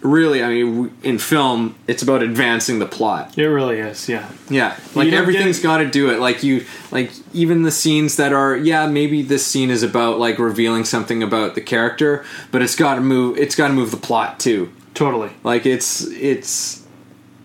Really, 0.00 0.44
I 0.44 0.48
mean, 0.48 0.96
in 1.02 1.18
film, 1.18 1.74
it's 1.88 2.02
about 2.02 2.22
advancing 2.22 2.78
the 2.78 2.86
plot. 2.86 3.36
it 3.36 3.44
really 3.46 3.80
is 3.80 4.08
yeah 4.08 4.30
Yeah, 4.48 4.78
like 4.94 5.12
everything's 5.12 5.60
got 5.60 5.78
to 5.78 5.90
do 5.90 6.10
it. 6.10 6.20
Like 6.20 6.44
you, 6.44 6.64
like 6.92 7.10
even 7.32 7.62
the 7.62 7.72
scenes 7.72 8.16
that 8.16 8.32
are, 8.32 8.56
yeah, 8.56 8.86
maybe 8.86 9.22
this 9.22 9.44
scene 9.44 9.70
is 9.70 9.82
about 9.82 10.20
like 10.20 10.38
revealing 10.38 10.84
something 10.84 11.22
about 11.22 11.56
the 11.56 11.60
character, 11.60 12.24
but 12.52 12.62
it's 12.62 12.76
got 12.76 12.94
to 12.94 13.00
move. 13.00 13.38
It's 13.38 13.56
got 13.56 13.68
to 13.68 13.74
move 13.74 13.90
the 13.90 13.96
plot 13.96 14.38
too. 14.38 14.72
totally 14.94 15.30
Like 15.42 15.66
it's 15.66 16.06
it's 16.06 16.86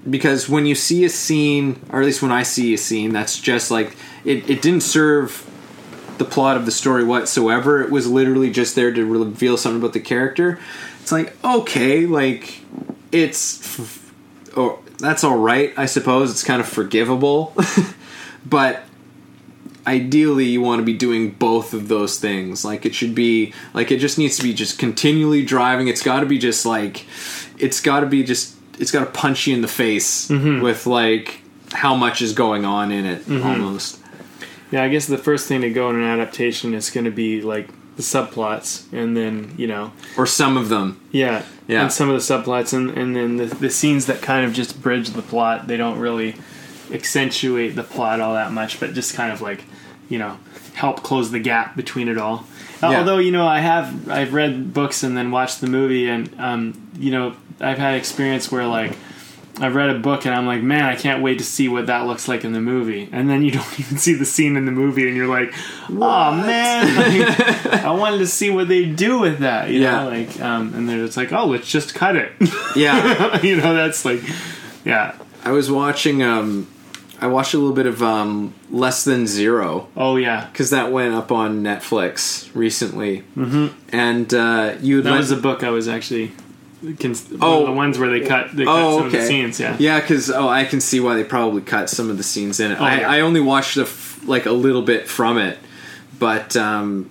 because 0.09 0.47
when 0.49 0.65
you 0.65 0.75
see 0.75 1.05
a 1.05 1.09
scene, 1.09 1.79
or 1.89 2.01
at 2.01 2.05
least 2.05 2.21
when 2.21 2.31
I 2.31 2.43
see 2.43 2.73
a 2.73 2.77
scene, 2.77 3.13
that's 3.13 3.39
just 3.39 3.71
like 3.71 3.95
it, 4.25 4.49
it 4.49 4.61
didn't 4.61 4.81
serve 4.81 5.49
the 6.17 6.25
plot 6.25 6.57
of 6.57 6.65
the 6.65 6.71
story 6.71 7.03
whatsoever. 7.03 7.81
It 7.81 7.89
was 7.89 8.07
literally 8.07 8.51
just 8.51 8.75
there 8.75 8.91
to 8.91 9.05
reveal 9.05 9.57
something 9.57 9.81
about 9.81 9.93
the 9.93 9.99
character. 9.99 10.59
It's 11.03 11.11
like 11.11 11.35
okay, 11.43 12.05
like 12.05 12.61
it's 13.11 13.59
f- 13.77 14.13
oh 14.55 14.79
that's 14.99 15.25
all 15.25 15.37
right, 15.37 15.73
I 15.75 15.85
suppose. 15.85 16.31
It's 16.31 16.45
kind 16.45 16.61
of 16.61 16.67
forgivable, 16.67 17.53
but 18.45 18.83
ideally 19.85 20.45
you 20.45 20.61
want 20.61 20.79
to 20.79 20.85
be 20.85 20.93
doing 20.93 21.31
both 21.31 21.73
of 21.73 21.89
those 21.89 22.19
things. 22.19 22.63
Like 22.63 22.85
it 22.85 22.95
should 22.95 23.13
be 23.13 23.53
like 23.73 23.91
it 23.91 23.99
just 23.99 24.17
needs 24.17 24.37
to 24.37 24.43
be 24.43 24.53
just 24.53 24.79
continually 24.79 25.43
driving. 25.43 25.89
It's 25.89 26.01
got 26.01 26.21
to 26.21 26.25
be 26.25 26.37
just 26.37 26.65
like 26.65 27.05
it's 27.57 27.81
got 27.81 27.99
to 27.99 28.05
be 28.05 28.23
just 28.23 28.55
it's 28.79 28.91
got 28.91 29.01
to 29.01 29.11
punch 29.11 29.45
you 29.45 29.55
in 29.55 29.61
the 29.61 29.67
face 29.67 30.29
mm-hmm. 30.29 30.63
with 30.63 30.87
like 30.87 31.41
how 31.73 31.95
much 31.95 32.21
is 32.21 32.31
going 32.31 32.63
on 32.63 32.93
in 32.93 33.05
it 33.05 33.25
mm-hmm. 33.25 33.45
almost. 33.45 33.99
Yeah, 34.71 34.83
I 34.83 34.87
guess 34.87 35.07
the 35.07 35.17
first 35.17 35.49
thing 35.49 35.59
to 35.63 35.69
go 35.69 35.89
in 35.89 35.97
an 35.97 36.03
adaptation 36.03 36.73
is 36.73 36.91
going 36.91 37.03
to 37.03 37.11
be 37.11 37.41
like 37.41 37.67
the 37.95 38.01
subplots, 38.01 38.91
and 38.91 39.15
then 39.15 39.53
you 39.57 39.67
know, 39.67 39.91
or 40.17 40.25
some 40.25 40.57
of 40.57 40.69
them 40.69 40.99
yeah, 41.11 41.43
Yeah. 41.67 41.83
and 41.83 41.91
some 41.91 42.09
of 42.09 42.15
the 42.15 42.21
subplots, 42.33 42.73
and 42.73 42.89
and 42.91 43.15
then 43.15 43.37
the 43.37 43.45
the 43.45 43.69
scenes 43.69 44.05
that 44.07 44.21
kind 44.21 44.45
of 44.45 44.53
just 44.53 44.81
bridge 44.81 45.09
the 45.11 45.21
plot. 45.21 45.67
They 45.67 45.77
don't 45.77 45.99
really 45.99 46.35
accentuate 46.91 47.75
the 47.75 47.83
plot 47.83 48.19
all 48.19 48.33
that 48.33 48.51
much, 48.51 48.79
but 48.79 48.93
just 48.93 49.13
kind 49.15 49.31
of 49.31 49.41
like 49.41 49.63
you 50.09 50.17
know 50.17 50.37
help 50.73 51.03
close 51.03 51.31
the 51.31 51.39
gap 51.39 51.75
between 51.75 52.07
it 52.07 52.17
all. 52.17 52.45
Yeah. 52.81 52.99
Although 52.99 53.19
you 53.19 53.31
know, 53.31 53.47
I 53.47 53.59
have 53.59 54.09
I've 54.09 54.33
read 54.33 54.73
books 54.73 55.03
and 55.03 55.15
then 55.15 55.31
watched 55.31 55.61
the 55.61 55.67
movie, 55.67 56.07
and 56.09 56.29
um, 56.39 56.89
you 56.97 57.11
know, 57.11 57.35
I've 57.59 57.77
had 57.77 57.95
experience 57.95 58.51
where 58.51 58.67
like. 58.67 58.97
I've 59.59 59.75
read 59.75 59.91
a 59.91 59.99
book 59.99 60.25
and 60.25 60.33
I'm 60.33 60.47
like, 60.47 60.63
man, 60.63 60.83
I 60.83 60.95
can't 60.95 61.21
wait 61.21 61.37
to 61.37 61.43
see 61.43 61.69
what 61.69 61.85
that 61.85 62.07
looks 62.07 62.27
like 62.27 62.43
in 62.43 62.53
the 62.53 62.59
movie. 62.59 63.07
And 63.11 63.29
then 63.29 63.43
you 63.43 63.51
don't 63.57 63.79
even 63.79 63.97
see 63.99 64.15
the 64.15 64.25
scene 64.25 64.57
in 64.57 64.65
the 64.65 64.71
movie, 64.71 65.07
and 65.07 65.15
you're 65.15 65.27
like, 65.27 65.53
oh 65.89 66.31
man, 66.35 66.95
like, 66.95 67.65
I 67.83 67.91
wanted 67.91 68.17
to 68.19 68.27
see 68.27 68.49
what 68.49 68.67
they 68.67 68.85
do 68.85 69.19
with 69.19 69.39
that. 69.39 69.69
You 69.69 69.81
Yeah. 69.81 70.03
know, 70.03 70.09
like, 70.09 70.41
um, 70.41 70.73
and 70.73 70.89
they're 70.89 71.05
just 71.05 71.17
like, 71.17 71.31
oh, 71.31 71.45
let's 71.45 71.69
just 71.69 71.93
cut 71.93 72.15
it. 72.15 72.31
yeah 72.75 73.39
you 73.41 73.57
know, 73.57 73.73
that's 73.75 74.03
like, 74.05 74.21
yeah. 74.85 75.15
i 75.43 75.51
was 75.51 75.69
watching 75.71 76.23
um 76.23 76.67
i 77.21 77.27
watched 77.27 77.53
a 77.53 77.57
little 77.57 77.75
bit 77.75 77.85
of 77.85 78.01
um 78.01 78.53
less 78.71 79.03
than 79.05 79.27
zero 79.27 79.87
Oh 79.95 80.15
yeah, 80.15 80.47
because 80.51 80.71
that 80.71 80.91
went 80.91 81.13
up 81.13 81.31
on 81.31 81.61
netflix 81.63 82.49
recently 82.55 83.23
mm-hmm. 83.37 83.67
and 83.95 84.33
uh 84.33 84.75
you 84.81 85.01
that 85.03 85.11
let- 85.11 85.17
was 85.19 85.29
the 85.29 85.35
book 85.37 85.63
I 85.63 85.69
was 85.69 85.87
actually. 85.87 86.31
Cons- 86.99 87.27
Oh. 87.41 87.65
the 87.65 87.71
ones 87.71 87.97
where 87.97 88.09
they 88.09 88.21
cut, 88.21 88.55
they 88.55 88.65
cut 88.65 88.75
Oh, 88.75 88.97
some 88.97 89.05
of 89.07 89.11
the 89.11 89.17
okay. 89.19 89.27
scenes. 89.27 89.59
Yeah, 89.59 89.75
Yeah, 89.79 89.99
because 90.01 90.29
oh, 90.29 90.47
I 90.49 90.65
can 90.65 90.81
see 90.81 90.99
why 90.99 91.15
they 91.15 91.23
probably 91.23 91.61
cut 91.61 91.89
some 91.89 92.09
of 92.09 92.17
the 92.17 92.23
scenes 92.23 92.59
in 92.59 92.71
it. 92.71 92.79
I, 92.81 92.97
Oh, 92.97 92.99
yeah. 93.01 93.09
I 93.11 93.19
only 93.21 93.39
watched 93.41 93.75
the 93.75 93.83
f- 93.83 94.19
like 94.25 94.45
a 94.45 94.51
little 94.51 94.81
bit 94.81 95.07
from 95.07 95.37
it, 95.37 95.57
but 96.19 96.55
um, 96.57 97.09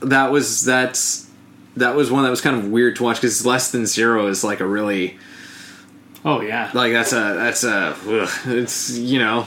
that 0.00 0.30
was 0.32 0.64
that's 0.64 1.28
that 1.76 1.94
was 1.96 2.10
one 2.10 2.24
that 2.24 2.30
was 2.30 2.40
kind 2.40 2.56
of 2.56 2.68
weird 2.70 2.96
to 2.96 3.02
watch 3.02 3.16
because 3.16 3.44
less 3.46 3.70
than 3.70 3.86
zero 3.86 4.26
is 4.28 4.44
like 4.44 4.60
a 4.60 4.66
really 4.66 5.16
Oh 6.24 6.40
yeah. 6.40 6.70
like 6.74 6.92
that's 6.92 7.12
a 7.12 7.34
that's 7.34 7.64
a 7.64 7.96
ugh, 8.08 8.28
it's 8.46 8.90
you 8.96 9.18
know 9.18 9.46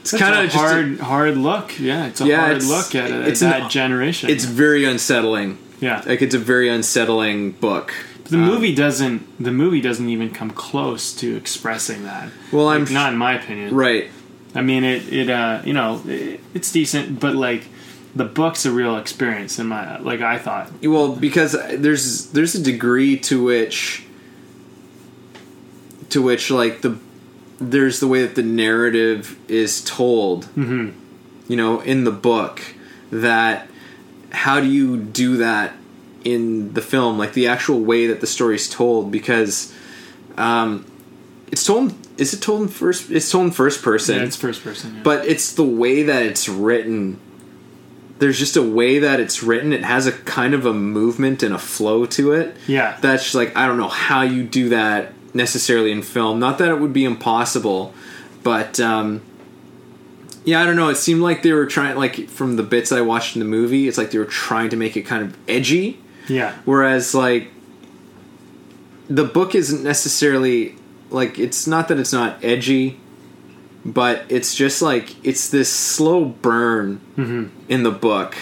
it's 0.00 0.16
kind 0.16 0.34
a 0.34 0.44
of 0.44 0.50
just 0.50 0.56
a- 0.56 0.58
hard, 0.68 1.00
hard 1.00 1.36
look. 1.36 1.78
Yeah, 1.80 2.06
it's 2.06 2.20
a 2.20 2.26
Yeah, 2.26 2.40
hard 2.40 2.56
it's- 2.58 2.68
look 2.68 2.94
at, 2.94 3.10
it, 3.10 3.28
it's 3.28 3.42
an- 3.42 3.50
that 3.50 3.70
generation. 3.70 4.30
it's 4.30 4.44
very 4.44 4.84
unsettling. 4.84 5.58
yeah. 5.80 6.02
Like 6.06 6.22
it's 6.22 6.34
a 6.34 6.38
very 6.38 6.68
unsettling 6.68 7.52
book. 7.52 7.92
The 8.30 8.38
movie 8.38 8.74
doesn't. 8.74 9.42
The 9.42 9.52
movie 9.52 9.80
doesn't 9.80 10.08
even 10.08 10.30
come 10.30 10.50
close 10.50 11.14
to 11.16 11.36
expressing 11.36 12.04
that. 12.04 12.30
Well, 12.52 12.68
I'm 12.68 12.84
not 12.92 13.12
in 13.12 13.18
my 13.18 13.34
opinion. 13.34 13.74
right. 13.74 14.10
I 14.54 14.62
mean, 14.62 14.84
it. 14.84 15.12
It. 15.12 15.30
Uh. 15.30 15.62
You 15.64 15.72
know, 15.72 16.02
it, 16.06 16.40
it's 16.54 16.72
decent, 16.72 17.20
but 17.20 17.34
like, 17.34 17.64
the 18.14 18.24
book's 18.24 18.64
a 18.64 18.70
real 18.70 18.96
experience 18.96 19.58
in 19.58 19.66
my. 19.66 19.98
Like 19.98 20.20
I 20.20 20.38
thought. 20.38 20.70
Well, 20.82 21.14
because 21.14 21.52
there's 21.52 22.30
there's 22.30 22.54
a 22.54 22.62
degree 22.62 23.18
to 23.20 23.42
which 23.44 24.04
to 26.10 26.22
which 26.22 26.50
like 26.50 26.82
the 26.82 26.98
there's 27.58 28.00
the 28.00 28.06
way 28.06 28.22
that 28.22 28.34
the 28.34 28.42
narrative 28.42 29.38
is 29.48 29.84
told. 29.84 30.46
Mm-hmm. 30.46 30.90
You 31.48 31.56
know, 31.56 31.80
in 31.80 32.04
the 32.04 32.10
book, 32.10 32.62
that 33.10 33.68
how 34.30 34.60
do 34.60 34.66
you 34.66 34.96
do 34.96 35.36
that 35.38 35.74
in 36.32 36.72
the 36.74 36.82
film? 36.82 37.18
Like 37.18 37.32
the 37.32 37.46
actual 37.48 37.80
way 37.80 38.06
that 38.08 38.20
the 38.20 38.26
story's 38.26 38.68
told, 38.68 39.10
because 39.12 39.72
um, 40.36 40.84
it's 41.52 41.64
told. 41.64 41.94
Is 42.18 42.32
it 42.32 42.40
told 42.40 42.62
in 42.62 42.68
first? 42.68 43.10
It's 43.10 43.30
told 43.30 43.44
in 43.46 43.50
first 43.52 43.82
person 43.82 44.16
Yeah, 44.16 44.24
it's 44.24 44.36
first 44.36 44.64
person. 44.64 44.96
Yeah. 44.96 45.02
but 45.02 45.26
it's 45.26 45.52
the 45.52 45.64
way 45.64 46.02
that 46.04 46.22
it's 46.22 46.48
written 46.48 47.20
there's 48.18 48.38
just 48.38 48.56
a 48.56 48.62
way 48.62 48.98
that 49.00 49.20
it's 49.20 49.42
written 49.42 49.74
it 49.74 49.84
has 49.84 50.06
a 50.06 50.12
kind 50.12 50.54
of 50.54 50.64
a 50.64 50.72
movement 50.72 51.42
and 51.42 51.54
a 51.54 51.58
flow 51.58 52.06
to 52.06 52.32
it 52.32 52.56
Yeah. 52.66 52.96
that's 53.02 53.24
just 53.24 53.34
like 53.34 53.54
i 53.54 53.66
don't 53.66 53.76
know 53.76 53.88
how 53.88 54.22
you 54.22 54.42
do 54.42 54.70
that 54.70 55.12
necessarily 55.34 55.92
in 55.92 56.00
film 56.00 56.38
not 56.40 56.56
that 56.56 56.70
it 56.70 56.80
would 56.80 56.94
be 56.94 57.04
impossible 57.04 57.92
but 58.42 58.80
um 58.80 59.20
yeah 60.46 60.62
i 60.62 60.64
don't 60.64 60.76
know 60.76 60.88
it 60.88 60.94
seemed 60.96 61.20
like 61.20 61.42
they 61.42 61.52
were 61.52 61.66
trying 61.66 61.94
like 61.96 62.30
from 62.30 62.56
the 62.56 62.62
bits 62.62 62.90
i 62.90 63.02
watched 63.02 63.36
in 63.36 63.40
the 63.40 63.44
movie 63.58 63.86
it's 63.86 63.98
like 63.98 64.10
they 64.12 64.18
were 64.18 64.24
trying 64.24 64.70
to 64.70 64.76
make 64.76 64.96
it 64.96 65.02
kind 65.02 65.22
of 65.22 65.36
edgy 65.46 66.00
yeah. 66.28 66.54
Whereas, 66.64 67.14
like, 67.14 67.48
the 69.08 69.24
book 69.24 69.54
isn't 69.54 69.82
necessarily 69.84 70.74
like 71.10 71.38
it's 71.38 71.66
not 71.66 71.88
that 71.88 71.98
it's 71.98 72.12
not 72.12 72.44
edgy, 72.44 72.98
but 73.84 74.24
it's 74.28 74.54
just 74.54 74.82
like 74.82 75.24
it's 75.24 75.48
this 75.48 75.72
slow 75.72 76.24
burn 76.24 77.00
mm-hmm. 77.16 77.48
in 77.70 77.82
the 77.82 77.90
book. 77.90 78.36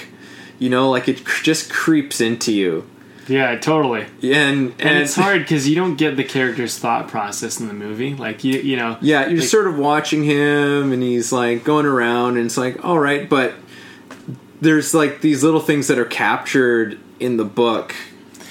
You 0.58 0.70
know, 0.70 0.90
like 0.90 1.08
it 1.08 1.24
cr- 1.24 1.42
just 1.44 1.70
creeps 1.70 2.20
into 2.20 2.52
you, 2.52 2.88
Yeah. 3.28 3.56
Totally. 3.58 4.02
and 4.22 4.70
and, 4.70 4.80
And 4.80 4.98
it's 4.98 5.14
hard 5.14 5.42
because 5.42 5.68
you 5.68 5.74
don't 5.74 5.96
get 5.96 6.16
the 6.16 6.24
character's 6.24 6.78
thought 6.78 7.08
process 7.08 7.60
in 7.60 7.68
the 7.68 7.74
movie. 7.74 8.14
Like 8.14 8.44
you, 8.44 8.60
you 8.60 8.76
know. 8.76 8.96
Yeah, 9.00 9.26
you're 9.26 9.40
like- 9.40 9.48
sort 9.48 9.66
of 9.66 9.76
watching 9.76 10.24
him, 10.24 10.92
and 10.92 11.02
he's 11.02 11.32
like 11.32 11.64
going 11.64 11.86
around, 11.86 12.36
and 12.36 12.46
it's 12.46 12.56
like, 12.56 12.82
all 12.84 12.98
right, 12.98 13.28
but 13.28 13.54
there's 14.60 14.94
like 14.94 15.20
these 15.20 15.42
little 15.44 15.60
things 15.60 15.88
that 15.88 15.98
are 15.98 16.04
captured 16.06 16.98
in 17.20 17.36
the 17.36 17.44
book 17.44 17.94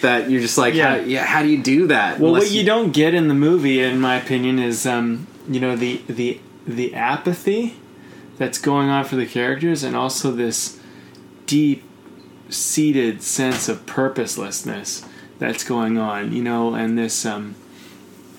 that 0.02 0.30
you're 0.30 0.42
just 0.42 0.58
like, 0.58 0.74
Yeah. 0.74 0.96
yeah, 0.98 1.06
yeah. 1.06 1.26
How 1.26 1.42
do 1.42 1.48
you 1.50 1.62
do 1.62 1.88
that? 1.88 2.20
Well, 2.20 2.32
what 2.34 2.52
you 2.52 2.64
don't 2.64 2.92
get 2.92 3.14
in 3.14 3.28
the 3.28 3.34
movie, 3.34 3.82
in 3.82 4.00
my 4.00 4.16
opinion, 4.16 4.60
is 4.60 4.86
um, 4.86 5.28
you 5.50 5.60
know 5.60 5.76
the 5.76 6.02
the 6.08 6.40
the 6.68 6.94
apathy 6.94 7.76
that's 8.38 8.58
going 8.58 8.90
on 8.90 9.06
for 9.06 9.16
the 9.16 9.26
characters, 9.26 9.84
and 9.84 9.96
also 9.96 10.32
this 10.32 10.80
deep 11.46 11.84
seated 12.50 13.22
sense 13.24 13.68
of 13.70 13.86
purposelessness 13.86 15.06
that's 15.40 15.64
going 15.64 15.98
on. 15.98 16.34
You 16.34 16.44
know, 16.44 16.74
and 16.76 16.98
this 16.98 17.26
um, 17.26 17.56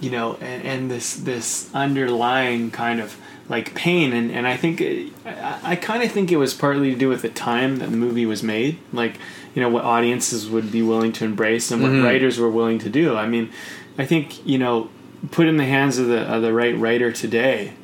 you 0.01 0.10
know, 0.10 0.34
and, 0.40 0.62
and 0.64 0.90
this 0.90 1.14
this 1.14 1.70
underlying 1.74 2.70
kind 2.70 3.01
of 3.01 3.16
like 3.48 3.74
pain, 3.74 4.12
and 4.12 4.30
and 4.30 4.46
I 4.46 4.56
think 4.56 4.80
it, 4.80 5.12
I, 5.26 5.72
I 5.72 5.76
kind 5.76 6.02
of 6.02 6.10
think 6.10 6.32
it 6.32 6.36
was 6.36 6.54
partly 6.54 6.90
to 6.90 6.96
do 6.96 7.08
with 7.08 7.22
the 7.22 7.28
time 7.28 7.76
that 7.78 7.90
the 7.90 7.96
movie 7.96 8.26
was 8.26 8.42
made, 8.42 8.78
like 8.92 9.18
you 9.54 9.62
know 9.62 9.68
what 9.68 9.84
audiences 9.84 10.48
would 10.48 10.72
be 10.72 10.82
willing 10.82 11.12
to 11.12 11.24
embrace 11.24 11.70
and 11.70 11.82
what 11.82 11.90
writers 12.04 12.38
were 12.38 12.50
willing 12.50 12.78
to 12.80 12.90
do. 12.90 13.16
I 13.16 13.26
mean, 13.26 13.50
I 13.98 14.06
think 14.06 14.46
you 14.46 14.58
know, 14.58 14.90
put 15.30 15.46
in 15.46 15.56
the 15.56 15.64
hands 15.64 15.98
of 15.98 16.08
the 16.08 16.20
of 16.22 16.42
the 16.42 16.52
right 16.52 16.76
writer 16.76 17.12
today, 17.12 17.74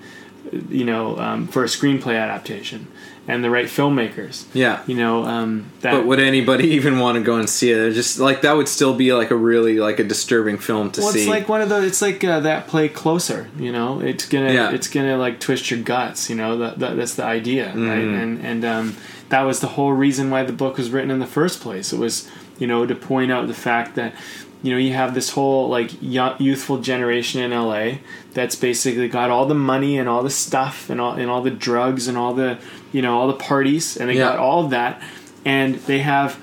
you 0.68 0.84
know, 0.84 1.18
um, 1.18 1.46
for 1.46 1.62
a 1.62 1.66
screenplay 1.66 2.18
adaptation, 2.18 2.88
and 3.28 3.44
the 3.44 3.50
right 3.50 3.66
filmmakers, 3.66 4.44
Yeah. 4.54 4.80
you 4.86 4.96
know, 4.96 5.24
um, 5.24 5.66
that 5.82 5.92
But 5.92 6.06
would 6.06 6.18
anybody 6.18 6.68
even 6.78 6.98
want 6.98 7.16
to 7.18 7.22
go 7.22 7.36
and 7.36 7.48
see 7.48 7.70
it? 7.70 7.92
Just 7.92 8.18
like 8.18 8.42
that 8.42 8.56
would 8.56 8.68
still 8.68 8.94
be 8.94 9.12
like 9.12 9.30
a 9.30 9.36
really 9.36 9.78
like 9.78 9.98
a 10.00 10.04
disturbing 10.04 10.58
film 10.58 10.90
to 10.92 11.00
Well, 11.00 11.12
see. 11.12 11.20
it's 11.20 11.28
like 11.28 11.48
one 11.48 11.60
of 11.60 11.68
those. 11.68 11.84
It's 11.84 12.02
like 12.02 12.24
uh, 12.24 12.40
that 12.40 12.66
play 12.66 12.88
closer. 12.88 13.48
You 13.58 13.72
know, 13.72 14.00
it's 14.00 14.26
gonna 14.26 14.52
Yeah. 14.52 14.70
it's 14.72 14.88
gonna 14.88 15.16
like 15.16 15.38
twist 15.38 15.70
your 15.70 15.80
guts. 15.80 16.28
You 16.30 16.36
know, 16.36 16.56
that, 16.58 16.78
that 16.80 16.96
that's 16.96 17.14
the 17.14 17.24
idea, 17.24 17.66
right? 17.66 17.74
Mm-hmm. 17.76 18.14
And 18.14 18.40
and 18.44 18.64
um, 18.64 18.96
that 19.28 19.42
was 19.42 19.60
the 19.60 19.68
whole 19.68 19.92
reason 19.92 20.30
why 20.30 20.42
the 20.42 20.52
book 20.52 20.76
was 20.78 20.90
written 20.90 21.10
in 21.10 21.20
the 21.20 21.26
first 21.26 21.60
place. 21.60 21.92
It 21.92 21.98
was 21.98 22.28
you 22.58 22.66
know 22.66 22.84
to 22.86 22.94
point 22.94 23.30
out 23.30 23.46
the 23.46 23.54
fact 23.54 23.94
that 23.96 24.14
you 24.62 24.70
know 24.72 24.78
you 24.78 24.92
have 24.92 25.14
this 25.14 25.30
whole 25.30 25.68
like 25.68 25.90
youthful 26.02 26.78
generation 26.78 27.40
in 27.40 27.50
LA 27.52 27.98
that's 28.34 28.54
basically 28.56 29.08
got 29.08 29.30
all 29.30 29.46
the 29.46 29.54
money 29.54 29.98
and 29.98 30.08
all 30.08 30.22
the 30.22 30.30
stuff 30.30 30.90
and 30.90 31.00
all 31.00 31.14
and 31.14 31.30
all 31.30 31.42
the 31.42 31.50
drugs 31.50 32.08
and 32.08 32.18
all 32.18 32.34
the 32.34 32.58
you 32.92 33.00
know 33.02 33.18
all 33.18 33.26
the 33.26 33.34
parties 33.34 33.96
and 33.96 34.08
they 34.10 34.14
Yeah. 34.16 34.30
got 34.30 34.38
all 34.38 34.64
of 34.64 34.70
that. 34.70 35.00
And 35.44 35.76
they 35.86 36.00
have 36.00 36.38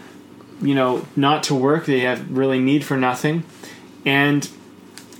you 0.62 0.74
know 0.74 1.06
not 1.16 1.44
to 1.44 1.56
work 1.56 1.86
they 1.86 2.00
have 2.02 2.30
really 2.36 2.60
need 2.60 2.84
for 2.84 2.98
nothing. 2.98 3.44
And 4.06 4.50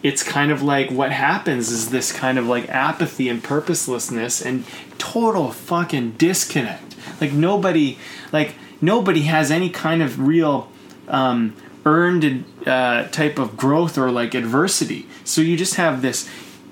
it's 0.04 0.24
kind 0.24 0.52
of 0.52 0.62
like 0.64 0.90
what 0.90 1.12
happens 1.12 1.70
is 1.70 1.90
this 1.90 2.12
kind 2.12 2.38
of 2.40 2.48
like 2.48 2.68
apathy 2.70 3.30
and 3.30 3.44
purposelessness 3.44 4.42
and 4.46 4.64
total 4.98 5.52
fucking 5.52 6.12
disconnect. 6.12 6.96
Like 7.22 7.32
nobody 7.34 7.98
like 8.32 8.56
nobody 8.82 9.22
has 9.24 9.52
any 9.52 9.70
kind 9.70 10.02
of 10.02 10.20
real 10.20 10.72
um, 11.08 11.56
earned 11.86 12.46
uh, 12.68 13.08
type 13.10 13.40
of 13.40 13.56
growth 13.56 13.98
or 13.98 14.12
like 14.12 14.34
adversity 14.36 15.06
so 15.24 15.42
you 15.42 15.56
just 15.58 15.76
have 15.76 16.02
this 16.02 16.30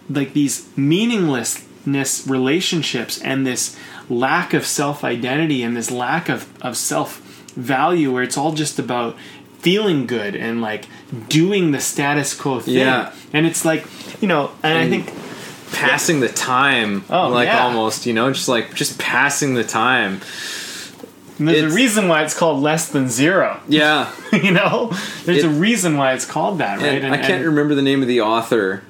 like 0.09 0.33
these 0.33 0.69
meaninglessness 0.77 2.27
relationships 2.27 3.21
and 3.21 3.45
this 3.45 3.77
lack 4.09 4.53
of 4.53 4.65
self 4.65 5.03
identity 5.03 5.63
and 5.63 5.75
this 5.75 5.89
lack 5.89 6.29
of, 6.29 6.47
of 6.61 6.77
self 6.77 7.19
value 7.55 8.11
where 8.13 8.23
it's 8.23 8.37
all 8.37 8.51
just 8.51 8.77
about 8.79 9.15
feeling 9.59 10.05
good 10.05 10.35
and 10.35 10.61
like 10.61 10.85
doing 11.27 11.71
the 11.71 11.79
status 11.79 12.35
quo 12.39 12.59
thing. 12.59 12.75
Yeah. 12.75 13.11
And 13.33 13.47
it's 13.47 13.65
like, 13.65 13.85
you 14.21 14.27
know, 14.27 14.51
and 14.61 14.77
I 14.77 14.87
think 14.89 15.11
passing 15.71 16.19
the 16.19 16.29
time 16.29 17.03
Oh, 17.09 17.29
like 17.29 17.47
yeah. 17.47 17.63
almost 17.63 18.05
you 18.05 18.13
know 18.13 18.31
just 18.31 18.47
like 18.47 18.73
just 18.75 18.99
passing 18.99 19.55
the 19.55 19.63
time 19.63 20.21
there's 21.39 21.57
It's- 21.57 21.71
a 21.71 21.75
reason 21.75 22.07
why 22.07 22.23
it's 22.23 22.33
called 22.33 22.61
less 22.61 22.89
than 22.89 23.09
zero. 23.09 23.59
yeah 23.67 24.11
you 24.31 24.51
know? 24.51 24.91
There's 25.25 25.43
It- 25.43 25.45
a 25.45 25.49
reason 25.49 25.97
why 25.97 26.13
it's 26.13 26.25
called 26.25 26.59
that, 26.59 26.79
right? 26.79 27.03
and 27.03 27.13
i 27.13 27.17
can't 27.17 27.45
remember 27.45 27.75
the 27.75 27.81
name 27.81 28.01
of 28.01 28.07
the 28.07 28.21
author 28.21 28.83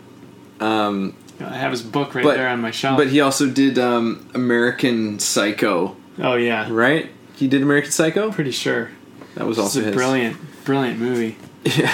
um 0.60 1.16
I 1.40 1.58
have 1.58 1.72
his 1.72 1.82
book 1.82 2.16
right 2.16 2.24
but 2.24 2.38
there 2.38 2.48
on 2.48 2.62
my 2.62 2.72
shelf. 2.72 2.98
but 2.98 3.08
he 3.10 3.20
also 3.20 3.48
did 3.50 3.78
um 3.78 4.26
american 4.34 5.20
psycho 5.20 5.96
oh 6.20 6.36
yeah. 6.36 6.68
right 6.72 7.10
he 7.36 7.48
did 7.48 7.62
american 7.62 7.92
psycho 7.92 8.32
Pretty 8.32 8.52
sure. 8.52 8.92
that 9.36 9.46
was 9.46 9.60
also 9.60 9.92
brilliant, 9.92 10.38
brilliant 10.64 11.00
movie. 11.00 11.38
yeah 11.64 11.94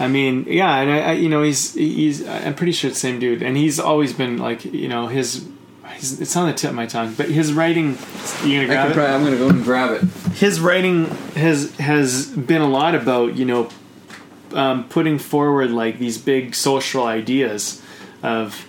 I 0.00 0.06
mean, 0.06 0.44
yeah, 0.48 0.76
and 0.80 0.90
I, 0.92 0.98
I, 0.98 1.12
you 1.14 1.28
know, 1.28 1.42
he's 1.42 1.74
he's. 1.74 2.24
I'm 2.24 2.54
pretty 2.54 2.70
sure 2.70 2.88
it's 2.88 2.98
the 2.98 3.08
same 3.08 3.18
dude, 3.18 3.42
and 3.42 3.56
he's 3.56 3.80
always 3.80 4.12
been 4.12 4.38
like, 4.38 4.64
you 4.64 4.86
know, 4.86 5.08
his. 5.08 5.44
His 5.98 6.20
it's 6.20 6.36
on 6.36 6.46
the 6.48 6.54
tip 6.54 6.70
of 6.70 6.76
my 6.76 6.86
tongue, 6.86 7.14
but 7.14 7.28
his 7.28 7.52
writing. 7.52 7.98
You 8.44 8.60
gonna 8.60 8.62
I 8.62 8.66
grab 8.66 8.82
can 8.82 8.90
it? 8.90 8.94
probably, 8.94 9.14
I'm 9.14 9.24
gonna 9.24 9.36
go 9.36 9.48
and 9.48 9.64
grab 9.64 9.90
it. 10.02 10.32
his 10.32 10.60
writing 10.60 11.06
has 11.34 11.74
has 11.76 12.26
been 12.26 12.62
a 12.62 12.68
lot 12.68 12.94
about 12.94 13.36
you 13.36 13.44
know 13.44 13.68
um, 14.52 14.88
putting 14.88 15.18
forward 15.18 15.70
like 15.70 15.98
these 15.98 16.18
big 16.18 16.54
social 16.54 17.04
ideas 17.04 17.82
of 18.22 18.66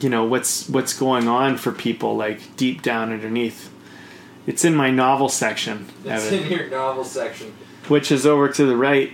you 0.00 0.08
know 0.08 0.24
what's 0.24 0.68
what's 0.68 0.92
going 0.96 1.26
on 1.28 1.56
for 1.56 1.72
people 1.72 2.16
like 2.16 2.56
deep 2.56 2.82
down 2.82 3.12
underneath. 3.12 3.72
It's 4.46 4.64
in 4.64 4.74
my 4.74 4.90
novel 4.90 5.28
section, 5.28 5.86
Evan, 6.06 6.34
in 6.44 6.50
your 6.50 6.68
novel 6.70 7.04
section. 7.04 7.52
which 7.88 8.10
is 8.10 8.26
over 8.26 8.48
to 8.48 8.64
the 8.66 8.76
right. 8.76 9.12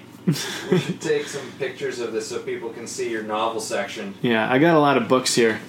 We 0.70 0.78
should 0.78 1.00
take 1.00 1.26
some 1.26 1.52
pictures 1.58 2.00
of 2.00 2.12
this 2.12 2.28
so 2.28 2.40
people 2.40 2.70
can 2.70 2.86
see 2.88 3.10
your 3.10 3.22
novel 3.22 3.60
section. 3.60 4.14
Yeah, 4.22 4.50
I 4.50 4.58
got 4.58 4.74
a 4.76 4.80
lot 4.80 4.96
of 4.96 5.06
books 5.08 5.34
here. 5.36 5.60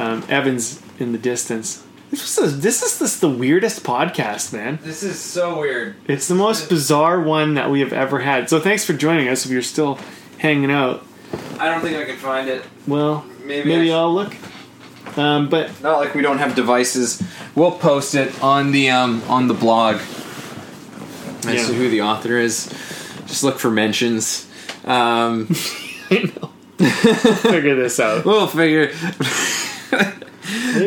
Um, 0.00 0.24
Evan's 0.28 0.82
in 0.98 1.12
the 1.12 1.18
distance. 1.18 1.84
This 2.10 2.38
is 2.38 2.60
this 2.60 2.82
is 2.82 2.98
this 2.98 3.20
the 3.20 3.28
weirdest 3.30 3.84
podcast, 3.84 4.52
man. 4.52 4.78
This 4.82 5.02
is 5.04 5.18
so 5.20 5.60
weird. 5.60 5.94
It's 6.08 6.26
the 6.26 6.34
most 6.34 6.68
bizarre 6.68 7.20
one 7.20 7.54
that 7.54 7.70
we 7.70 7.80
have 7.80 7.92
ever 7.92 8.18
had. 8.18 8.48
So 8.50 8.58
thanks 8.58 8.84
for 8.84 8.94
joining 8.94 9.28
us. 9.28 9.44
If 9.44 9.52
you're 9.52 9.62
still 9.62 9.98
hanging 10.38 10.70
out, 10.72 11.06
I 11.60 11.66
don't 11.66 11.82
think 11.82 11.96
I 11.96 12.04
can 12.04 12.16
find 12.16 12.48
it. 12.48 12.64
well, 12.88 13.24
Maybe 13.44 13.68
maybe, 13.68 13.92
I'll 13.92 14.12
look. 14.12 14.34
Um, 15.16 15.48
but 15.48 15.80
Not 15.82 15.98
like 15.98 16.14
we 16.14 16.22
don't 16.22 16.38
have 16.38 16.54
devices. 16.56 17.22
We'll 17.54 17.72
post 17.72 18.14
it 18.14 18.42
on 18.42 18.72
the 18.72 18.90
um 18.90 19.22
on 19.28 19.46
the 19.48 19.54
blog 19.54 19.96
as 19.96 21.44
Yeah. 21.44 21.66
to 21.66 21.74
who 21.74 21.90
the 21.90 22.02
author 22.02 22.36
is. 22.38 22.66
Just 23.26 23.44
look 23.44 23.58
for 23.60 23.70
mentions. 23.70 24.48
Um, 24.84 25.46
figure 26.78 27.74
this 27.76 28.00
out. 28.00 28.24
we'll 28.24 28.46
figure 28.46 28.88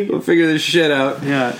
we'll 0.10 0.22
figure 0.22 0.48
this 0.48 0.62
shit 0.62 0.92
out. 0.92 1.24
Yeah, 1.24 1.56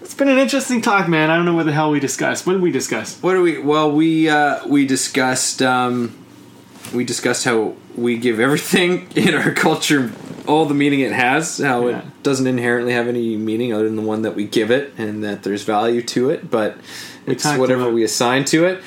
it's 0.00 0.14
been 0.14 0.28
an 0.28 0.38
interesting 0.38 0.80
talk, 0.82 1.08
man. 1.08 1.30
I 1.30 1.36
don't 1.36 1.44
know 1.44 1.54
what 1.54 1.66
the 1.66 1.72
hell 1.72 1.90
we 1.90 2.00
discussed. 2.00 2.46
What 2.46 2.54
did 2.54 2.62
we 2.62 2.70
discuss? 2.70 3.20
What 3.22 3.34
do 3.34 3.42
we? 3.42 3.58
Well, 3.58 3.90
we 3.92 4.28
uh, 4.28 4.66
we 4.66 4.86
discussed 4.86 5.62
um, 5.62 6.16
we 6.94 7.04
discussed 7.04 7.44
how 7.44 7.74
we 7.96 8.16
give 8.16 8.40
everything 8.40 9.08
in 9.16 9.34
our 9.34 9.52
culture 9.52 10.12
all 10.46 10.64
the 10.64 10.74
meaning 10.74 11.00
it 11.00 11.12
has. 11.12 11.58
How 11.58 11.88
Yeah. 11.88 11.98
it 11.98 12.22
doesn't 12.22 12.46
inherently 12.46 12.92
have 12.94 13.06
any 13.08 13.36
meaning 13.36 13.72
other 13.74 13.84
than 13.84 13.96
the 13.96 14.02
one 14.02 14.22
that 14.22 14.34
we 14.34 14.44
give 14.46 14.70
it, 14.70 14.92
and 14.98 15.22
that 15.24 15.42
there's 15.42 15.62
value 15.64 16.02
to 16.02 16.30
it. 16.30 16.50
But 16.50 16.76
it's 17.26 17.44
whatever 17.44 17.82
about- 17.82 17.94
we 17.94 18.04
assign 18.04 18.44
to 18.46 18.64
it. 18.64 18.82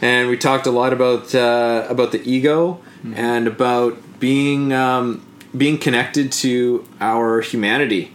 And 0.00 0.28
we 0.28 0.36
talked 0.36 0.66
a 0.66 0.70
lot 0.72 0.92
about 0.92 1.34
uh, 1.34 1.86
about 1.88 2.12
the 2.12 2.22
ego 2.28 2.80
Mm-hmm. 3.04 3.14
and 3.18 3.48
about 3.48 3.98
being 4.20 4.72
um, 4.72 5.22
being 5.56 5.78
connected 5.78 6.32
to 6.32 6.86
our 7.00 7.40
humanity 7.40 8.14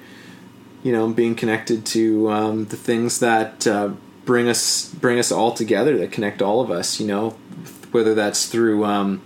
you 0.87 0.93
know, 0.93 1.09
being 1.09 1.35
connected 1.35 1.85
to 1.85 2.31
um, 2.31 2.65
the 2.65 2.77
things 2.77 3.19
that 3.19 3.67
uh, 3.67 3.89
bring 4.23 4.47
us 4.47 4.93
bring 4.93 5.19
us 5.19 5.33
all 5.33 5.51
together, 5.51 5.97
that 5.97 6.13
connect 6.13 6.41
all 6.41 6.61
of 6.61 6.71
us. 6.71 6.97
You 6.99 7.07
know, 7.07 7.29
whether 7.91 8.15
that's 8.15 8.45
through 8.45 8.85
um, 8.85 9.21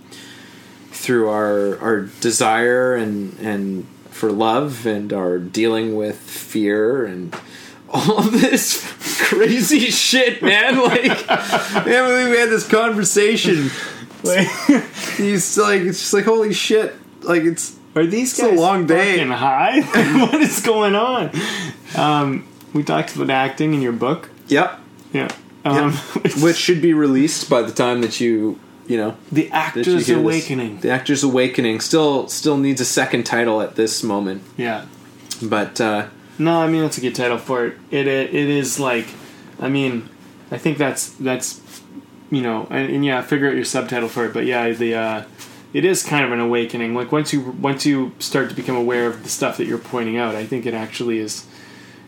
through 0.90 1.28
our 1.28 1.78
our 1.78 2.00
desire 2.20 2.96
and 2.96 3.38
and 3.38 3.86
for 4.10 4.32
love 4.32 4.86
and 4.86 5.12
our 5.12 5.38
dealing 5.38 5.94
with 5.94 6.18
fear 6.18 7.04
and 7.04 7.36
all 7.88 8.22
this 8.22 8.82
crazy 9.28 9.90
shit, 9.90 10.42
man. 10.42 10.78
Like, 10.82 11.24
I 11.28 12.28
we 12.28 12.36
had 12.36 12.48
this 12.48 12.66
conversation. 12.66 13.70
Like, 14.24 14.48
He's 15.16 15.56
like, 15.58 15.82
it's 15.82 16.00
just 16.00 16.14
like, 16.14 16.24
holy 16.24 16.54
shit. 16.54 16.94
Like, 17.22 17.42
it's 17.42 17.76
Are 17.94 18.06
these 18.06 18.38
It's 18.38 18.42
a 18.42 18.52
long 18.54 18.86
day. 18.86 19.16
fucking 19.18 19.32
high? 19.32 19.80
what 20.30 20.40
is 20.40 20.60
going 20.60 20.94
on? 20.94 21.30
Um, 21.96 22.46
we 22.72 22.82
talked 22.82 23.14
about 23.16 23.30
acting 23.30 23.74
in 23.74 23.82
your 23.82 23.92
book. 23.92 24.30
yep. 24.48 24.78
Yeah. 25.12 25.28
Um, 25.64 25.92
which 26.40 26.56
should 26.56 26.80
be 26.82 26.94
released 26.94 27.48
by 27.50 27.62
the 27.62 27.70
time 27.72 28.00
that 28.00 28.18
you 28.20 28.58
you 28.88 28.96
know 28.96 29.16
the 29.30 29.48
actor's 29.52 29.84
hear 30.06 30.16
this. 30.16 30.24
awakening. 30.24 30.80
the 30.80 30.90
actor's 30.90 31.22
awakening 31.22 31.78
still 31.80 32.26
still 32.28 32.56
needs 32.56 32.80
a 32.80 32.84
second 32.84 33.22
title 33.24 33.60
at 33.62 33.76
this 33.76 34.02
moment 34.02 34.42
Yeah. 34.56 34.86
but 35.40 35.80
uh 35.80 36.08
No, 36.38 36.60
I 36.62 36.66
mean 36.66 36.80
that's 36.82 36.98
a 36.98 37.00
good 37.00 37.14
title 37.14 37.38
for 37.38 37.66
it. 37.66 37.76
It 37.92 38.08
it, 38.08 38.34
it 38.34 38.48
is 38.48 38.80
like, 38.80 39.06
I 39.60 39.68
mean, 39.68 40.08
I 40.50 40.58
think 40.58 40.78
that's 40.78 41.10
that's, 41.10 41.60
you 42.30 42.42
know, 42.42 42.66
and, 42.70 42.90
and 42.90 43.04
yeah, 43.04 43.20
figure 43.22 43.48
out 43.48 43.54
your 43.54 43.64
subtitle 43.64 44.08
for 44.08 44.24
it. 44.26 44.32
But 44.32 44.46
yeah, 44.46 44.68
the 44.72 44.94
uh, 44.96 45.24
it 45.72 45.84
is 45.84 46.02
kind 46.02 46.24
of 46.24 46.32
an 46.32 46.40
awakening. 46.40 46.94
Like 46.94 47.12
once 47.12 47.32
you 47.32 47.40
once 47.40 47.86
you 47.86 48.12
start 48.18 48.48
to 48.50 48.54
become 48.54 48.76
aware 48.76 49.06
of 49.06 49.22
the 49.22 49.28
stuff 49.28 49.56
that 49.56 49.66
you're 49.66 49.78
pointing 49.78 50.18
out, 50.18 50.34
I 50.34 50.46
think 50.46 50.66
it 50.66 50.74
actually 50.74 51.18
is. 51.18 51.46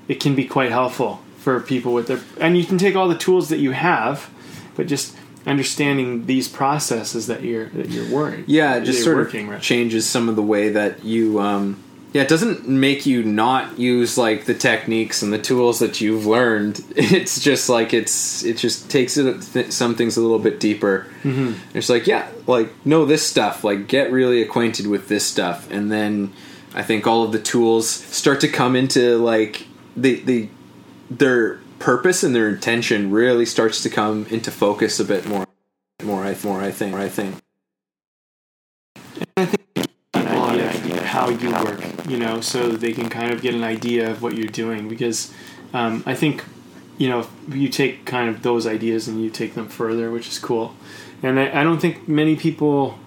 It 0.09 0.21
can 0.21 0.35
be 0.35 0.45
quite 0.45 0.71
helpful 0.71 1.21
for 1.39 1.61
people 1.61 1.93
with 1.95 2.09
their, 2.09 2.21
and 2.41 2.57
you 2.59 2.65
can 2.65 2.79
take 2.79 2.95
all 2.97 3.09
the 3.09 3.19
tools 3.19 3.49
that 3.49 3.59
you 3.59 3.73
have, 3.73 4.31
but 4.77 4.87
just 4.87 5.17
understanding 5.47 6.25
these 6.27 6.49
processes 6.49 7.27
that 7.27 7.43
you're 7.43 7.69
that 7.71 7.91
you're 7.91 8.11
working. 8.11 8.45
yeah 8.47 8.77
it 8.77 8.85
just 8.85 9.05
sort 9.05 9.17
working, 9.19 9.47
of 9.47 9.53
right? 9.53 9.63
changes 9.63 10.07
some 10.09 10.31
of 10.31 10.37
the 10.37 10.43
way 10.43 10.71
that 10.71 11.05
you 11.05 11.39
um 11.39 11.84
yeah 12.15 12.23
it 12.23 12.29
doesn't 12.29 12.67
make 12.67 13.05
you 13.05 13.23
not 13.23 13.79
use 13.79 14.17
like 14.17 14.47
the 14.47 14.55
techniques 14.55 15.21
and 15.21 15.31
the 15.33 15.39
tools 15.39 15.81
that 15.81 16.01
you've 16.01 16.25
learned. 16.25 16.83
It's 16.97 17.39
just 17.41 17.69
like 17.69 17.93
it's 17.93 18.43
it 18.43 18.57
just 18.57 18.89
takes 18.91 19.19
it 19.19 19.43
th- 19.53 19.71
some 19.73 19.95
things 19.95 20.17
a 20.17 20.23
little 20.23 20.39
bit 20.39 20.59
deeper. 20.61 21.07
Mm-hmm. 21.23 21.77
it's 21.77 21.91
like 21.91 22.07
yeah 22.07 22.27
like 22.47 22.71
know 22.87 23.05
this 23.05 23.27
stuff 23.27 23.63
like 23.65 23.87
get 23.89 24.11
really 24.11 24.41
acquainted 24.41 24.87
with 24.87 25.09
this 25.09 25.27
stuff. 25.27 25.71
And 25.71 25.93
then 25.93 26.33
i 26.75 26.83
think 26.83 27.07
all 27.07 27.23
of 27.23 27.31
the 27.33 27.39
tools 27.39 27.89
start 27.89 28.41
to 28.41 28.49
come 28.49 28.75
into 28.75 29.17
like 29.19 29.67
the 29.97 30.21
the 30.23 30.49
their 31.11 31.61
purpose 31.79 32.23
and 32.25 32.35
their 32.35 32.49
intention 32.49 33.11
really 33.11 33.47
starts 33.47 33.83
to 33.83 33.91
come 33.91 34.27
into 34.31 34.51
focus 34.51 34.99
a 34.99 35.05
bit 35.05 35.27
more 35.27 35.47
more 36.03 36.25
i 36.25 36.35
more 36.43 36.61
i 36.61 36.71
think 36.71 36.93
more 36.93 37.01
i 37.01 37.09
think. 37.09 37.37
Idea 39.39 39.55
of 39.55 39.64
how 41.15 41.31
you 41.31 41.51
work, 41.53 41.81
you 42.09 42.19
know, 42.19 42.41
so 42.41 42.71
that 42.71 42.81
they 42.81 42.93
can 42.93 43.09
kind 43.09 43.33
of 43.33 43.41
get 43.41 43.55
an 43.55 43.63
idea 43.63 44.11
of 44.11 44.21
what 44.21 44.35
you're 44.37 44.49
doing. 44.49 44.89
Because 44.89 45.33
um, 45.73 46.03
I 46.07 46.15
think, 46.17 46.45
you 46.99 47.09
know, 47.09 47.29
you 47.49 47.69
take 47.69 48.05
kind 48.05 48.29
of 48.29 48.43
those 48.43 48.67
ideas 48.67 49.07
and 49.07 49.23
you 49.23 49.31
take 49.31 49.55
them 49.55 49.69
further, 49.69 50.11
which 50.11 50.27
is 50.27 50.41
cool. 50.41 50.75
And 51.23 51.39
I, 51.39 51.61
I 51.61 51.63
don't 51.63 51.79
think 51.79 52.09
many 52.09 52.35
people, 52.35 52.99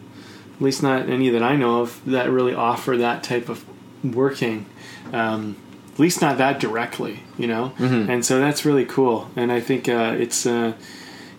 at 0.55 0.61
least 0.61 0.81
not 0.81 1.09
any 1.09 1.29
that 1.29 1.43
I 1.43 1.57
know 1.57 1.81
of, 1.81 2.01
that 2.05 2.29
really 2.29 2.53
offer 2.53 2.95
that 2.95 3.23
type 3.23 3.49
of 3.49 3.65
working. 4.01 4.67
Um, 5.11 5.57
at 5.93 5.99
least 5.99 6.21
not 6.21 6.37
that 6.37 6.61
directly, 6.61 7.23
you 7.37 7.47
know. 7.47 7.73
And 8.09 8.25
so 8.25 8.39
that's 8.39 8.63
really 8.63 8.85
cool. 8.85 9.29
And 9.35 9.51
I 9.51 9.59
think 9.59 9.89
uh, 9.89 10.15
it's. 10.17 10.45
Uh, 10.45 10.73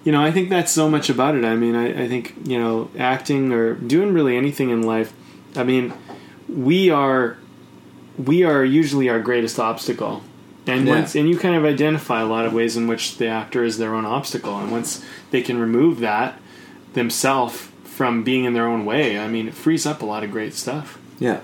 you 0.04 0.12
know, 0.12 0.22
I 0.22 0.30
think 0.30 0.48
that's 0.48 0.72
so 0.72 0.88
much 0.88 1.10
about 1.10 1.34
it. 1.34 1.44
I 1.44 1.54
mean, 1.56 1.74
I, 1.74 2.04
I 2.04 2.08
think 2.08 2.34
you 2.46 2.58
know, 2.58 2.90
acting 2.98 3.52
or 3.52 3.74
doing 3.74 4.14
really 4.14 4.36
anything 4.36 4.70
in 4.70 4.82
life. 4.82 5.12
I 5.56 5.64
mean, 5.64 5.92
we 6.48 6.90
are 6.90 7.36
we 8.16 8.42
are 8.42 8.64
usually 8.64 9.08
our 9.08 9.20
greatest 9.20 9.58
obstacle, 9.60 10.22
and 10.66 10.86
Yeah. 10.86 10.94
once 10.96 11.14
and 11.14 11.28
you 11.28 11.38
kind 11.38 11.54
of 11.54 11.64
identify 11.64 12.20
a 12.20 12.26
lot 12.26 12.44
of 12.46 12.52
ways 12.52 12.76
in 12.76 12.86
which 12.88 13.18
the 13.18 13.28
actor 13.28 13.62
is 13.64 13.78
their 13.78 13.94
own 13.94 14.04
obstacle, 14.04 14.58
and 14.58 14.70
once 14.72 15.04
they 15.30 15.40
can 15.42 15.58
remove 15.58 16.00
that 16.00 16.38
themselves 16.94 17.68
from 17.84 18.22
being 18.24 18.44
in 18.44 18.54
their 18.54 18.66
own 18.66 18.84
way, 18.84 19.18
I 19.18 19.28
mean, 19.28 19.48
it 19.48 19.54
frees 19.54 19.86
up 19.86 20.02
a 20.02 20.06
lot 20.06 20.24
of 20.24 20.30
great 20.30 20.54
stuff. 20.54 20.98
Yeah. 21.18 21.40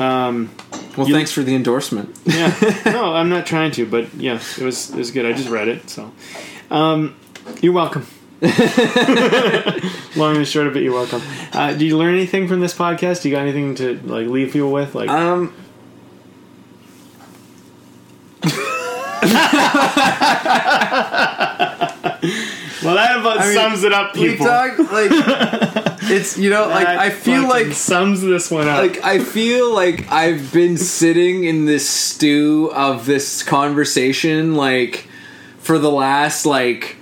Um, 0.00 0.50
Well, 0.96 1.08
You- 1.08 1.14
thanks 1.14 1.30
for 1.32 1.42
the 1.42 1.54
endorsement. 1.54 2.14
yeah, 2.24 2.52
no, 2.86 3.14
I'm 3.14 3.28
not 3.28 3.46
trying 3.46 3.70
to, 3.72 3.86
but 3.86 4.06
yeah, 4.16 4.40
it 4.58 4.64
was 4.64 4.90
it 4.90 4.96
was 4.96 5.10
good. 5.10 5.24
I 5.26 5.32
just 5.32 5.48
read 5.48 5.68
it, 5.68 5.88
so 5.90 6.10
um, 6.70 7.14
you're 7.62 7.72
welcome. 7.72 8.04
Long 10.16 10.36
and 10.36 10.46
short 10.46 10.68
of 10.68 10.76
it, 10.76 10.82
you're 10.84 10.92
welcome. 10.92 11.20
Uh, 11.52 11.74
do 11.74 11.84
you 11.84 11.98
learn 11.98 12.14
anything 12.14 12.46
from 12.46 12.60
this 12.60 12.72
podcast? 12.72 13.22
Do 13.22 13.28
you 13.28 13.34
got 13.34 13.40
anything 13.42 13.74
to 13.76 13.98
like 14.04 14.28
leave 14.28 14.52
people 14.52 14.70
with? 14.70 14.94
Like, 14.94 15.08
Um, 15.08 15.52
well, 22.82 22.94
that 22.94 23.16
about 23.18 23.38
mean, 23.40 23.54
sums 23.54 23.84
it 23.84 23.92
up, 23.92 24.14
we 24.16 24.30
people. 24.30 24.46
talk 24.46 24.78
like 24.78 25.10
it's 26.10 26.38
you 26.38 26.50
know 26.50 26.68
like 26.68 26.86
I 26.86 27.10
feel 27.10 27.48
like 27.48 27.72
sums 27.72 28.20
this 28.22 28.50
one 28.50 28.68
up. 28.68 28.78
like 28.78 29.02
I 29.04 29.18
feel 29.18 29.72
like 29.74 30.10
I've 30.10 30.52
been 30.52 30.76
sitting 30.76 31.44
in 31.44 31.66
this 31.66 31.88
stew 31.88 32.70
of 32.74 33.06
this 33.06 33.42
conversation 33.42 34.54
like 34.54 35.08
for 35.58 35.78
the 35.78 35.90
last 35.90 36.46
like 36.46 36.96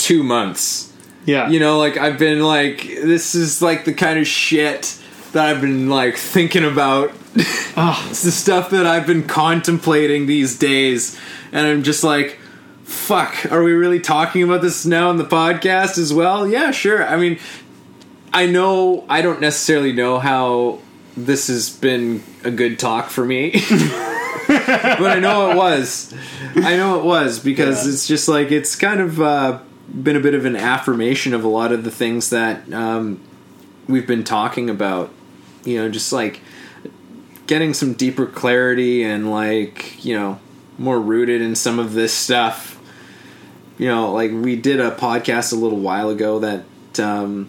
two 0.00 0.22
months. 0.22 0.92
yeah, 1.26 1.48
You 1.48 1.60
know, 1.60 1.78
like 1.78 1.96
I've 1.96 2.18
been 2.18 2.40
like 2.40 2.82
this 2.82 3.34
is 3.34 3.60
like 3.62 3.84
the 3.84 3.92
kind 3.94 4.18
of 4.18 4.26
shit 4.26 4.98
that 5.32 5.46
I've 5.46 5.60
been 5.60 5.88
like 5.88 6.16
thinking 6.16 6.64
about. 6.64 7.12
It's 7.76 8.22
the 8.24 8.32
stuff 8.32 8.70
that 8.70 8.84
I've 8.86 9.06
been 9.06 9.26
contemplating 9.26 10.26
these 10.26 10.58
days, 10.58 11.18
and 11.52 11.66
I'm 11.66 11.82
just 11.82 12.02
like. 12.04 12.38
Fuck, 12.84 13.46
are 13.52 13.62
we 13.62 13.70
really 13.70 14.00
talking 14.00 14.42
about 14.42 14.62
this 14.62 14.84
now 14.84 15.10
on 15.10 15.16
the 15.16 15.24
podcast 15.24 15.96
as 15.96 16.12
well? 16.12 16.44
Yeah, 16.48 16.72
sure. 16.72 17.06
I 17.06 17.16
mean, 17.16 17.38
I 18.32 18.46
know 18.46 19.04
I 19.08 19.22
don't 19.22 19.40
necessarily 19.40 19.92
know 19.92 20.18
how 20.18 20.80
this 21.16 21.46
has 21.46 21.70
been 21.70 22.20
a 22.42 22.50
good 22.50 22.80
talk 22.80 23.08
for 23.08 23.24
me. 23.24 23.52
but 24.48 25.06
I 25.06 25.20
know 25.20 25.52
it 25.52 25.56
was. 25.56 26.12
I 26.56 26.76
know 26.76 26.98
it 26.98 27.04
was 27.04 27.38
because 27.38 27.86
Yeah. 27.86 27.92
it's 27.92 28.08
just 28.08 28.26
like 28.26 28.50
it's 28.50 28.74
kind 28.74 29.00
of 29.00 29.20
uh, 29.20 29.60
been 29.90 30.16
a 30.16 30.20
bit 30.20 30.34
of 30.34 30.44
an 30.44 30.56
affirmation 30.56 31.34
of 31.34 31.44
a 31.44 31.48
lot 31.48 31.72
of 31.72 31.84
the 31.84 31.90
things 31.90 32.30
that 32.30 32.72
um, 32.72 33.20
we've 33.88 34.06
been 34.06 34.24
talking 34.24 34.70
about. 34.70 35.10
You 35.64 35.78
know, 35.78 35.88
just 35.88 36.12
like 36.12 36.40
getting 37.46 37.74
some 37.74 37.94
deeper 37.94 38.26
clarity 38.26 39.02
and 39.02 39.30
like 39.30 40.04
you 40.04 40.14
know 40.14 40.38
more 40.78 41.00
rooted 41.00 41.42
in 41.42 41.54
some 41.54 41.78
of 41.78 41.92
this 41.92 42.12
stuff. 42.12 42.78
You 43.78 43.88
know, 43.88 44.12
like 44.12 44.30
we 44.30 44.56
did 44.56 44.80
a 44.80 44.90
podcast 44.90 45.52
a 45.52 45.56
little 45.56 45.78
while 45.78 46.10
ago 46.10 46.38
that 46.40 47.00
um, 47.00 47.48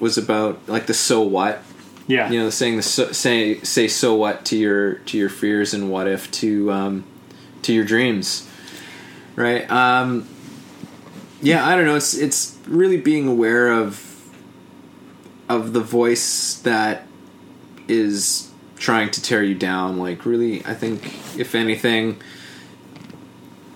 was 0.00 0.18
about 0.18 0.68
like 0.68 0.86
the 0.86 0.94
so 0.94 1.20
what 1.20 1.62
yeah, 2.10 2.28
you 2.30 2.40
know 2.40 2.50
saying 2.50 2.76
the 2.76 2.82
so, 2.82 3.12
say 3.12 3.60
say 3.60 3.86
so 3.86 4.14
what 4.14 4.44
to 4.46 4.56
your 4.56 4.94
to 4.94 5.16
your 5.16 5.28
fears 5.28 5.72
and 5.74 5.90
what 5.90 6.08
if 6.08 6.30
to 6.32 6.72
um 6.72 7.04
to 7.62 7.72
your 7.72 7.84
dreams 7.84 8.48
right 9.36 9.70
um 9.70 10.28
yeah 11.42 11.66
i 11.66 11.76
don't 11.76 11.86
know. 11.86 11.96
It's 11.96 12.14
it's 12.14 12.58
really 12.66 12.96
being 12.96 13.28
aware 13.28 13.72
of 13.72 14.06
of 15.48 15.72
the 15.72 15.80
voice 15.80 16.54
that 16.60 17.06
is 17.88 18.50
trying 18.76 19.10
to 19.10 19.22
tear 19.22 19.42
you 19.42 19.54
down. 19.54 19.98
Like 19.98 20.24
really 20.24 20.64
i 20.64 20.74
think 20.74 21.04
if 21.38 21.54
anything 21.54 22.20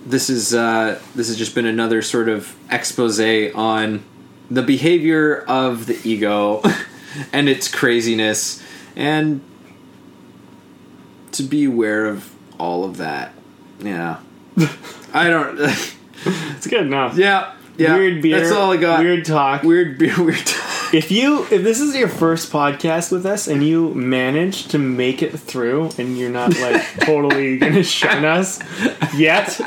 this 0.06 0.28
is 0.28 0.54
uh 0.54 1.00
this 1.14 1.28
has 1.28 1.36
just 1.36 1.54
been 1.54 1.66
another 1.66 2.02
sort 2.02 2.28
of 2.28 2.56
expose 2.70 3.20
on 3.54 4.04
the 4.50 4.62
behavior 4.62 5.38
of 5.48 5.86
the 5.86 5.98
ego 6.04 6.62
and 7.32 7.48
its 7.48 7.68
craziness. 7.68 8.62
And 8.96 9.40
to 11.32 11.42
be 11.42 11.64
aware 11.64 12.06
of 12.06 12.32
all 12.58 12.84
of 12.84 12.98
that 12.98 13.34
yeah. 13.80 14.20
I 15.12 15.28
don't 15.28 15.58
it's 16.56 16.66
good 16.66 16.86
enough. 16.86 17.16
yeah 17.16 17.52
yeah 17.76 17.96
Weird 17.96 18.22
beer. 18.22 18.38
that's 18.40 18.52
all 18.52 18.72
i 18.72 18.76
got 18.76 19.00
Weird 19.00 19.24
talk. 19.24 19.62
weird 19.64 19.98
beer 19.98 20.14
weird 20.24 20.36
talk. 20.46 20.94
If 20.94 21.10
you 21.10 21.42
if 21.50 21.64
this 21.64 21.80
is 21.80 21.96
your 21.96 22.06
first 22.08 22.52
podcast 22.52 23.10
with 23.10 23.26
us 23.26 23.48
and 23.48 23.64
you 23.66 23.92
manage 23.94 24.68
to 24.68 24.78
make 24.78 25.22
it 25.24 25.32
through 25.36 25.90
and 25.98 26.16
you're 26.16 26.30
not 26.30 26.56
like 26.60 26.82
totally 27.00 27.58
gonna 27.58 27.82
shun 27.82 28.24
us 28.24 28.60
yet, 29.16 29.60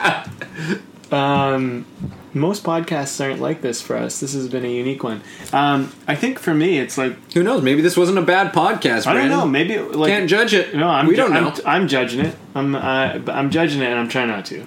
um, 1.12 1.86
most 2.34 2.64
podcasts 2.64 3.24
aren't 3.24 3.42
like 3.42 3.62
this 3.62 3.82
for 3.82 3.98
us. 3.98 4.20
This 4.22 4.34
has 4.34 4.48
been 4.48 4.64
a 4.64 4.72
unique 4.74 5.04
one. 5.04 5.22
Um, 5.52 5.92
I 6.08 6.16
think 6.16 6.40
for 6.40 6.54
me, 6.54 6.78
it's 6.80 6.98
like 6.98 7.16
who 7.34 7.44
knows 7.44 7.62
maybe 7.62 7.82
this 7.82 7.98
wasn't 7.98 8.20
a 8.20 8.22
bad 8.22 8.54
podcast 8.54 9.06
I 9.08 9.14
don't 9.14 9.30
know. 9.30 9.46
Maybe 9.46 9.80
like 9.80 10.10
can't 10.12 10.30
judge 10.30 10.54
it 10.54 10.76
No, 10.76 10.88
I'm 10.88 11.08
we 11.08 11.16
ju- 11.16 11.24
don't 11.24 11.34
know 11.34 11.50
I'm, 11.66 11.82
I'm 11.82 11.88
judging 11.90 12.22
it. 12.26 12.36
I'm 12.56 12.76
uh, 12.76 13.20
I'm 13.28 13.50
judging 13.50 13.82
it, 13.82 13.88
and 13.90 14.00
I'm 14.00 14.08
trying 14.08 14.28
not 14.30 14.46
to, 14.46 14.66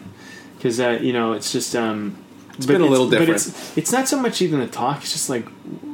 because 0.61 0.78
uh, 0.78 0.99
you 1.01 1.15
know 1.15 1.32
it's 1.32 1.53
just 1.53 1.74
um, 1.74 2.23
it's 2.55 2.66
been 2.66 2.82
a 2.82 2.87
little 2.87 3.09
But 3.09 3.20
different. 3.20 3.41
it's 3.47 3.78
it's 3.78 3.93
not 3.93 4.07
so 4.09 4.20
much 4.20 4.43
even 4.43 4.61
the 4.61 4.66
talk. 4.66 4.99
It's 4.99 5.12
just 5.12 5.31
like 5.31 5.47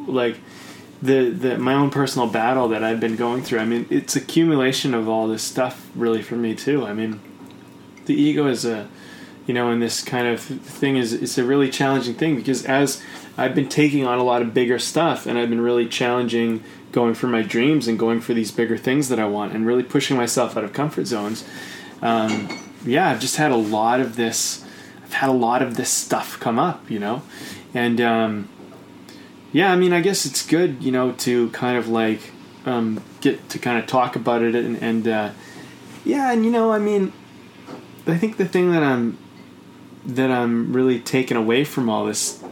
like 0.09 0.38
the 1.01 1.30
the 1.30 1.56
my 1.56 1.74
own 1.74 1.90
personal 1.90 2.26
battle 2.26 2.66
that 2.68 2.82
I've 2.82 2.98
been 2.98 3.14
going 3.14 3.43
through. 3.43 3.60
I 3.60 3.64
mean, 3.64 3.86
it's 3.88 4.16
accumulation 4.16 4.93
of 4.93 5.09
all 5.09 5.28
this 5.28 5.44
stuff 5.44 5.88
really 5.94 6.20
for 6.22 6.34
me 6.34 6.56
too. 6.56 6.84
I 6.84 6.93
mean, 6.94 7.20
the 8.06 8.14
ego 8.14 8.48
is 8.48 8.64
a 8.64 8.88
you 9.47 9.55
know, 9.55 9.70
and 9.70 9.80
this 9.80 10.02
kind 10.02 10.26
of 10.26 10.40
thing 10.40 10.97
is 10.97 11.12
it's 11.12 11.38
a 11.38 11.44
really 11.44 11.70
challenging 11.70 12.14
thing 12.14 12.34
because 12.34 12.64
as 12.64 13.01
I've 13.38 13.55
been 13.55 13.68
taking 13.68 14.05
on 14.05 14.18
a 14.18 14.24
lot 14.24 14.43
of 14.43 14.52
bigger 14.52 14.80
stuff 14.80 15.26
and 15.26 15.38
I've 15.38 15.48
been 15.48 15.60
really 15.60 15.86
challenging 15.86 16.64
going 16.90 17.14
for 17.14 17.28
my 17.28 17.43
dreams 17.43 17.86
and 17.86 17.97
going 17.97 18.20
for 18.20 18.34
these 18.34 18.51
bigger 18.51 18.76
things 18.76 19.09
that 19.10 19.20
I 19.20 19.26
want 19.26 19.52
and 19.52 19.64
really 19.64 19.84
pushing 19.84 20.16
myself 20.16 20.56
out 20.56 20.64
of 20.64 20.72
comfort 20.72 21.06
zones. 21.06 21.44
Um, 22.02 22.65
yeah, 22.86 23.10
I've 23.10 23.20
just 23.20 23.36
had 23.36 23.50
a 23.50 23.56
lot 23.56 24.00
of 24.00 24.16
this. 24.16 24.64
I've 25.04 25.12
had 25.12 25.28
a 25.28 25.32
lot 25.32 25.62
of 25.62 25.76
this 25.76 25.90
stuff 25.90 26.38
come 26.40 26.58
up, 26.58 26.90
you 26.90 26.98
know, 26.98 27.22
and 27.74 28.00
um, 28.00 28.48
yeah, 29.52 29.72
I 29.72 29.76
mean, 29.76 29.92
I 29.92 30.00
guess 30.00 30.26
it's 30.26 30.46
good, 30.46 30.82
you 30.82 30.92
know, 30.92 31.12
to 31.12 31.50
kind 31.50 31.76
of 31.76 31.88
like 31.88 32.32
um, 32.64 33.02
get 33.20 33.48
to 33.50 33.58
kind 33.58 33.78
of 33.78 33.86
talk 33.86 34.16
about 34.16 34.42
it 34.42 34.54
and, 34.54 34.82
and 34.82 35.08
uh, 35.08 35.30
yeah, 36.04 36.32
and 36.32 36.44
you 36.44 36.50
know, 36.50 36.72
I 36.72 36.78
mean, 36.78 37.12
I 38.06 38.16
think 38.16 38.36
the 38.36 38.46
thing 38.46 38.72
that 38.72 38.82
I'm 38.82 39.18
that 40.04 40.30
I'm 40.30 40.72
really 40.72 41.00
taken 41.00 41.36
away 41.36 41.64
from 41.64 41.88
all 41.88 42.06
this 42.06 42.42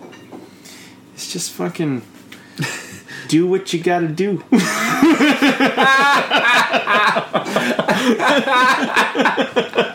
is 1.16 1.32
just 1.32 1.52
fucking 1.52 2.02
do 3.28 3.46
what 3.46 3.72
you 3.72 3.80
gotta 3.80 4.08
do. 4.08 4.42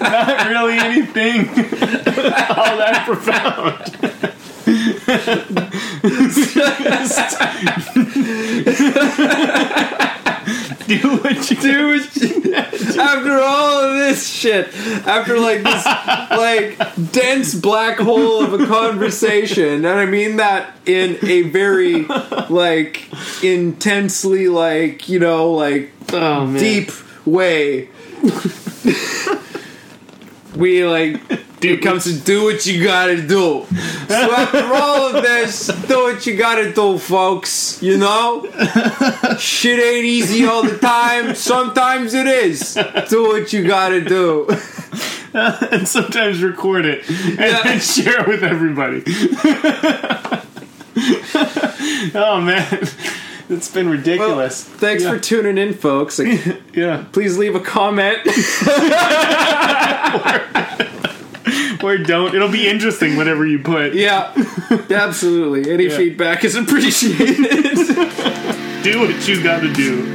Not 0.00 0.48
really 0.48 0.78
anything 0.78 1.48
all 1.48 2.76
that 2.78 3.02
profound. 3.06 3.94
do 10.88 11.16
what 11.18 11.50
you 11.50 11.56
do 11.56 11.88
what 11.88 12.16
you- 12.16 12.54
after 12.98 13.38
all 13.38 13.84
of 13.84 13.94
this 13.96 14.26
shit 14.26 14.68
after 15.06 15.38
like 15.38 15.62
this 15.62 15.84
like 15.86 17.12
dense 17.12 17.54
black 17.54 17.98
hole 17.98 18.42
of 18.42 18.58
a 18.58 18.66
conversation 18.66 19.84
and 19.84 19.88
i 19.88 20.06
mean 20.06 20.36
that 20.36 20.74
in 20.86 21.18
a 21.22 21.42
very 21.42 22.04
like 22.48 23.06
intensely 23.42 24.48
like 24.48 25.08
you 25.08 25.18
know 25.18 25.52
like 25.52 25.90
Oh 26.12 26.46
man. 26.46 26.58
deep 26.58 26.90
way 27.26 27.88
we 30.58 30.84
like 30.84 31.20
it 31.62 31.82
comes 31.82 32.04
to 32.04 32.12
do 32.24 32.44
what 32.44 32.64
you 32.66 32.84
gotta 32.84 33.20
do. 33.26 33.64
So 34.08 34.14
after 34.14 34.64
all 34.74 35.16
of 35.16 35.22
this 35.22 35.66
do 35.88 36.02
what 36.04 36.26
you 36.26 36.36
gotta 36.36 36.72
do 36.72 36.98
folks 36.98 37.82
you 37.82 37.96
know? 37.96 38.44
Shit 39.38 39.78
ain't 39.80 40.04
easy 40.04 40.46
all 40.46 40.62
the 40.64 40.78
time. 40.78 41.34
Sometimes 41.34 42.14
it 42.14 42.26
is. 42.26 42.74
Do 43.08 43.24
what 43.28 43.52
you 43.52 43.66
gotta 43.66 44.00
do. 44.04 44.48
And 45.34 45.86
sometimes 45.86 46.42
record 46.42 46.86
it 46.86 47.06
and 47.08 47.38
Yeah. 47.38 47.62
then 47.62 47.80
share 47.94 48.22
it 48.22 48.28
with 48.28 48.42
everybody. 48.42 49.02
oh 52.14 52.40
man, 52.40 52.88
it's 53.56 53.70
been 53.70 53.88
ridiculous. 53.88 54.62
thanks 54.64 55.02
Yeah. 55.04 55.12
for 55.14 55.18
tuning 55.20 55.58
in 55.58 55.74
folks 55.74 56.18
like, 56.18 56.40
yeah, 56.74 57.04
please 57.12 57.38
leave 57.38 57.54
a 57.54 57.60
comment 57.60 58.18
or 61.82 61.96
don't. 61.98 62.34
It'll 62.34 62.50
be 62.50 62.68
interesting 62.68 63.16
whatever 63.16 63.46
you 63.46 63.58
put. 63.60 63.94
yeah 63.94 64.32
absolutely 64.90 65.72
any 65.72 65.86
Yeah. 65.86 65.96
feedback 65.96 66.44
is 66.44 66.54
appreciated 66.56 67.36
Do 68.82 69.00
what 69.00 69.26
you 69.28 69.42
gotta 69.42 69.72
do. 69.72 70.14